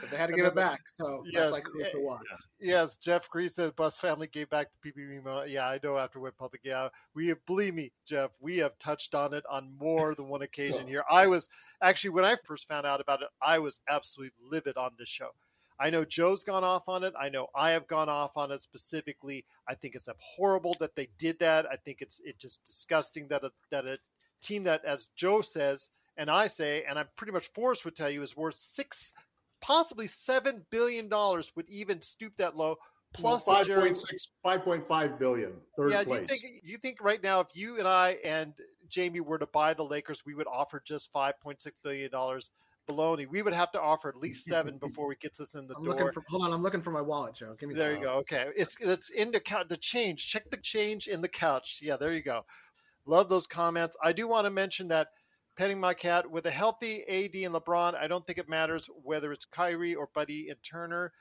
But 0.00 0.10
they 0.10 0.16
had 0.16 0.26
to 0.26 0.32
And 0.32 0.42
give 0.42 0.46
it 0.46 0.54
back 0.54 0.80
so 0.98 1.22
Yes, 1.26 1.34
that's 1.34 1.52
like 1.52 1.64
Caruso 1.64 1.98
eh, 1.98 2.02
won. 2.02 2.20
Yes, 2.60 2.96
Jeff 2.96 3.28
Green 3.30 3.48
said 3.48 3.74
Buss 3.76 3.98
family 3.98 4.26
gave 4.26 4.50
back 4.50 4.68
the 4.82 4.90
PPP 4.90 5.22
money. 5.22 5.52
Yeah, 5.52 5.68
I 5.68 5.80
know 5.82 5.96
after 5.96 6.18
it 6.18 6.22
went 6.22 6.36
public. 6.36 6.62
Yeah, 6.64 6.88
we 7.14 7.28
have, 7.28 7.44
believe 7.46 7.74
me, 7.74 7.92
Jeff, 8.06 8.30
we 8.40 8.58
have 8.58 8.78
touched 8.78 9.14
on 9.14 9.34
it 9.34 9.44
on 9.50 9.72
more 9.78 10.14
than 10.14 10.28
one 10.28 10.42
occasion 10.42 10.86
here. 10.88 11.04
I 11.10 11.26
was 11.26 11.48
actually, 11.82 12.10
when 12.10 12.24
I 12.24 12.36
first 12.44 12.68
found 12.68 12.86
out 12.86 13.00
about 13.00 13.22
it, 13.22 13.28
I 13.42 13.58
was 13.58 13.80
absolutely 13.88 14.32
livid 14.48 14.76
on 14.76 14.92
this 14.98 15.08
show. 15.08 15.30
I 15.80 15.88
know 15.88 16.04
Joe's 16.04 16.44
gone 16.44 16.62
off 16.62 16.88
on 16.88 17.04
it. 17.04 17.14
I 17.18 17.30
know 17.30 17.48
I 17.54 17.70
have 17.70 17.86
gone 17.86 18.10
off 18.10 18.36
on 18.36 18.52
it 18.52 18.62
specifically. 18.62 19.46
I 19.66 19.74
think 19.74 19.94
it's 19.94 20.08
horrible 20.18 20.76
that 20.78 20.94
they 20.94 21.08
did 21.16 21.38
that. 21.38 21.66
I 21.72 21.76
think 21.76 22.02
it's 22.02 22.20
it's 22.22 22.38
just 22.38 22.64
disgusting 22.64 23.28
that 23.28 23.44
a, 23.44 23.50
that 23.70 23.86
a 23.86 23.98
team 24.42 24.64
that, 24.64 24.84
as 24.84 25.08
Joe 25.16 25.40
says, 25.40 25.90
and 26.18 26.30
I 26.30 26.48
say, 26.48 26.84
and 26.86 26.98
I'm 26.98 27.08
pretty 27.16 27.32
much 27.32 27.50
Forrest 27.52 27.86
would 27.86 27.96
tell 27.96 28.10
you, 28.10 28.20
is 28.20 28.36
worth 28.36 28.56
six, 28.56 29.14
possibly 29.60 30.06
seven 30.06 30.64
billion 30.70 31.08
dollars 31.08 31.52
would 31.56 31.68
even 31.68 32.00
stoop 32.02 32.36
that 32.36 32.56
low. 32.56 32.76
Plus 33.12 33.44
the 33.44 33.62
Jerry- 33.64 33.90
5.6, 33.90 34.86
5.5 34.86 35.18
billion, 35.18 35.52
third 35.76 35.90
yeah, 35.90 36.04
place. 36.04 36.20
you 36.20 36.26
think 36.26 36.44
you 36.62 36.78
think 36.78 36.98
right 37.02 37.20
now 37.22 37.40
if 37.40 37.48
you 37.54 37.78
and 37.78 37.88
I 37.88 38.18
and 38.24 38.54
Jamie 38.88 39.20
were 39.20 39.38
to 39.38 39.46
buy 39.46 39.74
the 39.74 39.84
Lakers, 39.84 40.24
we 40.24 40.34
would 40.34 40.46
offer 40.46 40.80
just 40.84 41.12
five 41.12 41.40
point 41.40 41.60
six 41.60 41.76
billion 41.82 42.10
dollars. 42.10 42.50
Baloney. 42.88 43.28
We 43.28 43.42
would 43.42 43.52
have 43.52 43.70
to 43.72 43.80
offer 43.80 44.08
at 44.08 44.16
least 44.16 44.46
seven 44.46 44.78
before 44.80 45.06
we 45.08 45.14
get 45.16 45.36
this 45.36 45.54
in 45.54 45.66
the 45.66 45.74
I'm 45.76 45.84
door. 45.84 45.94
looking 45.94 46.12
for 46.12 46.22
hold 46.28 46.44
on, 46.44 46.52
I'm 46.52 46.62
looking 46.62 46.80
for 46.82 46.90
my 46.90 47.00
wallet, 47.00 47.34
Joe. 47.34 47.54
Give 47.58 47.68
me 47.68 47.74
there 47.74 47.94
some. 47.94 48.02
you 48.02 48.08
go. 48.08 48.14
Okay, 48.14 48.48
it's 48.56 48.76
it's 48.80 49.10
in 49.10 49.30
the 49.30 49.40
couch. 49.40 49.66
The 49.68 49.76
change. 49.76 50.26
Check 50.26 50.50
the 50.50 50.56
change 50.56 51.06
in 51.08 51.20
the 51.20 51.28
couch. 51.28 51.80
Yeah, 51.82 51.96
there 51.96 52.12
you 52.12 52.22
go. 52.22 52.44
Love 53.06 53.28
those 53.28 53.46
comments. 53.46 53.96
I 54.02 54.12
do 54.12 54.28
want 54.28 54.46
to 54.46 54.50
mention 54.50 54.88
that 54.88 55.08
petting 55.60 55.78
my 55.78 55.92
cat 55.92 56.30
with 56.30 56.46
a 56.46 56.50
healthy 56.50 57.02
AD 57.06 57.34
and 57.34 57.54
LeBron. 57.54 57.94
I 57.94 58.06
don't 58.06 58.26
think 58.26 58.38
it 58.38 58.48
matters 58.48 58.88
whether 59.04 59.30
it's 59.30 59.44
Kyrie 59.44 59.94
or 59.94 60.08
Buddy 60.14 60.48
and 60.48 60.58
Turner. 60.62 61.12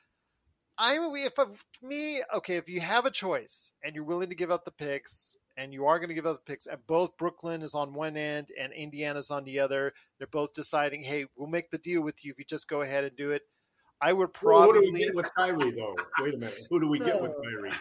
I'm 0.78 1.14
if 1.14 1.38
of 1.38 1.66
me 1.84 2.22
okay 2.34 2.56
if 2.56 2.70
you 2.70 2.80
have 2.80 3.06
a 3.06 3.12
choice 3.12 3.74
and 3.84 3.94
you're 3.94 4.06
willing 4.06 4.30
to 4.30 4.36
give 4.36 4.50
up 4.50 4.64
the 4.64 4.72
picks 4.72 5.36
and 5.58 5.74
you 5.74 5.86
are 5.88 6.00
going 6.00 6.08
to 6.08 6.16
give 6.16 6.26
up 6.26 6.38
the 6.46 6.50
picks 6.50 6.68
and 6.68 6.80
both 6.88 7.18
Brooklyn 7.18 7.62
is 7.62 7.74
on 7.76 7.94
one 7.94 8.16
end 8.16 8.48
and 8.58 8.72
Indiana's 8.72 9.30
on 9.30 9.44
the 9.44 9.60
other 9.60 9.92
they're 10.18 10.28
both 10.28 10.54
deciding 10.54 11.02
hey 11.02 11.26
we'll 11.36 11.50
make 11.50 11.70
the 11.70 11.78
deal 11.78 12.02
with 12.02 12.24
you 12.24 12.32
if 12.32 12.40
you 12.40 12.46
just 12.46 12.70
go 12.70 12.80
ahead 12.80 13.04
and 13.04 13.18
do 13.18 13.32
it 13.32 13.42
I 14.00 14.14
would 14.14 14.30
Who- 14.40 14.48
who 14.48 14.68
do 14.68 14.80
probably 14.80 14.92
we 14.94 15.00
get 15.00 15.16
with 15.16 15.30
Kyrie, 15.36 15.72
though? 15.72 15.94
Wait 16.22 16.34
a 16.34 16.38
minute. 16.38 16.58
Who 16.70 16.80
do 16.80 16.88
we 16.88 17.00
get 17.00 17.22
with 17.22 17.34
Kyrie? 17.44 17.72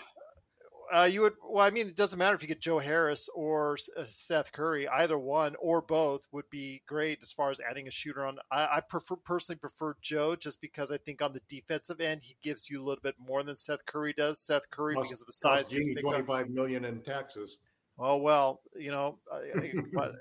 Uh, 0.92 1.04
you 1.10 1.22
would. 1.22 1.34
Well, 1.42 1.64
I 1.64 1.70
mean, 1.70 1.86
it 1.86 1.96
doesn't 1.96 2.18
matter 2.18 2.34
if 2.34 2.42
you 2.42 2.48
get 2.48 2.60
Joe 2.60 2.78
Harris 2.78 3.28
or 3.34 3.76
uh, 3.96 4.04
Seth 4.08 4.52
Curry. 4.52 4.88
Either 4.88 5.18
one 5.18 5.54
or 5.60 5.82
both 5.82 6.26
would 6.32 6.48
be 6.50 6.82
great 6.86 7.18
as 7.22 7.32
far 7.32 7.50
as 7.50 7.60
adding 7.60 7.88
a 7.88 7.90
shooter 7.90 8.24
on. 8.24 8.38
I, 8.50 8.68
I, 8.76 8.80
prefer 8.80 9.16
personally 9.16 9.58
prefer 9.58 9.96
Joe 10.00 10.36
just 10.36 10.60
because 10.60 10.90
I 10.90 10.96
think 10.98 11.20
on 11.20 11.32
the 11.32 11.42
defensive 11.48 12.00
end 12.00 12.22
he 12.22 12.36
gives 12.42 12.70
you 12.70 12.80
a 12.80 12.84
little 12.84 13.02
bit 13.02 13.16
more 13.18 13.42
than 13.42 13.56
Seth 13.56 13.84
Curry 13.86 14.14
does. 14.14 14.38
Seth 14.38 14.70
Curry 14.70 14.94
plus, 14.94 15.08
because 15.08 15.20
of 15.20 15.26
the 15.26 15.32
size 15.32 15.68
gets 15.68 15.88
twenty-five 16.00 16.48
million 16.50 16.84
in 16.84 17.00
taxes. 17.02 17.58
Oh 17.98 18.16
well, 18.16 18.60
you 18.78 18.90
know, 18.90 19.18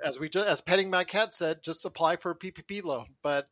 as 0.03 0.19
we 0.19 0.29
just, 0.29 0.47
as 0.47 0.61
petting 0.61 0.89
my 0.89 1.03
cat 1.03 1.33
said, 1.33 1.61
just 1.63 1.85
apply 1.85 2.15
for 2.15 2.31
a 2.31 2.35
PPP 2.35 2.83
loan. 2.83 3.05
But 3.21 3.47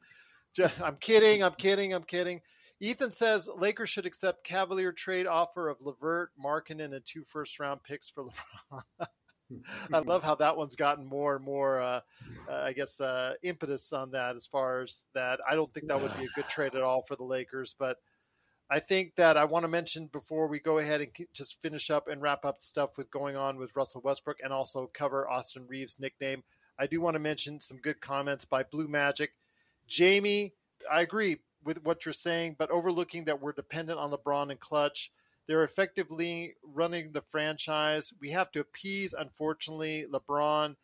just, 0.56 0.82
I'm 0.82 0.98
kidding. 0.98 1.44
I'm 1.44 1.54
kidding. 1.54 1.94
I'm 1.94 2.04
kidding. 2.04 2.42
Ethan 2.82 3.12
says 3.12 3.50
Lakers 3.56 3.90
should 3.90 4.06
accept 4.06 4.44
Cavalier 4.44 4.92
trade 4.92 5.28
offer 5.28 5.70
of 5.70 5.82
LeVert, 5.82 6.32
Markkanen, 6.44 6.94
and 6.94 7.06
two 7.06 7.24
first 7.24 7.60
round 7.60 7.84
picks 7.84 8.10
for 8.10 8.26
LeBron. 8.72 9.08
I 9.94 10.00
love 10.00 10.24
how 10.24 10.36
that 10.36 10.58
one's 10.58 10.76
gotten 10.76 11.06
more 11.06 11.36
and 11.36 11.46
more, 11.46 11.80
uh, 11.80 12.02
uh, 12.50 12.62
I 12.64 12.74
guess, 12.74 13.00
uh, 13.00 13.36
impetus 13.44 13.94
on 13.94 14.12
that 14.12 14.36
as 14.36 14.48
far 14.48 14.82
as 14.82 15.06
that. 15.14 15.40
I 15.50 15.56
don't 15.56 15.72
think 15.74 15.88
that 15.88 16.02
would 16.02 16.18
be 16.18 16.26
a 16.26 16.36
good 16.36 16.50
trade 16.50 16.76
at 16.76 16.82
all 16.82 17.04
for 17.04 17.16
the 17.16 17.24
Lakers, 17.24 17.76
but 17.78 17.98
I 18.70 18.80
think 18.80 19.16
that 19.18 19.38
I 19.38 19.46
want 19.46 19.64
to 19.64 19.68
mention 19.68 20.08
before 20.08 20.48
we 20.48 20.60
go 20.60 20.80
ahead 20.80 21.02
and 21.02 21.12
just 21.34 21.62
finish 21.62 21.92
up 21.92 22.08
and 22.08 22.22
wrap 22.22 22.44
up 22.44 22.64
stuff 22.64 22.98
with 22.98 23.12
going 23.12 23.36
on 23.36 23.58
with 23.58 23.76
Russell 23.76 24.02
Westbrook 24.04 24.38
and 24.44 24.52
also 24.52 24.90
cover 24.94 25.30
Austin 25.30 25.68
Reaves' 25.68 26.00
nickname. 26.00 26.44
I 26.80 26.88
do 26.88 27.00
want 27.00 27.14
to 27.14 27.20
mention 27.20 27.60
some 27.60 27.78
good 27.78 28.02
comments 28.02 28.44
by 28.44 28.64
Blue 28.64 28.88
Magic. 28.88 29.34
Jamie, 29.88 30.54
I 30.92 31.02
agree 31.02 31.38
with 31.66 31.84
what 31.84 32.06
you're 32.06 32.14
saying, 32.14 32.56
but 32.58 32.72
overlooking 32.72 33.26
that 33.26 33.42
we're 33.42 33.52
dependent 33.52 34.00
on 34.00 34.12
LeBron 34.12 34.52
and 34.52 34.60
Klutch. 34.60 35.12
They're 35.48 35.64
effectively 35.64 36.56
running 36.64 37.12
the 37.12 37.22
franchise. 37.22 38.14
We 38.20 38.32
have 38.32 38.52
to 38.54 38.62
appease, 38.62 39.14
unfortunately, 39.14 40.06
LeBron 40.12 40.76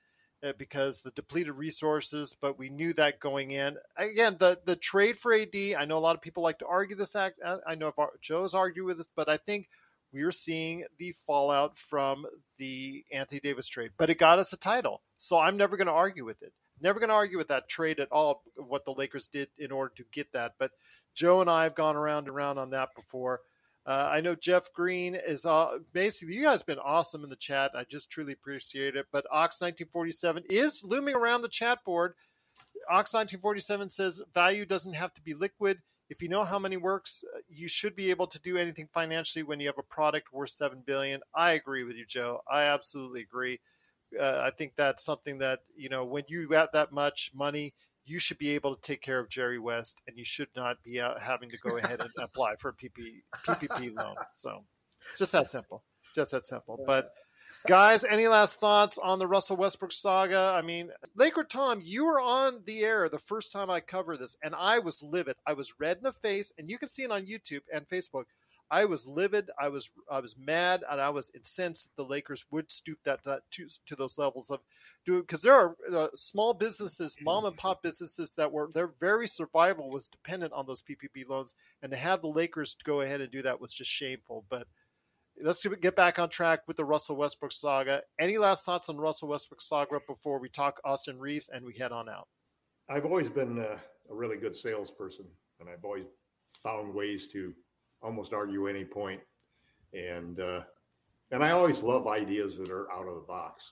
uh, 0.43 0.53
because 0.57 1.01
the 1.01 1.11
depleted 1.11 1.53
resources, 1.53 2.35
but 2.39 2.57
we 2.59 2.69
knew 2.69 2.93
that 2.93 3.19
going 3.19 3.51
in. 3.51 3.77
Again, 3.97 4.37
the 4.39 4.59
the 4.65 4.75
trade 4.75 5.17
for 5.17 5.33
AD, 5.33 5.55
I 5.77 5.85
know 5.85 5.97
a 5.97 5.99
lot 5.99 6.15
of 6.15 6.21
people 6.21 6.43
like 6.43 6.59
to 6.59 6.67
argue 6.67 6.95
this 6.95 7.15
act. 7.15 7.39
Uh, 7.43 7.57
I 7.67 7.75
know 7.75 7.87
if 7.87 7.95
Joe's 8.21 8.53
argued 8.53 8.85
with 8.85 8.97
this, 8.97 9.07
but 9.15 9.29
I 9.29 9.37
think 9.37 9.69
we're 10.13 10.31
seeing 10.31 10.85
the 10.97 11.13
fallout 11.25 11.77
from 11.77 12.25
the 12.57 13.05
Anthony 13.11 13.39
Davis 13.39 13.67
trade. 13.67 13.91
But 13.97 14.09
it 14.09 14.17
got 14.17 14.39
us 14.39 14.51
a 14.53 14.57
title. 14.57 15.01
So 15.17 15.39
I'm 15.39 15.57
never 15.57 15.77
going 15.77 15.87
to 15.87 15.93
argue 15.93 16.25
with 16.25 16.41
it. 16.41 16.53
Never 16.81 16.99
going 16.99 17.09
to 17.09 17.15
argue 17.15 17.37
with 17.37 17.47
that 17.49 17.69
trade 17.69 17.99
at 17.99 18.11
all, 18.11 18.43
what 18.55 18.85
the 18.85 18.93
Lakers 18.93 19.27
did 19.27 19.49
in 19.57 19.71
order 19.71 19.93
to 19.95 20.05
get 20.11 20.31
that. 20.33 20.53
But 20.59 20.71
Joe 21.13 21.41
and 21.41 21.49
I 21.49 21.63
have 21.63 21.75
gone 21.75 21.95
around 21.95 22.27
and 22.27 22.29
around 22.29 22.57
on 22.57 22.69
that 22.71 22.89
before. 22.95 23.41
Uh, 23.85 24.09
I 24.11 24.21
know 24.21 24.35
Jeff 24.35 24.71
Green 24.73 25.15
is 25.15 25.45
uh, 25.45 25.79
basically, 25.91 26.35
you 26.35 26.43
guys 26.43 26.59
have 26.59 26.67
been 26.67 26.79
awesome 26.79 27.23
in 27.23 27.29
the 27.29 27.35
chat. 27.35 27.71
I 27.75 27.83
just 27.83 28.11
truly 28.11 28.33
appreciate 28.33 28.95
it. 28.95 29.07
But 29.11 29.25
Ox1947 29.33 30.43
is 30.49 30.83
looming 30.83 31.15
around 31.15 31.41
the 31.41 31.49
chat 31.49 31.83
board. 31.83 32.13
Ox1947 32.91 33.91
says 33.91 34.21
value 34.33 34.65
doesn't 34.65 34.93
have 34.93 35.13
to 35.15 35.21
be 35.21 35.33
liquid. 35.33 35.79
If 36.09 36.21
you 36.21 36.29
know 36.29 36.43
how 36.43 36.59
many 36.59 36.77
works, 36.77 37.23
uh, 37.35 37.39
you 37.49 37.67
should 37.67 37.95
be 37.95 38.09
able 38.09 38.27
to 38.27 38.39
do 38.39 38.57
anything 38.57 38.87
financially 38.93 39.43
when 39.43 39.59
you 39.59 39.67
have 39.67 39.77
a 39.77 39.83
product 39.83 40.33
worth 40.33 40.49
seven 40.49 40.83
billion. 40.85 41.21
I 41.33 41.53
agree 41.53 41.83
with 41.83 41.95
you, 41.95 42.05
Joe. 42.05 42.41
I 42.49 42.63
absolutely 42.63 43.21
agree 43.21 43.59
uh, 44.19 44.41
I 44.45 44.51
think 44.51 44.73
that's 44.75 45.03
something 45.03 45.37
that 45.39 45.59
you 45.75 45.89
know 45.89 46.05
when 46.05 46.23
you 46.27 46.49
have 46.49 46.69
that 46.73 46.91
much 46.91 47.31
money, 47.33 47.73
you 48.05 48.19
should 48.19 48.37
be 48.37 48.51
able 48.51 48.75
to 48.75 48.81
take 48.81 49.01
care 49.01 49.19
of 49.19 49.29
Jerry 49.29 49.59
West, 49.59 50.01
and 50.07 50.17
you 50.17 50.25
should 50.25 50.49
not 50.55 50.83
be 50.83 50.99
out 50.99 51.21
having 51.21 51.49
to 51.49 51.57
go 51.57 51.77
ahead 51.77 51.99
and 51.99 52.09
apply 52.21 52.55
for 52.57 52.69
a 52.69 52.73
PP, 52.73 53.21
PPP 53.47 53.95
loan. 53.95 54.15
So, 54.35 54.63
just 55.17 55.31
that 55.31 55.49
simple. 55.49 55.83
Just 56.15 56.31
that 56.31 56.45
simple. 56.45 56.83
But 56.85 57.09
guys, 57.67 58.03
any 58.03 58.27
last 58.27 58.59
thoughts 58.59 58.97
on 58.97 59.19
the 59.19 59.27
Russell 59.27 59.57
Westbrook 59.57 59.91
saga? 59.91 60.53
I 60.55 60.61
mean, 60.61 60.89
Laker 61.15 61.43
Tom, 61.43 61.81
you 61.83 62.05
were 62.05 62.19
on 62.19 62.61
the 62.65 62.83
air 62.83 63.07
the 63.07 63.19
first 63.19 63.51
time 63.51 63.69
I 63.69 63.79
covered 63.79 64.19
this, 64.19 64.37
and 64.43 64.55
I 64.55 64.79
was 64.79 65.03
livid. 65.03 65.35
I 65.45 65.53
was 65.53 65.73
red 65.79 65.97
in 65.97 66.03
the 66.03 66.11
face, 66.11 66.51
and 66.57 66.69
you 66.69 66.77
can 66.77 66.89
see 66.89 67.03
it 67.03 67.11
on 67.11 67.25
YouTube 67.25 67.61
and 67.73 67.87
Facebook. 67.87 68.25
I 68.71 68.85
was 68.85 69.05
livid. 69.05 69.51
I 69.59 69.67
was 69.67 69.91
I 70.09 70.21
was 70.21 70.37
mad, 70.37 70.83
and 70.89 71.01
I 71.01 71.09
was 71.09 71.29
incensed 71.35 71.83
that 71.83 72.01
the 72.01 72.09
Lakers 72.09 72.45
would 72.51 72.71
stoop 72.71 72.99
that, 73.03 73.21
that 73.25 73.41
to 73.51 73.67
to 73.85 73.95
those 73.97 74.17
levels 74.17 74.49
of 74.49 74.61
doing 75.05 75.21
because 75.21 75.41
there 75.41 75.53
are 75.53 75.75
uh, 75.93 76.07
small 76.15 76.53
businesses, 76.53 77.17
mom 77.21 77.43
and 77.43 77.57
pop 77.57 77.83
businesses 77.83 78.33
that 78.35 78.51
were 78.51 78.69
their 78.73 78.87
very 78.87 79.27
survival 79.27 79.89
was 79.89 80.07
dependent 80.07 80.53
on 80.53 80.65
those 80.65 80.81
PPP 80.81 81.27
loans, 81.27 81.53
and 81.83 81.91
to 81.91 81.97
have 81.97 82.21
the 82.21 82.29
Lakers 82.29 82.77
go 82.85 83.01
ahead 83.01 83.19
and 83.19 83.29
do 83.29 83.41
that 83.41 83.59
was 83.59 83.73
just 83.73 83.91
shameful. 83.91 84.45
But 84.49 84.67
let's 85.43 85.65
get 85.81 85.97
back 85.97 86.17
on 86.17 86.29
track 86.29 86.61
with 86.65 86.77
the 86.77 86.85
Russell 86.85 87.17
Westbrook 87.17 87.51
saga. 87.51 88.03
Any 88.19 88.37
last 88.37 88.63
thoughts 88.63 88.87
on 88.87 88.95
Russell 88.95 89.27
Westbrook 89.27 89.61
saga 89.61 89.99
before 90.07 90.39
we 90.39 90.47
talk 90.47 90.79
Austin 90.85 91.19
Reaves 91.19 91.49
and 91.49 91.65
we 91.65 91.73
head 91.75 91.91
on 91.91 92.07
out? 92.07 92.29
I've 92.89 93.05
always 93.05 93.27
been 93.27 93.59
a, 93.59 93.79
a 94.09 94.15
really 94.15 94.37
good 94.37 94.55
salesperson, 94.55 95.25
and 95.59 95.67
I've 95.67 95.83
always 95.83 96.05
found 96.63 96.93
ways 96.93 97.27
to 97.33 97.53
almost 98.01 98.33
argue 98.33 98.67
any 98.67 98.85
point. 98.85 99.21
And 99.93 100.39
uh, 100.39 100.61
and 101.31 101.43
I 101.43 101.51
always 101.51 101.81
love 101.81 102.07
ideas 102.07 102.57
that 102.57 102.69
are 102.69 102.91
out 102.91 103.07
of 103.07 103.15
the 103.15 103.21
box. 103.21 103.71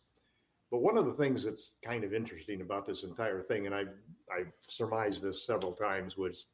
But 0.72 0.82
one 0.82 0.98
of 0.98 1.06
the 1.06 1.14
things 1.14 1.44
that's 1.44 1.72
kind 1.84 2.04
of 2.04 2.14
interesting 2.14 2.62
about 2.62 2.86
this 2.86 3.04
entire 3.04 3.42
thing, 3.42 3.66
and 3.66 3.76
I've 3.76 3.94
I've 4.32 4.52
surmised 4.68 5.22
this 5.22 5.46
several 5.46 5.74
times, 5.74 6.18
was 6.18 6.46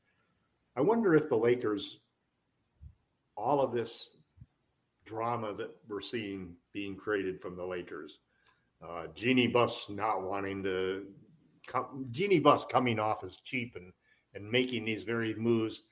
I 0.76 0.82
wonder 0.82 1.16
if 1.16 1.30
the 1.30 1.38
Lakers, 1.38 2.00
all 3.38 3.60
of 3.60 3.74
this 3.74 4.10
drama 5.06 5.54
that 5.56 5.72
we're 5.88 6.02
seeing 6.02 6.56
being 6.74 6.96
created 6.96 7.42
from 7.42 7.56
the 7.56 7.66
Lakers, 7.66 8.20
uh, 8.86 9.08
Buss 9.54 9.88
not 9.90 10.24
wanting 10.24 10.64
to, 10.64 11.06
come, 11.68 12.08
Jeanie 12.12 12.40
Buss 12.40 12.66
coming 12.66 13.00
off 13.00 13.24
as 13.24 13.38
cheap 13.44 13.76
and 13.76 13.92
and 14.34 14.50
making 14.50 14.86
these 14.86 15.04
very 15.04 15.34
moves 15.36 15.84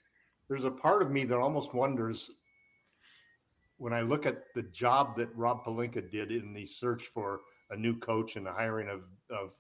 there's 0.49 0.65
a 0.65 0.71
part 0.71 1.01
of 1.01 1.11
me 1.11 1.25
that 1.25 1.37
almost 1.37 1.73
wonders 1.73 2.31
when 3.77 3.93
I 3.93 4.01
look 4.01 4.25
at 4.25 4.45
the 4.55 4.63
job 4.63 5.17
that 5.17 5.35
Rob 5.35 5.65
Pelinka 5.65 6.09
did 6.09 6.31
in 6.31 6.53
the 6.53 6.67
search 6.67 7.07
for 7.07 7.41
a 7.69 7.75
new 7.75 7.97
coach 7.97 8.35
and 8.35 8.45
the 8.45 8.51
hiring 8.51 8.87
of, 8.87 9.01
of 9.29 9.51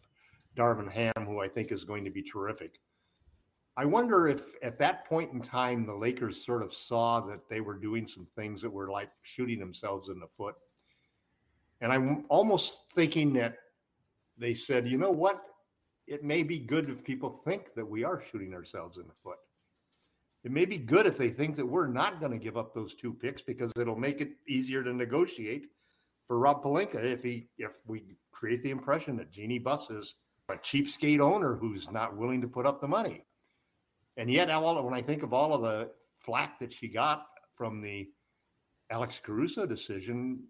Darvin 0.55 0.91
Ham, 0.91 1.25
who 1.25 1.39
I 1.39 1.47
think 1.47 1.71
is 1.71 1.83
going 1.83 2.03
to 2.05 2.11
be 2.11 2.21
terrific. 2.21 2.79
I 3.75 3.85
wonder 3.85 4.27
if 4.27 4.43
at 4.61 4.77
that 4.79 5.05
point 5.09 5.33
in 5.33 5.41
time, 5.41 5.85
the 5.85 5.95
Lakers 5.95 6.45
sort 6.45 6.61
of 6.61 6.73
saw 6.73 7.21
that 7.21 7.49
they 7.49 7.59
were 7.59 7.73
doing 7.73 8.05
some 8.05 8.27
things 8.35 8.61
that 8.61 8.69
were 8.69 8.89
like 8.89 9.09
shooting 9.23 9.59
themselves 9.59 10.09
in 10.09 10.19
the 10.19 10.27
foot. 10.27 10.55
And 11.81 11.91
I'm 11.91 12.25
almost 12.29 12.77
thinking 12.93 13.33
that 13.33 13.55
they 14.37 14.53
said, 14.53 14.87
you 14.87 14.97
know 14.97 15.11
what? 15.11 15.41
It 16.05 16.23
may 16.23 16.43
be 16.43 16.59
good 16.59 16.89
if 16.89 17.03
people 17.03 17.41
think 17.45 17.73
that 17.75 17.89
we 17.89 18.03
are 18.03 18.23
shooting 18.31 18.53
ourselves 18.53 18.97
in 18.97 19.07
the 19.07 19.13
foot 19.23 19.39
it 20.43 20.51
may 20.51 20.65
be 20.65 20.77
good 20.77 21.05
if 21.05 21.17
they 21.17 21.29
think 21.29 21.55
that 21.55 21.65
we're 21.65 21.87
not 21.87 22.19
going 22.19 22.31
to 22.31 22.37
give 22.37 22.57
up 22.57 22.73
those 22.73 22.95
two 22.95 23.13
picks 23.13 23.41
because 23.41 23.71
it'll 23.79 23.95
make 23.95 24.19
it 24.19 24.33
easier 24.47 24.83
to 24.83 24.93
negotiate 24.93 25.67
for 26.27 26.37
Rob 26.37 26.63
Pelinka 26.63 27.01
if 27.03 27.23
he 27.23 27.47
if 27.57 27.71
we 27.87 28.17
create 28.31 28.61
the 28.63 28.71
impression 28.71 29.15
that 29.17 29.31
Jeanie 29.31 29.59
Buss 29.59 29.89
is 29.89 30.15
a 30.49 30.55
cheapskate 30.55 31.19
owner 31.19 31.55
who's 31.55 31.89
not 31.91 32.17
willing 32.17 32.41
to 32.41 32.47
put 32.47 32.65
up 32.65 32.81
the 32.81 32.87
money. 32.87 33.25
And 34.17 34.29
yet, 34.29 34.49
all 34.49 34.83
when 34.83 34.93
I 34.93 35.01
think 35.01 35.23
of 35.23 35.33
all 35.33 35.53
of 35.53 35.61
the 35.61 35.91
flack 36.19 36.59
that 36.59 36.73
she 36.73 36.87
got 36.87 37.25
from 37.55 37.81
the 37.81 38.09
Alex 38.91 39.19
Caruso 39.23 39.65
decision, 39.65 40.43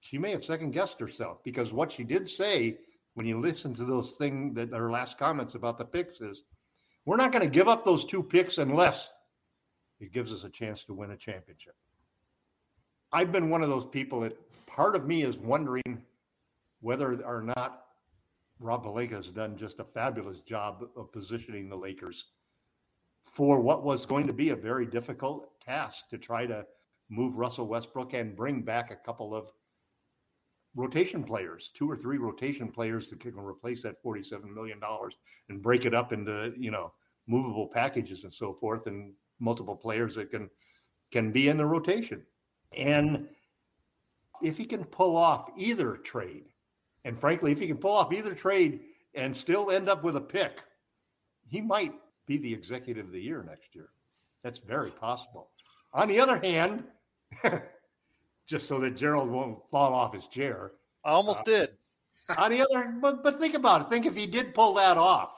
she 0.00 0.18
may 0.18 0.32
have 0.32 0.44
second 0.44 0.72
guessed 0.72 1.00
herself 1.00 1.38
because 1.44 1.72
what 1.72 1.92
she 1.92 2.04
did 2.04 2.28
say 2.28 2.78
when 3.14 3.26
you 3.26 3.40
listen 3.40 3.74
to 3.74 3.84
those 3.84 4.10
things 4.12 4.54
that 4.56 4.70
her 4.72 4.90
last 4.90 5.18
comments 5.18 5.54
about 5.54 5.78
the 5.78 5.84
picks 5.84 6.20
is 6.20 6.42
we're 7.06 7.16
not 7.16 7.32
going 7.32 7.44
to 7.44 7.50
give 7.50 7.68
up 7.68 7.84
those 7.84 8.04
two 8.04 8.22
picks 8.22 8.58
unless 8.58 9.08
it 10.00 10.12
gives 10.12 10.32
us 10.32 10.44
a 10.44 10.50
chance 10.50 10.84
to 10.84 10.92
win 10.92 11.12
a 11.12 11.16
championship. 11.16 11.74
I've 13.12 13.32
been 13.32 13.48
one 13.48 13.62
of 13.62 13.70
those 13.70 13.86
people 13.86 14.20
that 14.20 14.34
part 14.66 14.94
of 14.94 15.06
me 15.06 15.22
is 15.22 15.38
wondering 15.38 16.02
whether 16.80 17.22
or 17.24 17.42
not 17.42 17.84
Rob 18.58 18.84
Pelinka 18.84 19.12
has 19.12 19.28
done 19.28 19.56
just 19.56 19.78
a 19.80 19.84
fabulous 19.84 20.40
job 20.40 20.84
of 20.96 21.12
positioning 21.12 21.68
the 21.68 21.76
Lakers 21.76 22.24
for 23.22 23.60
what 23.60 23.84
was 23.84 24.04
going 24.04 24.26
to 24.26 24.32
be 24.32 24.50
a 24.50 24.56
very 24.56 24.84
difficult 24.84 25.48
task 25.60 26.08
to 26.10 26.18
try 26.18 26.46
to 26.46 26.66
move 27.08 27.36
Russell 27.36 27.66
Westbrook 27.66 28.14
and 28.14 28.36
bring 28.36 28.62
back 28.62 28.90
a 28.90 28.96
couple 28.96 29.34
of 29.34 29.52
rotation 30.76 31.24
players, 31.24 31.70
two 31.74 31.90
or 31.90 31.96
three 31.96 32.18
rotation 32.18 32.68
players 32.68 33.08
that 33.08 33.18
can 33.18 33.34
replace 33.36 33.82
that 33.82 34.02
$47 34.04 34.54
million 34.54 34.78
and 35.48 35.62
break 35.62 35.86
it 35.86 35.94
up 35.94 36.12
into, 36.12 36.52
you 36.56 36.70
know, 36.70 36.92
movable 37.26 37.66
packages 37.66 38.22
and 38.22 38.32
so 38.32 38.52
forth 38.52 38.86
and 38.86 39.12
multiple 39.40 39.74
players 39.74 40.14
that 40.14 40.30
can 40.30 40.48
can 41.12 41.32
be 41.32 41.48
in 41.48 41.56
the 41.56 41.64
rotation. 41.64 42.22
And 42.76 43.28
if 44.42 44.58
he 44.58 44.64
can 44.64 44.84
pull 44.84 45.16
off 45.16 45.48
either 45.56 45.96
trade, 45.96 46.44
and 47.04 47.18
frankly, 47.18 47.52
if 47.52 47.60
he 47.60 47.68
can 47.68 47.78
pull 47.78 47.92
off 47.92 48.12
either 48.12 48.34
trade 48.34 48.80
and 49.14 49.34
still 49.34 49.70
end 49.70 49.88
up 49.88 50.02
with 50.02 50.16
a 50.16 50.20
pick, 50.20 50.58
he 51.48 51.60
might 51.60 51.94
be 52.26 52.38
the 52.38 52.52
executive 52.52 53.06
of 53.06 53.12
the 53.12 53.20
year 53.20 53.44
next 53.48 53.74
year. 53.74 53.88
That's 54.42 54.58
very 54.58 54.90
possible. 54.90 55.50
On 55.92 56.08
the 56.08 56.20
other 56.20 56.38
hand, 56.38 56.84
just 58.46 58.68
so 58.68 58.78
that 58.80 58.96
Gerald 58.96 59.30
won't 59.30 59.58
fall 59.70 59.92
off 59.92 60.14
his 60.14 60.26
chair. 60.28 60.72
I 61.04 61.10
almost 61.10 61.40
Uh, 61.40 61.44
did. 61.44 61.70
On 62.38 62.50
the 62.50 62.62
other, 62.62 62.92
but 63.00 63.22
but 63.22 63.38
think 63.38 63.54
about 63.54 63.82
it. 63.82 63.90
Think 63.90 64.06
if 64.06 64.16
he 64.16 64.26
did 64.26 64.52
pull 64.54 64.74
that 64.74 64.96
off, 64.96 65.30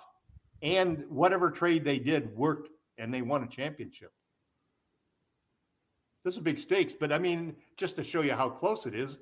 and 0.63 1.05
whatever 1.11 1.51
trade 1.51 1.85
they 1.85 1.99
did 1.99 2.35
worked, 2.35 2.71
and 2.97 3.13
they 3.13 3.21
won 3.21 3.43
a 3.43 3.47
championship. 3.47 4.13
This 6.25 6.35
is 6.35 6.41
big 6.41 6.59
stakes, 6.59 6.95
but 6.99 7.13
I 7.13 7.19
mean, 7.19 7.57
just 7.77 7.97
to 7.97 8.05
show 8.05 8.23
you 8.23 8.33
how 8.33 8.49
close 8.49 8.87
it 8.87 8.95
is, 8.95 9.19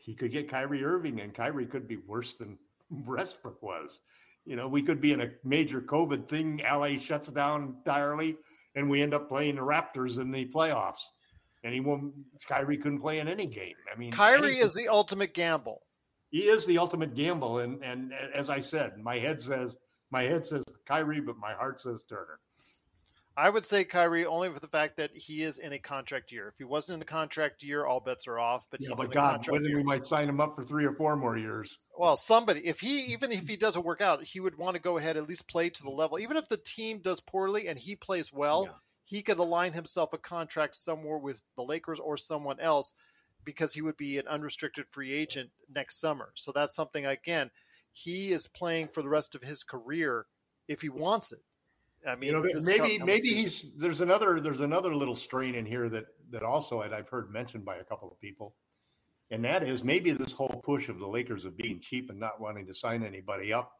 he 0.00 0.14
could 0.14 0.32
get 0.32 0.48
Kyrie 0.50 0.84
Irving, 0.84 1.20
and 1.20 1.34
Kyrie 1.34 1.66
could 1.66 1.86
be 1.86 1.96
worse 1.98 2.32
than 2.34 2.58
Westbrook 2.90 3.62
was. 3.62 4.00
You 4.44 4.56
know, 4.56 4.68
we 4.68 4.80
could 4.82 5.00
be 5.00 5.12
in 5.12 5.20
a 5.20 5.30
major 5.44 5.80
COVID 5.80 6.28
thing. 6.28 6.62
LA 6.64 6.98
shuts 6.98 7.28
down 7.28 7.76
entirely, 7.78 8.36
and 8.74 8.88
we 8.88 9.02
end 9.02 9.12
up 9.12 9.28
playing 9.28 9.56
the 9.56 9.62
Raptors 9.62 10.18
in 10.18 10.30
the 10.30 10.46
playoffs. 10.46 11.02
And 11.66 11.74
he 11.74 11.80
won't. 11.80 12.14
Kyrie 12.48 12.76
couldn't 12.78 13.00
play 13.00 13.18
in 13.18 13.26
any 13.26 13.46
game. 13.48 13.74
I 13.92 13.98
mean, 13.98 14.12
Kyrie 14.12 14.52
any- 14.52 14.58
is 14.58 14.72
the 14.72 14.86
ultimate 14.86 15.34
gamble. 15.34 15.82
he 16.30 16.42
is 16.46 16.64
the 16.64 16.78
ultimate 16.78 17.16
gamble, 17.16 17.58
and 17.58 17.82
and 17.82 18.12
as 18.32 18.48
I 18.50 18.60
said, 18.60 18.98
my 18.98 19.18
head 19.18 19.42
says 19.42 19.74
my 20.12 20.22
head 20.22 20.46
says 20.46 20.62
Kyrie, 20.86 21.20
but 21.20 21.36
my 21.38 21.54
heart 21.54 21.80
says 21.80 22.02
Turner. 22.08 22.38
I 23.36 23.50
would 23.50 23.66
say 23.66 23.82
Kyrie 23.84 24.24
only 24.24 24.48
for 24.50 24.60
the 24.60 24.68
fact 24.68 24.96
that 24.98 25.10
he 25.14 25.42
is 25.42 25.58
in 25.58 25.72
a 25.72 25.78
contract 25.80 26.30
year. 26.30 26.46
If 26.48 26.54
he 26.56 26.64
wasn't 26.64 26.96
in 26.96 27.02
a 27.02 27.04
contract 27.04 27.62
year, 27.64 27.84
all 27.84 27.98
bets 28.00 28.26
are 28.28 28.38
off. 28.38 28.64
But 28.70 28.80
Yeah, 28.80 28.90
he's 28.90 28.96
but 28.96 29.06
in 29.06 29.10
a 29.10 29.14
contract 29.20 29.64
year. 29.66 29.76
we 29.76 29.82
might 29.82 30.06
sign 30.06 30.28
him 30.28 30.40
up 30.40 30.54
for 30.54 30.64
three 30.64 30.84
or 30.86 30.92
four 30.92 31.16
more 31.16 31.36
years. 31.36 31.78
Well, 31.98 32.16
somebody, 32.16 32.60
if 32.64 32.78
he 32.80 33.00
even 33.12 33.32
if 33.32 33.48
he 33.48 33.56
doesn't 33.56 33.84
work 33.84 34.00
out, 34.00 34.22
he 34.22 34.38
would 34.38 34.56
want 34.56 34.76
to 34.76 34.80
go 34.80 34.98
ahead 34.98 35.16
at 35.16 35.28
least 35.28 35.48
play 35.48 35.68
to 35.68 35.82
the 35.82 35.90
level. 35.90 36.18
Even 36.20 36.36
if 36.36 36.48
the 36.48 36.56
team 36.56 37.00
does 37.00 37.20
poorly 37.20 37.66
and 37.66 37.76
he 37.78 37.96
plays 37.96 38.32
well, 38.32 38.66
Yeah. 38.68 38.72
He 39.06 39.22
could 39.22 39.38
align 39.38 39.72
himself 39.72 40.12
a 40.12 40.18
contract 40.18 40.74
somewhere 40.74 41.16
with 41.16 41.40
the 41.56 41.62
Lakers 41.62 42.00
or 42.00 42.16
someone 42.16 42.58
else 42.58 42.92
because 43.44 43.72
he 43.72 43.80
would 43.80 43.96
be 43.96 44.18
an 44.18 44.26
unrestricted 44.26 44.84
free 44.90 45.12
agent 45.12 45.48
next 45.72 46.00
summer. 46.00 46.32
So 46.34 46.50
that's 46.52 46.74
something 46.74 47.06
again, 47.06 47.52
he 47.92 48.32
is 48.32 48.48
playing 48.48 48.88
for 48.88 49.02
the 49.02 49.08
rest 49.08 49.36
of 49.36 49.42
his 49.42 49.62
career 49.62 50.26
if 50.66 50.80
he 50.82 50.88
wants 50.88 51.30
it. 51.30 51.38
I 52.06 52.16
mean, 52.16 52.30
You 52.30 52.42
know, 52.42 52.60
maybe 52.64 52.98
maybe 52.98 53.28
he's 53.28 53.64
there's 53.78 54.00
another 54.00 54.40
there's 54.40 54.60
another 54.60 54.92
little 54.92 55.14
strain 55.14 55.54
in 55.54 55.64
here 55.64 55.88
that 55.88 56.06
that 56.30 56.42
also 56.42 56.80
I've 56.80 57.08
heard 57.08 57.32
mentioned 57.32 57.64
by 57.64 57.76
a 57.76 57.84
couple 57.84 58.10
of 58.10 58.20
people, 58.20 58.56
and 59.30 59.44
that 59.44 59.62
is 59.62 59.84
maybe 59.84 60.10
this 60.10 60.32
whole 60.32 60.62
push 60.64 60.88
of 60.88 60.98
the 60.98 61.06
Lakers 61.06 61.44
of 61.44 61.56
being 61.56 61.80
cheap 61.80 62.10
and 62.10 62.18
not 62.18 62.40
wanting 62.40 62.66
to 62.66 62.74
sign 62.74 63.04
anybody 63.04 63.52
up 63.52 63.72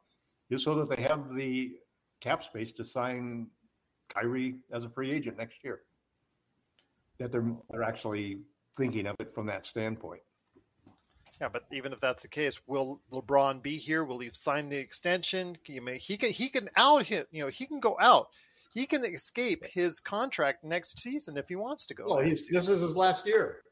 is 0.50 0.62
so 0.62 0.76
that 0.76 0.88
they 0.88 1.02
have 1.02 1.34
the 1.34 1.72
cap 2.20 2.44
space 2.44 2.72
to 2.72 2.84
sign 2.84 3.48
Kyrie 4.08 4.56
as 4.72 4.84
a 4.84 4.88
free 4.90 5.10
agent 5.10 5.38
next 5.38 5.56
year. 5.62 5.80
That 7.18 7.32
they're 7.32 7.50
they're 7.70 7.82
actually 7.82 8.40
thinking 8.76 9.06
of 9.06 9.16
it 9.20 9.34
from 9.34 9.46
that 9.46 9.66
standpoint. 9.66 10.20
Yeah, 11.40 11.48
but 11.48 11.64
even 11.70 11.92
if 11.92 12.00
that's 12.00 12.22
the 12.22 12.28
case, 12.28 12.60
will 12.66 13.02
LeBron 13.12 13.62
be 13.62 13.76
here? 13.76 14.04
Will 14.04 14.20
he 14.20 14.30
sign 14.32 14.68
the 14.68 14.78
extension? 14.78 15.58
You 15.66 15.82
may 15.82 15.98
he 15.98 16.16
can 16.16 16.30
he 16.30 16.48
can 16.48 16.68
out 16.76 17.06
him. 17.06 17.26
You 17.30 17.44
know 17.44 17.48
he 17.48 17.66
can 17.66 17.80
go 17.80 17.96
out. 18.00 18.28
He 18.74 18.86
can 18.86 19.04
escape 19.04 19.64
his 19.64 20.00
contract 20.00 20.62
next 20.62 21.00
season 21.00 21.38
if 21.38 21.48
he 21.48 21.56
wants 21.56 21.86
to 21.86 21.94
go. 21.94 22.14
Well, 22.14 22.22
he's, 22.22 22.46
this 22.46 22.68
is 22.68 22.82
his 22.82 22.94
last 22.94 23.26
year. 23.26 23.62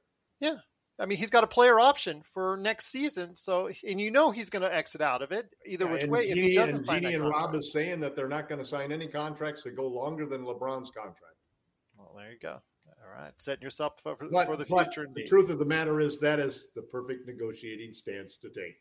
I 0.99 1.07
mean, 1.07 1.19
he's 1.19 1.31
got 1.31 1.43
a 1.43 1.49
player 1.49 1.81
option 1.81 2.23
for 2.23 2.57
next 2.57 2.87
season. 2.87 3.35
So, 3.35 3.69
and 3.87 4.01
you 4.01 4.11
know 4.11 4.31
he's 4.31 4.49
going 4.49 4.63
to 4.63 4.73
exit 4.73 5.01
out 5.01 5.23
of 5.23 5.33
it 5.33 5.49
either 5.67 5.87
which 5.89 6.05
and 6.05 6.13
way 6.13 6.29
if 6.29 6.37
he 6.37 6.55
doesn't 6.55 6.77
and 6.77 6.85
sign 6.85 7.05
and. 7.05 7.29
Rob 7.29 7.55
is 7.55 7.73
saying 7.73 8.01
that 8.01 8.15
they're 8.15 8.29
not 8.29 8.49
going 8.49 8.61
to 8.61 8.65
sign 8.65 8.93
any 8.93 9.09
contracts 9.09 9.65
that 9.65 9.75
go 9.75 9.89
longer 9.89 10.25
than 10.27 10.43
LeBron's 10.43 10.91
contract. 10.91 11.37
Well, 11.99 12.13
there 12.17 12.31
you 12.31 12.39
go. 12.39 12.61
All 13.03 13.23
right, 13.23 13.33
setting 13.37 13.63
yourself 13.63 13.95
up 14.07 14.19
for, 14.19 14.29
But, 14.31 14.47
for 14.47 14.57
the 14.57 14.65
future. 14.65 15.07
the 15.15 15.29
truth 15.29 15.51
of 15.51 15.59
the 15.59 15.65
matter 15.65 16.01
is 16.01 16.19
that 16.21 16.39
is 16.41 16.67
the 16.75 16.83
perfect 16.83 17.27
negotiating 17.27 17.93
stance 17.93 18.37
to 18.39 18.49
take. 18.49 18.79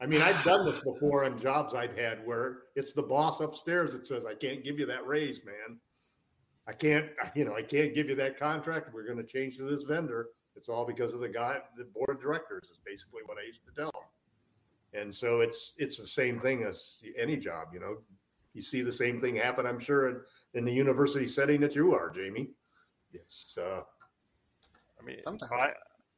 I 0.00 0.06
mean, 0.06 0.20
I've 0.20 0.42
done 0.44 0.66
this 0.66 0.82
before 0.84 1.24
on 1.24 1.40
jobs 1.40 1.74
I've 1.74 1.96
had 1.96 2.26
where 2.26 2.62
it's 2.76 2.92
the 2.92 3.02
boss 3.02 3.40
upstairs 3.40 3.92
that 3.92 4.06
says, 4.06 4.24
"I 4.26 4.34
can't 4.34 4.62
give 4.64 4.78
you 4.78 4.86
that 4.86 5.06
raise, 5.06 5.40
man. 5.44 5.78
I 6.66 6.72
can't, 6.72 7.06
you 7.34 7.44
know, 7.44 7.54
I 7.54 7.62
can't 7.62 7.94
give 7.94 8.08
you 8.08 8.14
that 8.16 8.38
contract. 8.38 8.92
We're 8.92 9.06
going 9.06 9.18
to 9.18 9.24
change 9.24 9.56
to 9.58 9.64
this 9.64 9.84
vendor. 9.84 10.28
It's 10.56 10.68
all 10.68 10.84
because 10.84 11.12
of 11.12 11.20
the 11.20 11.28
guy, 11.28 11.58
the 11.76 11.84
board 11.84 12.10
of 12.10 12.20
directors." 12.20 12.64
Is 12.64 12.78
basically 12.84 13.22
what 13.26 13.38
I 13.38 13.46
used 13.46 13.60
to 13.66 13.72
tell 13.74 13.90
them. 13.92 15.02
And 15.02 15.14
so 15.14 15.40
it's 15.40 15.74
it's 15.78 15.98
the 15.98 16.06
same 16.06 16.40
thing 16.40 16.62
as 16.62 17.02
any 17.18 17.36
job, 17.36 17.68
you 17.72 17.80
know. 17.80 17.98
You 18.52 18.62
see 18.62 18.82
the 18.82 18.92
same 18.92 19.20
thing 19.20 19.34
happen, 19.34 19.66
I'm 19.66 19.80
sure, 19.80 20.22
in, 20.54 20.64
the 20.64 20.72
university 20.72 21.26
setting 21.26 21.60
that 21.62 21.74
you 21.74 21.92
are, 21.92 22.08
Jamie. 22.10 22.50
It's 23.12 23.58
uh, 23.58 23.80
I 25.00 25.04
mean, 25.04 25.20
Sometimes. 25.24 25.50
I, 25.52 25.72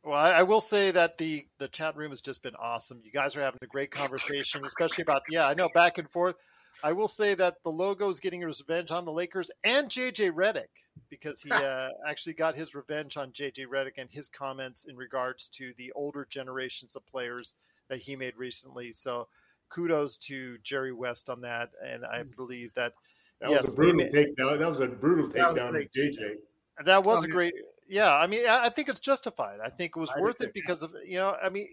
well, 0.04 0.18
I, 0.18 0.32
I 0.32 0.42
will 0.42 0.60
say 0.60 0.90
that 0.90 1.16
the 1.16 1.46
the 1.58 1.68
chat 1.68 1.96
room 1.96 2.10
has 2.10 2.20
just 2.20 2.42
been 2.42 2.54
awesome. 2.56 3.00
You 3.02 3.10
guys 3.10 3.34
are 3.36 3.40
having 3.40 3.60
a 3.62 3.66
great 3.66 3.90
conversation, 3.90 4.64
especially 4.66 5.02
about 5.02 5.22
yeah, 5.30 5.48
I 5.48 5.54
know 5.54 5.68
back 5.74 5.96
and 5.96 6.10
forth. 6.10 6.36
I 6.84 6.92
will 6.92 7.08
say 7.08 7.34
that 7.34 7.56
the 7.64 7.70
logo 7.70 8.08
is 8.08 8.20
getting 8.20 8.42
his 8.42 8.62
revenge 8.66 8.90
on 8.90 9.04
the 9.04 9.12
Lakers 9.12 9.50
and 9.64 9.88
JJ 9.88 10.32
Redick 10.32 10.68
because 11.08 11.40
he 11.42 11.50
uh, 11.52 11.90
actually 12.06 12.34
got 12.34 12.54
his 12.54 12.74
revenge 12.74 13.16
on 13.16 13.32
JJ 13.32 13.66
Redick 13.66 13.98
and 13.98 14.10
his 14.10 14.28
comments 14.28 14.84
in 14.84 14.96
regards 14.96 15.48
to 15.48 15.72
the 15.76 15.92
older 15.92 16.26
generations 16.28 16.96
of 16.96 17.06
players 17.06 17.54
that 17.88 17.98
he 17.98 18.16
made 18.16 18.36
recently. 18.36 18.92
So 18.92 19.28
kudos 19.68 20.16
to 20.18 20.58
Jerry 20.62 20.92
West 20.92 21.28
on 21.28 21.40
that, 21.42 21.70
and 21.84 22.04
I 22.04 22.22
believe 22.36 22.72
that 22.74 22.92
that 23.40 23.50
Yes, 23.50 23.64
was 23.64 23.74
a 23.74 23.76
brutal 23.76 23.96
may- 23.96 24.10
takedown. 24.10 24.58
That 24.58 24.70
was 24.70 24.80
a 24.80 24.86
brutal 24.88 25.28
takedown 25.28 25.72
to 25.72 26.00
JJ. 26.00 26.36
That 26.84 27.04
was 27.04 27.24
a 27.24 27.28
great, 27.28 27.54
yeah. 27.88 28.14
I 28.14 28.26
mean, 28.26 28.46
I 28.46 28.66
I 28.66 28.68
think 28.68 28.88
it's 28.88 29.00
justified. 29.00 29.60
I 29.64 29.70
think 29.70 29.92
it 29.96 30.00
was 30.00 30.10
I 30.10 30.20
worth 30.20 30.40
it 30.40 30.52
because 30.52 30.82
of 30.82 30.92
you 31.06 31.16
know. 31.18 31.36
I 31.42 31.48
mean, 31.48 31.68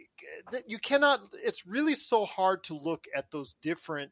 you 0.66 0.80
cannot. 0.80 1.30
It's 1.44 1.66
really 1.66 1.96
so 1.96 2.26
hard 2.26 2.64
to 2.66 2.74
look 2.74 3.06
at 3.16 3.32
those 3.32 3.56
different 3.62 4.12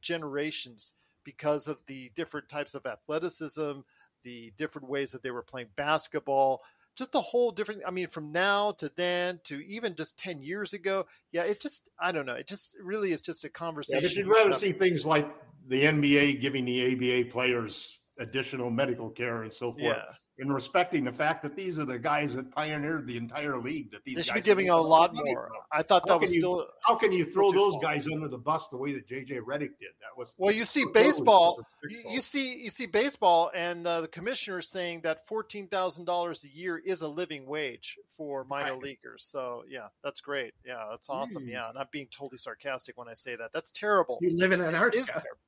generations 0.00 0.92
because 1.24 1.66
of 1.68 1.78
the 1.86 2.10
different 2.14 2.48
types 2.48 2.74
of 2.74 2.86
athleticism, 2.86 3.80
the 4.24 4.52
different 4.56 4.88
ways 4.88 5.10
that 5.12 5.22
they 5.22 5.30
were 5.30 5.42
playing 5.42 5.68
basketball. 5.76 6.62
Just 6.96 7.12
the 7.12 7.20
whole 7.20 7.50
different. 7.52 7.82
I 7.86 7.90
mean, 7.90 8.08
from 8.08 8.32
now 8.32 8.72
to 8.72 8.90
then 8.96 9.40
to 9.44 9.64
even 9.66 9.94
just 9.94 10.18
ten 10.18 10.42
years 10.42 10.72
ago. 10.72 11.06
Yeah, 11.32 11.44
it 11.44 11.60
just. 11.60 11.88
I 12.00 12.12
don't 12.12 12.26
know. 12.26 12.34
It 12.34 12.46
just 12.48 12.76
really 12.82 13.12
is 13.12 13.22
just 13.22 13.44
a 13.44 13.46
Yeah, 13.46 13.52
conversation. 13.52 14.02
but 14.02 14.16
you'd 14.16 14.26
should 14.26 14.46
rather 14.48 14.58
see 14.58 14.72
things 14.72 15.06
like 15.06 15.32
the 15.68 15.84
NBA 15.84 16.40
giving 16.40 16.64
the 16.64 16.92
ABA 17.22 17.30
players 17.30 18.00
additional 18.18 18.70
medical 18.70 19.08
care 19.08 19.44
and 19.44 19.52
so 19.52 19.72
forth, 19.72 19.78
Yeah. 19.78 20.02
And 20.40 20.52
respecting 20.52 21.04
the 21.04 21.12
fact 21.12 21.42
that 21.42 21.54
these 21.54 21.78
are 21.78 21.84
the 21.84 21.98
guys 21.98 22.34
that 22.34 22.50
pioneered 22.50 23.06
the 23.06 23.16
entire 23.16 23.58
league. 23.58 23.90
That 23.92 24.02
these 24.04 24.16
They 24.16 24.22
should 24.22 24.34
guys 24.34 24.42
be 24.42 24.46
giving 24.46 24.70
are 24.70 24.78
a 24.78 24.82
lot 24.82 25.14
more. 25.14 25.48
from. 25.48 25.56
I 25.70 25.82
thought 25.82 26.02
How 26.08 26.14
that 26.14 26.20
was 26.22 26.30
can 26.30 26.34
you- 26.36 26.40
still. 26.40 26.68
How 26.82 26.94
can 26.96 27.12
you 27.12 27.24
throw 27.26 27.52
those 27.52 27.72
small. 27.72 27.80
guys 27.80 28.06
under 28.12 28.26
the 28.26 28.38
bus 28.38 28.66
the 28.68 28.76
way 28.76 28.92
that 28.94 29.06
JJ 29.06 29.40
Redick 29.40 29.78
did? 29.78 29.92
That 30.00 30.16
was 30.16 30.32
Well, 30.38 30.52
you 30.54 30.64
see 30.64 30.84
baseball. 30.92 31.64
You, 31.88 32.20
see, 32.20 32.62
you 32.62 32.70
see 32.70 32.86
baseball, 32.86 33.50
and 33.54 33.86
uh, 33.86 34.00
the 34.00 34.08
commissioner 34.08 34.58
is 34.58 34.68
saying 34.68 35.02
that 35.02 35.26
fourteen 35.26 35.68
thousand 35.68 36.06
dollars 36.06 36.44
a 36.44 36.48
year 36.48 36.78
is 36.78 37.02
a 37.02 37.08
living 37.08 37.46
wage 37.46 37.98
for 38.16 38.44
minor 38.44 38.72
Right. 38.72 38.82
leaguers. 38.82 39.22
So, 39.24 39.64
yeah, 39.68 39.88
that's 40.02 40.20
great. 40.20 40.54
Yeah, 40.66 40.86
that's 40.90 41.08
awesome. 41.08 41.44
Mm. 41.46 41.50
Yeah, 41.52 41.70
not 41.74 41.90
being 41.92 42.06
totally 42.10 42.38
sarcastic 42.38 42.96
when 42.98 43.08
I 43.08 43.14
say 43.14 43.36
that. 43.36 43.52
That's 43.52 43.70
terrible. 43.70 44.18
You 44.20 44.36
live 44.36 44.52
in 44.52 44.60
It 44.60 44.64
is 44.64 44.68
Antarctica. 44.68 45.10
terrible. 45.12 45.38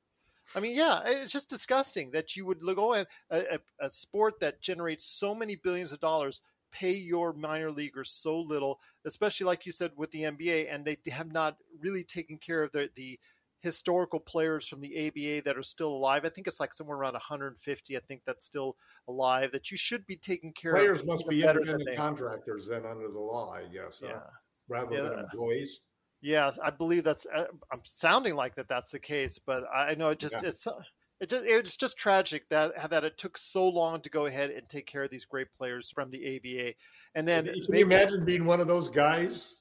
I 0.55 0.59
mean, 0.59 0.75
yeah, 0.75 1.01
it's 1.05 1.31
just 1.31 1.49
disgusting 1.49 2.11
that 2.11 2.35
you 2.35 2.45
would 2.45 2.59
go 2.61 2.93
in 2.93 3.05
a, 3.29 3.39
a, 3.39 3.59
a 3.87 3.91
sport 3.91 4.39
that 4.41 4.61
generates 4.61 5.05
so 5.05 5.33
many 5.33 5.55
billions 5.55 5.91
of 5.91 5.99
dollars, 5.99 6.41
pay 6.71 6.93
your 6.93 7.33
minor 7.33 7.71
leaguers 7.71 8.09
so 8.09 8.39
little, 8.39 8.79
especially 9.05 9.45
like 9.45 9.65
you 9.65 9.71
said 9.71 9.91
with 9.95 10.11
the 10.11 10.23
NBA, 10.23 10.73
and 10.73 10.85
they 10.85 10.97
have 11.11 11.31
not 11.31 11.57
really 11.81 12.03
taken 12.03 12.37
care 12.37 12.63
of 12.63 12.71
the, 12.71 12.89
the 12.95 13.19
historical 13.61 14.19
players 14.19 14.67
from 14.67 14.81
the 14.81 15.07
ABA 15.07 15.43
that 15.45 15.57
are 15.57 15.63
still 15.63 15.89
alive. 15.89 16.25
I 16.25 16.29
think 16.29 16.47
it's 16.47 16.59
like 16.59 16.73
somewhere 16.73 16.97
around 16.97 17.13
150. 17.13 17.95
I 17.95 17.99
think 18.01 18.21
that's 18.25 18.45
still 18.45 18.75
alive. 19.07 19.51
That 19.53 19.71
you 19.71 19.77
should 19.77 20.05
be 20.05 20.17
taking 20.17 20.51
care 20.51 20.73
Players 20.73 21.01
of. 21.01 21.07
must 21.07 21.27
be 21.27 21.41
independent 21.41 21.95
contractors 21.95 22.67
then 22.69 22.85
under 22.85 23.07
the 23.07 23.19
law, 23.19 23.53
I 23.53 23.63
guess? 23.73 24.01
Yeah. 24.03 24.19
rather 24.67 24.95
Yeah. 24.95 25.01
than 25.03 25.19
employees. 25.19 25.79
Yeah, 26.25 26.49
I 26.63 26.69
believe 26.71 27.03
that's. 27.03 27.27
uh, 27.35 27.45
I'm 27.71 27.81
sounding 27.83 28.35
like 28.35 28.55
that. 28.55 28.69
That's 28.69 28.91
the 28.91 28.99
case, 28.99 29.37
but 29.45 29.63
I 29.75 29.93
know 29.95 30.09
it 30.09 30.19
just 30.19 30.35
Yeah. 30.41 30.47
it's 30.49 30.65
uh, 30.65 30.81
it 31.19 31.29
just 31.29 31.43
it's 31.45 31.75
just 31.77 31.97
tragic 31.97 32.47
that 32.49 32.71
that 32.89 33.03
it 33.03 33.17
took 33.17 33.37
so 33.37 33.67
long 33.67 33.99
to 34.01 34.09
go 34.09 34.25
ahead 34.25 34.49
and 34.49 34.67
take 34.69 34.85
care 34.87 35.03
of 35.03 35.11
these 35.11 35.25
great 35.25 35.47
players 35.57 35.91
from 35.91 36.09
the 36.11 36.37
ABA, 36.37 36.75
and 37.15 37.27
then 37.27 37.45
Can 37.45 37.55
you 37.55 37.65
maybe- 37.67 37.81
imagine 37.81 38.23
being 38.23 38.45
one 38.45 38.61
of 38.61 38.67
those 38.67 38.89
guys? 38.89 39.57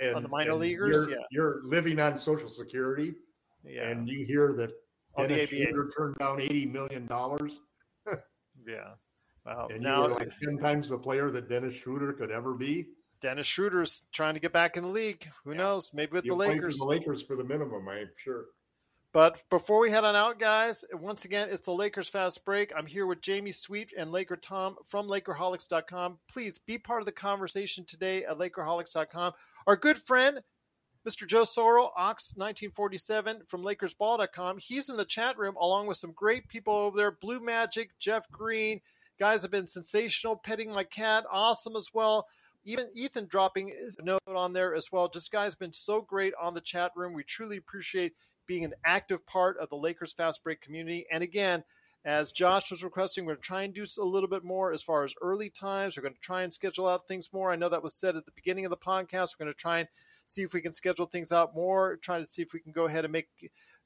And, 0.00 0.16
On 0.16 0.22
the 0.22 0.28
minor 0.28 0.54
leaguers? 0.54 1.06
You're, 1.08 1.16
Yeah. 1.18 1.24
you're 1.30 1.60
living 1.64 1.98
on 2.00 2.18
Social 2.18 2.50
Security, 2.50 3.14
yeah, 3.64 3.88
and 3.88 4.06
you 4.08 4.26
hear 4.26 4.52
that 4.58 4.70
On 5.16 5.26
the 5.28 5.34
Dennis 5.36 5.50
ABA. 5.52 5.64
Schroeder 5.64 5.90
turned 5.96 6.16
down 6.18 6.40
eighty 6.42 6.66
million 6.66 7.06
dollars, 7.06 7.52
yeah. 8.66 8.94
Wow. 9.46 9.68
and 9.72 9.80
now 9.82 10.02
you 10.04 10.10
were 10.12 10.18
like 10.18 10.38
ten 10.38 10.58
times 10.58 10.88
the 10.90 10.98
player 10.98 11.30
that 11.30 11.48
Dennis 11.48 11.74
Schroeder 11.74 12.12
could 12.12 12.30
ever 12.30 12.52
be. 12.54 12.88
Dennis 13.22 13.46
Schroeder's 13.46 14.02
trying 14.12 14.34
to 14.34 14.40
get 14.40 14.52
back 14.52 14.76
in 14.76 14.82
the 14.82 14.90
league. 14.90 15.26
Who 15.44 15.54
knows? 15.54 15.94
Maybe 15.94 16.12
with 16.12 16.24
You 16.24 16.32
the 16.32 16.36
Lakers. 16.36 16.78
the 16.78 16.84
Lakers 16.84 17.22
for 17.22 17.36
the 17.36 17.44
minimum, 17.44 17.88
I'm 17.88 18.10
sure. 18.22 18.46
But 19.12 19.44
before 19.50 19.78
we 19.80 19.90
head 19.90 20.04
on 20.04 20.16
out, 20.16 20.38
guys, 20.38 20.84
once 20.94 21.24
again, 21.26 21.48
it's 21.50 21.66
the 21.66 21.70
Lakers 21.70 22.08
Fast 22.08 22.44
Break. 22.46 22.72
I'm 22.74 22.86
here 22.86 23.06
with 23.06 23.20
Jamie 23.20 23.52
Sweet 23.52 23.92
and 23.96 24.10
Laker 24.10 24.36
Tom 24.36 24.76
from 24.84 25.06
Lakerholics.com. 25.06 26.18
Please 26.30 26.58
be 26.58 26.78
part 26.78 27.00
of 27.02 27.06
the 27.06 27.12
conversation 27.12 27.84
today 27.84 28.24
at 28.24 28.38
Lakerholics.com. 28.38 29.34
Our 29.66 29.76
good 29.76 29.98
friend, 29.98 30.40
Mr. 31.06 31.26
Joe 31.26 31.42
Sorrell, 31.42 31.90
Ox1947 31.98 33.46
from 33.48 33.62
LakersBall.com. 33.62 34.58
He's 34.58 34.88
in 34.88 34.96
the 34.96 35.04
chat 35.04 35.38
room 35.38 35.56
along 35.56 35.86
with 35.88 35.98
some 35.98 36.12
great 36.12 36.48
people 36.48 36.74
over 36.74 36.96
there. 36.96 37.10
Blue 37.10 37.40
Magic, 37.40 37.90
Jeff 37.98 38.28
Green. 38.30 38.80
Guys 39.20 39.42
have 39.42 39.50
been 39.50 39.66
sensational. 39.66 40.36
Petting 40.36 40.72
my 40.72 40.84
cat, 40.84 41.24
awesome 41.30 41.76
as 41.76 41.90
well. 41.92 42.26
Even 42.64 42.86
Ethan 42.94 43.26
dropping 43.26 43.72
a 43.98 44.02
note 44.02 44.20
on 44.26 44.52
there 44.52 44.74
as 44.74 44.92
well. 44.92 45.08
Just 45.08 45.32
guys 45.32 45.54
been 45.54 45.72
so 45.72 46.00
great 46.00 46.32
on 46.40 46.54
the 46.54 46.60
chat 46.60 46.92
room. 46.94 47.12
We 47.12 47.24
truly 47.24 47.56
appreciate 47.56 48.14
being 48.46 48.64
an 48.64 48.74
active 48.84 49.26
part 49.26 49.56
of 49.58 49.68
the 49.68 49.76
Lakers 49.76 50.12
Fast 50.12 50.44
Break 50.44 50.60
community. 50.60 51.06
And 51.10 51.22
again, 51.22 51.64
as 52.04 52.32
Josh 52.32 52.70
was 52.70 52.82
requesting, 52.82 53.24
we're 53.24 53.34
going 53.34 53.42
to 53.42 53.46
try 53.46 53.62
and 53.62 53.74
do 53.74 53.84
a 53.98 54.04
little 54.04 54.28
bit 54.28 54.42
more 54.42 54.72
as 54.72 54.82
far 54.82 55.04
as 55.04 55.14
early 55.22 55.50
times. 55.50 55.96
We're 55.96 56.02
going 56.02 56.14
to 56.14 56.20
try 56.20 56.42
and 56.42 56.52
schedule 56.52 56.88
out 56.88 57.06
things 57.06 57.32
more. 57.32 57.52
I 57.52 57.56
know 57.56 57.68
that 57.68 57.82
was 57.82 57.94
said 57.94 58.16
at 58.16 58.26
the 58.26 58.32
beginning 58.32 58.64
of 58.64 58.70
the 58.70 58.76
podcast. 58.76 59.34
We're 59.38 59.44
going 59.44 59.54
to 59.54 59.60
try 59.60 59.78
and 59.78 59.88
see 60.26 60.42
if 60.42 60.52
we 60.52 60.60
can 60.60 60.72
schedule 60.72 61.06
things 61.06 61.30
out 61.30 61.54
more, 61.54 61.96
trying 61.96 62.22
to 62.22 62.26
see 62.26 62.42
if 62.42 62.52
we 62.52 62.60
can 62.60 62.72
go 62.72 62.86
ahead 62.86 63.04
and 63.04 63.12
make 63.12 63.28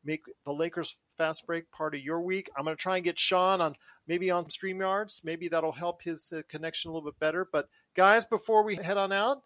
make 0.04 0.22
the 0.44 0.52
Lakers 0.52 0.96
fast 1.18 1.46
break 1.46 1.70
part 1.72 1.94
of 1.94 2.00
your 2.00 2.20
week. 2.20 2.48
I'm 2.56 2.64
going 2.64 2.76
to 2.76 2.80
try 2.82 2.96
and 2.96 3.04
get 3.04 3.18
Sean 3.18 3.60
on 3.60 3.74
maybe 4.06 4.30
on 4.30 4.44
StreamYards. 4.44 5.24
Maybe 5.24 5.48
that'll 5.48 5.72
help 5.72 6.02
his 6.02 6.32
uh, 6.32 6.42
connection 6.48 6.90
a 6.90 6.94
little 6.94 7.10
bit 7.10 7.18
better. 7.18 7.46
But 7.50 7.68
guys, 7.96 8.26
before 8.26 8.62
we 8.62 8.76
head 8.76 8.98
on 8.98 9.10
out, 9.10 9.38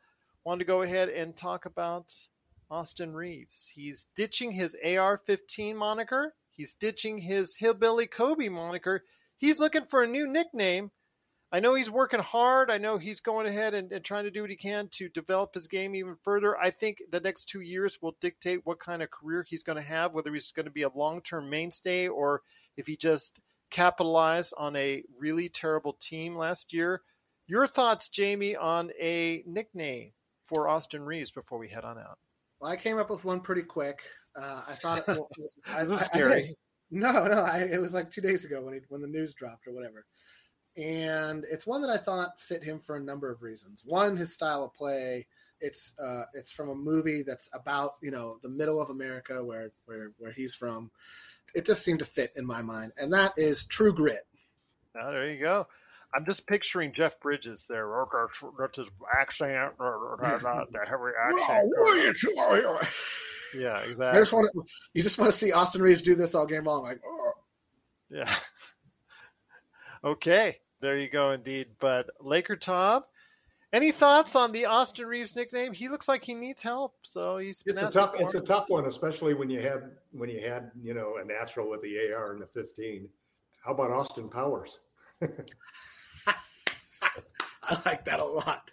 wanted 0.44 0.58
to 0.58 0.64
go 0.64 0.82
ahead 0.82 1.08
and 1.08 1.36
talk 1.36 1.66
about 1.66 2.12
Austin 2.68 3.14
Reaves. 3.14 3.70
He's 3.74 4.08
ditching 4.16 4.50
his 4.50 4.76
AR-15 4.84 5.76
moniker. 5.76 6.34
He's 6.50 6.74
ditching 6.74 7.18
his 7.18 7.56
Hillbilly 7.56 8.08
Kobe 8.08 8.48
moniker. 8.48 9.04
He's 9.36 9.60
looking 9.60 9.84
for 9.84 10.02
a 10.02 10.08
new 10.08 10.26
nickname. 10.26 10.90
I 11.52 11.60
know 11.60 11.74
he's 11.74 11.92
working 11.92 12.20
hard. 12.20 12.72
I 12.72 12.78
know 12.78 12.98
he's 12.98 13.20
going 13.20 13.46
ahead 13.46 13.72
and, 13.72 13.92
and, 13.92 14.04
trying 14.04 14.24
to 14.24 14.30
do 14.32 14.42
what 14.42 14.50
he 14.50 14.56
can 14.56 14.88
to 14.92 15.08
develop 15.08 15.54
his 15.54 15.68
game 15.68 15.94
even 15.94 16.16
further. 16.22 16.58
I 16.58 16.70
think 16.70 17.02
the 17.10 17.20
next 17.20 17.44
two 17.44 17.60
years 17.60 17.98
will 18.02 18.16
dictate 18.20 18.66
what 18.66 18.80
kind 18.80 19.00
of 19.00 19.12
career 19.12 19.44
he's 19.48 19.62
going 19.62 19.78
to 19.78 19.82
have, 19.82 20.12
whether 20.12 20.32
he's 20.32 20.50
going 20.50 20.66
to 20.66 20.72
be 20.72 20.82
a 20.82 20.90
long 20.90 21.22
term 21.22 21.48
mainstay 21.48 22.08
or 22.08 22.42
if 22.76 22.88
he 22.88 22.96
just 22.96 23.42
capitalized 23.70 24.54
on 24.58 24.74
a 24.74 25.04
really 25.16 25.48
terrible 25.48 25.96
team 26.00 26.34
last 26.34 26.72
year. 26.72 27.02
Your 27.50 27.66
thoughts, 27.66 28.08
Jamie, 28.08 28.54
on 28.54 28.92
a 29.00 29.42
nickname 29.44 30.12
for 30.44 30.68
Austin 30.68 31.04
Reaves 31.04 31.32
before 31.32 31.58
we 31.58 31.68
head 31.68 31.84
on 31.84 31.98
out? 31.98 32.16
Well, 32.60 32.70
I 32.70 32.76
came 32.76 32.96
up 32.96 33.10
with 33.10 33.24
one 33.24 33.40
pretty 33.40 33.64
quick. 33.64 34.02
Uh, 34.36 34.62
I 34.68 34.74
thought 34.74 34.98
it 35.08 35.18
was, 35.36 35.54
I, 35.74 35.82
this 35.82 36.00
is 36.00 36.06
scary. 36.06 36.44
I, 36.44 36.54
no, 36.92 37.26
no, 37.26 37.42
I, 37.42 37.62
it 37.62 37.80
was 37.80 37.92
like 37.92 38.08
two 38.08 38.20
days 38.20 38.44
ago 38.44 38.62
when 38.62 38.74
he, 38.74 38.80
when 38.88 39.00
the 39.00 39.08
news 39.08 39.34
dropped 39.34 39.66
or 39.66 39.72
whatever, 39.72 40.06
and 40.76 41.44
it's 41.50 41.66
one 41.66 41.82
that 41.82 41.90
I 41.90 41.96
thought 41.96 42.40
fit 42.40 42.62
him 42.62 42.78
for 42.78 42.94
a 42.94 43.02
number 43.02 43.32
of 43.32 43.42
reasons. 43.42 43.82
One, 43.84 44.16
his 44.16 44.32
style 44.32 44.62
of 44.62 44.72
play. 44.72 45.26
It's 45.60 45.92
uh, 45.98 46.26
it's 46.34 46.52
from 46.52 46.68
a 46.68 46.74
movie 46.76 47.24
that's 47.24 47.50
about 47.52 47.94
you 48.00 48.12
know 48.12 48.38
the 48.44 48.48
middle 48.48 48.80
of 48.80 48.90
America 48.90 49.44
where 49.44 49.72
where 49.86 50.12
where 50.18 50.30
he's 50.30 50.54
from. 50.54 50.92
It 51.56 51.66
just 51.66 51.84
seemed 51.84 51.98
to 51.98 52.04
fit 52.04 52.30
in 52.36 52.46
my 52.46 52.62
mind, 52.62 52.92
and 52.96 53.12
that 53.12 53.32
is 53.36 53.64
True 53.64 53.92
Grit. 53.92 54.24
Oh, 54.94 55.10
there 55.10 55.28
you 55.28 55.40
go. 55.40 55.66
I'm 56.14 56.24
just 56.24 56.46
picturing 56.46 56.92
Jeff 56.92 57.20
Bridges 57.20 57.66
there. 57.68 57.88
That's 58.58 58.76
his 58.76 58.90
accent, 59.16 59.72
the 59.78 60.80
heavy 60.86 61.12
accent. 61.20 61.72
Yeah, 63.54 63.78
exactly. 63.80 64.18
I 64.18 64.22
just 64.22 64.32
want 64.32 64.48
to, 64.52 64.62
you 64.94 65.02
just 65.02 65.18
want 65.18 65.30
to 65.30 65.36
see 65.36 65.52
Austin 65.52 65.82
Reaves 65.82 66.02
do 66.02 66.14
this 66.14 66.34
all 66.34 66.46
game 66.46 66.64
long, 66.64 66.82
like. 66.82 67.00
Oh. 67.06 67.32
Yeah. 68.10 68.32
okay, 70.04 70.58
there 70.80 70.96
you 70.96 71.08
go, 71.08 71.32
indeed. 71.32 71.68
But 71.78 72.10
Laker 72.20 72.56
Tom, 72.56 73.02
any 73.72 73.92
thoughts 73.92 74.34
on 74.34 74.52
the 74.52 74.66
Austin 74.66 75.06
Reaves 75.06 75.36
nickname? 75.36 75.72
He 75.72 75.88
looks 75.88 76.08
like 76.08 76.24
he 76.24 76.34
needs 76.34 76.60
help, 76.62 76.94
so 77.02 77.38
he's. 77.38 77.62
It's 77.66 77.80
a 77.80 77.90
tough. 77.90 78.14
It's 78.18 78.34
a 78.34 78.40
tough 78.40 78.64
one, 78.68 78.86
especially 78.86 79.34
when 79.34 79.48
you 79.48 79.62
had 79.62 79.92
when 80.12 80.28
you 80.28 80.40
had 80.40 80.72
you 80.82 80.94
know 80.94 81.18
a 81.20 81.24
natural 81.24 81.70
with 81.70 81.82
the 81.82 82.12
AR 82.12 82.32
and 82.32 82.40
the 82.40 82.46
15. 82.46 83.08
How 83.64 83.72
about 83.72 83.90
Austin 83.90 84.28
Powers? 84.28 84.78
I 87.70 87.80
like 87.86 88.04
that 88.06 88.20
a 88.20 88.24
lot. 88.24 88.70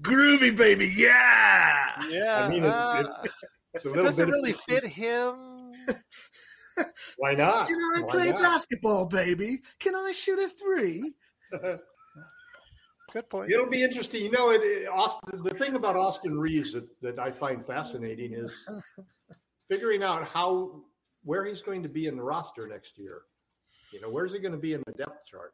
Groovy, 0.00 0.56
baby, 0.56 0.92
yeah, 0.96 1.92
yeah. 2.08 2.44
I 2.44 2.48
mean, 2.48 2.64
it, 2.64 2.68
uh, 2.68 3.04
it, 3.24 3.30
it's 3.74 3.84
a 3.84 3.88
little 3.88 4.04
it 4.04 4.06
doesn't 4.06 4.28
really 4.28 4.50
of, 4.50 4.60
fit 4.60 4.84
him. 4.84 5.72
Why 7.18 7.34
not? 7.34 7.68
Can 7.68 7.76
I 7.78 8.02
Why 8.02 8.10
play 8.10 8.30
not? 8.30 8.40
basketball, 8.40 9.06
baby? 9.06 9.60
Can 9.78 9.94
I 9.94 10.12
shoot 10.12 10.38
a 10.38 10.48
three? 10.48 11.12
Good 13.12 13.30
point. 13.30 13.52
It'll 13.52 13.68
be 13.68 13.84
interesting. 13.84 14.24
You 14.24 14.32
know, 14.32 14.50
it, 14.50 14.88
Austin, 14.88 15.42
the 15.44 15.50
thing 15.50 15.76
about 15.76 15.94
Austin 15.94 16.36
Reaves 16.36 16.72
that, 16.72 16.88
that 17.00 17.18
I 17.20 17.30
find 17.30 17.64
fascinating 17.64 18.32
is 18.32 18.52
figuring 19.68 20.02
out 20.02 20.26
how 20.26 20.82
where 21.22 21.44
he's 21.44 21.62
going 21.62 21.82
to 21.84 21.88
be 21.88 22.06
in 22.06 22.16
the 22.16 22.22
roster 22.22 22.66
next 22.66 22.98
year. 22.98 23.22
You 23.92 24.00
know, 24.00 24.10
where's 24.10 24.32
he 24.32 24.40
going 24.40 24.52
to 24.52 24.58
be 24.58 24.72
in 24.72 24.82
the 24.86 24.92
depth 24.92 25.26
chart? 25.30 25.52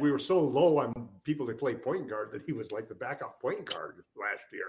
We 0.00 0.10
were 0.10 0.18
so 0.18 0.40
low 0.40 0.78
on 0.78 1.08
people 1.22 1.46
that 1.46 1.58
play 1.58 1.74
point 1.74 2.08
guard 2.08 2.30
that 2.32 2.42
he 2.44 2.52
was 2.52 2.72
like 2.72 2.88
the 2.88 2.94
backup 2.94 3.40
point 3.40 3.70
guard 3.70 4.02
last 4.16 4.42
year. 4.52 4.66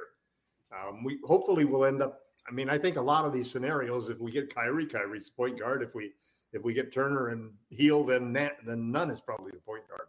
Um, 0.72 1.04
we 1.04 1.20
hopefully 1.26 1.66
will 1.66 1.86
end 1.86 2.02
up. 2.02 2.22
I 2.48 2.52
mean, 2.52 2.70
I 2.70 2.78
think 2.78 2.98
a 2.98 3.02
lot 3.02 3.26
of 3.26 3.34
these 3.34 3.50
scenarios, 3.50 4.10
if 4.10 4.20
we 4.20 4.32
get 4.32 4.54
Kyrie, 4.54 4.86
Kyrie's 4.86 5.30
point 5.30 5.60
guard. 5.60 5.82
If 5.82 5.96
we 5.96 6.12
if 6.54 6.64
we 6.64 6.74
get 6.74 6.94
Turner 6.94 7.30
and 7.30 7.52
Hield, 7.70 8.10
then 8.10 8.34
then 8.34 8.92
Nunn 8.92 9.10
is 9.10 9.20
probably 9.20 9.52
the 9.52 9.60
point 9.60 9.88
guard. 9.88 10.08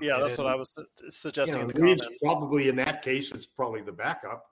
Yeah, 0.00 0.18
that's 0.20 0.36
what 0.36 0.46
I 0.46 0.54
was 0.54 0.76
suggesting 1.08 1.56
you 1.56 1.62
know, 1.62 1.68
in 1.70 1.74
the 1.74 1.80
comments. 1.80 2.08
Probably 2.22 2.68
in 2.68 2.76
that 2.76 3.02
case, 3.02 3.32
it's 3.32 3.46
probably 3.46 3.82
the 3.82 3.92
backup. 3.92 4.46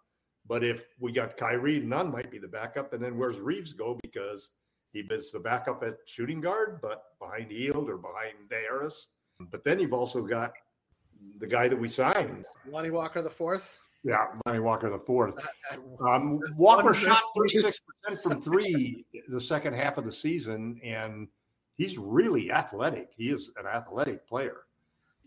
But 0.46 0.62
if 0.62 0.86
we 1.00 1.12
got 1.12 1.36
Kyrie, 1.36 1.80
Nunn 1.80 2.10
might 2.10 2.30
be 2.30 2.38
the 2.38 2.48
backup. 2.48 2.92
And 2.92 3.02
then 3.02 3.16
where's 3.16 3.38
Reaves 3.38 3.72
go? 3.72 3.98
Because 4.02 4.50
he 4.92 5.00
is 5.00 5.30
the 5.30 5.40
backup 5.40 5.82
at 5.82 5.98
shooting 6.06 6.40
guard, 6.40 6.80
but 6.80 7.04
behind 7.18 7.50
Hield 7.50 7.88
or 7.88 7.96
behind 7.96 8.34
Harris. 8.50 9.06
But 9.50 9.64
then 9.64 9.78
you've 9.78 9.92
also 9.92 10.22
got 10.22 10.52
the 11.38 11.46
guy 11.46 11.68
that 11.68 11.78
we 11.78 11.88
signed, 11.88 12.44
Lonnie 12.68 12.90
Walker 12.90 13.22
the 13.22 13.30
fourth. 13.30 13.78
Yeah, 14.02 14.26
Lonnie 14.44 14.60
Walker 14.60 14.90
the 14.90 14.98
fourth. 14.98 15.34
Um, 16.06 16.38
Walker 16.56 16.92
shot 16.92 17.20
36 17.38 17.80
percent 17.80 18.22
from 18.22 18.42
three 18.42 19.06
the 19.28 19.40
second 19.40 19.74
half 19.74 19.96
of 19.98 20.04
the 20.04 20.12
season, 20.12 20.80
and 20.84 21.28
he's 21.76 21.96
really 21.96 22.52
athletic. 22.52 23.10
He 23.16 23.30
is 23.30 23.50
an 23.56 23.66
athletic 23.66 24.26
player. 24.28 24.58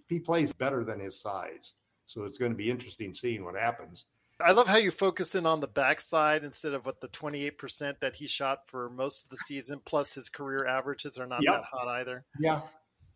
He 0.08 0.20
plays 0.20 0.54
better 0.54 0.84
than 0.84 1.00
his 1.00 1.20
size, 1.20 1.74
so 2.06 2.24
it's 2.24 2.38
going 2.38 2.52
to 2.52 2.58
be 2.58 2.70
interesting 2.70 3.14
seeing 3.14 3.44
what 3.44 3.56
happens. 3.56 4.06
I 4.40 4.52
love 4.52 4.68
how 4.68 4.78
you 4.78 4.92
focus 4.92 5.34
in 5.34 5.48
on 5.48 5.62
the 5.62 5.68
backside 5.68 6.44
instead 6.44 6.74
of 6.74 6.86
what 6.86 7.02
the 7.02 7.08
28% 7.08 8.00
that 8.02 8.16
he 8.16 8.28
shot 8.28 8.68
for 8.68 8.90
most 8.90 9.24
of 9.24 9.30
the 9.32 9.38
season, 9.38 9.82
plus 9.84 10.14
his 10.14 10.30
career 10.30 10.68
averages 10.68 11.18
are 11.18 11.26
not 11.26 11.42
yep. 11.42 11.56
that 11.56 11.64
hot 11.64 11.88
either. 11.88 12.24
Yeah. 12.40 12.62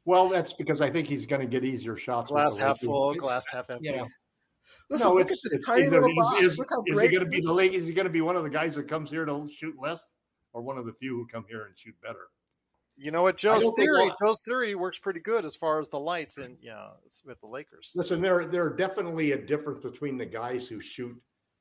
Well, 0.06 0.30
that's 0.30 0.54
because 0.54 0.82
I 0.82 0.90
think 0.90 1.08
he's 1.08 1.26
going 1.26 1.42
to 1.42 1.48
get 1.48 1.64
easier 1.64 1.96
shots. 1.96 2.30
Glass 2.30 2.58
half 2.58 2.80
full, 2.80 3.14
glass 3.16 3.48
half 3.48 3.70
empty. 3.70 3.90
Yeah. 3.94 4.06
Listen, 4.90 5.08
no, 5.08 5.14
look 5.16 5.32
at 5.32 5.38
this 5.44 5.56
tiny 5.66 5.88
little 5.88 6.14
box. 6.16 6.44
Is, 6.44 6.58
look 6.58 6.70
how 6.70 6.84
is 6.86 6.96
great 6.96 7.12
he 7.12 7.16
going 7.16 7.26
to 7.26 7.30
be 7.30 7.40
the 7.40 7.54
league? 7.54 7.74
Is 7.74 7.88
he 7.88 7.94
going 7.94 8.08
to 8.08 8.12
be 8.12 8.22
one 8.22 8.36
of 8.36 8.44
the 8.44 8.50
guys 8.50 8.76
that 8.76 8.88
comes 8.90 9.10
here 9.10 9.26
to 9.26 9.48
shoot 9.56 9.76
less, 9.80 10.04
or 10.54 10.62
one 10.62 10.78
of 10.78 10.86
the 10.86 10.94
few 10.94 11.16
who 11.16 11.28
come 11.28 11.46
here 11.48 11.66
and 11.66 11.78
shoot 11.78 11.96
better? 12.02 12.28
You 12.98 13.12
know 13.12 13.24
what, 13.24 13.38
Joe's 13.38 13.72
theory. 13.78 14.12
Joe's 14.24 14.42
theory 14.44 14.76
works 14.76 15.00
pretty 15.00 15.22
good 15.22 15.46
as 15.46 15.56
far 15.56 15.80
as 15.80 15.88
the 15.88 16.00
lights 16.00 16.38
and 16.38 16.58
yeah, 16.62 16.72
you 16.72 16.76
know, 16.76 16.92
with 17.26 17.40
the 17.40 17.48
Lakers. 17.48 17.94
Listen, 17.96 18.22
there 18.22 18.46
there 18.46 18.66
are 18.66 18.76
definitely 18.76 19.32
a 19.32 19.38
difference 19.38 19.82
between 19.82 20.18
the 20.18 20.26
guys 20.26 20.68
who 20.68 20.82
shoot 20.82 21.16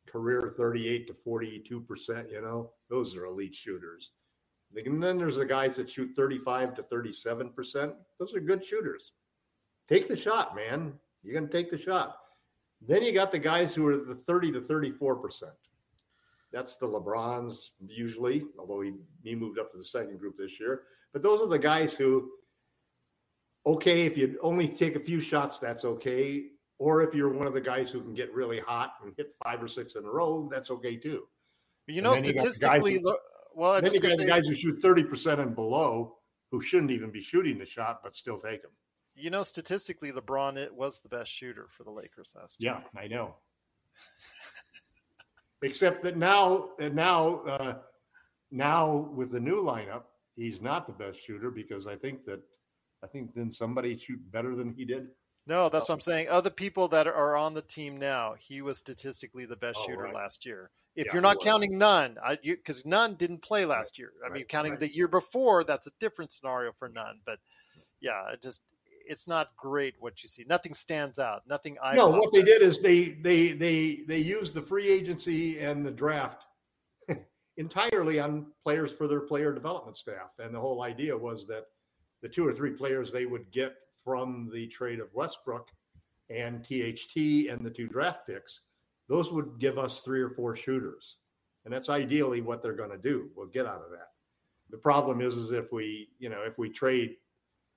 career 0.07 0.55
38 0.57 1.07
to 1.07 1.15
42 1.25 1.81
percent. 1.83 2.31
You 2.31 2.43
know, 2.43 2.73
those 2.89 3.15
are 3.17 3.27
elite 3.27 3.55
shooters. 3.55 4.11
And 4.77 5.03
then 5.03 5.19
there's 5.19 5.37
the 5.37 5.45
guys 5.45 5.77
that 5.77 5.91
shoot 5.91 6.13
35 6.15 6.75
to 6.77 6.83
37 6.85 7.51
percent. 7.51 7.93
Those 8.19 8.35
are 8.35 8.41
good 8.41 8.65
shooters. 8.65 9.13
Take 9.89 10.09
the 10.09 10.17
shot, 10.17 10.55
man. 10.55 10.93
You're 11.23 11.35
going 11.35 11.49
to 11.49 11.53
take 11.53 11.71
the 11.71 11.79
shot. 11.79 12.17
Then 12.81 13.03
you 13.03 13.13
got 13.13 13.33
the 13.33 13.39
guys 13.39 13.75
who 13.75 13.87
are 13.89 13.97
the 13.97 14.15
30 14.15 14.53
to 14.53 14.61
34 14.61 15.17
percent. 15.17 15.53
That's 16.53 16.77
the 16.77 16.87
LeBrons 16.87 17.71
usually, 17.87 18.45
although 18.59 18.81
he, 18.81 18.93
he 19.23 19.35
moved 19.35 19.59
up 19.59 19.71
to 19.73 19.79
the 19.79 19.85
second 19.85 20.19
group 20.19 20.37
this 20.37 20.59
year. 20.59 20.83
But 21.13 21.23
those 21.23 21.41
are 21.41 21.49
the 21.49 21.59
guys 21.59 21.95
who, 21.95 22.31
okay, 23.67 24.07
if 24.07 24.17
you 24.17 24.39
only 24.43 24.67
take 24.67 24.97
a 24.97 25.01
few 25.01 25.21
shots, 25.21 25.59
that's 25.59 25.85
okay. 25.85 26.47
Or 26.79 27.03
if 27.03 27.15
you're 27.15 27.29
one 27.29 27.47
of 27.47 27.53
the 27.53 27.61
guys 27.61 27.91
who 27.91 28.01
can 28.01 28.15
get 28.15 28.33
really 28.35 28.59
hot 28.59 28.95
and 29.05 29.13
hit 29.17 29.35
five 29.45 29.63
or 29.63 29.69
six 29.69 29.95
in 29.95 30.05
a 30.05 30.11
row, 30.11 30.49
that's 30.51 30.71
okay 30.71 30.97
too. 30.97 31.25
You 31.87 32.03
know, 32.03 32.15
statistically, 32.15 33.01
well, 33.61 33.73
I 33.73 33.81
then 33.83 33.93
you 33.93 34.01
got 34.01 34.17
the 34.17 34.25
guys 34.25 34.47
who 34.47 34.57
shoot 34.57 34.81
30% 34.81 35.39
and 35.39 35.55
below 35.55 36.17
who 36.51 36.63
shouldn't 36.63 36.91
even 36.93 37.11
be 37.11 37.21
shooting 37.21 37.59
the 37.59 37.67
shot, 37.67 38.01
but 38.03 38.17
still 38.17 38.39
take 38.39 38.63
them. 38.63 38.71
You 39.15 39.29
know, 39.29 39.43
statistically, 39.43 40.13
LeBron 40.13 40.57
it 40.57 40.75
was 40.75 41.01
the 41.01 41.11
best 41.11 41.31
shooter 41.31 41.67
for 41.69 41.85
the 41.85 41.91
Lakers 41.91 42.33
last 42.35 42.63
year. 42.63 42.73
Yeah, 42.73 43.01
I 43.01 43.07
know. 43.07 43.35
Except 45.63 46.03
that 46.05 46.17
now, 46.17 46.71
now 46.79 47.41
uh, 47.41 47.75
now 48.51 49.11
with 49.15 49.31
the 49.31 49.41
new 49.41 49.63
lineup, 49.63 50.05
he's 50.37 50.63
not 50.63 50.87
the 50.87 50.95
best 50.95 51.19
shooter 51.23 51.51
because 51.51 51.87
I 51.87 51.97
think 51.97 52.25
that 52.25 52.41
I 53.05 53.09
think 53.09 53.35
then 53.35 53.53
somebody 53.53 53.99
shoot 53.99 54.21
better 54.33 54.57
than 54.57 54.73
he 54.73 54.87
did. 54.87 55.09
No, 55.47 55.69
that's 55.69 55.91
what 55.91 55.97
I'm 55.97 56.01
saying. 56.01 56.29
Other 56.31 56.49
people 56.49 56.89
that 56.89 57.07
are 57.07 57.37
on 57.37 57.53
the 57.53 57.61
team 57.61 57.99
now, 57.99 58.37
he 58.39 58.63
was 58.63 58.79
statistically 58.79 59.45
the 59.45 59.57
best 59.57 59.81
Oh, 59.83 59.87
shooter 59.87 60.05
right. 60.05 60.15
last 60.15 60.47
year. 60.47 60.71
If 60.97 61.07
Yeah, 61.07 61.13
you're 61.15 61.23
not 61.23 61.41
counting 61.41 61.79
Nunn, 61.79 62.17
because 62.43 62.85
Nunn 62.85 63.15
didn't 63.15 63.43
play 63.43 63.65
last 63.65 63.99
year. 63.99 64.13
I 64.25 64.29
mean, 64.29 64.45
counting 64.45 64.73
right. 64.73 64.81
the 64.81 64.95
year 64.95 65.09
before, 65.09 65.65
that's 65.65 65.87
a 65.87 65.93
different 66.01 66.33
scenario 66.33 66.73
for 66.73 66.89
Nunn. 66.89 67.21
But 67.25 67.39
yeah, 68.01 68.31
it 68.33 68.43
just 68.43 68.63
it's 69.07 69.27
not 69.27 69.49
great 69.57 69.95
what 69.99 70.23
you 70.23 70.29
see. 70.29 70.45
Nothing 70.49 70.73
stands 70.73 71.19
out. 71.19 71.43
Nothing. 71.49 71.77
eye 71.83 71.95
No, 71.95 72.09
what 72.09 72.31
they 72.33 72.41
out. 72.41 72.47
did 72.47 72.63
is 72.63 72.81
they 72.81 73.11
they 73.11 73.53
they 73.53 74.03
they 74.07 74.19
used 74.19 74.55
the 74.55 74.63
free 74.63 74.89
agency 74.89 75.61
and 75.61 75.85
the 75.85 75.91
draft 75.91 76.45
entirely 77.57 78.21
on 78.21 78.47
players 78.63 78.93
for 78.93 79.07
their 79.07 79.21
player 79.21 79.53
development 79.53 79.97
staff, 79.97 80.31
and 80.39 80.55
the 80.55 80.61
whole 80.61 80.83
idea 80.83 81.17
was 81.17 81.47
that 81.49 81.67
the 82.23 82.29
two 82.29 82.47
or 82.47 82.53
three 82.53 82.71
players 82.71 83.11
they 83.11 83.27
would 83.27 83.51
get 83.51 83.75
from 84.05 84.51
the 84.53 84.67
trade 84.69 85.01
of 85.01 85.13
Westbrook 85.15 85.69
and 86.31 86.63
THT 86.63 87.49
and 87.51 87.65
the 87.65 87.71
two 87.71 87.89
draft 87.89 88.27
picks, 88.27 88.61
those 89.11 89.33
would 89.33 89.59
give 89.59 89.77
us 89.77 90.01
three 90.01 90.23
or 90.23 90.31
four 90.31 90.55
shooters, 90.55 91.17
and 91.65 91.75
that's 91.75 91.89
ideally 91.89 92.41
what 92.41 92.63
they're 92.63 92.77
going 92.77 92.93
to 92.93 92.97
do. 92.97 93.29
We'll 93.35 93.49
get 93.49 93.67
out 93.67 93.83
of 93.85 93.91
that. 93.91 94.13
The 94.71 94.79
problem 94.79 95.21
is, 95.21 95.35
is 95.35 95.51
if 95.51 95.73
we, 95.73 96.11
you 96.21 96.29
know, 96.29 96.43
if 96.47 96.57
we 96.59 96.71
trade, 96.71 97.17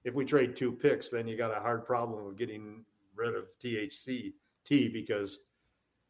if 0.05 0.13
we 0.13 0.25
trade 0.25 0.55
two 0.55 0.71
picks, 0.71 1.09
then 1.09 1.27
you 1.27 1.35
got 1.35 1.49
a 1.49 1.59
hard 1.59 1.87
problem 1.87 2.27
of 2.27 2.37
getting 2.37 2.85
rid 3.15 3.33
of 3.35 3.45
THC 3.63 4.33
T 4.63 4.87
because 4.89 5.39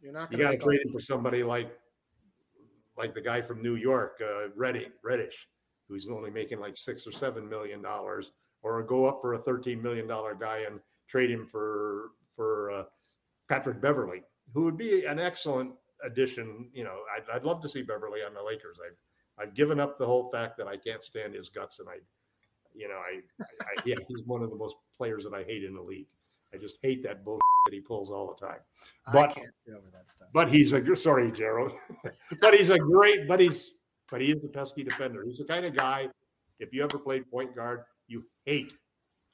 You're 0.01 0.11
not 0.11 0.29
you 0.29 0.37
got 0.37 0.51
to 0.51 0.57
trade 0.57 0.81
him 0.85 0.91
for 0.91 0.99
somebody 0.99 1.41
like, 1.41 1.71
like 2.97 3.13
the 3.13 3.21
guy 3.21 3.41
from 3.41 3.63
New 3.63 3.75
York, 3.75 4.21
uh, 4.21 4.49
Redding, 4.57 4.91
Reddish, 5.05 5.47
who's 5.87 6.05
only 6.09 6.31
making 6.31 6.59
like 6.59 6.75
six 6.75 7.07
or 7.07 7.13
seven 7.13 7.47
million 7.47 7.81
dollars, 7.81 8.33
or 8.61 8.83
go 8.83 9.05
up 9.05 9.19
for 9.21 9.35
a 9.35 9.39
thirteen 9.39 9.81
million 9.81 10.05
dollar 10.05 10.35
guy 10.35 10.65
and 10.69 10.81
trade 11.07 11.31
him 11.31 11.47
for 11.49 12.09
for 12.35 12.71
uh, 12.71 12.83
Patrick 13.47 13.79
Beverley, 13.79 14.21
who 14.53 14.63
would 14.63 14.77
be 14.77 15.05
an 15.05 15.19
excellent 15.19 15.71
addition. 16.03 16.69
You 16.73 16.83
know, 16.83 16.97
I'd, 17.15 17.35
I'd 17.35 17.43
love 17.43 17.61
to 17.63 17.69
see 17.69 17.81
Beverley 17.81 18.19
on 18.25 18.33
the 18.33 18.43
Lakers. 18.43 18.77
I've 18.85 18.97
I've 19.47 19.53
given 19.55 19.79
up 19.79 19.97
the 19.97 20.05
whole 20.05 20.29
fact 20.31 20.57
that 20.57 20.67
I 20.67 20.77
can't 20.77 21.03
stand 21.03 21.33
his 21.33 21.49
guts, 21.49 21.79
and 21.79 21.89
I, 21.89 21.95
you 22.75 22.87
know, 22.87 22.95
I, 22.95 23.21
I, 23.41 23.45
I 23.65 23.83
yeah, 23.85 23.95
he's 24.07 24.21
one 24.25 24.43
of 24.43 24.49
the 24.51 24.55
most 24.55 24.75
players 24.95 25.23
that 25.23 25.33
I 25.33 25.43
hate 25.43 25.63
in 25.63 25.73
the 25.73 25.81
league. 25.81 26.07
I 26.53 26.57
just 26.57 26.77
hate 26.83 27.01
that 27.03 27.25
bullshit 27.25 27.41
that 27.65 27.73
he 27.73 27.79
pulls 27.81 28.11
all 28.11 28.35
the 28.39 28.45
time. 28.45 28.59
I 29.07 29.11
But 29.11 29.33
can't 29.33 29.49
get 29.65 29.75
over 29.75 29.87
that 29.91 30.07
stuff. 30.07 30.27
but 30.33 30.51
he's 30.51 30.73
a 30.73 30.95
sorry, 30.95 31.31
Gerald. 31.31 31.71
but 32.41 32.53
he's 32.53 32.69
a 32.69 32.77
great. 32.77 33.27
But 33.27 33.39
he's 33.39 33.73
but 34.11 34.21
he 34.21 34.31
is 34.31 34.45
a 34.45 34.49
pesky 34.49 34.83
defender. 34.83 35.23
He's 35.25 35.39
the 35.39 35.45
kind 35.45 35.65
of 35.65 35.75
guy. 35.75 36.09
If 36.59 36.71
you 36.71 36.83
ever 36.83 36.99
played 36.99 37.29
point 37.31 37.55
guard, 37.55 37.81
you 38.07 38.23
hate. 38.45 38.73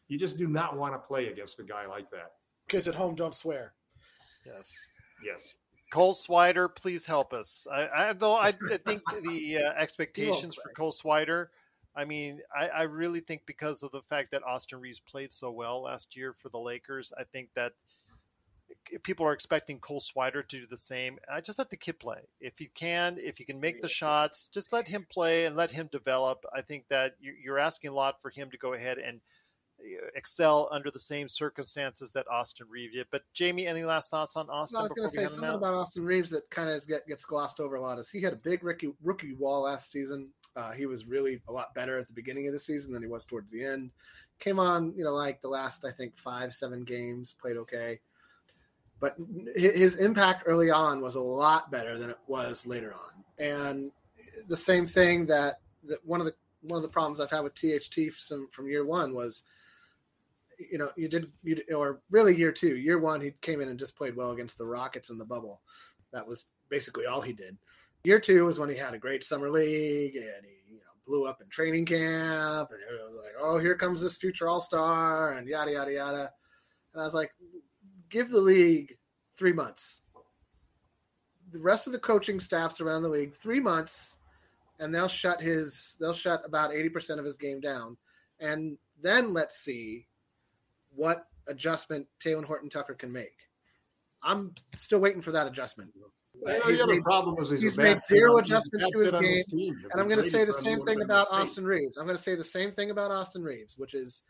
You 0.08 0.18
just 0.18 0.38
do 0.38 0.48
not 0.48 0.78
want 0.78 0.94
to 0.94 1.00
play 1.00 1.28
against 1.28 1.60
a 1.60 1.64
guy 1.64 1.86
like 1.86 2.10
that. 2.12 2.32
Kids 2.70 2.88
at 2.88 2.96
home 2.96 3.16
don't 3.16 3.36
swear. 3.36 3.74
Yes. 4.46 4.74
Yes. 5.24 5.42
Cole 5.92 6.14
Swider, 6.14 6.74
please 6.74 7.06
help 7.06 7.34
us. 7.34 7.66
I, 7.72 7.88
I 7.88 8.14
though 8.14 8.36
I, 8.36 8.50
I 8.50 8.52
think 8.78 9.02
the 9.24 9.58
uh, 9.58 9.72
expectations 9.74 10.56
for. 10.56 10.70
Cole 10.74 10.92
Swider. 10.92 11.48
I 11.96 12.06
mean, 12.06 12.40
I, 12.56 12.68
I 12.70 12.82
really 12.84 13.20
think 13.20 13.42
because 13.46 13.82
of 13.82 13.92
the 13.92 14.02
fact 14.04 14.32
that 14.32 14.44
Austin 14.44 14.80
Reaves 14.80 15.00
played 15.00 15.32
so 15.32 15.52
well 15.52 15.82
last 15.82 16.16
year 16.16 16.34
for 16.34 16.50
the 16.50 16.60
Lakers, 16.60 17.12
I 17.18 17.24
think 17.24 17.50
that 17.56 17.74
people 19.04 19.26
are 19.26 19.34
expecting 19.34 19.80
Cole 19.80 20.00
Swider 20.00 20.48
to 20.48 20.60
do 20.62 20.68
the 20.68 20.78
same. 20.78 21.18
I 21.32 21.42
just 21.42 21.58
let 21.60 21.70
the 21.72 21.78
kid 21.78 22.00
play. 22.00 22.20
If 22.40 22.60
he 22.60 22.68
can, 22.68 23.18
if 23.20 23.38
he 23.38 23.44
can 23.44 23.60
make 23.60 23.82
the 23.82 23.90
shots, 23.90 24.48
just 24.48 24.72
let 24.72 24.88
him 24.88 25.08
play 25.10 25.46
and 25.46 25.56
let 25.56 25.72
him 25.72 25.90
develop. 25.92 26.46
I 26.54 26.62
think 26.62 26.88
that 26.90 27.16
you- 27.20 27.36
you're 27.44 27.60
asking 27.60 27.90
a 27.90 27.94
lot 27.96 28.22
for 28.22 28.30
him 28.30 28.52
to 28.52 28.58
go 28.58 28.74
ahead 28.74 29.00
and 29.00 29.22
excel 30.16 30.68
under 30.72 30.92
the 30.92 31.00
same 31.00 31.28
circumstances 31.28 32.12
that 32.14 32.28
Austin 32.30 32.68
Reaves 32.70 32.96
did. 32.96 33.08
But 33.12 33.24
Jamie, 33.34 33.68
any 33.68 33.84
last 33.84 34.10
thoughts 34.10 34.36
on 34.36 34.48
Austin? 34.50 34.78
No, 34.78 34.80
I 34.82 34.84
was 34.84 34.94
going 34.94 35.08
to 35.08 35.14
say 35.14 35.28
something 35.28 35.56
about 35.56 35.74
Austin 35.74 36.06
Reaves 36.06 36.30
that 36.32 36.50
kind 36.50 36.70
of 36.70 36.86
get, 36.88 37.08
gets 37.08 37.26
glossed 37.26 37.60
over 37.60 37.76
a 37.76 37.82
lot. 37.82 38.00
Is 38.00 38.10
he 38.10 38.22
had 38.22 38.34
a 38.34 38.38
big 38.38 38.64
rookie 38.64 38.94
rookie 39.04 39.34
wall 39.34 39.64
last 39.64 39.92
season? 39.92 40.30
Uh, 40.56 40.72
he 40.72 40.86
was 40.86 41.06
really 41.06 41.42
a 41.48 41.52
lot 41.52 41.74
better 41.74 41.98
at 41.98 42.08
the 42.08 42.14
beginning 42.14 42.48
of 42.48 42.54
the 42.54 42.60
season 42.60 42.94
than 42.94 43.02
he 43.02 43.08
was 43.08 43.26
towards 43.26 43.52
the 43.52 43.64
end. 43.64 43.92
Came 44.40 44.60
on, 44.60 44.94
you 44.96 45.04
know, 45.04 45.14
like 45.14 45.42
the 45.42 45.50
last 45.50 45.86
I 45.86 45.92
think 45.92 46.18
five 46.18 46.54
seven 46.54 46.84
games, 46.84 47.36
played 47.40 47.58
okay, 47.58 48.00
but 49.00 49.16
his 49.56 50.00
impact 50.00 50.44
early 50.46 50.70
on 50.70 51.02
was 51.02 51.16
a 51.16 51.22
lot 51.22 51.72
better 51.72 51.98
than 51.98 52.10
it 52.10 52.20
was 52.28 52.66
later 52.66 52.94
on. 52.94 53.24
And 53.40 53.92
the 54.48 54.58
same 54.58 54.86
thing 54.86 55.26
that 55.28 55.60
that 55.86 56.06
one 56.06 56.20
of 56.20 56.26
the 56.26 56.34
one 56.62 56.78
of 56.78 56.84
the 56.84 56.90
problems 56.90 57.20
I've 57.20 57.32
had 57.32 57.42
with 57.42 57.56
THT 57.56 58.14
from, 58.14 58.50
from 58.52 58.68
year 58.68 58.86
one 58.86 59.14
was 59.14 59.44
you 60.72 60.78
know, 60.78 60.92
you 60.96 61.08
did, 61.08 61.32
you 61.44 61.62
or 61.76 62.02
really 62.10 62.36
year 62.36 62.52
two, 62.52 62.76
year 62.76 63.00
one, 63.00 63.22
he 63.22 63.32
came 63.42 63.62
in 63.62 63.70
and 63.70 63.80
just 63.80 63.96
played 63.96 64.16
well 64.16 64.32
against 64.32 64.58
the 64.58 64.66
Rockets 64.66 65.10
in 65.10 65.18
the 65.18 65.26
bubble. 65.26 65.62
That 66.12 66.28
was 66.28 66.46
basically 66.70 67.06
all 67.06 67.22
he 67.22 67.34
did. 67.34 67.58
Year 68.04 68.20
two 68.20 68.46
was 68.46 68.60
when 68.60 68.70
he 68.70 68.76
had 68.76 68.94
a 68.94 69.00
great 69.00 69.24
summer 69.24 69.50
league 69.50 70.16
and 70.16 70.46
he, 70.46 70.74
you 70.74 70.80
know, 70.80 70.92
blew 71.06 71.26
up 71.26 71.42
in 71.42 71.50
training 71.50 71.86
camp 71.86 72.70
and 72.72 72.80
it 72.82 73.06
was 73.06 73.16
like, 73.16 73.34
oh, 73.40 73.58
here 73.58 73.76
comes 73.76 74.02
this 74.02 74.18
future 74.18 74.48
all 74.48 74.62
star 74.62 75.34
and 75.34 75.48
yada 75.48 75.72
yada 75.72 75.94
yada. 75.94 76.32
And 76.94 77.02
I 77.02 77.04
was 77.04 77.14
like, 77.14 77.32
give 78.10 78.30
the 78.30 78.42
league 78.42 78.98
three 79.38 79.54
months. 79.54 80.02
The 81.52 81.60
rest 81.60 81.88
of 81.88 81.94
the 81.94 82.00
coaching 82.00 82.40
staffs 82.40 82.80
around 82.80 83.02
the 83.02 83.10
league 83.10 83.34
three 83.34 83.60
months, 83.60 84.18
and 84.80 84.94
they'll 84.94 85.08
shut 85.08 85.42
his, 85.42 85.96
they'll 86.00 86.14
shut 86.14 86.44
about 86.46 86.74
eighty 86.74 86.90
percent 86.90 87.20
of 87.20 87.26
his 87.26 87.38
game 87.38 87.60
down, 87.60 87.98
and 88.40 88.78
then 89.02 89.34
let's 89.34 89.58
see 89.58 90.08
what 91.00 91.28
adjustment 91.48 92.06
Talen 92.20 92.44
Horton 92.44 92.70
Tucker 92.70 92.94
can 92.94 93.12
make. 93.12 93.38
I'm 94.22 94.54
still 94.76 95.00
waiting 95.00 95.22
for 95.22 95.32
that 95.32 95.48
adjustment. 95.48 95.94
Know 95.96 96.08
He's 96.68 96.86
made- 96.86 97.02
he's, 97.40 97.62
he's 97.62 97.78
made 97.78 98.02
zero 98.02 98.38
adjustments 98.38 98.88
to 98.92 99.00
his 99.00 99.10
fit 99.10 99.16
on 99.16 99.24
this 99.24 99.46
game, 99.48 99.58
team. 99.58 99.86
And 99.92 100.00
I'm 100.02 100.08
going 100.10 100.22
to 100.22 100.30
say 100.30 100.44
the 100.46 100.54
same 100.54 100.82
thing 100.86 101.02
about. 101.02 101.28
Austin 101.32 101.66
Reaves. 101.66 101.98
I'm 101.98 102.06
going 102.06 102.18
to 102.18 102.22
say 102.24 102.36
the 102.36 102.44
same 102.44 102.72
thing 102.74 102.92
about 102.92 103.12
Austin 103.12 103.44
Reaves, 103.44 103.78
which 103.78 103.94
is 103.94 104.22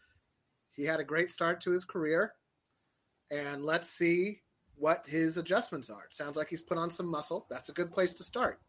he 0.71 0.83
had 0.83 0.99
a 0.99 1.03
great 1.03 1.31
start 1.31 1.59
to 1.61 1.71
his 1.71 1.83
career. 1.83 2.33
And 3.31 3.63
let's 3.63 3.89
see 3.89 4.41
what 4.75 5.05
his 5.07 5.37
adjustments 5.37 5.89
are. 5.89 6.05
It 6.05 6.15
sounds 6.15 6.37
like 6.37 6.49
he's 6.49 6.61
put 6.63 6.77
on 6.77 6.89
some 6.91 7.07
muscle. 7.09 7.45
That's 7.49 7.69
a 7.69 7.73
good 7.73 7.91
place 7.91 8.13
to 8.13 8.23
start. 8.23 8.59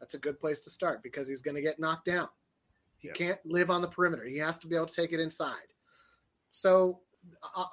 That's 0.00 0.14
a 0.14 0.18
good 0.18 0.38
place 0.40 0.58
to 0.60 0.70
start 0.70 1.02
because 1.02 1.26
he's 1.28 1.40
going 1.40 1.56
to 1.56 1.62
get 1.62 1.78
knocked 1.80 2.06
down. 2.06 2.28
He 2.98 3.08
Yeah. 3.08 3.14
can't 3.14 3.46
live 3.46 3.70
on 3.70 3.80
the 3.80 3.88
perimeter. 3.88 4.24
He 4.24 4.38
has 4.38 4.58
to 4.58 4.66
be 4.66 4.76
able 4.76 4.86
to 4.86 4.94
take 4.94 5.12
it 5.12 5.20
inside. 5.20 5.72
So, 6.50 7.00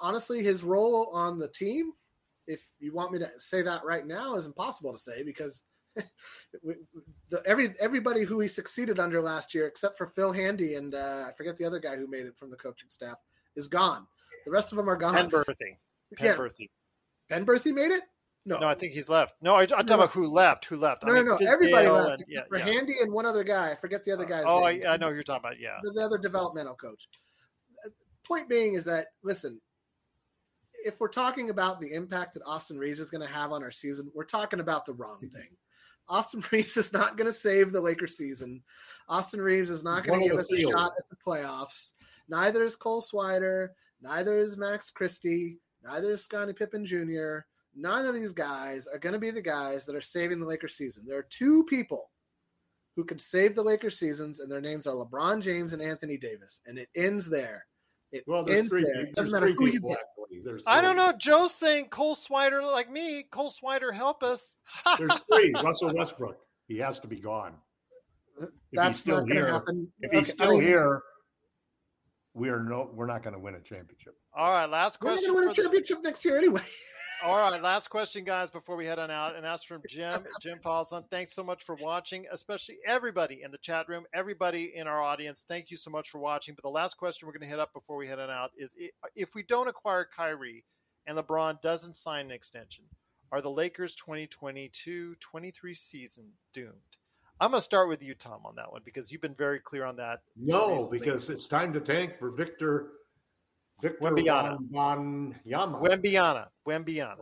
honestly, 0.00 0.42
his 0.42 0.62
role 0.62 1.08
on 1.12 1.38
the 1.38 1.48
team, 1.48 1.92
if 2.46 2.68
you 2.80 2.92
want 2.92 3.12
me 3.12 3.18
to 3.20 3.30
say 3.38 3.62
that 3.62 3.84
right 3.84 4.06
now, 4.06 4.34
is 4.34 4.46
impossible 4.46 4.92
to 4.92 4.98
say 4.98 5.22
because 5.22 5.62
the, 7.30 7.42
every 7.46 7.74
everybody 7.80 8.22
who 8.24 8.40
he 8.40 8.48
succeeded 8.48 8.98
under 8.98 9.20
last 9.20 9.54
year, 9.54 9.66
except 9.66 9.96
for 9.98 10.06
Phil 10.06 10.32
Handy 10.32 10.74
and 10.74 10.94
uh, 10.94 11.26
I 11.28 11.32
forget 11.32 11.56
the 11.56 11.64
other 11.64 11.78
guy 11.78 11.96
who 11.96 12.06
made 12.06 12.26
it 12.26 12.36
from 12.36 12.50
the 12.50 12.56
coaching 12.56 12.88
staff, 12.88 13.16
is 13.56 13.66
gone. 13.66 14.06
The 14.44 14.50
rest 14.50 14.72
of 14.72 14.76
them 14.76 14.88
are 14.88 14.96
gone. 14.96 15.14
Penn 15.14 15.30
Berthy. 15.30 15.76
Penn 16.16 16.26
Yeah. 16.26 16.36
Berthy. 16.36 16.70
Ben 17.28 17.46
Berthy 17.46 17.72
made 17.72 17.90
it. 17.92 18.02
No, 18.44 18.58
No, 18.58 18.66
I 18.66 18.74
think 18.74 18.92
he's 18.92 19.08
left. 19.08 19.34
No, 19.40 19.54
I, 19.54 19.60
I'm 19.62 19.66
talking 19.68 19.86
No. 19.88 19.94
about 19.96 20.10
who 20.10 20.26
left. 20.26 20.64
Who 20.64 20.76
left? 20.76 21.04
no, 21.04 21.12
I 21.12 21.14
no, 21.22 21.22
mean, 21.36 21.38
no. 21.40 21.48
Everybody 21.52 21.86
Fizdale 21.86 22.04
left 22.06 22.22
and- 22.22 22.30
yeah, 22.30 22.40
for 22.48 22.58
yeah. 22.58 22.64
Handy 22.64 22.96
and 23.00 23.12
one 23.12 23.24
other 23.24 23.44
guy. 23.44 23.70
I 23.70 23.74
forget 23.76 24.02
the 24.02 24.10
other 24.12 24.24
guy's 24.24 24.42
Oh, 24.46 24.64
I. 24.64 24.80
I 24.88 24.96
know 24.96 25.08
who 25.10 25.14
you're 25.14 25.22
talking 25.22 25.42
about. 25.46 25.60
Yeah. 25.60 25.78
the, 25.82 25.92
the 25.92 26.00
other 26.02 26.18
developmental 26.18 26.74
coach. 26.74 27.06
Point 28.32 28.48
being 28.48 28.72
is 28.72 28.86
that 28.86 29.08
listen, 29.22 29.60
if 30.86 30.98
we're 31.00 31.08
talking 31.08 31.50
about 31.50 31.82
the 31.82 31.92
impact 31.92 32.32
that 32.32 32.42
Austin 32.46 32.78
Reaves 32.78 32.98
is 32.98 33.10
going 33.10 33.20
to 33.20 33.30
have 33.30 33.52
on 33.52 33.62
our 33.62 33.70
season, 33.70 34.10
we're 34.14 34.24
talking 34.24 34.60
about 34.60 34.86
the 34.86 34.94
wrong 34.94 35.20
thing. 35.20 35.50
Austin 36.08 36.42
Reaves 36.50 36.78
is 36.78 36.94
not 36.94 37.18
going 37.18 37.26
to 37.26 37.36
save 37.36 37.72
the 37.72 37.80
Lakers 37.82 38.16
season. 38.16 38.62
Austin 39.06 39.38
Reaves 39.38 39.68
is 39.68 39.84
not 39.84 40.04
going 40.04 40.20
to 40.20 40.28
give 40.30 40.38
us 40.38 40.50
a 40.50 40.62
shot 40.62 40.92
at 40.98 41.04
the 41.10 41.16
playoffs. 41.22 41.92
Neither 42.26 42.64
is 42.64 42.74
Cole 42.74 43.02
Swider. 43.02 43.68
Neither 44.00 44.38
is 44.38 44.56
Max 44.56 44.88
Christie. 44.88 45.58
Neither 45.84 46.12
is 46.12 46.24
Scottie 46.24 46.54
Pippen 46.54 46.86
Jr. 46.86 47.40
None 47.76 48.06
of 48.06 48.14
these 48.14 48.32
guys 48.32 48.86
are 48.86 48.98
going 48.98 49.12
to 49.12 49.18
be 49.18 49.30
the 49.30 49.42
guys 49.42 49.84
that 49.84 49.94
are 49.94 50.00
saving 50.00 50.40
the 50.40 50.46
Lakers 50.46 50.78
season. 50.78 51.04
There 51.06 51.18
are 51.18 51.26
two 51.28 51.64
people 51.64 52.08
who 52.96 53.04
can 53.04 53.18
save 53.18 53.54
the 53.54 53.62
Lakers 53.62 53.98
seasons, 53.98 54.40
and 54.40 54.50
their 54.50 54.62
names 54.62 54.86
are 54.86 54.94
LeBron 54.94 55.42
James 55.42 55.74
and 55.74 55.82
Anthony 55.82 56.16
Davis, 56.16 56.60
and 56.64 56.78
it 56.78 56.88
ends 56.96 57.28
there. 57.28 57.66
It 58.12 58.24
Well, 58.26 58.44
there's 58.44 58.58
ends 58.58 58.72
three. 58.72 58.84
there. 58.84 59.00
It 59.06 59.14
doesn't 59.14 59.32
matter 59.32 59.46
three 59.46 59.54
who 59.56 59.66
you 59.66 59.72
people, 59.72 59.90
get. 59.90 60.62
I 60.66 60.80
don't 60.80 60.96
know. 60.96 61.12
Joe's 61.18 61.54
saying 61.54 61.86
Cole 61.88 62.14
Swider 62.14 62.62
like 62.62 62.90
me. 62.90 63.24
Cole 63.30 63.50
Swider, 63.50 63.92
help 63.94 64.22
us. 64.22 64.56
There's 64.98 65.12
three. 65.32 65.52
Russell 65.62 65.94
Westbrook. 65.94 66.36
He 66.68 66.78
has 66.78 66.98
to 67.00 67.06
be 67.08 67.16
gone. 67.20 67.54
If 68.40 68.48
That's 68.72 69.00
still 69.00 69.18
not 69.18 69.26
going 69.28 69.36
to 69.38 69.44
here- 69.44 69.52
happen. 69.52 69.92
If 70.00 70.10
he's 70.10 70.20
Okay, 70.22 70.32
I 70.32 70.34
still 70.46 70.52
mean, 70.58 70.62
here, 70.62 71.02
we 72.34 72.48
are 72.48 72.62
no. 72.62 72.90
We're 72.94 73.06
not 73.06 73.22
going 73.22 73.34
to 73.34 73.38
win 73.40 73.54
a 73.56 73.60
championship. 73.60 74.14
All 74.34 74.50
right, 74.52 74.66
last 74.66 74.98
question. 75.00 75.34
we're 75.34 75.42
going 75.42 75.54
to 75.54 75.62
win 75.62 75.68
a 75.68 75.70
for 75.70 75.78
the- 75.78 75.84
championship 75.84 76.02
next 76.02 76.24
year 76.24 76.38
anyway. 76.38 76.62
All 77.24 77.36
right, 77.36 77.62
last 77.62 77.88
question, 77.88 78.24
guys, 78.24 78.50
before 78.50 78.74
we 78.74 78.84
head 78.84 78.98
on 78.98 79.08
out, 79.08 79.36
and 79.36 79.44
that's 79.44 79.62
from 79.62 79.80
Jim. 79.88 80.24
Jim 80.40 80.58
Paulson. 80.60 81.04
Thanks 81.08 81.32
so 81.32 81.44
much 81.44 81.62
for 81.62 81.76
watching, 81.76 82.26
especially 82.32 82.78
everybody 82.84 83.42
in 83.44 83.52
the 83.52 83.58
chat 83.58 83.88
room, 83.88 84.06
everybody 84.12 84.72
in 84.74 84.88
our 84.88 85.00
audience. 85.00 85.44
Thank 85.46 85.70
you 85.70 85.76
so 85.76 85.88
much 85.88 86.10
for 86.10 86.18
watching. 86.18 86.56
But 86.56 86.62
the 86.62 86.70
last 86.70 86.96
question 86.96 87.26
we're 87.26 87.32
going 87.34 87.42
to 87.42 87.46
hit 87.46 87.60
up 87.60 87.72
before 87.72 87.96
we 87.96 88.08
head 88.08 88.18
on 88.18 88.28
out 88.28 88.50
is: 88.58 88.74
if 89.14 89.36
we 89.36 89.44
don't 89.44 89.68
acquire 89.68 90.04
Kyrie 90.04 90.64
and 91.06 91.16
LeBron 91.16 91.60
doesn't 91.62 91.94
sign 91.94 92.26
an 92.26 92.32
extension, 92.32 92.86
are 93.30 93.40
the 93.40 93.50
Lakers 93.50 93.94
2022-23 93.96 95.76
season 95.76 96.24
doomed? 96.52 96.72
I'm 97.40 97.50
going 97.50 97.58
to 97.58 97.64
start 97.64 97.88
with 97.88 98.02
you, 98.02 98.14
Tom, 98.14 98.40
on 98.44 98.56
that 98.56 98.72
one 98.72 98.82
because 98.84 99.12
you've 99.12 99.22
been 99.22 99.34
very 99.34 99.60
clear 99.60 99.84
on 99.84 99.96
that. 99.96 100.20
No, 100.36 100.72
recently. 100.72 100.98
because 100.98 101.30
it's 101.30 101.46
time 101.46 101.72
to 101.72 101.80
tank 101.80 102.18
for 102.18 102.30
Victor. 102.30 102.94
Victor 103.82 103.98
Wembanyama. 104.00 104.58
Von 104.70 105.34
Yama. 105.44 105.78
Wembiana. 105.80 106.46
Wembiana. 106.66 107.16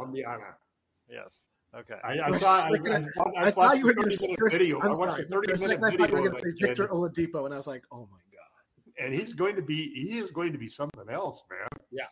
Yes. 1.09 1.43
Okay. 1.75 1.95
I, 2.05 2.19
I, 2.25 2.39
saw, 2.39 2.61
second, 2.65 3.09
I, 3.19 3.41
I, 3.41 3.47
I 3.47 3.51
thought 3.51 3.79
you 3.79 3.87
were 3.87 3.95
going 3.95 4.09
to 4.11 4.11
watched 4.11 4.21
say. 4.21 4.37
30 4.37 4.59
video. 4.59 4.81
I 4.81 4.87
I'm 4.87 4.95
sorry. 4.95 5.25
a 5.25 5.27
30 5.27 5.31
For 5.31 5.55
a 5.55 5.59
second, 5.59 5.81
minute 5.81 5.95
I 5.95 5.97
thought 5.97 6.09
you 6.11 6.15
were 6.17 6.21
going 6.29 6.35
to 6.35 6.53
say 6.53 6.67
Victor 6.67 6.83
and- 6.85 6.93
Oladipo, 6.93 7.45
and 7.47 7.55
I 7.55 7.57
was 7.57 7.67
like, 7.67 7.85
oh 7.93 8.09
my 8.11 8.19
god. 8.33 9.05
and 9.05 9.15
he's 9.15 9.33
going 9.33 9.57
to 9.57 9.63
be 9.63 9.91
he 9.95 10.19
is 10.19 10.31
going 10.31 10.53
to 10.53 10.59
be 10.59 10.69
something 10.69 11.09
else, 11.11 11.43
man. 11.51 11.69
Yeah. 11.91 12.05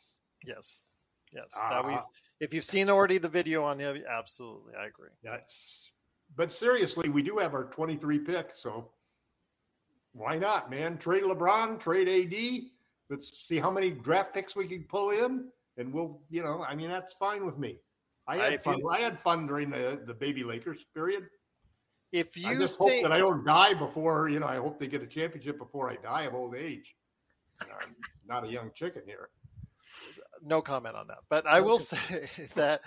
Yes. 0.44 0.86
Yes. 1.32 1.58
Ah. 1.60 1.82
that 1.82 1.86
we 1.86 1.96
if 2.40 2.54
you've 2.54 2.64
seen 2.64 2.88
already 2.88 3.18
the 3.18 3.28
video 3.28 3.64
on 3.64 3.78
him, 3.78 4.02
absolutely. 4.08 4.74
I 4.80 4.86
agree. 4.86 5.10
That's, 5.22 5.90
but 6.36 6.52
seriously, 6.52 7.08
we 7.08 7.22
do 7.22 7.36
have 7.38 7.52
our 7.52 7.64
23 7.64 8.20
pick, 8.20 8.50
so 8.56 8.90
why 10.12 10.38
not, 10.38 10.70
man? 10.70 10.98
Trade 10.98 11.24
LeBron, 11.24 11.80
trade 11.80 12.08
AD. 12.08 12.70
Let's 13.10 13.46
see 13.46 13.58
how 13.58 13.70
many 13.70 13.90
draft 13.90 14.34
picks 14.34 14.54
we 14.54 14.66
can 14.66 14.84
pull 14.84 15.10
in, 15.10 15.48
and 15.76 15.92
we'll, 15.92 16.20
you 16.28 16.42
know, 16.42 16.62
I 16.62 16.74
mean, 16.74 16.90
that's 16.90 17.14
fine 17.14 17.46
with 17.46 17.58
me. 17.58 17.78
I 18.26 18.34
I- 18.34 18.44
had 18.44 18.52
if 18.54 18.62
fun. 18.64 18.80
I 18.90 18.98
had 18.98 19.18
fun 19.18 19.46
during 19.46 19.70
the 19.70 20.00
the 20.06 20.14
baby 20.14 20.44
Lakers 20.44 20.84
period. 20.94 21.28
If 22.12 22.28
I 22.44 22.52
you 22.52 22.58
just 22.58 22.74
hope 22.76 22.90
that 23.02 23.12
I 23.12 23.18
don't 23.18 23.44
die 23.44 23.74
before, 23.74 24.28
you 24.28 24.40
know, 24.40 24.46
I 24.46 24.56
hope 24.56 24.78
they 24.78 24.86
get 24.86 25.02
a 25.02 25.06
championship 25.06 25.58
before 25.58 25.90
I 25.90 25.96
die 25.96 26.22
of 26.22 26.34
old 26.34 26.54
age. 26.54 26.94
I'm 27.60 27.94
not 28.26 28.44
a 28.44 28.48
young 28.48 28.70
chicken 28.74 29.02
here. 29.04 29.28
no 30.42 30.62
comment 30.62 30.94
on 30.94 31.06
that. 31.08 31.18
But 31.28 31.46
I 31.46 31.60
will 31.60 31.78
say 31.78 32.28
that 32.54 32.80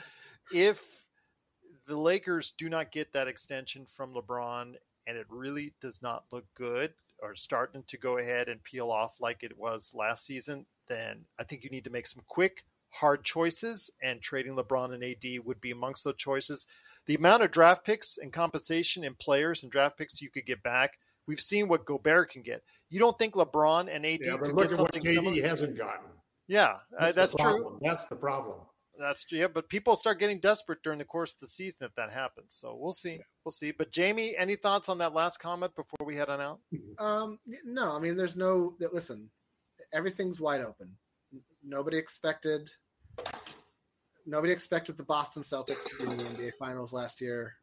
if 0.53 1.05
the 1.85 1.95
Lakers 1.97 2.53
do 2.57 2.67
not 2.69 2.91
get 2.91 3.13
that 3.13 3.27
extension 3.27 3.85
from 3.85 4.13
LeBron 4.13 4.75
and 5.07 5.17
it 5.17 5.25
really 5.29 5.73
does 5.81 6.01
not 6.01 6.23
look 6.31 6.45
good 6.55 6.93
or 7.21 7.35
starting 7.35 7.83
to 7.87 7.97
go 7.97 8.17
ahead 8.17 8.47
and 8.49 8.63
peel 8.63 8.91
off 8.91 9.15
like 9.19 9.43
it 9.43 9.57
was 9.57 9.93
last 9.95 10.25
season, 10.25 10.65
then 10.87 11.25
I 11.39 11.43
think 11.43 11.63
you 11.63 11.69
need 11.69 11.83
to 11.85 11.89
make 11.89 12.07
some 12.07 12.23
quick, 12.27 12.63
hard 12.89 13.23
choices, 13.23 13.89
and 14.01 14.21
trading 14.21 14.55
LeBron 14.55 14.93
and 14.93 15.03
AD 15.03 15.45
would 15.45 15.61
be 15.61 15.71
amongst 15.71 16.03
those 16.03 16.15
choices. 16.17 16.65
The 17.05 17.15
amount 17.15 17.43
of 17.43 17.51
draft 17.51 17.85
picks 17.85 18.17
and 18.17 18.33
compensation 18.33 19.03
and 19.03 19.17
players 19.17 19.63
and 19.63 19.71
draft 19.71 19.97
picks 19.97 20.21
you 20.21 20.29
could 20.29 20.45
get 20.45 20.63
back, 20.63 20.97
we've 21.27 21.39
seen 21.39 21.67
what 21.67 21.85
Gobert 21.85 22.31
can 22.31 22.41
get. 22.41 22.63
You 22.89 22.99
don't 22.99 23.17
think 23.17 23.35
LeBron 23.35 23.93
and 23.93 24.05
AD 24.05 24.19
Yeah, 24.23 24.37
but 24.37 24.45
could 24.45 24.55
look 24.55 24.71
at 24.71 24.79
what 24.79 24.93
something 24.93 25.03
KD 25.03 25.13
similar? 25.15 25.47
hasn't 25.47 25.77
gotten. 25.77 26.07
Yeah, 26.47 26.75
uh, 26.99 27.11
that's 27.13 27.33
true. 27.35 27.79
That's 27.81 28.05
the 28.05 28.15
problem. 28.15 28.57
That's 29.01 29.25
yeah, 29.31 29.47
but 29.47 29.67
people 29.69 29.95
start 29.95 30.19
getting 30.19 30.39
desperate 30.39 30.83
during 30.83 30.99
the 30.99 31.05
course 31.05 31.33
of 31.33 31.39
the 31.39 31.47
season 31.47 31.87
if 31.87 31.95
that 31.95 32.11
happens. 32.11 32.53
So 32.53 32.75
we'll 32.79 32.93
see. 32.93 33.19
We'll 33.43 33.51
see. 33.51 33.71
But 33.71 33.91
Jamie, 33.91 34.35
any 34.37 34.55
thoughts 34.55 34.89
on 34.89 34.99
that 34.99 35.13
last 35.13 35.39
comment 35.39 35.75
before 35.75 36.05
we 36.05 36.15
head 36.15 36.29
on 36.29 36.39
out? 36.39 36.59
Um, 36.99 37.39
no, 37.65 37.95
I 37.95 37.99
mean, 37.99 38.15
there's 38.15 38.37
no. 38.37 38.75
that- 38.79 38.93
Listen, 38.93 39.29
everything's 39.93 40.39
wide 40.39 40.61
open. 40.61 40.95
Nobody 41.63 41.97
expected. 41.97 42.71
Nobody 44.25 44.53
expected 44.53 44.97
the 44.97 45.03
Boston 45.03 45.43
Celtics 45.43 45.83
to 45.89 45.95
be 46.05 46.11
in 46.11 46.17
the 46.17 46.23
NBA 46.23 46.53
Finals 46.59 46.93
last 46.93 47.21
year. 47.21 47.55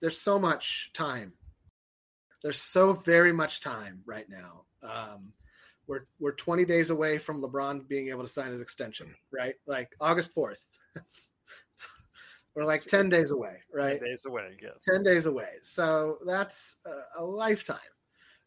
There's 0.00 0.20
so 0.20 0.38
much 0.38 0.90
time. 0.92 1.32
There's 2.42 2.60
so 2.60 2.92
very 2.92 3.32
much 3.32 3.60
time 3.60 4.02
right 4.04 4.28
now. 4.28 4.64
Um, 4.82 5.32
we're 5.86 6.06
we're 6.18 6.32
20 6.32 6.64
days 6.64 6.90
away 6.90 7.18
from 7.18 7.42
LeBron 7.42 7.86
being 7.88 8.08
able 8.08 8.22
to 8.22 8.28
sign 8.28 8.50
his 8.52 8.60
extension, 8.60 9.14
right? 9.32 9.54
Like 9.66 9.88
August 10.00 10.34
4th. 10.34 10.56
we're 12.54 12.64
like 12.64 12.82
10 12.82 13.08
days 13.08 13.30
away, 13.30 13.56
right? 13.72 13.98
Ten 14.00 14.08
days 14.08 14.24
away, 14.26 14.56
yes. 14.62 14.72
10 14.88 15.02
days 15.04 15.26
away. 15.26 15.48
So 15.62 16.18
that's 16.26 16.76
a, 16.86 17.22
a 17.22 17.24
lifetime, 17.24 17.78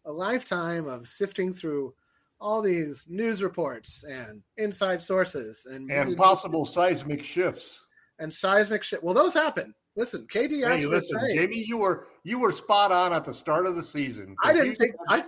a 0.05 0.11
lifetime 0.11 0.87
of 0.87 1.07
sifting 1.07 1.53
through 1.53 1.93
all 2.41 2.61
these 2.61 3.05
news 3.09 3.43
reports 3.43 4.03
and 4.03 4.41
inside 4.57 5.01
sources 5.01 5.67
and 5.69 5.91
And 5.91 6.15
possible 6.17 6.65
seismic 6.65 7.21
shifts. 7.23 7.85
and 8.17 8.33
seismic 8.33 8.83
shit. 8.83 9.03
Well, 9.03 9.13
those 9.13 9.33
happen. 9.33 9.73
Listen, 9.99 10.25
KD 10.33 10.65
Hey, 10.65 10.85
listen. 10.85 11.19
Jamie, 11.33 11.65
you 11.67 11.75
were 11.75 12.07
you 12.23 12.39
were 12.39 12.53
spot 12.53 12.93
on 12.93 13.11
at 13.11 13.25
the 13.25 13.33
start 13.33 13.65
of 13.65 13.75
the 13.75 13.83
season. 13.83 14.33
I 14.41 14.53
didn't 14.53 14.75
think 14.75 14.95
said- 15.09 15.25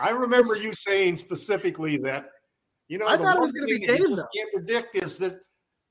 I, 0.00 0.08
I 0.08 0.12
remember 0.12 0.56
you 0.56 0.72
saying 0.72 1.18
specifically 1.18 1.98
that 1.98 2.30
you 2.88 2.96
know 2.96 3.06
I 3.06 3.18
thought 3.18 3.36
it 3.36 3.40
was 3.40 3.52
gonna 3.52 3.66
be 3.66 3.84
thing 3.84 3.86
that 3.86 3.98
Dame, 3.98 4.16
just 4.16 4.28
Can't 4.34 4.50
predict 4.50 4.96
is 4.96 5.18
that 5.18 5.40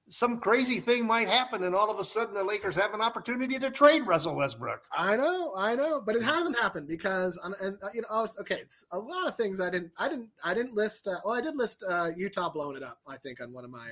some 0.09 0.39
crazy 0.39 0.79
thing 0.79 1.05
might 1.05 1.27
happen, 1.27 1.63
and 1.63 1.75
all 1.75 1.91
of 1.91 1.99
a 1.99 2.03
sudden 2.03 2.33
the 2.33 2.43
Lakers 2.43 2.75
have 2.75 2.95
an 2.95 3.01
opportunity 3.01 3.59
to 3.59 3.69
trade 3.69 4.01
Russell 4.07 4.35
Westbrook. 4.35 4.81
I 4.91 5.15
know, 5.15 5.53
I 5.55 5.75
know, 5.75 6.01
but 6.01 6.15
it 6.15 6.23
hasn't 6.23 6.57
happened 6.57 6.87
because, 6.87 7.39
and, 7.43 7.77
uh, 7.81 7.87
you 7.93 8.01
know, 8.01 8.07
was, 8.09 8.37
okay, 8.39 8.57
it's 8.59 8.85
a 8.91 8.99
lot 8.99 9.27
of 9.27 9.37
things 9.37 9.61
I 9.61 9.69
didn't, 9.69 9.91
I 9.97 10.09
didn't, 10.09 10.29
I 10.43 10.53
didn't 10.53 10.73
list. 10.73 11.07
Uh, 11.07 11.19
well, 11.23 11.35
I 11.35 11.41
did 11.41 11.55
list 11.55 11.85
uh, 11.87 12.09
Utah 12.17 12.49
blowing 12.49 12.75
it 12.77 12.83
up. 12.83 12.99
I 13.07 13.15
think 13.15 13.39
on 13.41 13.53
one 13.53 13.63
of 13.63 13.69
my, 13.71 13.91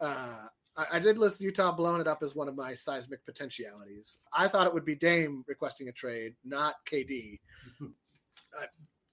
uh, 0.00 0.04
uh, 0.04 0.46
I, 0.76 0.98
did 0.98 1.18
list 1.18 1.40
Utah 1.40 1.72
blowing 1.72 2.00
it 2.00 2.08
up 2.08 2.22
as 2.22 2.34
one 2.34 2.48
of 2.48 2.56
my 2.56 2.74
seismic 2.74 3.24
potentialities. 3.24 4.18
I 4.32 4.48
thought 4.48 4.66
it 4.66 4.74
would 4.74 4.84
be 4.84 4.96
Dame 4.96 5.44
requesting 5.46 5.88
a 5.88 5.92
trade, 5.92 6.34
not 6.44 6.74
KD. 6.90 7.38
uh, 7.82 8.66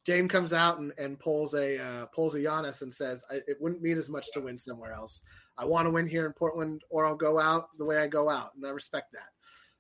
Dame 0.03 0.27
comes 0.27 0.53
out 0.53 0.79
and, 0.79 0.91
and 0.97 1.19
pulls 1.19 1.53
a 1.53 1.79
uh, 1.79 2.05
pulls 2.07 2.33
a 2.33 2.39
Giannis 2.39 2.81
and 2.81 2.91
says 2.91 3.23
I, 3.29 3.35
it 3.47 3.57
wouldn't 3.59 3.83
mean 3.83 3.97
as 3.97 4.09
much 4.09 4.31
to 4.33 4.41
win 4.41 4.57
somewhere 4.57 4.93
else. 4.93 5.21
I 5.57 5.65
want 5.65 5.85
to 5.85 5.91
win 5.91 6.07
here 6.07 6.25
in 6.25 6.33
Portland, 6.33 6.81
or 6.89 7.05
I'll 7.05 7.15
go 7.15 7.39
out 7.39 7.67
the 7.77 7.85
way 7.85 7.99
I 7.99 8.07
go 8.07 8.29
out, 8.29 8.51
and 8.55 8.65
I 8.65 8.69
respect 8.69 9.11
that. 9.13 9.29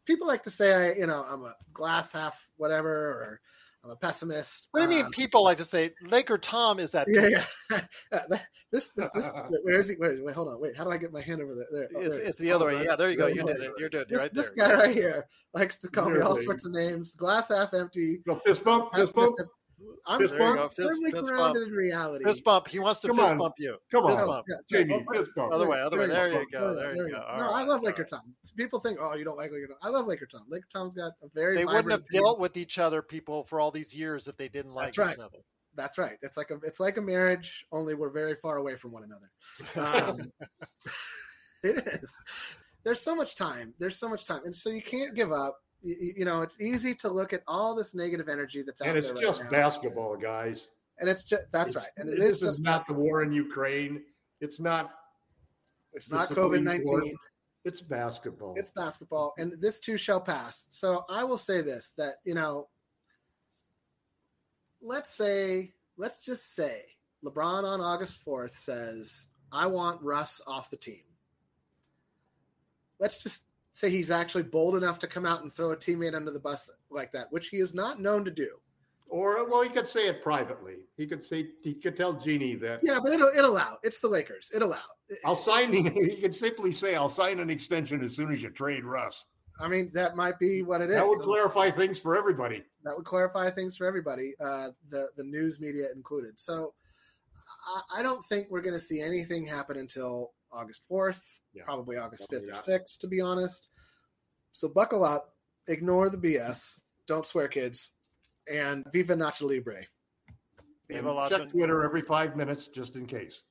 People 0.05 0.27
like 0.27 0.43
to 0.43 0.51
say 0.51 0.73
I, 0.73 0.93
you 0.93 1.07
know, 1.07 1.25
I'm 1.27 1.43
a 1.43 1.55
glass 1.73 2.11
half 2.11 2.49
whatever, 2.57 2.89
or 2.89 3.41
I'm 3.83 3.89
a 3.89 3.95
pessimist. 3.95 4.67
What 4.71 4.81
do 4.81 4.83
you 4.83 4.89
mean? 4.97 5.05
Um, 5.05 5.11
People 5.11 5.43
like 5.43 5.57
to 5.57 5.65
say 5.65 5.89
Laker 6.03 6.37
Tom 6.37 6.77
is 6.77 6.91
that. 6.91 7.07
yeah, 7.09 7.27
yeah. 7.71 8.19
this, 8.71 8.89
this, 8.95 9.09
this. 9.15 9.31
Where 9.63 9.79
is 9.79 9.89
he? 9.89 9.95
Wait, 9.97 10.23
wait, 10.23 10.35
hold 10.35 10.49
on. 10.49 10.61
Wait, 10.61 10.77
how 10.77 10.83
do 10.83 10.91
I 10.91 10.97
get 10.97 11.11
my 11.11 11.21
hand 11.21 11.41
over 11.41 11.55
there? 11.55 11.65
there. 11.71 11.89
Oh, 11.95 12.01
It's, 12.01 12.15
there 12.15 12.25
it's 12.25 12.39
is. 12.39 12.45
the 12.45 12.51
other 12.51 12.65
Hold 12.69 12.75
way. 12.75 12.79
on. 12.81 12.85
Yeah, 12.91 12.95
there 12.95 13.09
you 13.09 13.17
go. 13.17 13.25
You 13.27 13.43
did 13.43 13.55
on. 13.57 13.61
it. 13.63 13.71
You're 13.79 13.89
doing 13.89 14.05
it 14.07 14.15
right 14.15 14.33
this 14.33 14.51
there. 14.55 14.67
guy 14.67 14.73
right 14.75 14.95
here 14.95 15.25
likes 15.55 15.77
to 15.77 15.87
call 15.87 16.09
me 16.11 16.21
all 16.21 16.37
sorts 16.37 16.63
of 16.65 16.73
names. 16.73 17.15
Glass 17.15 17.47
half 17.49 17.73
empty. 17.73 18.19
So 18.27 18.35
fist 18.45 18.63
bump, 18.63 18.93
fist 18.93 19.13
bump. 19.15 19.35
Pessimistic. 19.81 20.01
I'm 20.07 20.19
Fist 20.19 20.31
There 20.31 20.41
you 20.41 20.53
go. 20.53 20.55
bump? 20.61 20.71
Fist, 20.73 20.89
firmly 20.89 21.11
fist 21.11 21.25
grounded 21.31 21.53
bump. 21.63 21.67
in 21.67 21.73
reality. 21.77 22.25
Fist 22.25 22.43
bump. 22.43 22.67
He 22.67 22.79
wants 22.79 22.99
to 23.01 23.07
Come 23.07 23.17
fist 23.17 23.31
on. 23.31 23.37
bump 23.37 23.53
you. 23.57 23.77
Come 23.91 24.07
Fist 24.07 24.21
on, 24.21 24.27
bump. 24.27 24.45
Yeah, 24.49 24.55
so- 24.61 24.77
Jamie, 24.77 25.05
oh, 25.09 25.13
fist 25.13 25.31
bump. 25.35 25.53
Other 25.53 25.67
way. 25.67 25.81
Other 25.81 25.99
way. 25.99 26.07
There 26.07 26.15
There 26.29 26.33
you 26.33 26.39
you 26.39 26.51
go. 26.51 26.59
go. 26.59 26.75
There 26.75 26.83
There 26.87 26.95
you 26.95 27.03
you 27.07 27.11
go. 27.11 27.17
go. 27.19 27.25
All 27.25 27.39
No, 27.39 27.51
I 27.51 27.63
love 27.63 27.79
all 27.79 27.85
Laker 27.85 28.01
right. 28.03 28.09
Tom. 28.09 28.35
People 28.57 28.79
think, 28.79 28.99
oh, 29.01 29.13
you 29.15 29.23
don't 29.23 29.37
like 29.37 29.51
Laker 29.51 29.67
Tom. 29.67 29.77
I 29.81 29.89
love 29.89 30.05
Laker 30.07 30.25
Tom. 30.25 30.43
Laker 30.49 30.67
Tom's 30.71 30.93
got 30.93 31.11
a 31.23 31.27
very. 31.33 31.55
They 31.55 31.65
wouldn't 31.65 31.83
vibrant 31.85 32.01
have 32.01 32.09
team. 32.09 32.21
dealt 32.23 32.39
with 32.39 32.57
each 32.57 32.77
other, 32.79 33.01
people, 33.01 33.43
for 33.43 33.59
all 33.59 33.71
these 33.71 33.93
years 33.95 34.27
if 34.27 34.37
they 34.37 34.49
didn't 34.49 34.71
like 34.73 34.87
That's 34.87 34.97
right. 34.97 35.13
each 35.13 35.19
other. 35.19 35.37
That's 35.75 35.97
right. 35.97 36.17
It's 36.21 36.35
like 36.35 36.49
a 36.51 36.55
it's 36.63 36.81
like 36.81 36.97
a 36.97 37.01
marriage, 37.01 37.65
only 37.71 37.93
we're 37.93 38.09
very 38.09 38.35
far 38.35 38.57
away 38.57 38.75
from 38.75 38.91
one 38.91 39.03
another. 39.05 40.11
Um, 40.11 40.31
it 41.63 41.87
is. 41.87 42.09
There's 42.83 42.99
so 42.99 43.15
much 43.15 43.35
time. 43.35 43.73
There's 43.79 43.97
so 43.97 44.09
much 44.09 44.25
time, 44.25 44.41
and 44.43 44.55
so 44.55 44.69
you 44.69 44.81
can't 44.81 45.15
give 45.15 45.31
up. 45.31 45.55
You, 45.83 46.25
know, 46.25 46.43
it's 46.43 46.61
easy 46.61 46.93
to 46.95 47.09
look 47.09 47.33
at 47.33 47.41
all 47.47 47.73
this 47.73 47.95
negative 47.95 48.29
energy 48.29 48.61
that's 48.61 48.81
out 48.81 48.89
And 48.89 48.97
it's 48.99 49.11
there 49.11 49.21
just 49.21 49.43
now, 49.43 49.49
basketball, 49.49 50.15
guys. 50.15 50.67
and 50.99 51.09
it's 51.09 51.23
just 51.23 51.51
that's 51.51 51.71
It's- 51.75 51.83
right, 51.83 51.91
and 51.97 52.09
it 52.13 52.19
this 52.19 52.43
is 52.43 52.59
not 52.59 52.85
the 52.85 52.93
war 52.93 53.23
in 53.23 53.31
Ukraine. 53.31 54.03
It's 54.41 54.59
not. 54.59 54.91
it's 55.93 56.11
not 56.11 56.29
COVID 56.29 56.61
nineteen. 56.63 57.17
It's 57.63 57.81
basketball. 57.81 58.55
It's 58.57 58.69
basketball, 58.71 59.33
and 59.37 59.53
this 59.59 59.79
too 59.79 59.97
shall 59.97 60.21
pass. 60.21 60.67
So 60.69 61.05
I 61.09 61.23
will 61.23 61.37
say 61.37 61.61
this: 61.61 61.91
that 61.97 62.15
you 62.25 62.33
know, 62.35 62.69
let's 64.81 65.09
say, 65.09 65.73
let's 65.97 66.23
just 66.25 66.55
say, 66.55 66.83
LeBron 67.23 67.63
on 67.63 67.81
August 67.81 68.17
fourth 68.17 68.55
says, 68.57 69.27
"I 69.51 69.67
want 69.67 70.01
Russ 70.01 70.41
off 70.47 70.69
the 70.69 70.77
team." 70.77 71.03
Let's 72.99 73.23
just 73.23 73.45
say 73.73 73.89
he's 73.89 74.11
actually 74.11 74.43
bold 74.43 74.75
enough 74.75 74.99
to 74.99 75.07
come 75.07 75.25
out 75.25 75.43
and 75.43 75.51
throw 75.51 75.71
a 75.71 75.77
teammate 75.77 76.15
under 76.15 76.31
the 76.31 76.39
bus 76.39 76.69
like 76.89 77.11
that, 77.11 77.27
which 77.31 77.49
he 77.49 77.57
is 77.57 77.73
not 77.73 77.99
known 77.99 78.25
to 78.25 78.31
do. 78.31 78.49
Or 79.09 79.49
well, 79.49 79.61
he 79.61 79.69
could 79.69 79.87
say 79.87 80.07
it 80.07 80.23
privately. 80.23 80.75
He 80.95 81.05
could 81.05 81.21
say 81.21 81.49
he 81.61 81.73
could 81.73 81.97
tell 81.97 82.13
Jeanie 82.13 82.55
that 82.55 82.79
Yeah, 82.81 82.97
but 83.03 83.11
it'll 83.11 83.31
it'll 83.37 83.57
out. 83.57 83.79
It's 83.83 83.99
the 83.99 84.07
Lakers. 84.07 84.49
It'll 84.55 84.73
out. 84.73 84.95
I'll 85.25 85.35
sign. 85.35 85.73
He 85.93 86.15
could 86.15 86.33
simply 86.33 86.71
say, 86.71 86.95
"I'll 86.95 87.09
sign 87.09 87.39
an 87.39 87.49
extension 87.49 88.01
as 88.03 88.15
soon 88.15 88.33
as 88.33 88.41
you 88.41 88.49
trade 88.49 88.85
Russ." 88.85 89.25
I 89.59 89.67
mean, 89.67 89.91
that 89.93 90.15
might 90.15 90.39
be 90.39 90.61
what 90.63 90.81
it 90.81 90.89
is. 90.89 90.95
That 90.95 91.07
would 91.07 91.19
clarify 91.19 91.69
things 91.71 91.99
for 91.99 92.17
everybody. 92.17 92.63
that 92.83 92.95
would 92.95 93.05
clarify 93.05 93.49
things 93.49 93.75
for 93.75 93.85
everybody, 93.85 94.33
uh, 94.39 94.69
the 94.89 95.09
the 95.17 95.23
news 95.25 95.59
media 95.59 95.87
included. 95.93 96.39
So 96.39 96.73
I, 97.67 97.99
I 97.99 98.03
don't 98.03 98.23
think 98.25 98.47
we're 98.49 98.61
going 98.61 98.73
to 98.73 98.79
see 98.79 99.01
anything 99.01 99.43
happen 99.45 99.77
until 99.77 100.31
August 100.51 100.81
4th, 100.89 101.39
Yeah. 101.53 101.63
probably 101.63 101.97
August 101.97 102.29
Probably 102.29 102.47
5th 102.47 102.51
or 102.67 102.71
6th, 102.71 102.99
to 102.99 103.07
be 103.07 103.21
honest. 103.21 103.69
So 104.51 104.67
buckle 104.67 105.03
up, 105.03 105.35
ignore 105.67 106.09
the 106.09 106.17
BS, 106.17 106.79
don't 107.07 107.25
swear, 107.25 107.47
kids, 107.47 107.93
and 108.51 108.85
Viva 108.91 109.15
Nacho 109.15 109.43
Libre. 109.47 109.85
Viva 110.87 111.07
And 111.07 111.07
la 111.07 111.29
check 111.29 111.39
Chun- 111.39 111.49
Twitter 111.49 111.83
every 111.83 112.01
five 112.01 112.35
minutes 112.35 112.67
just 112.67 112.95
in 112.95 113.05
case. 113.05 113.41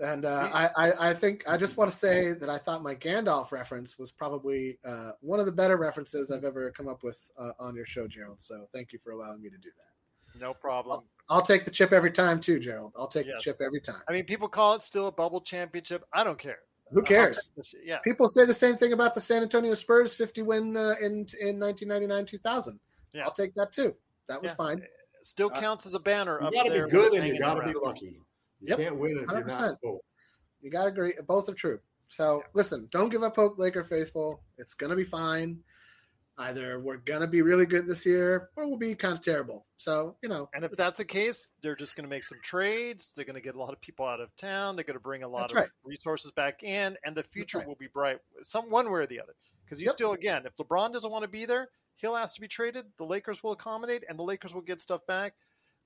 And 0.00 0.24
uh, 0.24 0.50
I, 0.52 0.70
I, 0.76 1.10
I 1.10 1.14
think 1.14 1.44
I 1.48 1.56
just 1.56 1.76
want 1.76 1.90
to 1.90 1.96
say 1.96 2.32
that 2.32 2.48
I 2.48 2.58
thought 2.58 2.82
my 2.82 2.94
Gandalf 2.94 3.52
reference 3.52 3.98
was 3.98 4.10
probably 4.10 4.78
uh, 4.84 5.12
one 5.20 5.38
of 5.38 5.46
the 5.46 5.52
better 5.52 5.76
references 5.76 6.30
I've 6.30 6.44
ever 6.44 6.70
come 6.72 6.88
up 6.88 7.02
with 7.04 7.30
uh, 7.38 7.52
on 7.60 7.76
your 7.76 7.86
show, 7.86 8.08
Gerald. 8.08 8.40
So 8.42 8.66
thank 8.72 8.92
you 8.92 8.98
for 8.98 9.12
allowing 9.12 9.40
me 9.42 9.50
to 9.50 9.58
do 9.58 9.68
that. 9.76 9.92
No 10.40 10.54
problem. 10.54 11.02
I'll 11.28 11.42
take 11.42 11.64
the 11.64 11.70
chip 11.70 11.92
every 11.92 12.10
time 12.10 12.40
too, 12.40 12.58
Gerald. 12.58 12.92
I'll 12.96 13.06
take 13.08 13.26
Yes. 13.26 13.36
the 13.36 13.42
chip 13.42 13.60
every 13.60 13.80
time. 13.80 14.02
I 14.08 14.12
mean, 14.12 14.24
people 14.24 14.48
call 14.48 14.74
it 14.74 14.82
still 14.82 15.06
a 15.06 15.12
bubble 15.12 15.40
championship. 15.40 16.04
I 16.12 16.24
don't 16.24 16.38
care. 16.38 16.58
Who 16.90 17.02
cares? 17.02 17.36
I'll 17.36 17.42
take 17.42 17.54
the 17.56 17.64
shit. 17.64 17.80
Yeah. 17.84 17.98
People 18.00 18.28
say 18.28 18.44
the 18.44 18.52
same 18.54 18.76
thing 18.76 18.92
about 18.92 19.14
the 19.14 19.20
San 19.20 19.42
Antonio 19.42 19.74
Spurs 19.74 20.14
50 20.14 20.42
win 20.42 20.76
uh, 20.76 20.94
in 21.00 21.26
in 21.40 21.58
1999 21.58 22.26
2000. 22.26 22.80
Yeah. 23.14 23.24
I'll 23.24 23.30
take 23.32 23.54
that 23.54 23.72
too. 23.72 23.94
That 24.28 24.42
was 24.42 24.50
Yeah. 24.50 24.56
fine. 24.56 24.86
Still 25.22 25.50
Uh, 25.54 25.60
counts 25.60 25.86
as 25.86 25.94
a 25.94 26.00
banner 26.00 26.38
You 26.40 26.48
up 26.48 26.52
got 26.52 26.62
to 26.64 26.70
there. 26.70 26.86
be 26.86 26.92
good 26.92 27.12
and 27.14 27.26
you 27.28 27.38
got 27.38 27.54
to 27.54 27.66
be 27.66 27.72
lucky. 27.78 28.06
You 28.60 28.68
Yep. 28.68 28.78
can't 28.78 28.96
win 28.96 29.18
if 29.18 29.30
you're 29.30 29.44
not 29.44 29.80
both. 29.80 30.00
You 30.60 30.70
got 30.70 30.82
to 30.82 30.88
agree. 30.88 31.14
Both 31.26 31.48
are 31.48 31.54
true. 31.54 31.80
So 32.08 32.42
listen, 32.52 32.88
don't 32.90 33.08
give 33.08 33.22
up 33.22 33.36
hope, 33.36 33.58
Laker 33.58 33.84
faithful. 33.84 34.42
It's 34.58 34.74
gonna 34.74 34.96
be 34.96 35.04
fine. 35.04 35.62
Either 36.42 36.80
we're 36.80 36.96
gonna 36.96 37.26
be 37.26 37.40
really 37.42 37.66
good 37.66 37.86
this 37.86 38.04
year, 38.04 38.50
or 38.56 38.66
we'll 38.68 38.76
be 38.76 38.94
kind 38.94 39.14
of 39.14 39.20
terrible. 39.20 39.66
So 39.76 40.16
you 40.22 40.28
know, 40.28 40.48
And 40.54 40.64
if 40.64 40.72
that's 40.72 40.96
the 40.96 41.04
case, 41.04 41.50
they're 41.62 41.76
just 41.76 41.96
going 41.96 42.04
to 42.04 42.10
make 42.10 42.24
some 42.24 42.38
trades. 42.42 43.12
They're 43.14 43.24
going 43.24 43.36
to 43.36 43.42
get 43.42 43.54
a 43.54 43.58
lot 43.58 43.72
of 43.72 43.80
people 43.80 44.06
out 44.06 44.20
of 44.20 44.34
town. 44.36 44.76
They're 44.76 44.84
going 44.84 44.96
to 44.96 45.02
bring 45.02 45.22
a 45.24 45.28
lot 45.28 45.40
That's 45.40 45.52
of 45.52 45.56
right. 45.56 45.68
resources 45.84 46.30
back 46.30 46.62
in, 46.62 46.96
and 47.04 47.16
the 47.16 47.24
future 47.24 47.58
right. 47.58 47.66
will 47.66 47.76
be 47.76 47.88
bright, 47.88 48.18
some 48.42 48.70
one 48.70 48.86
way 48.92 49.00
or 49.00 49.06
the 49.06 49.20
other. 49.20 49.34
Because 49.64 49.80
you 49.80 49.86
Yep. 49.86 49.94
still, 49.94 50.12
again, 50.12 50.44
if 50.46 50.56
LeBron 50.56 50.92
doesn't 50.92 51.10
want 51.10 51.22
to 51.22 51.28
be 51.28 51.46
there, 51.46 51.68
he'll 51.96 52.16
ask 52.16 52.34
to 52.34 52.40
be 52.40 52.48
traded. 52.48 52.86
The 52.98 53.04
Lakers 53.04 53.42
will 53.42 53.52
accommodate, 53.52 54.04
and 54.08 54.18
the 54.18 54.22
Lakers 54.22 54.54
will 54.54 54.62
get 54.62 54.80
stuff 54.80 55.04
back. 55.06 55.34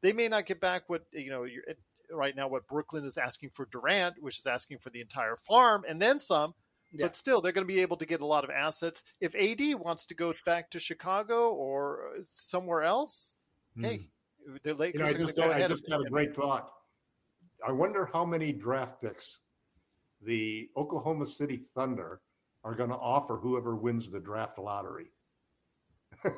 They 0.02 0.12
may 0.12 0.28
not 0.28 0.46
get 0.46 0.60
back 0.60 0.88
what 0.88 1.04
you 1.12 1.30
know 1.30 1.44
you're, 1.44 1.62
right 2.10 2.36
now. 2.36 2.48
What 2.48 2.66
Brooklyn 2.66 3.04
is 3.04 3.16
asking 3.18 3.50
for 3.50 3.66
Durant, 3.66 4.20
which 4.20 4.38
is 4.38 4.46
asking 4.46 4.78
for 4.78 4.90
the 4.90 5.00
entire 5.00 5.36
farm 5.36 5.84
and 5.88 6.00
then 6.00 6.18
some. 6.18 6.54
Yeah. 6.96 7.06
But 7.06 7.16
still, 7.16 7.40
they're 7.40 7.52
going 7.52 7.66
to 7.66 7.72
be 7.72 7.80
able 7.80 7.96
to 7.98 8.06
get 8.06 8.20
a 8.20 8.26
lot 8.26 8.44
of 8.44 8.50
assets. 8.50 9.02
If 9.20 9.34
AD 9.34 9.78
wants 9.80 10.06
to 10.06 10.14
go 10.14 10.34
back 10.44 10.70
to 10.70 10.78
Chicago 10.78 11.50
or 11.50 12.10
uh, 12.16 12.22
somewhere 12.22 12.82
else, 12.82 13.36
hmm. 13.74 13.84
hey, 13.84 14.08
the 14.62 14.74
Lakers. 14.74 14.94
You 14.94 15.00
know, 15.00 15.06
I 15.06 15.10
are 15.10 15.12
going 15.14 15.26
to 15.26 15.32
just, 15.32 15.36
go 15.36 15.48
got, 15.48 15.62
I 15.62 15.68
just 15.68 15.84
and- 15.84 15.92
got 15.92 16.06
a 16.06 16.10
great 16.10 16.34
thought. 16.34 16.72
I 17.66 17.72
wonder 17.72 18.08
how 18.12 18.24
many 18.24 18.52
draft 18.52 19.00
picks 19.00 19.38
the 20.22 20.68
Oklahoma 20.76 21.26
City 21.26 21.64
Thunder 21.74 22.20
are 22.64 22.74
going 22.74 22.90
to 22.90 22.96
offer 22.96 23.36
whoever 23.36 23.76
wins 23.76 24.10
the 24.10 24.20
draft 24.20 24.58
lottery. 24.58 25.06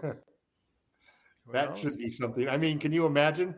That 1.53 1.71
knows? 1.71 1.81
should 1.81 1.99
be 1.99 2.11
something. 2.11 2.49
I 2.49 2.57
mean, 2.57 2.79
can 2.79 2.93
you 2.93 3.07
imagine 3.07 3.55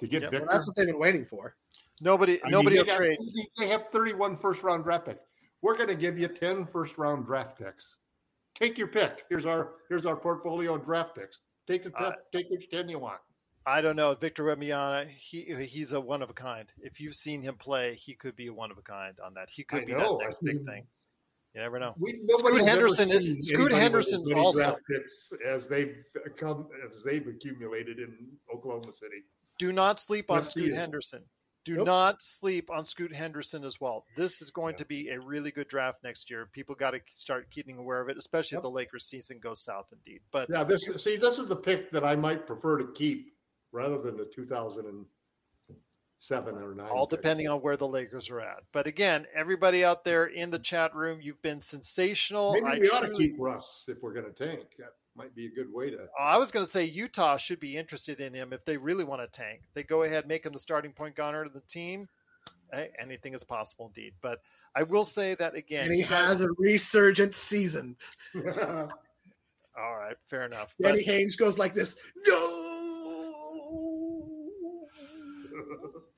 to 0.00 0.06
get 0.06 0.22
Yep. 0.22 0.30
Victor? 0.30 0.46
well, 0.46 0.54
that's 0.54 0.66
what 0.66 0.76
they've 0.76 0.86
been 0.86 0.98
waiting 0.98 1.24
for. 1.24 1.56
nobody. 2.00 2.40
I 2.44 2.48
nobody 2.48 2.76
they 2.76 2.82
will 2.82 2.88
got- 2.88 2.96
trade. 2.96 3.18
They 3.58 3.68
have 3.68 3.86
31 3.92 4.36
first 4.36 4.62
round 4.62 4.84
draft 4.84 5.06
picks. 5.06 5.25
We're 5.66 5.76
going 5.76 5.88
to 5.88 5.96
give 5.96 6.16
you 6.16 6.28
10 6.28 6.66
first 6.66 6.96
round 6.96 7.26
draft 7.26 7.58
picks. 7.58 7.96
Take 8.54 8.78
your 8.78 8.86
pick. 8.86 9.24
Here's 9.28 9.46
our 9.46 9.72
here's 9.88 10.06
our 10.06 10.14
portfolio 10.14 10.76
of 10.76 10.84
draft 10.84 11.16
picks. 11.16 11.40
Take 11.66 11.82
the 11.82 11.92
Uh, 11.98 12.12
take 12.32 12.46
which 12.50 12.70
10 12.70 12.88
you 12.88 13.00
want. 13.00 13.18
I 13.66 13.80
don't 13.80 13.96
know. 13.96 14.14
Victor 14.14 14.44
Wembanyama, 14.44 15.08
he 15.08 15.40
he's 15.66 15.90
a 15.90 16.00
one 16.00 16.22
of 16.22 16.30
a 16.30 16.34
kind. 16.34 16.72
If 16.78 17.00
you've 17.00 17.16
seen 17.16 17.42
him 17.42 17.56
play, 17.56 17.94
he 17.94 18.14
could 18.14 18.36
be 18.36 18.46
a 18.46 18.54
one 18.54 18.70
of 18.70 18.78
a 18.78 18.82
kind 18.82 19.18
on 19.18 19.34
that. 19.34 19.48
He 19.50 19.64
could 19.64 19.82
I 19.82 19.84
be 19.86 19.92
know. 19.92 20.18
that 20.18 20.24
next 20.26 20.38
I 20.44 20.52
big 20.52 20.64
thing. 20.64 20.86
You 21.52 21.62
never 21.62 21.80
know. 21.80 21.96
We, 21.98 22.20
Scoot 22.28 22.64
Henderson- 22.64 23.10
seen 23.10 23.42
Scoot 23.42 23.72
Henderson 23.72 24.32
also. 24.34 24.76
as 25.44 25.66
they've 25.66 25.96
come 26.36 26.68
as 26.88 27.02
they've 27.02 27.26
accumulated 27.26 27.98
in 27.98 28.16
Oklahoma 28.54 28.92
City. 28.92 29.24
Do 29.58 29.72
not 29.72 29.98
sleep 29.98 30.30
on 30.30 30.42
Yes, 30.42 30.50
Scoot 30.52 30.64
he 30.64 30.70
is. 30.70 30.76
Henderson. 30.76 31.24
Do 31.66 31.74
Nope. 31.78 31.86
not 31.86 32.22
sleep 32.22 32.70
on 32.70 32.84
Scoot 32.86 33.12
Henderson 33.14 33.64
as 33.64 33.80
well. 33.80 34.04
This 34.16 34.40
is 34.40 34.50
going 34.50 34.76
to 34.76 34.84
be 34.84 35.08
a 35.08 35.18
really 35.20 35.50
good 35.50 35.66
draft 35.66 36.04
next 36.04 36.30
year. 36.30 36.48
People 36.52 36.76
got 36.76 36.92
to 36.92 37.00
start 37.16 37.50
keeping 37.50 37.76
aware 37.76 38.00
of 38.00 38.08
it, 38.08 38.16
especially 38.16 38.54
if 38.56 38.62
the 38.62 38.70
Lakers 38.70 39.04
season 39.04 39.40
goes 39.40 39.60
south 39.60 39.86
indeed. 39.92 40.20
But 40.30 40.48
Yeah, 40.48 40.62
this 40.62 40.84
see 41.02 41.16
this 41.16 41.38
is 41.40 41.48
the 41.48 41.56
pick 41.56 41.90
that 41.90 42.04
I 42.04 42.14
might 42.14 42.46
prefer 42.46 42.78
to 42.78 42.86
keep 42.94 43.32
rather 43.72 43.98
than 43.98 44.16
the 44.16 44.26
2007 44.32 46.54
or 46.54 46.74
9. 46.76 46.86
all 46.88 47.08
pick. 47.08 47.18
depending 47.20 47.48
on 47.48 47.60
where 47.60 47.76
the 47.76 47.88
Lakers 47.88 48.30
are 48.30 48.40
at. 48.40 48.62
But 48.70 48.86
again, 48.86 49.26
everybody 49.34 49.84
out 49.84 50.04
there 50.04 50.26
in 50.26 50.50
the 50.50 50.60
chat 50.60 50.94
room, 50.94 51.18
you've 51.20 51.42
been 51.42 51.60
sensational. 51.60 52.52
Maybe 52.52 52.66
I 52.66 52.78
we 52.78 52.88
ought 52.90 53.00
to 53.00 53.10
keep 53.12 53.34
Russ 53.40 53.86
if 53.88 54.00
we're 54.02 54.14
going 54.14 54.32
to 54.32 54.46
tank. 54.46 54.66
That 55.16 55.22
might 55.22 55.34
be 55.34 55.46
a 55.46 55.50
good 55.50 55.72
way 55.72 55.90
to. 55.90 56.02
Uh, 56.02 56.06
I 56.20 56.36
was 56.36 56.50
going 56.50 56.64
to 56.64 56.70
say 56.70 56.84
Utah 56.84 57.38
should 57.38 57.60
be 57.60 57.76
interested 57.76 58.20
in 58.20 58.34
him 58.34 58.52
if 58.52 58.64
they 58.64 58.76
really 58.76 59.04
want 59.04 59.22
to 59.22 59.28
tank. 59.28 59.62
They 59.74 59.82
go 59.82 60.02
ahead, 60.02 60.26
make 60.28 60.44
him 60.44 60.52
the 60.52 60.58
starting 60.58 60.92
point 60.92 61.14
gunner 61.14 61.42
of 61.42 61.52
the 61.52 61.60
team. 61.60 62.08
Hey, 62.72 62.90
anything 63.00 63.32
is 63.32 63.44
possible, 63.44 63.86
indeed. 63.86 64.12
But 64.20 64.40
I 64.74 64.82
will 64.82 65.04
say 65.04 65.34
that 65.36 65.54
again. 65.54 65.86
and 65.86 65.94
he 65.94 66.02
guys- 66.02 66.10
has 66.10 66.40
a 66.42 66.48
resurgent 66.58 67.34
season. 67.34 67.96
all 68.34 68.90
right, 69.76 70.16
fair 70.26 70.44
enough. 70.44 70.74
Danny 70.80 70.98
But 70.98 71.04
Haynes 71.06 71.36
goes 71.36 71.58
like 71.58 71.72
this. 71.72 71.96
No. 72.26 72.62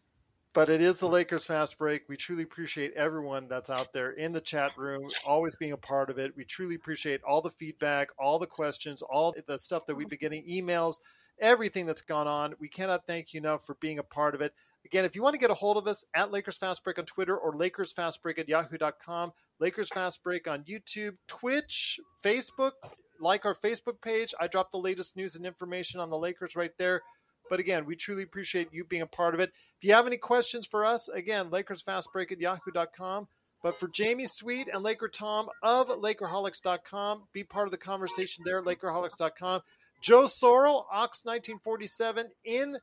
but 0.59 0.68
it 0.68 0.80
is 0.80 0.96
the 0.96 1.09
Lakers 1.09 1.46
fast 1.46 1.78
break. 1.78 2.09
We 2.09 2.16
truly 2.16 2.42
appreciate 2.42 2.92
everyone 2.94 3.46
that's 3.46 3.70
out 3.70 3.92
there 3.92 4.11
in 4.11 4.32
the 4.32 4.40
chat 4.40 4.76
room, 4.76 5.06
always 5.24 5.54
being 5.54 5.70
a 5.70 5.76
part 5.76 6.11
of 6.11 6.18
it. 6.18 6.36
We 6.36 6.42
truly 6.42 6.74
appreciate 6.74 7.20
all 7.22 7.40
the 7.40 7.52
feedback, 7.52 8.09
all 8.18 8.40
the 8.40 8.48
questions, 8.48 9.00
all 9.00 9.32
the 9.46 9.56
stuff 9.56 9.86
that 9.86 9.94
we've 9.94 10.09
been 10.09 10.18
getting, 10.18 10.44
emails, 10.48 10.96
everything 11.40 11.86
that's 11.86 12.00
gone 12.00 12.26
on. 12.26 12.54
We 12.59 12.66
cannot 12.66 13.06
thank 13.06 13.32
you 13.32 13.38
enough 13.38 13.64
for 13.64 13.76
being 13.76 14.00
a 14.00 14.02
part 14.02 14.34
of 14.34 14.40
it. 14.40 14.52
Again, 14.84 15.04
if 15.04 15.14
you 15.14 15.22
want 15.22 15.34
to 15.34 15.38
get 15.38 15.52
a 15.52 15.54
hold 15.54 15.76
of 15.76 15.86
us 15.86 16.04
at 16.12 16.32
Lakers 16.32 16.59
Fast 16.59 16.82
Break 16.82 16.98
on 16.98 17.04
Twitter 17.04 17.38
or 17.38 17.54
Lakers 17.54 17.92
Fast 17.92 18.20
Break 18.20 18.40
at 18.40 18.48
yahoo.com, 18.48 19.32
Lakers 19.61 19.90
Fast 19.90 20.24
Break 20.24 20.48
on 20.48 20.64
YouTube, 20.64 21.18
Twitch, 21.28 22.00
Facebook, 22.24 22.72
like 23.20 23.44
our 23.44 23.54
Facebook 23.54 24.00
page. 24.02 24.34
I 24.40 24.48
drop 24.48 24.72
the 24.72 24.78
latest 24.78 25.16
news 25.16 25.36
and 25.36 25.46
information 25.46 26.00
on 26.00 26.11
the 26.11 26.18
Lakers 26.18 26.56
right 26.56 26.76
there. 26.78 27.02
But 27.49 27.61
again, 27.61 27.84
we 27.86 27.96
truly 27.96 28.22
appreciate 28.22 28.72
you 28.72 28.84
being 28.84 29.03
a 29.03 29.07
part 29.07 29.34
of 29.34 29.40
it. 29.40 29.53
If 29.78 29.84
you 29.84 29.94
have 29.94 30.07
any 30.07 30.16
questions 30.16 30.66
for 30.66 30.84
us, 30.84 31.09
again, 31.09 31.51
Lakers 31.51 31.82
Fast 31.82 32.12
Break 32.12 32.32
at 32.32 32.40
yahoo.com. 32.40 33.28
But 33.62 33.80
for 33.80 33.88
Jamie 33.88 34.26
Sweet 34.26 34.68
and 34.72 34.82
Laker 34.82 35.09
Tom 35.09 35.49
of 35.62 35.88
Lakerholics.com, 35.88 37.24
be 37.32 37.42
part 37.42 37.66
of 37.66 37.72
the 37.72 37.78
conversation 37.78 38.44
there 38.44 38.59
at 38.59 38.64
Lakerholics.com. 38.64 39.62
Joe 40.01 40.24
Sorrell, 40.24 40.84
Ox1947, 40.94 42.26
in 42.44 42.76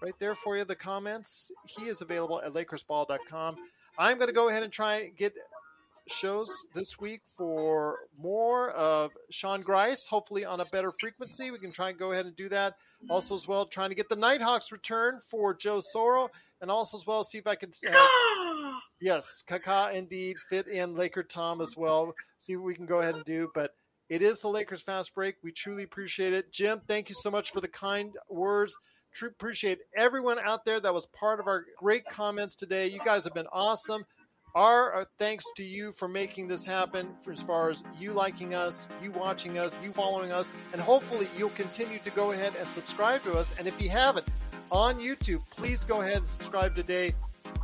right 0.00 0.18
there 0.18 0.34
for 0.34 0.56
you, 0.56 0.64
the 0.64 0.74
comments. 0.74 1.50
He 1.66 1.88
is 1.88 2.00
available 2.00 2.40
at 2.40 2.54
LakersBall.com. 2.54 3.56
I'm 3.98 4.16
going 4.16 4.28
to 4.28 4.34
go 4.34 4.48
ahead 4.48 4.62
and 4.62 4.72
try 4.72 5.00
and 5.00 5.16
get 5.16 5.34
shows 6.08 6.50
this 6.74 6.98
week 6.98 7.20
for 7.36 7.96
more 8.18 8.70
of 8.70 9.12
Sean 9.30 9.60
Grice, 9.60 10.06
hopefully 10.06 10.44
on 10.44 10.60
a 10.60 10.64
better 10.64 10.90
frequency. 10.90 11.50
We 11.50 11.58
can 11.58 11.70
try 11.70 11.90
and 11.90 11.98
go 11.98 12.12
ahead 12.12 12.26
and 12.26 12.34
do 12.34 12.48
that. 12.48 12.74
Also, 13.08 13.34
as 13.34 13.48
well, 13.48 13.66
trying 13.66 13.90
to 13.90 13.96
get 13.96 14.08
the 14.08 14.16
Nighthawks 14.16 14.72
return 14.72 15.18
for 15.30 15.54
Joe 15.54 15.80
Sorrell, 15.94 16.28
and 16.60 16.70
also 16.70 16.96
as 16.96 17.06
well 17.06 17.24
see 17.24 17.38
if 17.38 17.46
I 17.46 17.54
can. 17.54 17.70
Uh, 17.86 18.78
yes, 19.00 19.42
Kaka 19.46 19.90
indeed 19.92 20.36
fit 20.48 20.66
in 20.68 20.94
Laker 20.94 21.22
Tom 21.22 21.60
as 21.60 21.76
well. 21.76 22.14
See 22.38 22.56
what 22.56 22.64
we 22.64 22.74
can 22.74 22.86
go 22.86 23.00
ahead 23.00 23.14
and 23.14 23.24
do, 23.24 23.50
but. 23.54 23.72
It 24.08 24.20
is 24.20 24.40
the 24.40 24.48
Lakers 24.48 24.82
fast 24.82 25.14
break. 25.14 25.36
We 25.42 25.52
truly 25.52 25.84
appreciate 25.84 26.34
it. 26.34 26.52
Jim, 26.52 26.82
thank 26.86 27.08
you 27.08 27.14
so 27.18 27.30
much 27.30 27.50
for 27.50 27.62
the 27.62 27.68
kind 27.68 28.14
words. 28.28 28.76
True 29.14 29.28
appreciate 29.30 29.78
everyone 29.96 30.38
out 30.38 30.66
there 30.66 30.80
that 30.80 30.92
was 30.92 31.06
part 31.06 31.40
of 31.40 31.46
our 31.46 31.64
great 31.78 32.04
comments 32.10 32.54
today. 32.54 32.88
You 32.88 33.00
guys 33.04 33.24
have 33.24 33.32
been 33.32 33.46
awesome. 33.52 34.04
Our 34.54 35.00
uh, 35.00 35.04
thanks 35.18 35.44
to 35.56 35.64
you 35.64 35.92
for 35.92 36.08
making 36.08 36.46
this 36.46 36.62
happen, 36.62 37.08
for 37.22 37.32
as 37.32 37.42
far 37.42 37.70
as 37.70 37.82
you 37.98 38.12
liking 38.12 38.52
us, 38.52 38.86
you 39.02 39.10
watching 39.10 39.56
us, 39.56 39.76
you 39.82 39.92
following 39.92 40.30
us, 40.30 40.52
and 40.72 40.80
hopefully 40.80 41.26
you'll 41.38 41.50
continue 41.50 41.98
to 42.00 42.10
go 42.10 42.32
ahead 42.32 42.52
and 42.58 42.68
subscribe 42.68 43.22
to 43.22 43.32
us. 43.32 43.58
And 43.58 43.66
if 43.66 43.80
you 43.80 43.88
haven't 43.88 44.26
on 44.70 44.98
YouTube, 44.98 45.40
please 45.50 45.84
go 45.84 46.02
ahead 46.02 46.18
and 46.18 46.26
subscribe 46.26 46.74
today. 46.74 47.14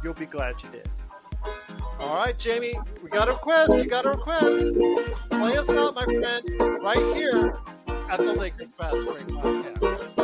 You'll 0.03 0.15
be 0.15 0.27
glad 0.27 0.63
you 0.63 0.71
did. 0.71 0.89
All 2.01 2.15
right, 2.15 2.39
Jamie, 2.39 2.79
we 3.03 3.11
got 3.11 3.29
a 3.29 3.33
request. 3.33 3.75
We 3.75 3.85
got 3.87 4.07
a 4.07 4.11
request. 4.11 4.75
Play 5.31 5.59
us 5.59 5.69
out, 5.69 5.95
my 5.95 6.05
friend, 6.05 6.83
right 6.83 7.17
here 7.17 7.59
at 8.09 8.19
the 8.19 8.33
Lakers 8.33 8.69
Fast 8.79 9.05
Break 9.05 9.27
Podcast. 9.27 10.18